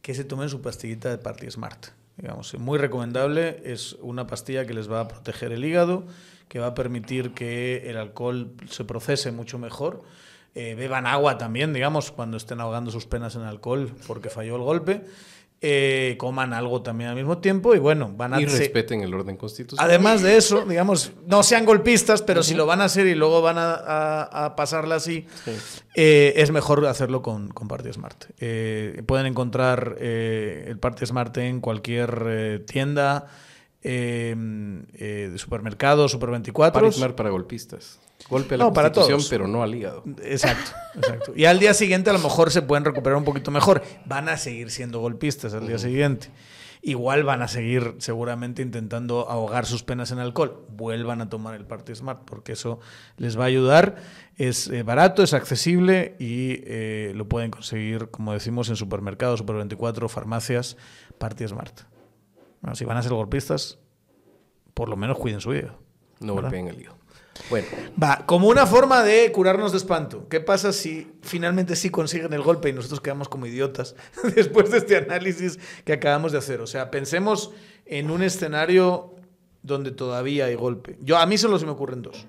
que 0.02 0.16
se 0.16 0.24
tomen 0.24 0.50
su 0.50 0.62
pastillita 0.62 1.10
de 1.10 1.20
Party 1.20 1.52
Smart. 1.52 1.88
Digamos, 2.18 2.54
muy 2.56 2.80
recomendable, 2.80 3.62
es 3.66 3.94
una 4.02 4.26
pastilla 4.26 4.66
que 4.66 4.74
les 4.74 4.92
va 4.92 5.02
a 5.02 5.08
proteger 5.08 5.52
el 5.52 5.64
hígado, 5.64 6.06
que 6.54 6.60
va 6.60 6.68
a 6.68 6.76
permitir 6.76 7.34
que 7.34 7.90
el 7.90 7.98
alcohol 7.98 8.52
se 8.70 8.86
procese 8.86 9.32
mucho 9.32 9.58
mejor. 9.58 10.04
beban 10.54 11.08
agua 11.08 11.40
también, 11.40 11.74
digamos, 11.74 12.12
cuando 12.12 12.38
estén 12.38 12.62
ahogando 12.62 12.92
sus 12.92 13.08
penas 13.08 13.36
en 13.36 13.42
alcohol 13.42 13.92
porque 14.06 14.30
falló 14.30 14.56
el 14.58 14.62
golpe. 14.62 15.04
Eh, 15.66 16.18
coman 16.20 16.52
algo 16.52 16.82
también 16.82 17.10
al 17.10 17.16
mismo 17.16 17.38
tiempo 17.38 17.74
y 17.74 17.80
bueno, 17.80 18.12
van 18.18 18.34
a... 18.34 18.42
Y 18.42 18.46
respeten 18.46 19.00
el 19.00 19.14
orden 19.14 19.38
constitucional. 19.38 19.90
Además 19.90 20.22
de 20.22 20.36
eso, 20.36 20.66
digamos, 20.66 21.14
no 21.26 21.42
sean 21.42 21.64
golpistas, 21.64 22.22
pero 22.22 22.44
si 22.44 22.54
lo 22.54 22.66
van 22.66 22.82
a 22.82 22.84
hacer 22.84 23.08
y 23.08 23.16
luego 23.16 23.42
van 23.42 23.56
a, 23.58 24.54
pasarla 24.58 24.96
así, 24.96 25.26
eh, 25.96 26.34
es 26.36 26.52
mejor 26.52 26.86
hacerlo 26.86 27.22
con, 27.22 27.48
con 27.48 27.70
Party 27.70 27.94
Smart. 27.94 28.26
Eh, 28.40 29.04
pueden 29.06 29.26
encontrar 29.26 29.96
el 30.02 30.78
Party 30.80 31.06
Smart 31.06 31.38
en 31.38 31.62
cualquier 31.62 32.66
tienda, 32.68 33.28
de 33.90 35.34
supermercado, 35.38 36.08
Super 36.08 36.30
24. 36.32 36.82
Party 36.82 36.98
Smart 36.98 37.16
para 37.16 37.30
golpistas. 37.30 38.00
Golpe 38.30 38.56
a 38.56 38.58
la 38.58 38.72
constitución, 38.72 39.22
pero 39.30 39.48
no 39.48 39.64
al 39.64 39.76
hígado. 39.76 40.04
Exacto, 40.24 40.72
exacto. 40.96 41.34
Y 41.36 41.46
al 41.46 41.60
día 41.60 41.74
siguiente 41.74 42.10
a 42.10 42.14
lo 42.14 42.20
mejor 42.20 42.52
se 42.52 42.62
pueden 42.62 42.86
recuperar 42.86 43.18
un 43.18 43.26
poquito 43.26 43.52
mejor. 43.52 43.84
Van 44.06 44.30
a 44.30 44.38
seguir 44.38 44.72
siendo 44.72 45.00
golpistas 45.00 45.54
al 45.54 45.68
día 45.68 45.78
siguiente. 45.78 46.30
Igual 46.86 47.24
van 47.24 47.42
a 47.42 47.48
seguir 47.48 47.96
seguramente 48.00 48.62
intentando 48.62 49.30
ahogar 49.30 49.66
sus 49.66 49.84
penas 49.84 50.12
en 50.12 50.20
alcohol. 50.20 50.66
Vuelvan 50.70 51.22
a 51.22 51.30
tomar 51.30 51.56
el 51.56 51.66
Party 51.66 51.96
Smart 51.96 52.24
porque 52.26 52.54
eso 52.54 52.82
les 53.16 53.40
va 53.40 53.44
a 53.44 53.48
ayudar. 53.48 53.96
Es 54.36 54.68
eh, 54.68 54.84
barato, 54.84 55.24
es 55.24 55.34
accesible 55.34 56.18
y 56.20 56.60
eh, 56.66 57.14
lo 57.16 57.30
pueden 57.30 57.52
conseguir, 57.52 58.10
como 58.10 58.34
decimos, 58.34 58.68
en 58.68 58.76
supermercados, 58.76 59.40
Super 59.40 59.56
24, 59.56 60.10
farmacias, 60.10 60.76
Party 61.20 61.48
Smart. 61.48 61.93
Si 62.74 62.86
van 62.86 62.98
a 62.98 63.04
ser 63.04 63.14
golpistas, 63.14 63.80
por 64.74 64.90
lo 64.90 64.96
menos 64.96 65.18
cuiden 65.18 65.42
su 65.42 65.50
vida. 65.50 65.76
No 66.20 66.34
golpeen 66.34 66.68
el 66.68 66.80
hígado. 66.80 66.98
Bueno. 67.50 67.68
Va, 68.02 68.26
como 68.26 68.48
una 68.48 68.66
forma 68.66 69.04
de 69.04 69.32
curarnos 69.32 69.72
de 69.72 69.78
espanto. 69.78 70.28
¿Qué 70.30 70.40
pasa 70.40 70.72
si 70.72 71.12
finalmente 71.22 71.76
sí 71.76 71.90
consiguen 71.90 72.32
el 72.34 72.42
golpe 72.42 72.70
y 72.70 72.74
nosotros 72.74 73.02
quedamos 73.02 73.28
como 73.28 73.46
idiotas 73.46 73.96
después 74.36 74.72
de 74.72 74.78
este 74.78 74.98
análisis 74.98 75.60
que 75.84 75.94
acabamos 75.94 76.32
de 76.32 76.38
hacer? 76.38 76.62
O 76.62 76.68
sea, 76.68 76.92
pensemos 76.92 77.52
en 77.86 78.12
un 78.12 78.24
escenario 78.24 79.16
donde 79.62 79.92
todavía 79.92 80.46
hay 80.46 80.56
golpe. 80.56 80.98
Yo, 81.02 81.18
a 81.18 81.26
mí 81.26 81.38
solo 81.38 81.58
se 81.60 81.66
me 81.66 81.72
ocurren 81.72 82.02
dos. 82.02 82.28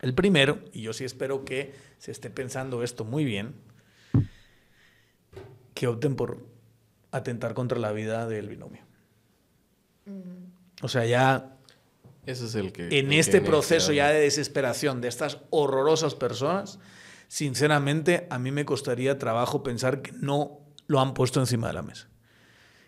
El 0.00 0.14
primero, 0.14 0.58
y 0.72 0.82
yo 0.82 0.92
sí 0.92 1.04
espero 1.04 1.44
que 1.44 1.74
se 1.98 2.10
esté 2.10 2.28
pensando 2.28 2.82
esto 2.82 3.04
muy 3.04 3.24
bien, 3.24 3.54
que 5.72 5.86
opten 5.86 6.14
por 6.14 6.38
atentar 7.10 7.54
contra 7.54 7.78
la 7.78 7.92
vida 7.92 8.26
del 8.26 8.48
binomio. 8.48 8.82
O 10.82 10.88
sea, 10.88 11.04
ya 11.06 11.54
ese 12.26 12.46
es 12.46 12.54
el 12.54 12.72
que... 12.72 12.98
En 12.98 13.12
este 13.12 13.40
proceso 13.40 13.92
ya 13.92 14.08
de 14.08 14.20
desesperación 14.20 15.00
de 15.00 15.08
estas 15.08 15.38
horrorosas 15.50 16.14
personas, 16.14 16.78
sinceramente 17.28 18.26
a 18.30 18.38
mí 18.38 18.50
me 18.50 18.64
costaría 18.64 19.18
trabajo 19.18 19.62
pensar 19.62 20.02
que 20.02 20.12
no 20.12 20.60
lo 20.86 21.00
han 21.00 21.14
puesto 21.14 21.40
encima 21.40 21.68
de 21.68 21.74
la 21.74 21.82
mesa. 21.82 22.08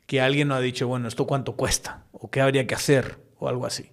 Que 0.06 0.20
alguien 0.20 0.48
no 0.48 0.54
ha 0.54 0.60
dicho, 0.60 0.88
bueno, 0.88 1.08
¿esto 1.08 1.26
cuánto 1.26 1.56
cuesta? 1.56 2.04
¿O 2.12 2.30
qué 2.30 2.40
habría 2.40 2.66
que 2.66 2.74
hacer? 2.74 3.18
O 3.38 3.48
algo 3.48 3.66
así. 3.66 3.90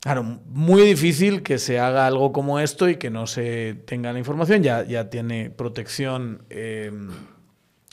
Claro, 0.00 0.22
muy 0.22 0.82
difícil 0.82 1.42
que 1.42 1.58
se 1.58 1.78
haga 1.78 2.06
algo 2.06 2.32
como 2.32 2.60
esto 2.60 2.90
y 2.90 2.96
que 2.96 3.08
no 3.08 3.26
se 3.26 3.74
tenga 3.86 4.12
la 4.12 4.18
información. 4.18 4.62
Ya, 4.62 4.84
ya 4.84 5.08
tiene 5.08 5.48
protección 5.48 6.44
eh, 6.50 6.92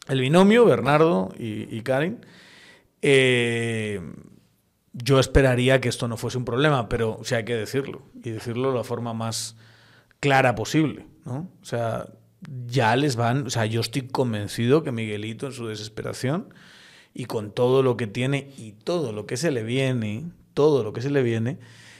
el 0.09 0.19
binomio, 0.19 0.65
Bernardo 0.65 1.33
y, 1.37 1.73
y 1.73 1.81
Karin. 1.83 2.25
Eh, 3.01 3.99
yo 4.93 5.19
esperaría 5.19 5.79
que 5.79 5.89
esto 5.89 6.07
no 6.07 6.17
fuese 6.17 6.37
un 6.37 6.45
problema, 6.45 6.89
pero 6.89 7.11
o 7.11 7.35
hay 7.35 7.45
que 7.45 7.55
decirlo 7.55 8.01
y 8.23 8.31
decirlo 8.31 8.71
de 8.71 8.77
la 8.77 8.83
forma 8.83 9.13
más 9.13 9.55
clara 10.19 10.55
posible, 10.55 11.07
¿no? 11.25 11.49
O 11.61 11.65
sea, 11.65 12.07
ya 12.67 12.95
les 12.95 13.15
van, 13.15 13.47
o 13.47 13.49
sea, 13.49 13.65
yo 13.65 13.81
estoy 13.81 14.03
convencido 14.03 14.83
que 14.83 14.91
Miguelito 14.91 15.47
en 15.47 15.53
su 15.53 15.67
desesperación 15.67 16.53
y 17.13 17.25
con 17.25 17.51
todo 17.51 17.83
lo 17.83 17.97
que 17.97 18.07
tiene 18.07 18.53
y 18.57 18.73
todo 18.73 19.11
lo 19.11 19.25
que 19.25 19.37
se 19.37 19.51
le 19.51 19.63
viene, 19.63 20.25
todo 20.53 20.83
lo 20.83 20.93
que 20.93 21.01
se 21.01 21.09
le 21.09 21.23
viene, 21.23 21.59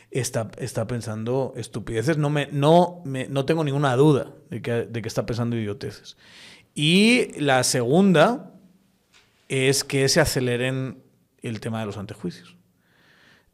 está, 0.09 0.51
está 0.57 0.87
pensando 0.87 1.53
estupideces. 1.55 2.17
No, 2.17 2.29
me, 2.29 2.47
no, 2.51 3.01
me, 3.05 3.27
no 3.27 3.45
tengo 3.45 3.63
ninguna 3.63 3.95
duda 3.95 4.33
de 4.49 4.61
que, 4.61 4.71
de 4.71 5.01
que 5.01 5.07
está 5.07 5.25
pensando 5.25 5.55
idioteces. 5.55 6.17
Y 6.73 7.39
la 7.39 7.63
segunda 7.63 8.50
es 9.51 9.83
que 9.83 10.07
se 10.07 10.21
aceleren 10.21 11.03
el 11.41 11.59
tema 11.59 11.81
de 11.81 11.85
los 11.85 11.97
antejuicios 11.97 12.55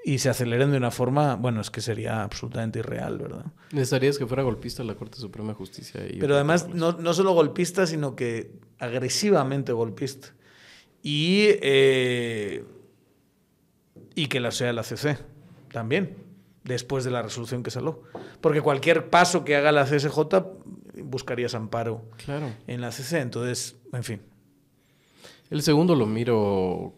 y 0.06 0.20
se 0.20 0.30
aceleren 0.30 0.70
de 0.70 0.78
una 0.78 0.92
forma, 0.92 1.36
bueno, 1.36 1.60
es 1.60 1.72
que 1.72 1.82
sería 1.82 2.22
absolutamente 2.22 2.80
irreal, 2.80 3.18
¿verdad? 3.18 3.46
Necesitarías 3.72 4.20
que 4.20 4.28
fuera 4.28 4.44
golpista 4.44 4.84
la 4.84 4.94
Corte 4.94 5.18
Suprema 5.18 5.50
de 5.50 5.56
Justicia. 5.56 6.00
Pero 6.20 6.36
además, 6.36 6.70
no, 6.70 6.92
no, 6.92 7.14
solo 7.16 7.34
golpista, 7.34 7.88
sino 7.88 8.16
que 8.16 8.52
agresivamente 8.78 9.72
golpista. 9.72 10.36
Y, 11.02 11.48
eh, 11.64 12.64
y 14.14 14.28
que 14.28 14.40
la 14.40 14.52
sea 14.52 14.72
la 14.74 14.84
CC 14.84 15.18
también, 15.72 16.16
después 16.64 17.04
de 17.04 17.10
la 17.10 17.24
resolución 17.24 17.64
que 17.64 17.72
salió. 17.72 18.04
Porque 18.40 18.62
cualquier 18.62 19.10
paso 19.10 19.44
que 19.44 19.56
haga 19.56 19.72
la 19.72 19.86
CSJ 19.86 20.20
buscarías 21.04 21.56
amparo 21.56 22.06
claro. 22.24 22.52
en 22.68 22.82
la 22.82 22.92
CC. 22.92 23.20
Entonces, 23.20 23.76
en 23.92 24.04
fin. 24.04 24.22
El 25.50 25.62
segundo 25.62 25.96
lo 25.96 26.06
miro 26.06 26.94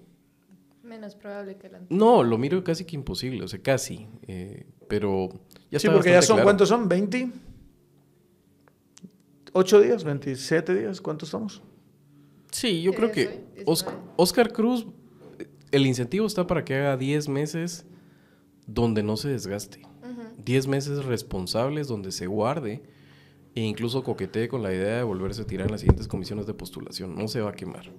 Menos 0.83 1.15
probable 1.15 1.55
que 1.57 1.69
la 1.69 1.81
No, 1.89 2.23
lo 2.23 2.37
miro 2.37 2.63
casi 2.63 2.83
que 2.83 2.95
imposible, 2.95 3.43
o 3.43 3.47
sea, 3.47 3.61
casi. 3.61 4.07
Eh, 4.27 4.65
pero 4.87 5.29
ya 5.69 5.79
Sí, 5.79 5.87
porque 5.87 6.09
ya 6.11 6.21
son, 6.21 6.41
¿cuántos 6.41 6.69
son? 6.69 6.89
¿20? 6.89 7.31
¿8 9.53 9.81
días? 9.81 10.05
¿27 10.05 10.79
días? 10.79 10.99
¿Cuántos 11.01 11.29
estamos? 11.29 11.61
Sí, 12.51 12.81
yo 12.81 12.93
creo 12.93 13.11
que 13.11 13.43
Oscar, 14.15 14.51
Cruz, 14.51 14.87
el 15.71 15.85
incentivo 15.85 16.25
está 16.25 16.47
para 16.47 16.65
que 16.65 16.75
haga 16.75 16.97
10 16.97 17.29
meses 17.29 17.85
donde 18.65 19.03
no 19.03 19.17
se 19.17 19.29
desgaste. 19.29 19.81
10 20.43 20.67
meses 20.67 21.05
responsables 21.05 21.87
donde 21.87 22.11
se 22.11 22.25
guarde 22.25 22.81
e 23.53 23.61
incluso 23.61 24.03
coquetee 24.03 24.47
con 24.47 24.63
la 24.63 24.73
idea 24.73 24.97
de 24.97 25.03
volverse 25.03 25.41
a 25.41 25.45
tirar 25.45 25.67
en 25.67 25.71
las 25.71 25.81
siguientes 25.81 26.07
comisiones 26.07 26.47
de 26.47 26.53
postulación. 26.53 27.15
No 27.15 27.27
se 27.27 27.41
va 27.41 27.51
a 27.51 27.53
quemar. 27.53 27.91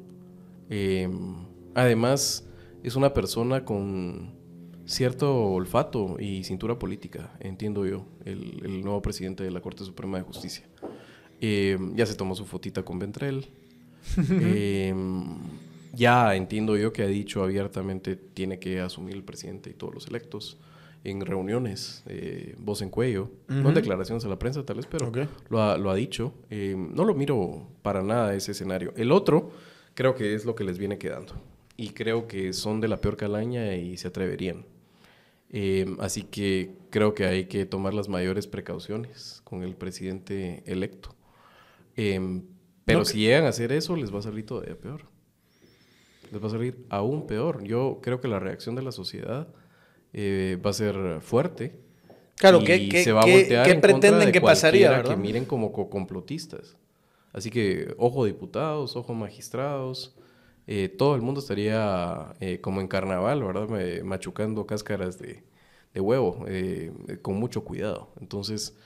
Em, 0.70 1.34
además, 1.74 2.46
es 2.82 2.96
una 2.96 3.12
persona 3.12 3.64
con 3.64 4.40
cierto 4.86 5.52
olfato 5.52 6.16
y 6.18 6.44
cintura 6.44 6.78
política, 6.78 7.36
entiendo 7.40 7.86
yo, 7.86 8.06
el, 8.24 8.80
nuevo 8.82 9.02
presidente 9.02 9.44
de 9.44 9.50
la 9.50 9.60
Corte 9.60 9.84
Suprema 9.84 10.18
de 10.18 10.24
Justicia. 10.24 10.64
Eh, 11.40 11.78
ya 11.94 12.06
se 12.06 12.14
tomó 12.14 12.34
su 12.34 12.46
fotita 12.46 12.82
con 12.82 12.98
Ventrell. 12.98 13.46
Eh, 14.30 14.94
ya 15.92 16.34
entiendo 16.34 16.76
yo 16.76 16.92
que 16.92 17.02
ha 17.02 17.06
dicho 17.06 17.42
abiertamente 17.42 18.16
tiene 18.16 18.58
que 18.58 18.80
asumir 18.80 19.14
el 19.14 19.22
presidente 19.22 19.70
y 19.70 19.74
todos 19.74 19.92
los 19.92 20.06
electos 20.06 20.58
en 21.04 21.20
reuniones, 21.20 22.02
eh, 22.06 22.54
voz 22.58 22.80
en 22.80 22.90
cuello, 22.90 23.30
no 23.48 23.68
en 23.68 23.74
declaraciones 23.74 24.24
a 24.24 24.28
la 24.28 24.38
prensa 24.38 24.64
tal 24.64 24.76
vez, 24.76 24.86
pero 24.86 25.12
lo, 25.48 25.62
ha, 25.62 25.76
lo, 25.76 25.90
ha, 25.90 25.94
dicho. 25.94 26.32
no 26.50 27.04
lo 27.04 27.14
miro 27.14 27.66
para 27.82 28.02
nada 28.02 28.34
ese 28.34 28.52
escenario. 28.52 28.94
El 28.96 29.12
otro 29.12 29.50
creo 30.00 30.14
que 30.14 30.34
es 30.34 30.46
lo 30.46 30.54
que 30.54 30.64
les 30.64 30.78
viene 30.78 30.96
quedando 30.96 31.34
y 31.76 31.90
creo 31.90 32.26
que 32.26 32.54
son 32.54 32.80
de 32.80 32.88
la 32.88 33.02
peor 33.02 33.18
calaña 33.18 33.74
y 33.76 33.98
se 33.98 34.08
atreverían. 34.08 34.64
Eh, 35.50 35.94
así 35.98 36.22
que 36.22 36.70
creo 36.88 37.12
que 37.12 37.26
hay 37.26 37.44
que 37.44 37.66
tomar 37.66 37.92
las 37.92 38.08
mayores 38.08 38.46
precauciones 38.46 39.42
con 39.44 39.62
el 39.62 39.74
presidente 39.74 40.62
electo. 40.64 41.14
Em, 41.96 42.44
pero 42.86 43.04
si 43.04 43.18
llegan 43.18 43.44
a 43.44 43.48
hacer 43.48 43.72
eso, 43.72 43.94
les 43.94 44.10
va 44.14 44.20
a 44.20 44.22
salir 44.22 44.46
todavía 44.46 44.74
peor. 44.74 45.02
Les 46.32 46.42
va 46.42 46.46
a 46.46 46.50
salir 46.50 46.78
aún 46.88 47.26
peor. 47.26 47.62
Yo 47.64 47.98
creo 48.00 48.22
que 48.22 48.28
la 48.28 48.38
reacción 48.38 48.74
de 48.76 48.82
la 48.82 48.92
sociedad 48.92 49.48
eh, 50.14 50.56
va 50.64 50.70
a 50.70 50.72
ser 50.72 51.20
fuerte. 51.20 51.76
Claro, 52.36 52.62
y 52.62 52.64
¿qué, 52.64 52.88
qué- 52.88 53.04
se 53.04 53.12
va 53.12 53.20
a 53.20 53.24
qué- 53.26 53.32
voltear 53.32 53.64
qué 53.66 53.70
en 53.72 53.80
contra 53.82 53.92
pretenden 53.98 54.26
de 54.28 54.32
que 54.32 54.40
pasaría, 54.40 54.90
verdad? 54.92 55.10
que 55.14 55.20
miren 55.20 55.44
como 55.44 55.72
co- 55.72 55.90
complotistas. 55.90 56.78
Así 57.32 57.50
que, 57.50 57.94
ojo 57.98 58.24
diputados, 58.24 58.96
ojo 58.96 59.14
magistrados, 59.14 60.16
eh, 60.66 60.88
todo 60.88 61.14
el 61.14 61.22
mundo 61.22 61.40
estaría 61.40 62.34
eh, 62.40 62.60
como 62.60 62.80
en 62.80 62.88
carnaval, 62.88 63.42
¿verdad? 63.42 63.68
Machucando 64.04 64.66
cáscaras 64.66 65.18
de, 65.18 65.44
de 65.94 66.00
huevo, 66.00 66.44
eh, 66.48 66.92
con 67.22 67.36
mucho 67.36 67.64
cuidado. 67.64 68.12
Entonces, 68.20 68.76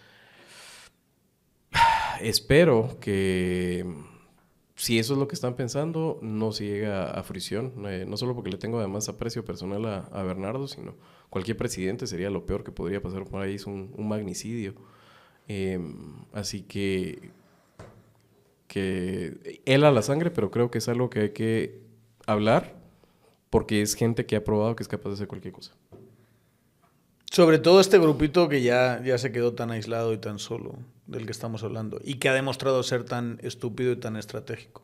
espero 2.21 2.97
que 3.01 3.85
si 4.77 4.99
eso 4.99 5.15
es 5.15 5.19
lo 5.19 5.29
que 5.29 5.35
están 5.35 5.55
pensando, 5.57 6.19
no 6.23 6.53
se 6.53 6.65
llega 6.67 7.11
a 7.11 7.23
fricción. 7.23 7.73
no 8.09 8.17
solo 8.17 8.35
porque 8.35 8.51
le 8.51 8.59
tengo 8.59 8.79
además 8.79 9.09
aprecio 9.09 9.45
personal 9.45 9.85
a, 9.87 9.99
a 10.13 10.23
Bernardo, 10.23 10.67
sino 10.69 10.95
cualquier 11.31 11.57
presidente 11.57 12.07
sería 12.07 12.31
lo 12.31 12.47
peor 12.47 12.65
que 12.65 12.73
podría 12.73 13.03
pasar 13.03 13.25
por 13.25 13.43
ahí, 13.43 13.55
es 13.57 13.67
un, 13.67 13.93
un 13.97 14.09
magnicidio. 14.09 14.75
Eh, 15.49 15.79
así 16.33 16.63
que, 16.63 17.31
que 18.75 19.61
él 19.67 19.85
a 19.85 19.93
la 19.93 20.03
sangre, 20.03 20.33
pero 20.33 20.51
creo 20.51 20.69
que 20.69 20.79
es 20.79 20.89
algo 20.89 21.09
que 21.09 21.21
hay 21.21 21.31
que 21.31 21.81
hablar 22.27 22.75
porque 23.49 23.83
es 23.83 23.95
gente 23.95 24.27
que 24.27 24.35
ha 24.35 24.43
probado 24.43 24.75
que 24.75 24.83
es 24.83 24.89
capaz 24.89 25.11
de 25.11 25.15
hacer 25.15 25.29
cualquier 25.29 25.55
cosa. 25.55 25.75
Sobre 27.31 27.59
todo 27.61 27.81
este 27.81 27.99
grupito 27.99 28.49
que 28.49 28.63
ya, 28.63 29.01
ya 29.05 29.17
se 29.17 29.31
quedó 29.31 29.55
tan 29.55 29.71
aislado 29.71 30.13
y 30.13 30.19
tan 30.19 30.41
solo 30.41 30.75
del 31.07 31.25
que 31.25 31.31
estamos 31.31 31.63
hablando 31.63 32.01
y 32.03 32.15
que 32.15 32.29
ha 32.29 32.35
demostrado 32.35 32.83
ser 32.83 33.05
tan 33.05 33.39
estúpido 33.43 33.93
y 33.93 33.97
tan 33.97 34.17
estratégico. 34.17 34.83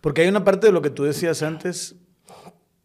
Porque 0.00 0.22
hay 0.22 0.28
una 0.28 0.42
parte 0.44 0.66
de 0.68 0.72
lo 0.72 0.80
que 0.80 0.88
tú 0.90 1.04
decías 1.04 1.42
antes, 1.42 1.96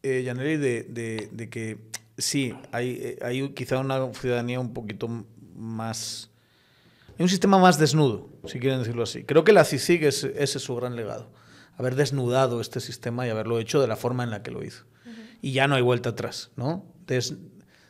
eh, 0.03 0.23
Yaneli, 0.25 0.57
de, 0.57 0.83
de- 0.83 1.29
de 1.31 1.49
que 1.49 1.77
sí, 2.17 2.53
hay, 2.73 2.97
eh, 3.01 3.19
hay 3.21 3.49
quizá 3.53 3.79
una 3.79 4.11
ciudadanía 4.13 4.59
un 4.59 4.73
poquito 4.73 5.07
más... 5.55 6.29
Hay 7.17 7.23
un 7.23 7.29
sistema 7.29 7.57
más 7.59 7.77
desnudo, 7.79 8.29
si 8.45 8.59
quieren 8.59 8.79
decirlo 8.79 9.03
así. 9.03 9.23
Creo 9.23 9.43
que 9.43 9.51
la 9.53 9.63
CICIG 9.65 10.03
es, 10.05 10.23
ese 10.23 10.57
es 10.57 10.63
su 10.63 10.75
gran 10.75 10.95
legado. 10.95 11.31
Haber 11.77 11.95
desnudado 11.95 12.61
este 12.61 12.79
sistema 12.79 13.25
y 13.27 13.29
haberlo 13.29 13.59
hecho 13.59 13.81
de 13.81 13.87
la 13.87 13.95
forma 13.95 14.23
en 14.23 14.29
la 14.31 14.43
que 14.43 14.51
lo 14.51 14.63
hizo. 14.63 14.85
Y 15.41 15.51
ya 15.53 15.67
no 15.67 15.75
hay 15.75 15.81
vuelta 15.81 16.09
atrás, 16.09 16.51
¿no? 16.55 16.85
Des- 17.07 17.35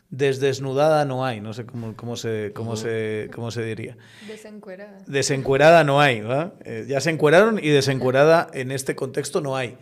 desdesnudada 0.09 1.05
no 1.05 1.25
hay, 1.25 1.41
no 1.41 1.53
sé 1.53 1.65
cómo, 1.65 1.95
cómo, 1.95 2.15
se, 2.15 2.51
cómo, 2.53 2.75
se, 2.75 3.29
cómo 3.33 3.49
se 3.51 3.63
diría. 3.63 3.97
Desencuerada. 4.27 4.99
Desencuerada 5.07 5.83
no 5.83 5.99
hay, 6.01 6.21
¿verdad? 6.21 6.53
Eh, 6.65 6.85
ya 6.87 7.01
se 7.01 7.09
encueraron 7.09 7.57
y 7.59 7.69
desencuerada 7.69 8.47
en 8.53 8.71
este 8.71 8.95
contexto 8.95 9.41
no 9.41 9.55
hay. 9.55 9.77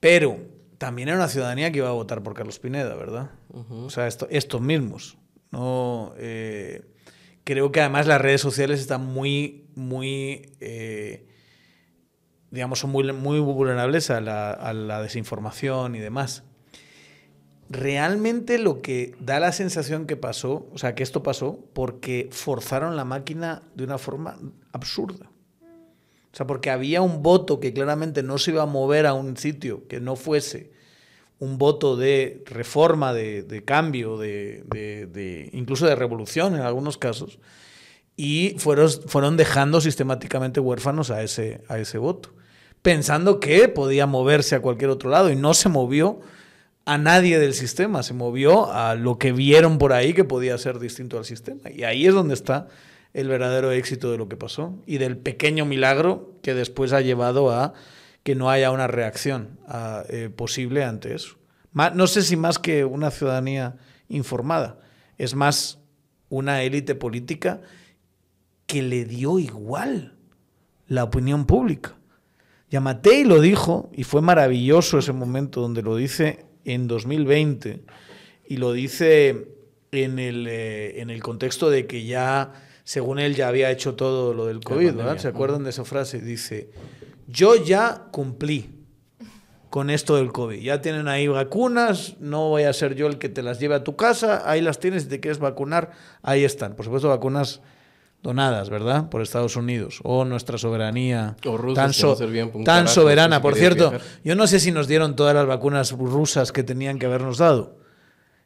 Pero 0.00 0.38
también 0.78 1.08
era 1.08 1.18
una 1.18 1.28
ciudadanía 1.28 1.70
que 1.72 1.78
iba 1.78 1.88
a 1.88 1.92
votar 1.92 2.22
por 2.22 2.34
Carlos 2.34 2.58
Pineda, 2.58 2.94
¿verdad? 2.94 3.30
O 3.70 3.90
sea, 3.90 4.06
esto- 4.06 4.28
estos 4.30 4.60
mismos. 4.60 5.18
No, 5.50 6.14
eh, 6.18 6.82
creo 7.48 7.72
que 7.72 7.80
además 7.80 8.06
las 8.06 8.20
redes 8.20 8.42
sociales 8.42 8.78
están 8.78 9.06
muy, 9.06 9.64
muy, 9.74 10.52
eh, 10.60 11.26
digamos, 12.50 12.80
son 12.80 12.90
muy, 12.90 13.10
muy 13.14 13.40
vulnerables 13.40 14.10
a 14.10 14.20
la, 14.20 14.50
a 14.50 14.74
la 14.74 15.00
desinformación 15.00 15.94
y 15.94 15.98
demás. 15.98 16.44
Realmente 17.70 18.58
lo 18.58 18.82
que 18.82 19.14
da 19.18 19.40
la 19.40 19.52
sensación 19.52 20.06
que 20.06 20.14
pasó, 20.14 20.68
o 20.74 20.76
sea, 20.76 20.94
que 20.94 21.02
esto 21.02 21.22
pasó 21.22 21.64
porque 21.72 22.28
forzaron 22.32 22.96
la 22.96 23.06
máquina 23.06 23.62
de 23.74 23.84
una 23.84 23.96
forma 23.96 24.38
absurda. 24.72 25.30
O 26.30 26.36
sea, 26.36 26.46
porque 26.46 26.68
había 26.68 27.00
un 27.00 27.22
voto 27.22 27.60
que 27.60 27.72
claramente 27.72 28.22
no 28.22 28.36
se 28.36 28.50
iba 28.50 28.64
a 28.64 28.66
mover 28.66 29.06
a 29.06 29.14
un 29.14 29.38
sitio 29.38 29.88
que 29.88 30.00
no 30.00 30.16
fuese 30.16 30.70
un 31.40 31.58
voto 31.58 31.96
de 31.96 32.42
reforma, 32.46 33.12
de, 33.14 33.62
cambio, 33.64 34.18
de- 34.18 35.50
incluso 35.52 35.86
de 35.86 35.94
revolución 35.94 36.54
en 36.54 36.62
algunos 36.62 36.98
casos, 36.98 37.38
y 38.16 38.56
fueron, 38.58 38.90
fueron 39.06 39.36
dejando 39.36 39.80
sistemáticamente 39.80 40.58
huérfanos 40.58 41.10
a 41.10 41.22
ese, 41.22 41.60
a 41.68 41.78
ese 41.78 41.98
voto, 41.98 42.30
pensando 42.82 43.38
que 43.38 43.68
podía 43.68 44.06
moverse 44.06 44.56
a 44.56 44.60
cualquier 44.60 44.90
otro 44.90 45.10
lado, 45.10 45.30
y 45.30 45.36
no 45.36 45.54
se 45.54 45.68
movió 45.68 46.20
a 46.84 46.96
nadie 46.98 47.38
del 47.38 47.54
sistema, 47.54 48.02
se 48.02 48.14
movió 48.14 48.72
a 48.72 48.94
lo 48.94 49.18
que 49.18 49.30
vieron 49.32 49.78
por 49.78 49.92
ahí 49.92 50.14
que 50.14 50.24
podía 50.24 50.56
ser 50.58 50.78
distinto 50.78 51.18
al 51.18 51.24
sistema. 51.26 51.70
Y 51.70 51.84
ahí 51.84 52.06
es 52.06 52.14
donde 52.14 52.32
está 52.34 52.68
el 53.12 53.28
verdadero 53.28 53.72
éxito 53.72 54.10
de 54.10 54.16
lo 54.16 54.28
que 54.28 54.36
pasó 54.36 54.74
y 54.86 54.96
del 54.98 55.18
pequeño 55.18 55.66
milagro 55.66 56.32
que 56.42 56.54
después 56.54 56.92
ha 56.92 57.02
llevado 57.02 57.50
a 57.50 57.74
que 58.28 58.34
no 58.34 58.50
haya 58.50 58.72
una 58.72 58.86
reacción 58.86 59.58
ah, 59.66 60.04
eh, 60.10 60.28
posible 60.28 60.84
ante 60.84 61.14
eso. 61.14 61.38
No 61.72 62.06
sé 62.06 62.20
si 62.20 62.36
más 62.36 62.58
que 62.58 62.84
una 62.84 63.10
ciudadanía 63.10 63.76
informada, 64.10 64.80
es 65.16 65.34
más 65.34 65.78
una 66.28 66.62
élite 66.62 66.94
política 66.94 67.62
que 68.66 68.82
le 68.82 69.06
dio 69.06 69.38
igual 69.38 70.18
la 70.88 71.04
opinión 71.04 71.46
pública. 71.46 71.96
Yamatei 72.68 73.24
lo 73.24 73.40
dijo, 73.40 73.88
y 73.94 74.04
fue 74.04 74.20
maravilloso 74.20 74.98
ese 74.98 75.14
momento 75.14 75.62
donde 75.62 75.80
lo 75.80 75.96
dice 75.96 76.44
en 76.66 76.86
2020, 76.86 77.82
y 78.46 78.58
lo 78.58 78.74
dice 78.74 79.54
en 79.90 80.18
el, 80.18 80.46
eh, 80.46 81.00
en 81.00 81.08
el 81.08 81.22
contexto 81.22 81.70
de 81.70 81.86
que 81.86 82.04
ya, 82.04 82.52
según 82.84 83.20
él, 83.20 83.34
ya 83.34 83.48
había 83.48 83.70
hecho 83.70 83.94
todo 83.94 84.34
lo 84.34 84.44
del 84.44 84.60
COVID. 84.60 85.16
¿Se 85.16 85.28
acuerdan 85.28 85.64
de 85.64 85.70
esa 85.70 85.86
frase? 85.86 86.20
Dice, 86.20 86.68
yo 87.28 87.54
ya 87.54 88.06
cumplí 88.10 88.70
con 89.70 89.90
esto 89.90 90.16
del 90.16 90.32
COVID. 90.32 90.60
Ya 90.60 90.80
tienen 90.80 91.08
ahí 91.08 91.28
vacunas, 91.28 92.16
no 92.20 92.48
voy 92.48 92.62
a 92.64 92.72
ser 92.72 92.94
yo 92.94 93.06
el 93.06 93.18
que 93.18 93.28
te 93.28 93.42
las 93.42 93.60
lleve 93.60 93.74
a 93.74 93.84
tu 93.84 93.96
casa, 93.96 94.42
ahí 94.50 94.60
las 94.62 94.80
tienes, 94.80 95.04
si 95.04 95.08
te 95.10 95.20
quieres 95.20 95.38
vacunar, 95.38 95.90
ahí 96.22 96.42
están. 96.42 96.74
Por 96.74 96.84
supuesto, 96.86 97.08
vacunas 97.10 97.60
donadas, 98.22 98.70
¿verdad? 98.70 99.08
Por 99.10 99.20
Estados 99.22 99.54
Unidos 99.56 100.00
o 100.02 100.24
nuestra 100.24 100.58
soberanía 100.58 101.36
O 101.46 101.72
tan, 101.74 101.92
so- 101.92 102.16
carajo, 102.64 102.88
soberana. 102.88 103.36
si 103.36 103.42
Por 103.42 103.54
cierto, 103.54 103.90
viajar. 103.90 104.08
yo 104.24 104.34
no 104.34 104.46
sé 104.46 104.58
si 104.58 104.72
nos 104.72 104.88
dieron 104.88 105.14
todas 105.14 105.34
las 105.34 105.46
vacunas 105.46 105.92
rusas 105.92 106.50
que 106.50 106.62
tenían 106.64 106.98
que 106.98 107.06
habernos 107.06 107.38
dado. 107.38 107.77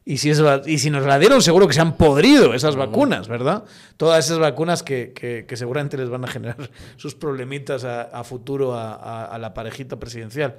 Y 0.05 0.17
si, 0.17 0.29
es 0.29 0.43
va- 0.43 0.61
y 0.65 0.79
si 0.79 0.89
nos 0.89 1.05
la 1.05 1.17
dieron, 1.17 1.41
seguro 1.41 1.65
que 1.67 1.73
se 1.73 1.79
han 1.81 1.95
podrido 1.95 2.53
esas 2.53 2.75
vacunas, 2.75 3.29
¿verdad? 3.29 3.63
Todas 3.95 4.25
esas 4.25 4.37
vacunas 4.39 4.83
que, 4.83 5.13
que- 5.13 5.45
que 5.47 5.55
seguramente 5.57 5.95
les 5.97 6.09
van 6.09 6.25
a 6.25 6.27
generar 6.27 6.69
sus 6.97 7.15
problemitas 7.15 7.85
a, 7.85 8.01
a 8.03 8.23
futuro 8.25 8.73
a, 8.73 8.93
a- 8.95 9.25
a 9.25 9.37
la 9.39 9.53
parejita 9.53 9.97
presidencial. 9.97 10.57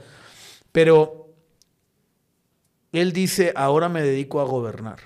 Pero 0.72 1.28
él 2.92 3.12
dice, 3.12 3.52
ahora 3.54 3.88
me 3.90 4.02
dedico 4.02 4.40
a 4.40 4.44
gobernar. 4.44 5.00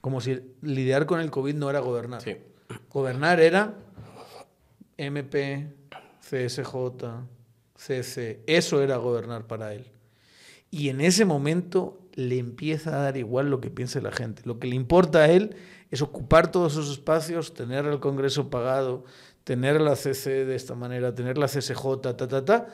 Como 0.00 0.20
si 0.20 0.40
lidiar 0.62 1.04
con 1.06 1.20
el 1.20 1.30
COVID 1.30 1.54
no 1.54 1.68
era 1.70 1.80
gobernar. 1.80 2.22
Sí. 2.22 2.36
Gobernar 2.90 3.38
era 3.40 3.74
MP, 4.96 5.66
CSJ, 6.20 6.74
CC. 7.76 8.40
Eso 8.46 8.82
era 8.82 8.96
gobernar 8.96 9.46
para 9.46 9.74
él. 9.74 9.90
Y 10.70 10.88
en 10.88 11.00
ese 11.00 11.24
momento 11.24 12.00
le 12.14 12.38
empieza 12.38 12.96
a 12.96 13.02
dar 13.02 13.16
igual 13.16 13.50
lo 13.50 13.60
que 13.60 13.70
piense 13.70 14.00
la 14.00 14.12
gente. 14.12 14.42
Lo 14.44 14.58
que 14.58 14.66
le 14.66 14.76
importa 14.76 15.20
a 15.20 15.28
él 15.28 15.56
es 15.90 16.02
ocupar 16.02 16.50
todos 16.50 16.72
esos 16.72 16.90
espacios, 16.90 17.54
tener 17.54 17.86
el 17.86 18.00
Congreso 18.00 18.50
pagado, 18.50 19.04
tener 19.44 19.80
la 19.80 19.96
CC 19.96 20.44
de 20.44 20.54
esta 20.54 20.74
manera, 20.74 21.14
tener 21.14 21.38
la 21.38 21.46
CSJ, 21.46 22.00
ta, 22.02 22.16
ta, 22.16 22.44
ta. 22.44 22.66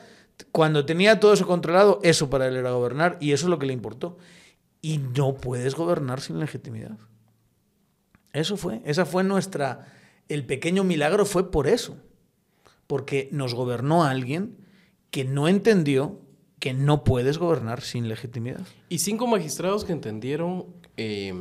Cuando 0.51 0.85
tenía 0.85 1.19
todo 1.19 1.33
eso 1.33 1.45
controlado, 1.45 1.99
eso 2.03 2.29
para 2.29 2.47
él 2.47 2.55
era 2.55 2.71
gobernar 2.71 3.17
y 3.19 3.31
eso 3.31 3.45
es 3.45 3.49
lo 3.49 3.59
que 3.59 3.65
le 3.65 3.73
importó. 3.73 4.17
Y 4.81 4.97
no 4.97 5.35
puedes 5.35 5.75
gobernar 5.75 6.21
sin 6.21 6.39
legitimidad. 6.39 6.97
Eso 8.33 8.57
fue, 8.57 8.81
esa 8.85 9.05
fue 9.05 9.23
nuestra, 9.23 9.87
el 10.29 10.45
pequeño 10.45 10.83
milagro 10.83 11.25
fue 11.25 11.51
por 11.51 11.67
eso, 11.67 11.97
porque 12.87 13.29
nos 13.31 13.53
gobernó 13.53 14.03
alguien 14.03 14.57
que 15.09 15.25
no 15.25 15.47
entendió 15.49 16.21
que 16.61 16.73
no 16.73 17.03
puedes 17.03 17.37
gobernar 17.39 17.81
sin 17.81 18.07
legitimidad. 18.07 18.61
Y 18.87 18.99
cinco 18.99 19.27
magistrados 19.27 19.83
que 19.83 19.91
entendieron 19.91 20.67
eh, 20.95 21.33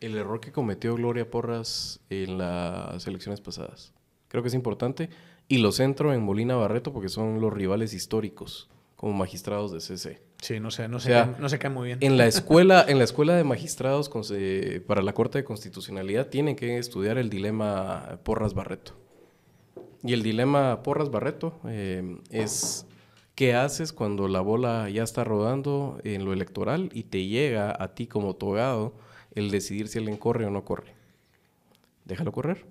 el 0.00 0.16
error 0.16 0.40
que 0.40 0.52
cometió 0.52 0.94
Gloria 0.96 1.30
Porras 1.30 2.00
en 2.10 2.36
las 2.36 3.06
elecciones 3.06 3.40
pasadas. 3.40 3.94
Creo 4.28 4.42
que 4.42 4.48
es 4.48 4.54
importante. 4.54 5.08
Y 5.46 5.58
lo 5.58 5.72
centro 5.72 6.12
en 6.12 6.22
Molina 6.22 6.56
Barreto 6.56 6.92
porque 6.92 7.08
son 7.08 7.40
los 7.40 7.52
rivales 7.52 7.94
históricos 7.94 8.68
como 8.96 9.12
magistrados 9.12 9.70
de 9.72 9.80
CC. 9.80 10.20
Sí, 10.40 10.58
no 10.58 10.70
sé, 10.70 10.88
no 10.88 10.98
sé, 10.98 11.08
sea, 11.08 11.36
no 11.38 11.48
se 11.48 11.58
cae 11.58 11.70
muy 11.70 11.86
bien. 11.86 11.98
En 12.00 12.16
la 12.16 12.26
escuela, 12.34 12.84
en 12.88 12.98
la 12.98 13.04
escuela 13.04 13.36
de 13.36 13.44
magistrados 13.44 14.08
con 14.08 14.24
se- 14.24 14.82
para 14.86 15.02
la 15.02 15.12
Corte 15.14 15.38
de 15.38 15.44
Constitucionalidad 15.44 16.26
tienen 16.28 16.56
que 16.56 16.78
estudiar 16.78 17.16
el 17.18 17.30
dilema 17.30 18.18
Porras 18.24 18.54
Barreto. 18.54 18.92
Y 20.02 20.12
el 20.14 20.22
dilema 20.22 20.82
Porras 20.82 21.10
Barreto 21.10 21.54
eh, 21.66 22.18
es 22.30 22.86
qué 23.34 23.54
haces 23.54 23.92
cuando 23.92 24.28
la 24.28 24.40
bola 24.40 24.88
ya 24.90 25.02
está 25.02 25.24
rodando 25.24 25.98
en 26.04 26.24
lo 26.24 26.32
electoral 26.32 26.90
y 26.92 27.04
te 27.04 27.26
llega 27.26 27.74
a 27.78 27.94
ti 27.94 28.06
como 28.06 28.36
togado 28.36 28.94
el 29.34 29.50
decidir 29.50 29.88
si 29.88 29.98
alguien 29.98 30.16
corre 30.16 30.46
o 30.46 30.50
no 30.50 30.64
corre. 30.64 30.94
Déjalo 32.04 32.32
correr. 32.32 32.66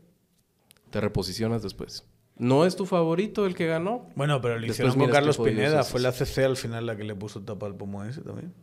Te 0.90 1.02
reposicionas 1.02 1.64
después. 1.64 2.06
No 2.38 2.66
es 2.66 2.76
tu 2.76 2.86
favorito 2.86 3.46
el 3.46 3.56
que 3.56 3.68
ganó. 3.68 4.10
Bueno, 4.16 4.42
pero 4.42 4.58
lo 4.58 4.66
hicieron 4.66 4.98
con 4.98 5.10
Carlos 5.10 5.38
Pineda. 5.38 5.84
Fue 5.84 6.00
la 6.00 6.12
CC 6.12 6.46
al 6.46 6.58
final 6.58 6.86
la 6.86 6.96
que 6.96 7.04
le 7.04 7.16
puso 7.16 7.42
tapa 7.42 7.66
al 7.66 7.76
pomo 7.76 8.04
ese 8.04 8.22
también. 8.22 8.54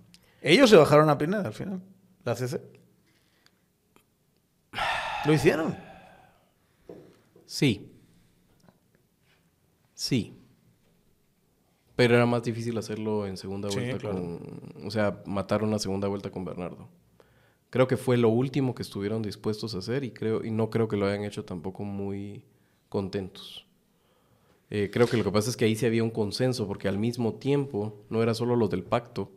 Ellos 0.42 0.70
se 0.70 0.76
bajaron 0.76 1.10
a 1.10 1.18
Pineda 1.18 1.46
al 1.46 1.52
final. 1.52 1.80
la 2.24 2.34
CC. 2.34 2.60
Lo 5.26 5.32
hicieron. 5.32 5.76
Sí. 7.46 7.92
Sí. 9.94 10.39
Pero 12.00 12.14
era 12.14 12.24
más 12.24 12.42
difícil 12.42 12.78
hacerlo 12.78 13.26
en 13.26 13.36
segunda 13.36 13.68
Sí, 13.68 13.76
vuelta 13.76 13.98
claro. 13.98 14.16
con... 14.16 14.86
O 14.86 14.90
sea, 14.90 15.22
matar 15.26 15.62
una 15.62 15.78
segunda 15.78 16.08
vuelta 16.08 16.30
con 16.30 16.46
Bernardo. 16.46 16.88
Creo 17.68 17.86
que 17.86 17.98
fue 17.98 18.16
lo 18.16 18.30
último 18.30 18.74
que 18.74 18.82
estuvieron 18.82 19.20
dispuestos 19.22 19.74
a 19.74 19.78
hacer 19.78 20.02
y, 20.04 20.10
creo, 20.10 20.42
y 20.42 20.50
no 20.50 20.70
creo 20.70 20.88
que 20.88 20.96
lo 20.96 21.06
hayan 21.06 21.24
hecho 21.24 21.44
tampoco 21.44 21.84
muy 21.84 22.42
contentos. 22.88 23.66
Eh, 24.70 24.88
creo 24.90 25.08
que 25.08 25.16
lo 25.18 25.24
que 25.24 25.30
pasa 25.30 25.50
es 25.50 25.56
que 25.56 25.64
ahí 25.66 25.76
sí 25.76 25.84
había 25.84 26.02
un 26.02 26.10
consenso, 26.10 26.66
porque 26.66 26.88
al 26.88 26.98
mismo 26.98 27.34
tiempo 27.34 28.04
no 28.08 28.22
era 28.22 28.34
solo 28.34 28.56
los 28.56 28.70
del 28.70 28.82
pacto, 28.84 29.30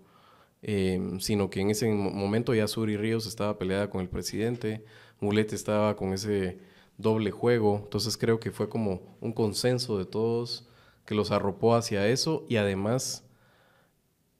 eh, 0.61 1.01
sino 1.19 1.49
que 1.49 1.59
en 1.59 1.69
ese 1.71 1.91
mo- 1.91 2.11
momento 2.11 2.53
ya 2.53 2.67
Suri 2.67 2.97
Ríos 2.97 3.25
estaba 3.27 3.57
peleada 3.57 3.89
con 3.89 4.01
el 4.01 4.09
presidente, 4.09 4.85
Mulete 5.19 5.55
estaba 5.55 5.95
con 5.95 6.13
ese 6.13 6.59
doble 6.97 7.31
juego, 7.31 7.81
entonces 7.83 8.17
creo 8.17 8.39
que 8.39 8.51
fue 8.51 8.69
como 8.69 9.01
un 9.21 9.33
consenso 9.33 9.97
de 9.97 10.05
todos 10.05 10.69
que 11.05 11.15
los 11.15 11.31
arropó 11.31 11.75
hacia 11.75 12.07
eso 12.07 12.45
y 12.49 12.57
además 12.57 13.25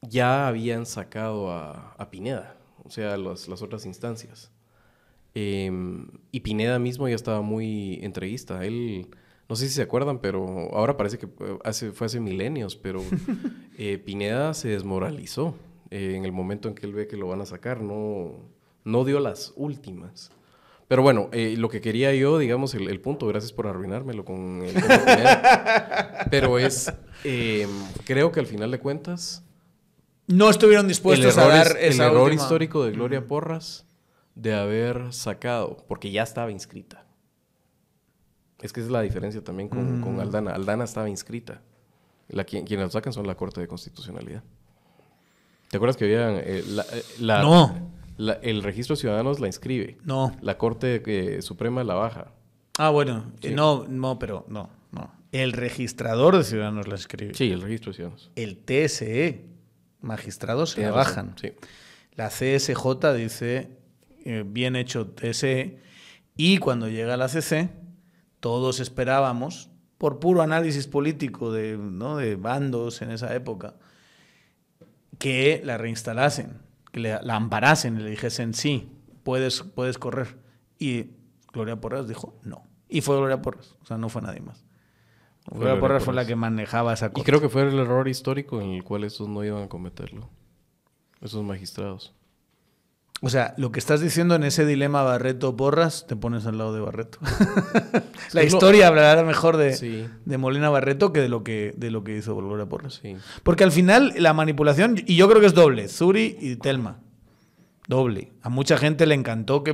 ya 0.02 0.48
habían 0.48 0.86
sacado 0.86 1.52
a, 1.52 1.94
a 1.98 2.10
Pineda, 2.10 2.58
o 2.84 2.90
sea, 2.90 3.18
las, 3.18 3.48
las 3.48 3.62
otras 3.62 3.86
instancias. 3.86 4.52
Eh, 5.36 5.72
y 6.32 6.40
Pineda 6.42 6.80
mismo 6.80 7.08
ya 7.08 7.16
estaba 7.16 7.42
muy 7.42 8.00
entreguista. 8.04 8.66
Él, 8.66 9.08
no 9.50 9.56
sé 9.56 9.68
si 9.68 9.74
se 9.74 9.82
acuerdan, 9.82 10.20
pero 10.20 10.74
ahora 10.74 10.98
parece 10.98 11.18
que 11.18 11.28
hace, 11.64 11.92
fue 11.92 12.06
hace 12.08 12.20
milenios, 12.20 12.76
pero 12.76 13.02
eh, 13.78 13.98
Pineda 13.98 14.54
se 14.54 14.70
desmoralizó 14.70 15.56
eh, 15.90 16.16
en 16.16 16.26
el 16.26 16.32
momento 16.32 16.70
en 16.70 16.76
que 16.76 16.86
él 16.86 16.94
ve 16.94 17.08
que 17.08 17.18
lo 17.18 17.28
van 17.28 17.42
a 17.42 17.46
sacar. 17.46 17.82
No, 17.82 18.34
no 18.84 19.06
dio 19.06 19.20
las 19.20 19.54
últimas. 19.56 20.32
Pero 20.88 21.02
bueno, 21.02 21.30
eh, 21.32 21.56
lo 21.58 21.70
que 21.70 21.82
quería 21.82 22.14
yo, 22.14 22.38
digamos, 22.38 22.74
el, 22.76 22.90
el 22.90 23.00
punto, 23.00 23.26
gracias 23.28 23.52
por 23.54 23.68
arruinármelo 23.68 24.26
con 24.26 24.62
el 24.64 24.74
pero 26.30 26.60
es, 26.60 26.92
eh, 27.24 27.68
creo 28.06 28.32
que 28.32 28.40
al 28.40 28.46
final 28.48 28.70
de 28.72 28.80
cuentas, 28.80 29.44
No 30.28 30.50
estuvieron 30.50 30.88
dispuestos 30.88 31.38
error, 31.38 31.52
a 31.52 31.56
dar 31.56 31.68
es- 31.68 31.74
el 31.76 31.80
esa 31.94 32.06
error 32.08 32.24
última- 32.24 32.42
histórico 32.42 32.84
de 32.86 32.92
Gloria 32.92 33.26
Porras 33.28 33.86
de 34.36 34.54
haber 34.56 35.14
sacado, 35.14 35.86
porque 35.88 36.12
ya 36.12 36.24
estaba 36.24 36.52
inscrita. 36.52 37.06
Es 38.62 38.72
que 38.74 38.80
esa 38.80 38.88
es 38.88 38.92
la 38.92 39.02
diferencia 39.02 39.44
también 39.44 39.70
con, 39.70 40.02
con 40.02 40.20
Aldana. 40.20 40.54
Aldana 40.54 40.84
estaba 40.86 41.10
inscrita. 41.10 41.62
La, 42.30 42.44
quien- 42.46 42.66
quienes 42.66 42.86
lo 42.86 42.92
sacan 42.92 43.12
son 43.14 43.28
la 43.28 43.36
Corte 43.36 43.60
de 43.62 43.68
Constitucionalidad. 43.68 44.44
¿Te 45.70 45.78
acuerdas 45.78 45.98
que 45.98 46.06
había 46.06 46.40
eh, 46.40 46.64
la, 46.68 46.84
eh, 46.84 47.04
la- 47.20 47.42
No. 47.42 47.92
La- 48.18 48.34
el 48.42 48.64
registro 48.64 48.96
de 48.96 49.02
ciudadanos 49.02 49.40
la 49.40 49.48
inscribe? 49.48 49.98
No. 50.04 50.36
La 50.42 50.58
Corte 50.58 51.02
eh, 51.06 51.42
Suprema 51.42 51.84
la 51.84 51.94
baja. 51.96 52.32
Ah, 52.78 52.90
bueno. 52.90 53.32
Sí. 53.42 53.52
No, 53.54 53.86
no, 53.88 54.18
pero 54.20 54.46
no, 54.50 54.70
no. 54.92 55.12
El 55.32 55.52
registrador 55.54 56.38
de 56.38 56.44
ciudadanos 56.44 56.88
la 56.88 56.96
escribe. 56.96 57.34
Sí, 57.34 57.52
el 57.52 57.62
registro 57.62 57.92
de 57.92 57.96
ciudadanos. 57.96 58.32
El 58.36 58.58
TSE, 58.58 59.46
magistrados 60.02 60.72
se 60.72 60.82
la 60.82 60.92
bajan. 60.92 61.36
Sí. 61.42 61.54
La 62.16 62.30
CSJ 62.30 63.14
dice, 63.16 63.78
eh, 64.26 64.44
bien 64.46 64.76
hecho 64.76 65.08
TSE, 65.08 65.80
y 66.38 66.58
cuando 66.60 66.88
llega 66.90 67.18
la 67.18 67.28
CC, 67.30 67.70
todos 68.40 68.80
esperábamos, 68.80 69.70
por 69.98 70.20
puro 70.20 70.42
análisis 70.42 70.86
político 70.88 71.52
de, 71.52 71.78
¿no? 71.78 72.18
de 72.18 72.36
bandos 72.36 73.02
en 73.02 73.12
esa 73.12 73.34
época, 73.36 73.76
que 75.20 75.62
la 75.64 75.78
reinstalasen, 75.78 76.58
que 76.94 77.02
le- 77.02 77.22
la 77.24 77.36
amparasen 77.36 78.00
y 78.00 78.04
le 78.04 78.10
dijesen, 78.12 78.54
sí, 78.54 78.88
puedes, 79.24 79.64
puedes 79.64 79.98
correr. 79.98 80.38
Y 80.80 81.08
Gloria 81.52 81.76
Porras 81.82 82.08
dijo, 82.08 82.40
no. 82.44 82.64
Y 82.88 83.02
fue 83.02 83.18
Gloria 83.18 83.42
Porras, 83.42 83.76
o 83.82 83.86
sea, 83.86 83.98
no 83.98 84.08
fue 84.08 84.22
nadie 84.22 84.40
más. 84.40 84.64
Fue 85.50 85.58
Gloria 85.60 85.80
Porras 85.82 86.04
fue 86.06 86.14
la 86.14 86.26
que 86.26 86.36
manejaba 86.38 86.94
esa 86.94 87.08
Y 87.08 87.10
cosa. 87.10 87.26
creo 87.26 87.42
que 87.42 87.50
fue 87.50 87.64
el 87.64 87.78
error 87.78 88.08
histórico 88.08 88.62
en 88.62 88.70
el 88.70 88.84
cual 88.86 89.04
estos 89.04 89.28
no 89.28 89.44
iban 89.44 89.64
a 89.64 89.68
cometerlo. 89.68 90.30
Esos 91.20 91.44
magistrados. 91.44 92.14
O 93.26 93.30
sea, 93.30 93.54
lo 93.58 93.72
que 93.72 93.80
estás 93.80 94.02
diciendo 94.02 94.36
en 94.36 94.44
ese 94.44 94.66
dilema 94.66 95.02
Barreto-Porras, 95.02 96.06
te 96.08 96.16
pones 96.18 96.46
al 96.46 96.58
lado 96.58 96.74
de 96.74 96.82
Barreto. 96.82 97.20
la 98.34 98.44
historia 98.44 98.88
hablará 98.88 99.24
mejor 99.24 99.56
de, 99.58 99.74
Sí. 99.74 100.06
de 100.26 100.38
Molina 100.38 100.70
Barreto 100.70 101.14
que 101.14 101.22
de 101.22 101.30
lo 101.30 101.42
que, 101.44 101.74
de 101.78 101.90
lo 101.90 102.04
que 102.04 102.18
hizo 102.18 102.36
Gloria 102.36 102.66
Porras. 102.66 103.00
Sí. 103.02 103.16
Porque 103.44 103.64
al 103.64 103.72
final 103.72 104.14
la 104.18 104.34
manipulación, 104.34 104.98
y 105.06 105.16
yo 105.16 105.30
creo 105.30 105.40
que 105.40 105.48
es 105.48 105.54
doble, 105.54 105.88
Zuri 105.88 106.38
y 106.40 106.58
Telma. 106.58 107.00
Doble. 107.88 108.32
A 108.42 108.50
mucha 108.50 108.78
gente 108.78 109.06
le 109.06 109.16
encantó 109.16 109.64
que 109.64 109.74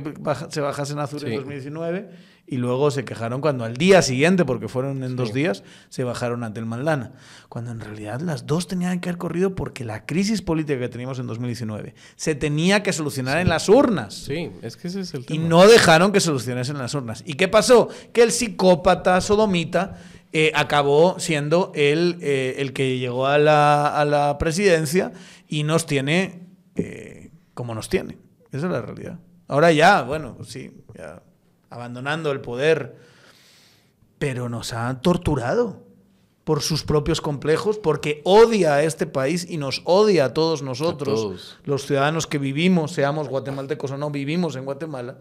se 0.50 0.60
bajasen 0.60 0.98
a 0.98 1.06
Zuri 1.06 1.20
Sí. 1.26 1.26
en 1.32 1.36
2019 1.36 2.10
y 2.52 2.56
luego 2.56 2.90
se 2.90 3.04
quejaron 3.04 3.40
cuando 3.40 3.64
al 3.64 3.76
día 3.76 4.02
siguiente, 4.02 4.44
porque 4.44 4.66
fueron 4.66 5.04
en 5.04 5.14
dos 5.14 5.32
días, 5.32 5.62
se 5.88 6.02
bajaron 6.02 6.42
a 6.42 6.52
Telma 6.52 6.74
Aldana. 6.74 7.12
Cuando 7.48 7.70
en 7.70 7.78
realidad 7.78 8.20
las 8.20 8.44
dos 8.44 8.66
tenían 8.66 8.98
que 8.98 9.08
haber 9.08 9.18
corrido 9.18 9.54
porque 9.54 9.84
la 9.84 10.04
crisis 10.04 10.42
política 10.42 10.80
que 10.80 10.88
teníamos 10.88 11.20
en 11.20 11.28
2019 11.28 11.94
se 12.16 12.34
tenía 12.34 12.82
que 12.82 12.92
solucionar 12.92 13.38
en 13.38 13.48
las 13.48 13.68
urnas. 13.68 14.14
Sí, 14.14 14.50
es 14.62 14.76
que 14.76 14.88
ese 14.88 15.02
es 15.02 15.14
el 15.14 15.20
Y 15.22 15.24
tema. 15.26 15.48
no 15.48 15.66
dejaron 15.68 16.10
que 16.10 16.18
solucionasen 16.18 16.76
las 16.76 16.92
urnas. 16.92 17.22
¿Y 17.24 17.34
qué 17.34 17.46
pasó? 17.46 17.88
Que 18.12 18.24
el 18.24 18.32
psicópata 18.32 19.20
sodomita 19.20 19.98
eh, 20.32 20.50
acabó 20.56 21.20
siendo 21.20 21.70
el, 21.76 22.18
eh, 22.20 22.56
el 22.58 22.72
que 22.72 22.98
llegó 22.98 23.28
a 23.28 23.38
la, 23.38 23.86
a 23.96 24.04
la 24.04 24.38
presidencia 24.38 25.12
y 25.46 25.62
nos 25.62 25.86
tiene 25.86 26.48
eh, 26.74 27.30
como 27.54 27.76
nos 27.76 27.88
tiene. 27.88 28.18
Esa 28.50 28.66
es 28.66 28.72
la 28.72 28.82
realidad. 28.82 29.20
Ahora 29.46 29.70
ya, 29.70 30.02
bueno, 30.02 30.34
pues 30.36 30.48
sí, 30.48 30.72
ya 30.98 31.22
abandonando 31.70 32.30
el 32.32 32.40
poder, 32.40 32.96
pero 34.18 34.48
nos 34.48 34.72
ha 34.72 35.00
torturado 35.00 35.82
por 36.44 36.62
sus 36.62 36.82
propios 36.82 37.20
complejos, 37.20 37.78
porque 37.78 38.20
odia 38.24 38.74
a 38.74 38.82
este 38.82 39.06
país 39.06 39.46
y 39.48 39.56
nos 39.56 39.82
odia 39.84 40.26
a 40.26 40.34
todos 40.34 40.62
nosotros, 40.62 41.20
todos. 41.20 41.58
los 41.64 41.86
ciudadanos 41.86 42.26
que 42.26 42.38
vivimos, 42.38 42.92
seamos 42.92 43.28
guatemaltecos 43.28 43.90
o 43.92 43.96
no, 43.96 44.10
vivimos 44.10 44.56
en 44.56 44.64
Guatemala, 44.64 45.18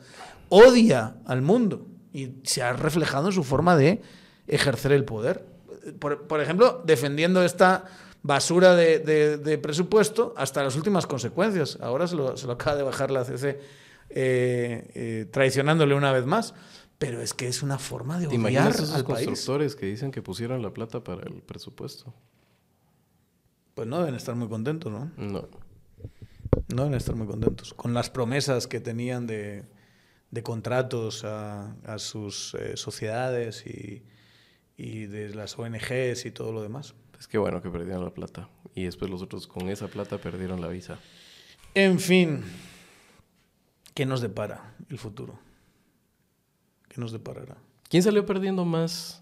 odia 0.49 1.15
al 1.25 1.41
mundo 1.41 1.85
y 2.13 2.31
se 2.43 2.63
ha 2.63 2.73
reflejado 2.73 3.27
en 3.27 3.33
su 3.33 3.43
forma 3.43 3.75
de 3.77 4.01
ejercer 4.47 4.91
el 4.91 5.05
poder. 5.05 5.45
Por, 5.99 6.23
por 6.27 6.41
ejemplo, 6.41 6.81
defendiendo 6.85 7.43
esta 7.43 7.85
basura 8.23 8.75
de, 8.75 8.99
de- 8.99 9.37
de 9.37 9.57
presupuesto 9.59 10.33
hasta 10.35 10.63
las 10.63 10.75
últimas 10.75 11.05
consecuencias. 11.05 11.77
Ahora 11.81 12.07
se 12.07 12.15
lo, 12.15 12.35
se 12.37 12.47
lo 12.47 12.53
acaba 12.53 12.75
de 12.75 12.83
bajar 12.83 13.11
la 13.11 13.23
CC, 13.23 13.59
eh, 14.09 14.91
eh, 14.95 15.25
traicionándole 15.31 15.95
una 15.95 16.11
vez 16.11 16.25
más. 16.25 16.53
Pero 16.97 17.21
es 17.21 17.33
que 17.33 17.47
es 17.47 17.63
una 17.63 17.79
forma 17.79 18.19
de 18.19 18.27
¿Te 18.27 18.37
odiar 18.37 18.71
esos 18.71 18.93
al 18.93 19.05
país. 19.05 19.25
constructores 19.25 19.75
que 19.77 19.85
dicen 19.85 20.11
que 20.11 20.21
pusieron 20.21 20.61
la 20.61 20.73
plata 20.73 21.01
para 21.01 21.21
el 21.23 21.41
presupuesto? 21.41 22.13
Pues 23.73 23.87
no 23.87 23.99
deben 23.99 24.15
estar 24.15 24.35
muy 24.35 24.49
contentos, 24.49 24.91
¿no? 24.91 25.09
No. 25.15 25.47
No 26.67 26.83
deben 26.83 26.95
estar 26.97 27.15
muy 27.15 27.25
contentos. 27.25 27.73
Con 27.73 27.93
las 27.93 28.09
promesas 28.09 28.67
que 28.67 28.81
tenían 28.81 29.27
de, 29.27 29.63
de 30.31 30.43
contratos 30.43 31.23
a, 31.23 31.71
a 31.85 31.99
sus 31.99 32.53
eh, 32.55 32.75
sociedades 32.75 33.65
y, 33.65 34.03
y 34.75 35.05
de 35.05 35.33
las 35.33 35.57
ONGs 35.57 36.25
y 36.25 36.31
todo 36.31 36.51
lo 36.51 36.61
demás. 36.61 36.95
Es 37.17 37.27
que 37.29 37.37
bueno 37.37 37.61
que 37.61 37.69
perdieron 37.69 38.03
la 38.03 38.13
plata. 38.13 38.49
Y 38.75 38.83
después 38.83 39.09
los 39.09 39.21
otros 39.21 39.47
con 39.47 39.69
esa 39.69 39.87
plata 39.87 40.17
perdieron 40.17 40.59
la 40.59 40.67
visa. 40.67 40.99
En 41.75 41.99
fin, 41.99 42.43
¿qué 43.99 44.05
nos 44.05 44.21
depara 44.21 44.77
el 44.89 44.97
futuro? 44.97 45.37
¿Qué 46.87 47.01
nos 47.01 47.11
deparará? 47.11 47.57
¿Quién 47.89 48.01
salió 48.01 48.25
perdiendo 48.25 48.63
más 48.63 49.21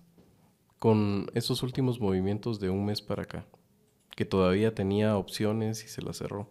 con 0.77 1.31
esos 1.33 1.63
últimos 1.63 1.99
movimientos 1.99 2.59
de 2.59 2.69
un 2.69 2.85
mes 2.85 3.01
para 3.01 3.23
acá? 3.23 3.47
Que 4.15 4.23
todavía 4.23 4.75
tenía 4.75 5.17
opciones 5.17 5.83
y 5.83 5.87
se 5.87 6.03
las 6.03 6.17
cerró. 6.17 6.47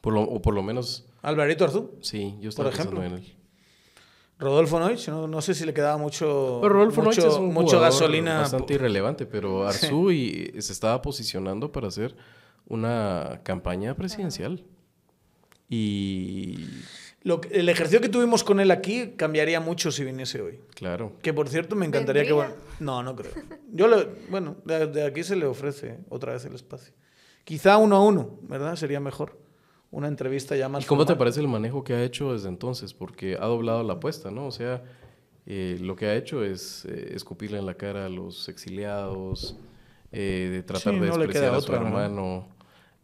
Por 0.00 0.14
lo, 0.14 0.22
o 0.22 0.40
por 0.40 0.54
lo 0.54 0.62
menos, 0.62 1.04
Alvarito 1.20 1.64
Arzú, 1.64 1.90
sí, 2.00 2.38
yo 2.40 2.48
estaba 2.48 2.70
Por 2.70 2.74
ejemplo. 2.80 3.00
pensando 3.00 3.18
en 3.18 3.24
él. 3.30 3.36
Rodolfo 4.38 4.80
Noich, 4.80 5.08
no, 5.08 5.26
no 5.26 5.42
sé 5.42 5.52
si 5.52 5.66
le 5.66 5.74
quedaba 5.74 5.98
mucho, 5.98 6.58
Pero 6.62 6.72
Rodolfo 6.72 7.02
mucho, 7.02 7.28
es 7.28 7.34
un 7.34 7.52
mucho 7.52 7.78
gasolina. 7.78 8.38
bastante 8.38 8.72
irrelevante, 8.72 9.26
pero 9.26 9.66
Arzú 9.68 10.10
y 10.10 10.54
se 10.58 10.72
estaba 10.72 11.02
posicionando 11.02 11.70
para 11.70 11.88
hacer 11.88 12.16
una 12.66 13.42
campaña 13.44 13.94
presidencial. 13.94 14.64
Y 15.68 16.66
Lo 17.24 17.40
que- 17.40 17.48
el 17.60 17.68
ejercicio 17.68 18.00
que 18.00 18.08
tuvimos 18.08 18.42
con 18.44 18.58
él 18.60 18.70
aquí 18.70 19.14
cambiaría 19.16 19.60
mucho 19.60 19.92
si 19.92 20.04
viniese 20.04 20.40
hoy. 20.42 20.60
claro, 20.74 21.12
Que 21.22 21.32
por 21.32 21.48
cierto 21.48 21.76
me 21.76 21.86
encantaría 21.86 22.24
que... 22.24 22.34
No, 22.80 23.02
no 23.02 23.14
creo. 23.14 23.30
Yo 23.72 23.86
le... 23.86 24.08
Bueno, 24.28 24.56
de, 24.64 24.86
de 24.88 25.04
aquí 25.06 25.22
se 25.22 25.36
le 25.36 25.46
ofrece 25.46 25.98
otra 26.08 26.32
vez 26.32 26.44
el 26.44 26.54
espacio. 26.54 26.92
Quizá 27.44 27.76
uno 27.76 27.96
a 27.96 28.02
uno, 28.04 28.38
¿verdad? 28.42 28.74
Sería 28.76 28.98
mejor. 29.00 29.38
Una 29.92 30.08
entrevista 30.08 30.56
ya 30.56 30.68
más... 30.68 30.82
¿Y 30.84 30.86
cómo 30.86 31.04
te 31.06 31.14
parece 31.16 31.40
el 31.40 31.48
manejo 31.48 31.84
que 31.84 31.92
ha 31.94 32.02
hecho 32.02 32.32
desde 32.32 32.48
entonces? 32.48 32.94
Porque 32.94 33.36
ha 33.38 33.44
doblado 33.46 33.82
la 33.82 33.92
apuesta, 33.94 34.30
¿no? 34.30 34.46
O 34.46 34.50
sea, 34.52 34.82
eh, 35.46 35.76
lo 35.80 35.94
que 35.96 36.06
ha 36.06 36.14
hecho 36.16 36.42
es 36.44 36.84
eh, 36.86 37.12
escupirle 37.14 37.58
en 37.58 37.66
la 37.66 37.74
cara 37.74 38.06
a 38.06 38.08
los 38.08 38.48
exiliados, 38.48 39.56
eh, 40.12 40.48
de 40.50 40.62
tratar 40.62 40.94
Sí, 40.94 41.00
de 41.00 41.06
no 41.06 41.18
le 41.18 41.26
despreciar 41.26 41.44
queda 41.50 41.56
a 41.56 41.60
su 41.60 41.66
otra, 41.66 41.80
¿no? 41.80 41.86
hermano. 41.88 42.48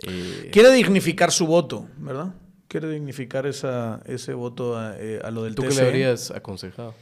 eh, 0.00 0.48
Quiere 0.52 0.72
dignificar 0.72 1.30
su 1.30 1.46
voto, 1.46 1.86
¿verdad? 1.98 2.34
Quiere 2.68 2.88
dignificar 2.90 3.46
esa, 3.46 4.00
ese 4.06 4.34
voto 4.34 4.76
a, 4.76 4.94
eh, 4.98 5.20
a 5.24 5.30
lo 5.30 5.42
del 5.44 5.54
¿Tú 5.54 5.62
qué 5.62 5.70
le 5.70 5.80
habrías 5.82 6.30
aconsejado? 6.30 6.94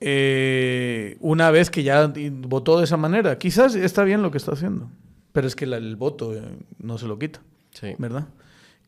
Eh, 0.00 1.16
una 1.20 1.50
vez 1.50 1.70
que 1.70 1.82
ya 1.82 2.12
votó 2.32 2.78
de 2.78 2.84
esa 2.84 2.96
manera, 2.96 3.38
quizás 3.38 3.74
está 3.74 4.04
bien 4.04 4.22
lo 4.22 4.30
que 4.30 4.38
está 4.38 4.52
haciendo, 4.52 4.90
pero 5.32 5.46
es 5.46 5.56
que 5.56 5.64
la- 5.66 5.78
el 5.78 5.96
voto 5.96 6.34
eh, 6.34 6.42
no 6.78 6.98
se 6.98 7.06
lo 7.06 7.18
quita, 7.18 7.40
Sí. 7.72 7.94
¿verdad? 7.98 8.28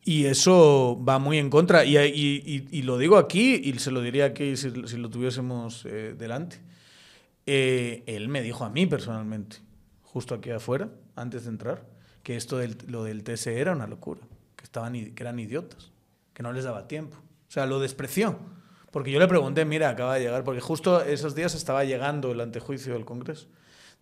Y 0.04 0.26
eso 0.26 1.02
va 1.06 1.18
muy 1.18 1.38
en 1.38 1.50
contra, 1.50 1.84
y, 1.84 1.96
y- 1.98 2.42
y- 2.44 2.68
y 2.78 2.82
lo 2.82 2.98
digo 2.98 3.16
aquí, 3.16 3.54
y 3.62 3.78
se 3.78 3.90
lo 3.90 4.00
diría 4.02 4.26
aquí 4.26 4.56
si, 4.56 4.70
si 4.86 4.96
lo 4.96 5.08
tuviésemos 5.10 5.84
eh, 5.86 6.14
delante. 6.16 6.58
Él 7.46 8.28
me 8.28 8.42
dijo 8.42 8.64
a 8.66 8.70
mí 8.70 8.84
personalmente, 8.86 9.56
justo 10.02 10.34
aquí 10.34 10.50
afuera, 10.50 10.90
antes 11.16 11.44
de 11.44 11.50
entrar, 11.50 11.86
que 12.22 12.36
esto 12.36 12.58
del, 12.58 12.76
lo 12.86 13.04
del 13.04 13.22
TSE 13.24 13.58
era 13.58 13.72
una 13.72 13.86
locura, 13.86 14.20
estaban, 14.68 14.92
que 14.92 15.22
eran 15.22 15.38
idiotas, 15.38 15.90
que 16.32 16.42
no 16.42 16.52
les 16.52 16.64
daba 16.64 16.86
tiempo. 16.86 17.16
O 17.16 17.50
sea, 17.50 17.66
lo 17.66 17.80
despreció. 17.80 18.38
Porque 18.90 19.10
yo 19.10 19.18
le 19.18 19.28
pregunté, 19.28 19.64
mira, 19.64 19.90
acaba 19.90 20.14
de 20.14 20.20
llegar, 20.20 20.44
porque 20.44 20.60
justo 20.60 21.02
esos 21.02 21.34
días 21.34 21.54
estaba 21.54 21.84
llegando 21.84 22.32
el 22.32 22.40
antejuicio 22.40 22.94
del 22.94 23.04
Congreso. 23.04 23.46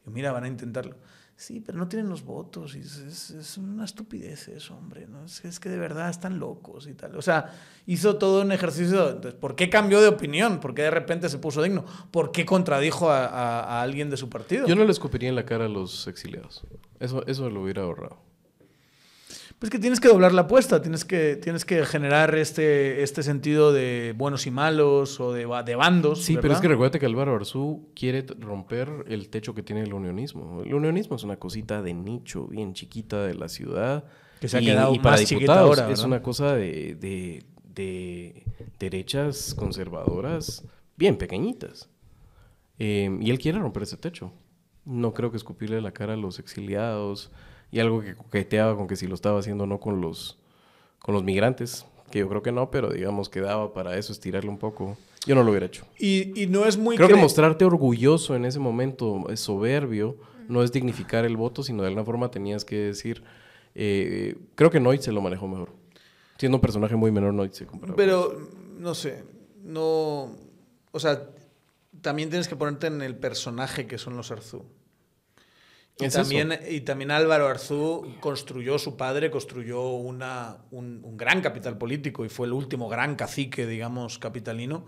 Digo, 0.04 0.12
mira, 0.14 0.30
van 0.32 0.44
a 0.44 0.48
intentarlo. 0.48 0.96
Sí, 1.38 1.60
pero 1.60 1.76
no 1.76 1.86
tienen 1.86 2.08
los 2.08 2.24
votos 2.24 2.74
y 2.76 2.78
es, 2.80 2.96
es- 2.96 3.30
es 3.30 3.58
una 3.58 3.84
estupidez 3.84 4.48
eso, 4.48 4.74
hombre. 4.74 5.06
¿no? 5.06 5.24
Es, 5.24 5.60
que 5.60 5.68
de 5.68 5.76
verdad 5.76 6.08
están 6.08 6.38
locos 6.38 6.86
y 6.86 6.94
tal. 6.94 7.14
O 7.16 7.20
sea, 7.20 7.52
hizo 7.84 8.16
todo 8.16 8.40
un 8.42 8.52
ejercicio. 8.52 9.08
Entonces, 9.10 9.34
¿Por 9.34 9.54
qué 9.54 9.68
cambió 9.68 10.00
de 10.00 10.08
opinión? 10.08 10.60
¿Por 10.60 10.72
qué 10.74 10.82
de 10.82 10.90
repente 10.92 11.28
se 11.28 11.36
puso 11.38 11.62
digno? 11.62 11.84
¿Por 12.10 12.32
qué 12.32 12.46
contradijo 12.46 13.10
a, 13.10 13.26
a- 13.26 13.60
a 13.64 13.82
alguien 13.82 14.08
de 14.08 14.16
su 14.16 14.30
partido? 14.30 14.66
Yo 14.66 14.76
no 14.76 14.84
le 14.84 14.92
escupiría 14.92 15.28
en 15.28 15.34
la 15.34 15.44
cara 15.44 15.66
a 15.66 15.68
los 15.68 16.06
exiliados. 16.06 16.64
Eso, 17.00 17.26
eso 17.26 17.50
lo 17.50 17.62
hubiera 17.62 17.82
ahorrado. 17.82 18.16
Pues 19.58 19.70
que 19.70 19.78
tienes 19.78 20.00
que 20.00 20.08
doblar 20.08 20.34
la 20.34 20.42
apuesta, 20.42 20.82
tienes 20.82 21.06
que, 21.06 21.36
tienes 21.36 21.64
que 21.64 21.84
generar 21.86 22.34
este, 22.34 23.02
este 23.02 23.22
sentido 23.22 23.72
de 23.72 24.12
buenos 24.14 24.46
y 24.46 24.50
malos 24.50 25.18
o 25.18 25.32
de, 25.32 25.46
de 25.64 25.74
bandos. 25.74 26.22
Sí, 26.22 26.36
pero 26.40 26.52
es 26.52 26.60
que 26.60 26.68
recuérdate 26.68 26.98
que 26.98 27.06
Álvaro 27.06 27.34
Arzú 27.34 27.88
quiere 27.94 28.26
romper 28.38 29.06
el 29.08 29.30
techo 29.30 29.54
que 29.54 29.62
tiene 29.62 29.82
el 29.82 29.94
unionismo. 29.94 30.62
El 30.62 30.74
unionismo 30.74 31.16
es 31.16 31.22
una 31.22 31.36
cosita 31.38 31.80
de 31.80 31.94
nicho, 31.94 32.46
bien 32.48 32.74
chiquita 32.74 33.22
de 33.24 33.34
la 33.34 33.48
ciudad. 33.48 34.04
Que 34.40 34.48
se 34.48 34.58
ha 34.58 34.60
quedado 34.60 34.94
más 34.96 35.24
chiquita 35.24 35.60
ahora, 35.60 35.90
Es 35.90 36.04
una 36.04 36.20
cosa 36.22 36.54
de, 36.54 36.94
de- 36.94 37.46
de 37.74 38.44
derechas 38.78 39.54
conservadoras 39.54 40.64
bien 40.96 41.16
pequeñitas. 41.16 41.88
Eh, 42.78 43.10
y 43.22 43.30
él 43.30 43.38
quiere 43.38 43.58
romper 43.58 43.84
ese 43.84 43.96
techo. 43.96 44.32
No 44.84 45.14
creo 45.14 45.30
que 45.30 45.36
escupirle 45.38 45.80
la 45.80 45.92
cara 45.92 46.12
a 46.12 46.16
los 46.16 46.38
exiliados 46.38 47.30
y 47.70 47.80
algo 47.80 48.00
que 48.00 48.14
coqueteaba 48.14 48.76
con 48.76 48.86
que 48.86 48.96
si 48.96 49.06
lo 49.06 49.14
estaba 49.14 49.40
haciendo 49.40 49.64
o 49.64 49.66
no 49.66 49.80
con 49.80 50.00
los, 50.00 50.38
con 51.00 51.14
los 51.14 51.24
migrantes, 51.24 51.86
que 52.10 52.20
yo 52.20 52.28
creo 52.28 52.42
que 52.42 52.52
no, 52.52 52.70
pero 52.70 52.90
digamos 52.90 53.28
que 53.28 53.40
daba 53.40 53.72
para 53.72 53.96
eso 53.96 54.12
estirarle 54.12 54.50
un 54.50 54.58
poco. 54.58 54.96
Yo 55.26 55.34
no 55.34 55.42
lo 55.42 55.50
hubiera 55.50 55.66
hecho. 55.66 55.84
Y, 55.98 56.40
y 56.40 56.46
no 56.46 56.66
es 56.66 56.76
muy... 56.76 56.96
Creo 56.96 57.08
que 57.08 57.16
mostrarte 57.16 57.64
orgulloso 57.64 58.36
en 58.36 58.44
ese 58.44 58.60
momento, 58.60 59.28
eh, 59.28 59.36
soberbio, 59.36 60.16
no 60.48 60.62
es 60.62 60.70
dignificar 60.70 61.24
el 61.24 61.36
voto, 61.36 61.64
sino 61.64 61.82
de 61.82 61.88
alguna 61.88 62.04
forma 62.04 62.30
tenías 62.30 62.64
que 62.64 62.76
decir, 62.76 63.24
eh, 63.74 64.36
creo 64.54 64.70
que 64.70 64.78
Noit 64.78 65.02
se 65.02 65.10
lo 65.10 65.20
manejó 65.20 65.48
mejor. 65.48 65.72
Siendo 66.38 66.58
un 66.58 66.62
personaje 66.62 66.94
muy 66.94 67.10
menor, 67.10 67.34
Noit 67.34 67.52
se 67.54 67.66
comparaba. 67.66 67.96
Pero, 67.96 68.50
no 68.78 68.94
sé, 68.94 69.24
no... 69.64 70.36
O 70.92 71.00
sea, 71.00 71.28
también 72.00 72.30
tienes 72.30 72.46
que 72.46 72.54
ponerte 72.54 72.86
en 72.86 73.02
el 73.02 73.16
personaje 73.16 73.88
que 73.88 73.98
son 73.98 74.16
los 74.16 74.30
Arzú. 74.30 74.64
Y 75.98 76.08
también, 76.08 76.60
y 76.68 76.82
también 76.82 77.10
Álvaro 77.10 77.48
Arzú 77.48 78.16
construyó, 78.20 78.78
su 78.78 78.98
padre 78.98 79.30
construyó 79.30 79.82
una, 79.92 80.58
un, 80.70 81.00
un 81.02 81.16
gran 81.16 81.40
capital 81.40 81.78
político 81.78 82.24
y 82.24 82.28
fue 82.28 82.46
el 82.46 82.52
último 82.52 82.88
gran 82.88 83.16
cacique, 83.16 83.66
digamos, 83.66 84.18
capitalino, 84.18 84.84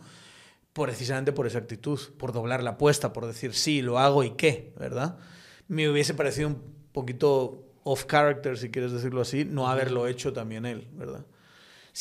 precisamente 0.74 1.32
por 1.32 1.46
esa 1.46 1.58
actitud, 1.58 1.98
por 2.18 2.32
doblar 2.32 2.62
la 2.62 2.70
apuesta, 2.72 3.14
por 3.14 3.26
decir, 3.26 3.54
sí, 3.54 3.80
lo 3.80 3.98
hago 3.98 4.22
y 4.22 4.32
qué, 4.32 4.74
¿verdad? 4.78 5.18
Me 5.66 5.88
hubiese 5.88 6.12
parecido 6.12 6.48
un 6.48 6.62
poquito 6.92 7.64
off 7.84 8.04
character, 8.06 8.58
si 8.58 8.70
quieres 8.70 8.92
decirlo 8.92 9.22
así, 9.22 9.46
no 9.46 9.68
haberlo 9.68 10.06
hecho 10.08 10.34
también 10.34 10.66
él, 10.66 10.88
¿verdad? 10.92 11.24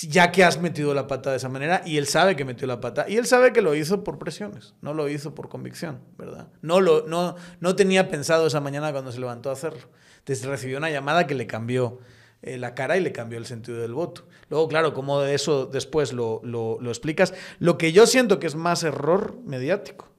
Ya 0.02 0.32
que 0.32 0.44
has 0.44 0.62
metido 0.62 0.94
la 0.94 1.08
pata 1.08 1.32
de 1.32 1.38
esa 1.38 1.50
manera 1.50 1.82
y 1.84 1.98
él 1.98 2.06
sabe 2.06 2.36
que 2.36 2.46
metió 2.46 2.68
la 2.68 2.80
pata 2.80 3.06
y 3.10 3.18
él 3.18 3.26
sabe 3.26 3.52
que 3.52 3.64
lo 3.64 3.74
hizo 3.74 4.04
por 4.04 4.20
presiones, 4.20 4.76
no 4.82 4.94
lo 4.94 5.10
hizo 5.10 5.34
por 5.34 5.50
convicción, 5.50 6.02
¿verdad? 6.18 6.50
No, 6.62 6.82
lo, 6.82 7.08
no, 7.08 7.36
no 7.60 7.76
tenía 7.76 8.08
pensado 8.08 8.46
esa 8.46 8.62
mañana 8.62 8.92
cuando 8.92 9.12
se 9.12 9.20
levantó 9.20 9.50
a 9.50 9.54
hacerlo. 9.54 9.90
Entonces 10.20 10.46
recibió 10.46 10.78
una 10.78 10.92
llamada 10.92 11.26
que 11.26 11.34
le 11.34 11.48
cambió 11.48 12.00
eh, 12.44 12.58
la 12.58 12.76
cara 12.76 12.98
y 12.98 13.02
le 13.02 13.12
cambió 13.12 13.40
el 13.40 13.48
sentido 13.48 13.80
del 13.80 13.94
voto. 13.94 14.28
Luego, 14.50 14.68
claro, 14.68 14.94
como 14.94 15.20
de 15.20 15.34
eso 15.34 15.66
después 15.66 16.14
lo, 16.14 16.42
lo, 16.44 16.78
lo 16.80 16.90
explicas. 16.90 17.34
Lo 17.58 17.80
que 17.80 17.92
yo 17.92 18.06
siento 18.06 18.40
que 18.40 18.46
es 18.46 18.56
más 18.56 18.84
error 18.84 19.40
mediático 19.46 20.10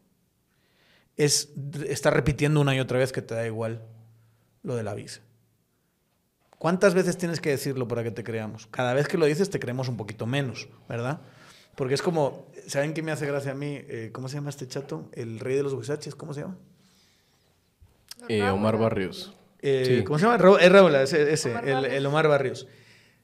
es 1.17 1.53
estar 1.87 2.15
repitiendo 2.15 2.61
una 2.61 2.75
y 2.75 2.81
otra 2.81 2.99
vez 2.99 3.13
que 3.13 3.23
te 3.23 3.35
da 3.35 3.47
igual 3.47 3.83
lo 4.63 4.75
de 4.75 4.83
la 4.83 4.95
visa. 4.95 5.21
¿Cuántas 6.59 6.95
veces 6.95 7.17
tienes 7.17 7.41
que 7.41 7.51
decirlo 7.51 7.87
para 7.89 8.03
que 8.03 8.11
te 8.11 8.25
creamos? 8.25 8.67
Cada 8.67 8.93
vez 8.95 9.07
que 9.09 9.17
lo 9.19 9.27
dices 9.27 9.49
te 9.51 9.61
creemos 9.61 9.89
un 9.89 9.97
poquito 9.97 10.27
menos, 10.27 10.69
¿verdad? 10.89 11.21
Porque 11.77 11.95
es 11.95 12.03
como, 12.03 12.49
¿saben 12.67 12.93
qué 12.95 13.03
me 13.03 13.13
hace 13.13 13.27
gracia 13.27 13.53
a 13.53 13.55
mí? 13.55 13.81
Eh, 13.89 14.11
¿Cómo 14.13 14.29
se 14.29 14.35
llama 14.35 14.51
este 14.51 14.67
chato? 14.67 15.09
El 15.13 15.39
rey 15.39 15.57
de 15.57 15.63
los 15.63 15.73
huizaches, 15.75 16.15
¿cómo 16.17 16.35
se 16.35 16.41
llama? 16.41 16.57
Eh, 18.29 18.43
Omar 18.49 18.77
Barrios. 18.77 19.33
Eh, 19.61 19.85
Sí. 19.99 20.05
¿Cómo 20.05 20.19
se 20.19 20.25
llama? 20.27 20.39
Ro- 20.39 20.59
es 20.59 20.71
Raúl, 20.71 20.95
ese, 20.97 21.33
ese, 21.33 21.51
Omar 21.51 21.69
el, 21.69 22.07
Omar 22.07 22.29
Barrios. 22.29 22.67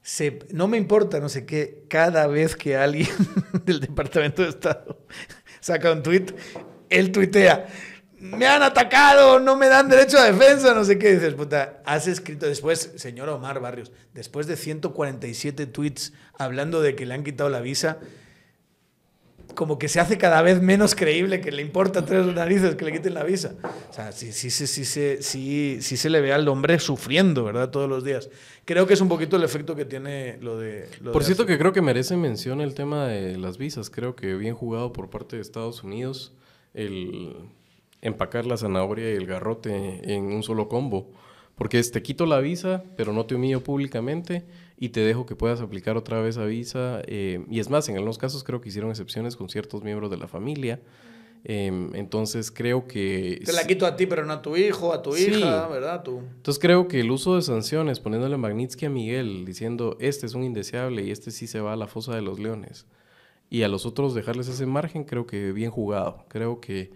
Se- 0.01 0.39
no 0.51 0.67
me 0.67 0.77
importa, 0.77 1.19
no 1.19 1.29
sé 1.29 1.45
qué, 1.45 1.83
cada 1.89 2.27
vez 2.27 2.55
que 2.55 2.77
alguien 2.77 3.09
del 3.65 3.79
Departamento 3.79 4.41
de 4.43 4.49
Estado 4.49 4.99
saca 5.59 5.91
un 5.91 6.03
tuit, 6.03 6.31
él 6.89 7.11
tuitea, 7.11 7.67
me 8.31 8.47
han 8.47 8.63
atacado, 8.63 9.39
no 9.39 9.55
me 9.55 9.67
dan 9.67 9.89
derecho 9.89 10.17
a 10.17 10.25
defensa, 10.25 10.73
no 10.73 10.83
sé 10.83 10.97
qué. 10.97 11.13
Dices, 11.13 11.33
puta, 11.33 11.81
has 11.85 12.07
escrito 12.07 12.45
después, 12.45 12.93
señor 12.95 13.29
Omar 13.29 13.59
Barrios, 13.59 13.91
después 14.13 14.47
de 14.47 14.57
147 14.57 15.65
tweets 15.67 16.13
hablando 16.37 16.81
de 16.81 16.95
que 16.95 17.05
le 17.05 17.13
han 17.13 17.23
quitado 17.23 17.49
la 17.49 17.61
visa, 17.61 17.99
como 19.53 19.79
que 19.79 19.87
se 19.87 19.99
hace 19.99 20.17
cada 20.17 20.41
vez 20.41 20.61
menos 20.61 20.95
creíble 20.95 21.39
que 21.39 21.51
le 21.51 21.61
importa 21.61 22.05
tres 22.05 22.25
narices 22.25 22.75
que 22.75 22.85
le 22.85 22.91
quiten 22.91 23.13
la 23.13 23.23
visa. 23.23 23.55
O 23.89 23.93
sea, 23.93 24.11
sí, 24.11 24.31
sí, 24.33 24.49
sí, 24.49 24.67
sí, 24.67 24.83
sí, 24.85 25.77
sí, 25.81 25.97
se 25.97 26.09
le 26.09 26.19
ve 26.19 26.33
al 26.33 26.47
hombre 26.47 26.79
sufriendo, 26.79 27.43
¿verdad? 27.45 27.69
Todos 27.69 27.89
los 27.89 28.03
días. 28.03 28.29
Creo 28.65 28.85
que 28.85 28.95
es 28.95 29.01
un 29.01 29.07
poquito 29.07 29.37
el 29.37 29.43
efecto 29.43 29.75
que 29.75 29.85
tiene 29.85 30.37
lo 30.41 30.57
de... 30.57 30.89
lo 31.01 31.11
Por 31.13 31.21
de 31.21 31.27
cierto 31.27 31.45
que 31.45 31.57
creo 31.57 31.71
que 31.71 31.81
merece 31.81 32.17
mención 32.17 32.59
el 32.59 32.73
tema 32.73 33.07
de 33.07 33.37
las 33.37 33.57
visas. 33.57 33.89
Creo 33.89 34.15
que 34.15 34.35
bien 34.35 34.55
jugado 34.55 34.91
por 34.91 35.09
parte 35.09 35.37
de 35.37 35.41
Estados 35.41 35.83
Unidos 35.83 36.33
el 36.73 37.35
empacar 38.05 38.45
la 38.45 38.57
zanahoria 38.57 39.11
y 39.11 39.15
el 39.15 39.25
garrote 39.25 40.13
en 40.13 40.25
un 40.25 40.43
solo 40.43 40.67
combo. 40.69 41.11
Porque 41.55 41.79
es 41.79 41.91
te 41.91 42.01
quito 42.01 42.25
la 42.25 42.39
visa, 42.39 42.83
pero 42.97 43.13
no 43.13 43.25
te 43.25 43.35
humillo 43.35 43.63
públicamente 43.63 44.43
y 44.77 44.89
te 44.89 44.99
dejo 44.99 45.25
que 45.25 45.35
puedas 45.35 45.61
aplicar 45.61 45.95
otra 45.95 46.19
vez 46.21 46.37
a 46.37 46.45
visa. 46.45 47.01
eh, 47.07 47.45
y 47.49 47.59
es 47.59 47.69
más, 47.69 47.87
en 47.87 47.95
algunos 47.95 48.17
casos 48.17 48.43
creo 48.43 48.59
que 48.59 48.69
hicieron 48.69 48.89
excepciones 48.89 49.35
con 49.37 49.47
ciertos 49.49 49.81
miembros 49.83 50.11
de 50.11 50.17
la 50.17 50.27
familia. 50.27 50.81
Em, 51.47 51.93
entonces 51.95 52.51
creo 52.51 52.87
que... 52.87 53.39
Te 53.45 53.53
la 53.53 53.65
quito 53.67 53.85
a 53.85 53.95
ti, 53.95 54.05
pero 54.07 54.25
no 54.25 54.33
a 54.33 54.41
tu 54.41 54.57
hijo, 54.57 54.91
a 54.91 55.01
tu 55.03 55.13
Sí. 55.13 55.31
hija, 55.31 55.67
¿verdad? 55.67 56.01
Tú. 56.03 56.19
Entonces 56.37 56.59
creo 56.59 56.87
que 56.87 56.99
el 57.01 57.11
uso 57.11 57.35
de 57.35 57.43
sanciones, 57.43 57.99
poniéndole 57.99 58.35
Magnitsky 58.35 58.87
a 58.87 58.89
Miguel, 58.89 59.45
diciendo 59.45 59.95
este 59.99 60.25
es 60.25 60.33
un 60.33 60.43
indeseable 60.43 61.03
y 61.03 61.11
este 61.11 61.29
sí 61.31 61.45
se 61.47 61.59
va 61.61 61.73
a 61.73 61.75
la 61.75 61.85
fosa 61.87 62.15
de 62.15 62.21
los 62.23 62.39
leones, 62.39 62.87
y 63.49 63.61
a 63.61 63.67
los 63.67 63.85
otros 63.85 64.15
dejarles 64.15 64.47
ese 64.47 64.65
margen, 64.65 65.03
creo 65.03 65.27
que 65.27 65.51
bien 65.51 65.69
jugado. 65.69 66.25
Creo 66.29 66.59
que 66.59 66.91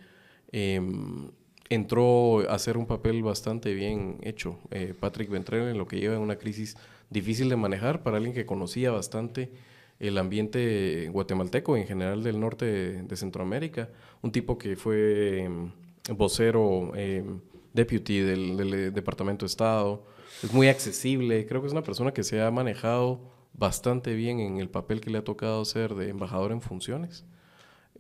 em, 0.52 1.32
entró 1.70 2.50
a 2.50 2.56
hacer 2.56 2.78
un 2.78 2.86
papel 2.86 3.22
bastante 3.24 3.74
bien 3.74 4.18
hecho 4.24 4.60
eh, 4.72 4.94
Patrick 5.00 5.30
Ventrell 5.30 5.70
en 5.70 5.78
lo 5.78 5.88
que 5.88 6.00
lleva 6.00 6.16
en 6.16 6.22
una 6.22 6.38
crisis 6.38 6.78
difícil 7.10 7.50
de 7.50 7.56
manejar 7.56 8.04
para 8.04 8.18
alguien 8.18 8.34
que 8.34 8.46
conocía 8.46 8.92
bastante 8.92 9.52
el 10.00 10.18
ambiente 10.18 11.10
guatemalteco 11.12 11.76
en 11.76 11.86
general 11.86 12.24
del 12.24 12.40
norte 12.40 12.66
de, 13.04 13.16
Centroamérica. 13.18 13.90
Un 14.22 14.32
tipo 14.32 14.58
que 14.58 14.76
fue 14.76 15.44
em, 15.44 15.72
vocero, 16.16 16.94
em, 16.96 17.42
deputy 17.74 18.20
del, 18.20 18.58
del, 18.58 18.74
eh, 18.74 18.92
Departamento 18.92 19.46
de 19.46 19.48
Estado. 19.48 20.04
Es 20.42 20.54
muy 20.54 20.70
accesible. 20.70 21.46
Creo 21.46 21.62
que 21.62 21.68
es 21.68 21.74
una 21.74 21.84
persona 21.84 22.14
que 22.14 22.24
se 22.24 22.42
ha 22.42 22.50
manejado 22.50 23.20
bastante 23.54 24.14
bien 24.14 24.40
en 24.40 24.58
el 24.58 24.70
papel 24.70 25.02
que 25.02 25.10
le 25.10 25.18
ha 25.18 25.24
tocado 25.24 25.66
ser 25.66 25.96
de 25.96 26.10
embajador 26.10 26.52
en 26.52 26.62
funciones. 26.62 27.26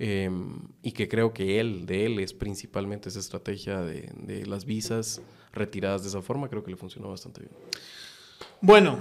Em, 0.01 0.61
y 0.81 0.93
que 0.93 1.09
creo 1.09 1.33
que 1.33 1.59
él, 1.59 1.85
de 1.85 2.05
él, 2.05 2.19
es 2.19 2.33
principalmente 2.33 3.09
esa 3.09 3.19
estrategia 3.19 3.81
de, 3.81 4.09
de 4.15 4.45
las 4.45 4.63
visas 4.63 5.21
retiradas 5.51 6.03
de 6.03 6.09
esa 6.09 6.21
forma. 6.21 6.47
Creo 6.47 6.63
que 6.63 6.71
le 6.71 6.77
funcionó 6.77 7.09
bastante 7.09 7.41
bien. 7.41 7.51
Bueno, 8.61 8.99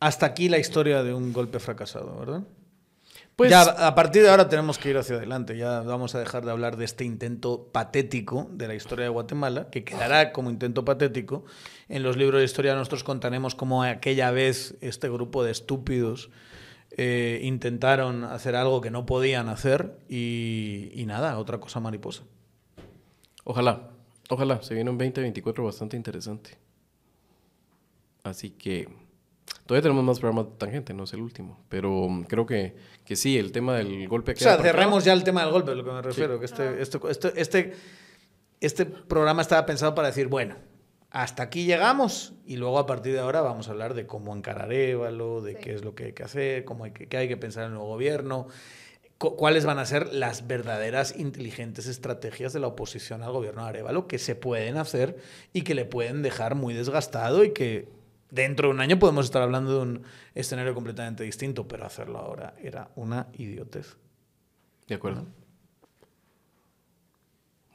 hasta 0.00 0.26
aquí 0.26 0.48
la 0.48 0.58
historia 0.58 1.02
de 1.02 1.14
un 1.14 1.32
golpe 1.32 1.60
fracasado, 1.60 2.18
¿verdad? 2.18 2.42
Pues, 3.38 3.50
ya 3.50 3.62
a 3.62 3.94
partir 3.94 4.22
de 4.22 4.30
ahora 4.30 4.48
tenemos 4.48 4.78
que 4.78 4.90
ir 4.90 4.98
hacia 4.98 5.14
adelante. 5.14 5.56
Ya 5.56 5.82
vamos 5.82 6.16
a 6.16 6.18
dejar 6.18 6.44
de 6.44 6.50
hablar 6.50 6.76
de 6.76 6.84
este 6.84 7.04
intento 7.04 7.68
patético 7.70 8.48
de 8.50 8.66
la 8.66 8.74
historia 8.74 9.04
de 9.04 9.10
Guatemala, 9.10 9.70
que 9.70 9.84
quedará 9.84 10.32
como 10.32 10.50
intento 10.50 10.84
patético. 10.84 11.44
En 11.88 12.02
los 12.02 12.16
libros 12.16 12.40
de 12.40 12.44
historia 12.44 12.74
nosotros 12.74 13.04
contaremos 13.04 13.54
cómo 13.54 13.84
aquella 13.84 14.32
vez 14.32 14.74
este 14.80 15.08
grupo 15.08 15.44
de 15.44 15.52
estúpidos 15.52 16.30
eh, 16.90 17.40
intentaron 17.42 18.24
hacer 18.24 18.56
algo 18.56 18.80
que 18.80 18.90
no 18.90 19.06
podían 19.06 19.48
hacer 19.48 19.98
y, 20.08 20.90
y 20.94 21.06
nada, 21.06 21.38
otra 21.38 21.58
cosa 21.58 21.80
mariposa. 21.80 22.24
Ojalá, 23.44 23.90
ojalá, 24.28 24.62
se 24.62 24.74
viene 24.74 24.90
un 24.90 24.98
2024 24.98 25.64
bastante 25.64 25.96
interesante. 25.96 26.58
Así 28.22 28.50
que 28.50 28.88
todavía 29.66 29.82
tenemos 29.82 30.04
más 30.04 30.18
programas 30.18 30.46
de 30.46 30.58
tangente, 30.58 30.94
no 30.94 31.04
es 31.04 31.12
el 31.12 31.20
último, 31.20 31.60
pero 31.68 31.92
um, 32.00 32.24
creo 32.24 32.46
que, 32.46 32.74
que 33.04 33.16
sí, 33.16 33.38
el 33.38 33.52
tema 33.52 33.76
del 33.76 34.08
golpe. 34.08 34.32
O 34.32 34.36
sea, 34.36 34.58
cerremos 34.58 35.04
ya 35.04 35.12
el 35.12 35.24
tema 35.24 35.42
del 35.42 35.52
golpe, 35.52 35.74
lo 35.74 35.84
que 35.84 35.92
me 35.92 36.02
refiero, 36.02 36.38
que 36.38 36.46
este, 36.46 36.82
este, 36.82 37.00
este, 37.36 37.72
este 38.60 38.86
programa 38.86 39.42
estaba 39.42 39.64
pensado 39.66 39.94
para 39.94 40.08
decir, 40.08 40.28
bueno, 40.28 40.56
hasta 41.10 41.44
aquí 41.44 41.64
llegamos 41.64 42.34
y 42.44 42.56
luego 42.56 42.78
a 42.78 42.86
partir 42.86 43.14
de 43.14 43.20
ahora 43.20 43.40
vamos 43.40 43.68
a 43.68 43.70
hablar 43.70 43.94
de 43.94 44.06
cómo 44.06 44.36
encarar 44.36 44.72
Évalo, 44.72 45.40
de 45.40 45.56
qué 45.56 45.74
es 45.74 45.84
lo 45.84 45.94
que 45.94 46.04
hay 46.04 46.12
que 46.12 46.22
hacer, 46.22 46.64
cómo 46.64 46.84
hay 46.84 46.90
que, 46.90 47.06
qué 47.06 47.16
hay 47.16 47.28
que 47.28 47.36
pensar 47.36 47.64
en 47.64 47.68
el 47.68 47.74
nuevo 47.74 47.88
gobierno, 47.88 48.48
cuáles 49.16 49.64
van 49.64 49.78
a 49.78 49.86
ser 49.86 50.12
las 50.12 50.46
verdaderas 50.46 51.16
inteligentes 51.16 51.86
estrategias 51.86 52.52
de 52.52 52.60
la 52.60 52.66
oposición 52.66 53.22
al 53.22 53.32
gobierno 53.32 53.62
de 53.62 53.70
Arevalo 53.70 54.06
que 54.06 54.18
se 54.18 54.34
pueden 54.34 54.76
hacer 54.76 55.16
y 55.52 55.62
que 55.62 55.74
le 55.74 55.86
pueden 55.86 56.22
dejar 56.22 56.54
muy 56.54 56.74
desgastado 56.74 57.42
y 57.42 57.52
que 57.52 57.88
dentro 58.30 58.68
de 58.68 58.74
un 58.74 58.80
año 58.80 58.98
podemos 58.98 59.24
estar 59.24 59.40
hablando 59.40 59.72
de 59.72 59.80
un 59.80 60.02
escenario 60.34 60.74
completamente 60.74 61.24
distinto, 61.24 61.66
pero 61.66 61.86
hacerlo 61.86 62.18
ahora 62.18 62.54
era 62.62 62.90
una 62.96 63.28
idiotez. 63.32 63.96
De 64.86 64.94
acuerdo. 64.94 65.24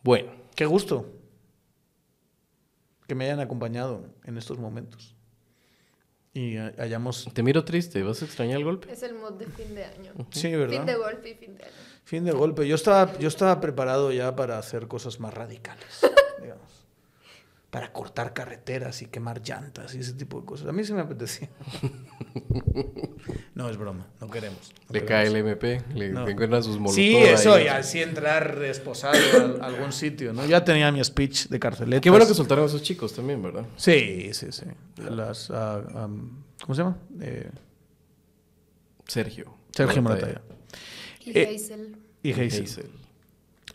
Bueno, 0.03 0.31
qué 0.55 0.65
gusto 0.65 1.22
que 3.13 3.15
me 3.15 3.25
hayan 3.25 3.41
acompañado 3.41 4.07
en 4.23 4.39
estos 4.39 4.57
momentos. 4.57 5.15
Y 6.33 6.57
hayamos... 6.57 7.29
Te 7.31 7.43
miro 7.43 7.63
triste, 7.63 8.01
¿vas 8.01 8.23
a 8.23 8.25
extrañar 8.25 8.57
el 8.57 8.63
golpe? 8.63 8.91
Es 8.91 9.03
el 9.03 9.13
mod 9.13 9.33
de 9.33 9.45
fin 9.45 9.75
de 9.75 9.85
año. 9.85 10.13
Sí, 10.31 10.49
¿verdad? 10.55 10.77
Fin 10.77 10.85
de 10.87 10.95
golpe 10.95 11.29
y 11.29 11.35
fin 11.35 11.55
de 11.55 11.63
año. 11.63 11.73
Fin 12.03 12.25
de 12.25 12.31
golpe. 12.31 12.67
Yo 12.67 12.73
estaba, 12.73 13.15
yo 13.19 13.27
estaba 13.27 13.61
preparado 13.61 14.11
ya 14.11 14.35
para 14.35 14.57
hacer 14.57 14.87
cosas 14.87 15.19
más 15.19 15.31
radicales, 15.31 15.85
para 17.73 17.91
cortar 17.91 18.33
carreteras 18.33 19.01
y 19.01 19.07
quemar 19.07 19.41
llantas 19.41 19.95
y 19.95 19.99
ese 19.99 20.13
tipo 20.13 20.39
de 20.39 20.45
cosas. 20.45 20.67
A 20.67 20.71
mí 20.71 20.83
sí 20.83 20.93
me 20.93 21.01
apetecía. 21.01 21.49
no, 23.55 23.67
es 23.67 23.77
broma, 23.77 24.05
no 24.21 24.29
queremos. 24.29 24.71
le 24.89 25.03
cae 25.03 25.25
el 25.25 25.37
MP, 25.37 25.81
le 25.95 26.09
encuentran 26.09 26.61
sus 26.61 26.77
molotov 26.77 26.93
Sí, 26.93 27.15
eso, 27.15 27.59
y 27.59 27.65
así 27.65 27.99
entrar 27.99 28.61
esposado 28.63 29.17
a, 29.59 29.65
algún 29.65 29.91
sitio, 29.91 30.33
¿no? 30.33 30.45
Ya 30.45 30.63
tenía 30.63 30.91
mi 30.91 31.03
speech 31.03 31.47
de 31.47 31.59
carceletas. 31.59 32.01
Qué 32.01 32.11
bueno 32.11 32.27
que 32.27 32.35
soltaron 32.35 32.65
a 32.65 32.67
esos 32.67 32.83
chicos 32.83 33.11
también, 33.11 33.41
¿verdad? 33.41 33.65
Sí, 33.75 34.29
sí, 34.33 34.51
sí. 34.51 34.65
Las, 35.09 35.49
ah, 35.49 35.81
¿Cómo 36.61 36.75
se 36.75 36.83
llama? 36.83 36.97
Eh, 37.21 37.49
Sergio. 39.07 39.51
Sergio 39.71 39.99
Moratalla. 40.03 40.43
Y 41.21 41.39
eh, 41.39 41.55
Hazel. 41.55 41.97
Y 42.21 42.33
Hazel. 42.33 42.91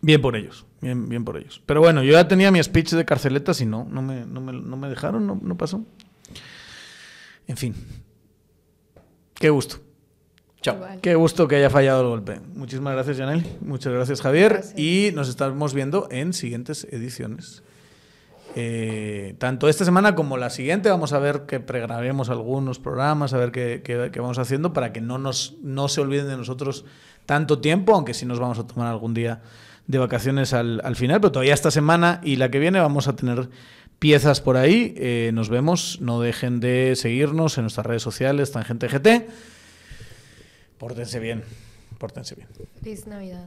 Bien 0.00 0.22
por 0.22 0.36
ellos, 0.36 0.67
bien, 0.80 1.08
bien 1.08 1.24
por 1.24 1.36
ellos. 1.36 1.62
Pero 1.66 1.80
bueno, 1.80 2.02
yo 2.02 2.12
ya 2.12 2.28
tenía 2.28 2.50
mi 2.50 2.62
speech 2.62 2.92
de 2.92 3.04
carceletas 3.04 3.60
y 3.60 3.66
no, 3.66 3.86
no 3.90 4.02
me, 4.02 4.26
no 4.26 4.40
me, 4.40 4.52
no 4.52 4.76
me 4.76 4.88
dejaron, 4.88 5.26
no, 5.26 5.38
no 5.40 5.56
pasó. 5.56 5.84
En 7.46 7.56
fin. 7.56 7.74
Qué 9.34 9.50
gusto. 9.50 9.76
Chao. 10.60 10.76
Qué 11.00 11.14
gusto 11.14 11.46
que 11.46 11.56
haya 11.56 11.70
fallado 11.70 12.02
el 12.02 12.08
golpe. 12.08 12.40
Muchísimas 12.54 12.92
gracias, 12.94 13.16
Janel. 13.16 13.46
Muchas 13.60 13.92
gracias, 13.92 14.20
Javier. 14.20 14.62
Y 14.76 15.10
nos 15.14 15.28
estamos 15.28 15.72
viendo 15.72 16.08
en 16.10 16.32
siguientes 16.32 16.86
ediciones. 16.90 17.62
Eh, 18.56 19.36
tanto 19.38 19.68
esta 19.68 19.84
semana 19.84 20.14
como 20.14 20.36
la 20.36 20.50
siguiente 20.50 20.88
vamos 20.88 21.12
a 21.12 21.18
ver 21.18 21.42
que 21.42 21.60
pregrabemos 21.60 22.28
algunos 22.28 22.78
programas, 22.78 23.32
a 23.32 23.38
ver 23.38 23.52
qué, 23.52 23.82
qué, 23.84 24.10
qué, 24.10 24.20
vamos 24.20 24.38
haciendo 24.38 24.72
para 24.72 24.92
que 24.92 25.00
no, 25.00 25.18
nos, 25.18 25.56
no 25.62 25.86
se 25.86 26.00
olviden 26.00 26.26
de 26.28 26.36
nosotros 26.36 26.84
tanto 27.24 27.60
tiempo, 27.60 27.94
aunque 27.94 28.14
sí 28.14 28.26
nos 28.26 28.40
vamos 28.40 28.58
a 28.58 28.66
tomar 28.66 28.88
algún 28.88 29.14
día 29.14 29.42
de 29.88 29.98
vacaciones 29.98 30.52
al, 30.52 30.96
final, 30.96 31.20
pero 31.20 31.32
todavía 31.32 31.54
esta 31.54 31.70
semana 31.70 32.20
y 32.22 32.36
la 32.36 32.50
que 32.50 32.58
viene 32.58 32.78
vamos 32.78 33.08
a 33.08 33.16
tener 33.16 33.48
piezas 33.98 34.40
por 34.40 34.56
ahí. 34.56 34.94
Eh, 34.96 35.30
nos 35.32 35.48
vemos, 35.48 35.98
no 36.00 36.20
dejen 36.20 36.60
de 36.60 36.94
seguirnos 36.94 37.56
en 37.58 37.64
nuestras 37.64 37.86
redes 37.86 38.02
sociales, 38.02 38.52
Tangente 38.52 38.86
GT. 38.86 39.26
Pórtense 40.76 41.18
bien, 41.18 41.42
pórtense 41.98 42.36
bien. 42.36 42.48
Feliz 42.82 43.06
Navidad. 43.06 43.46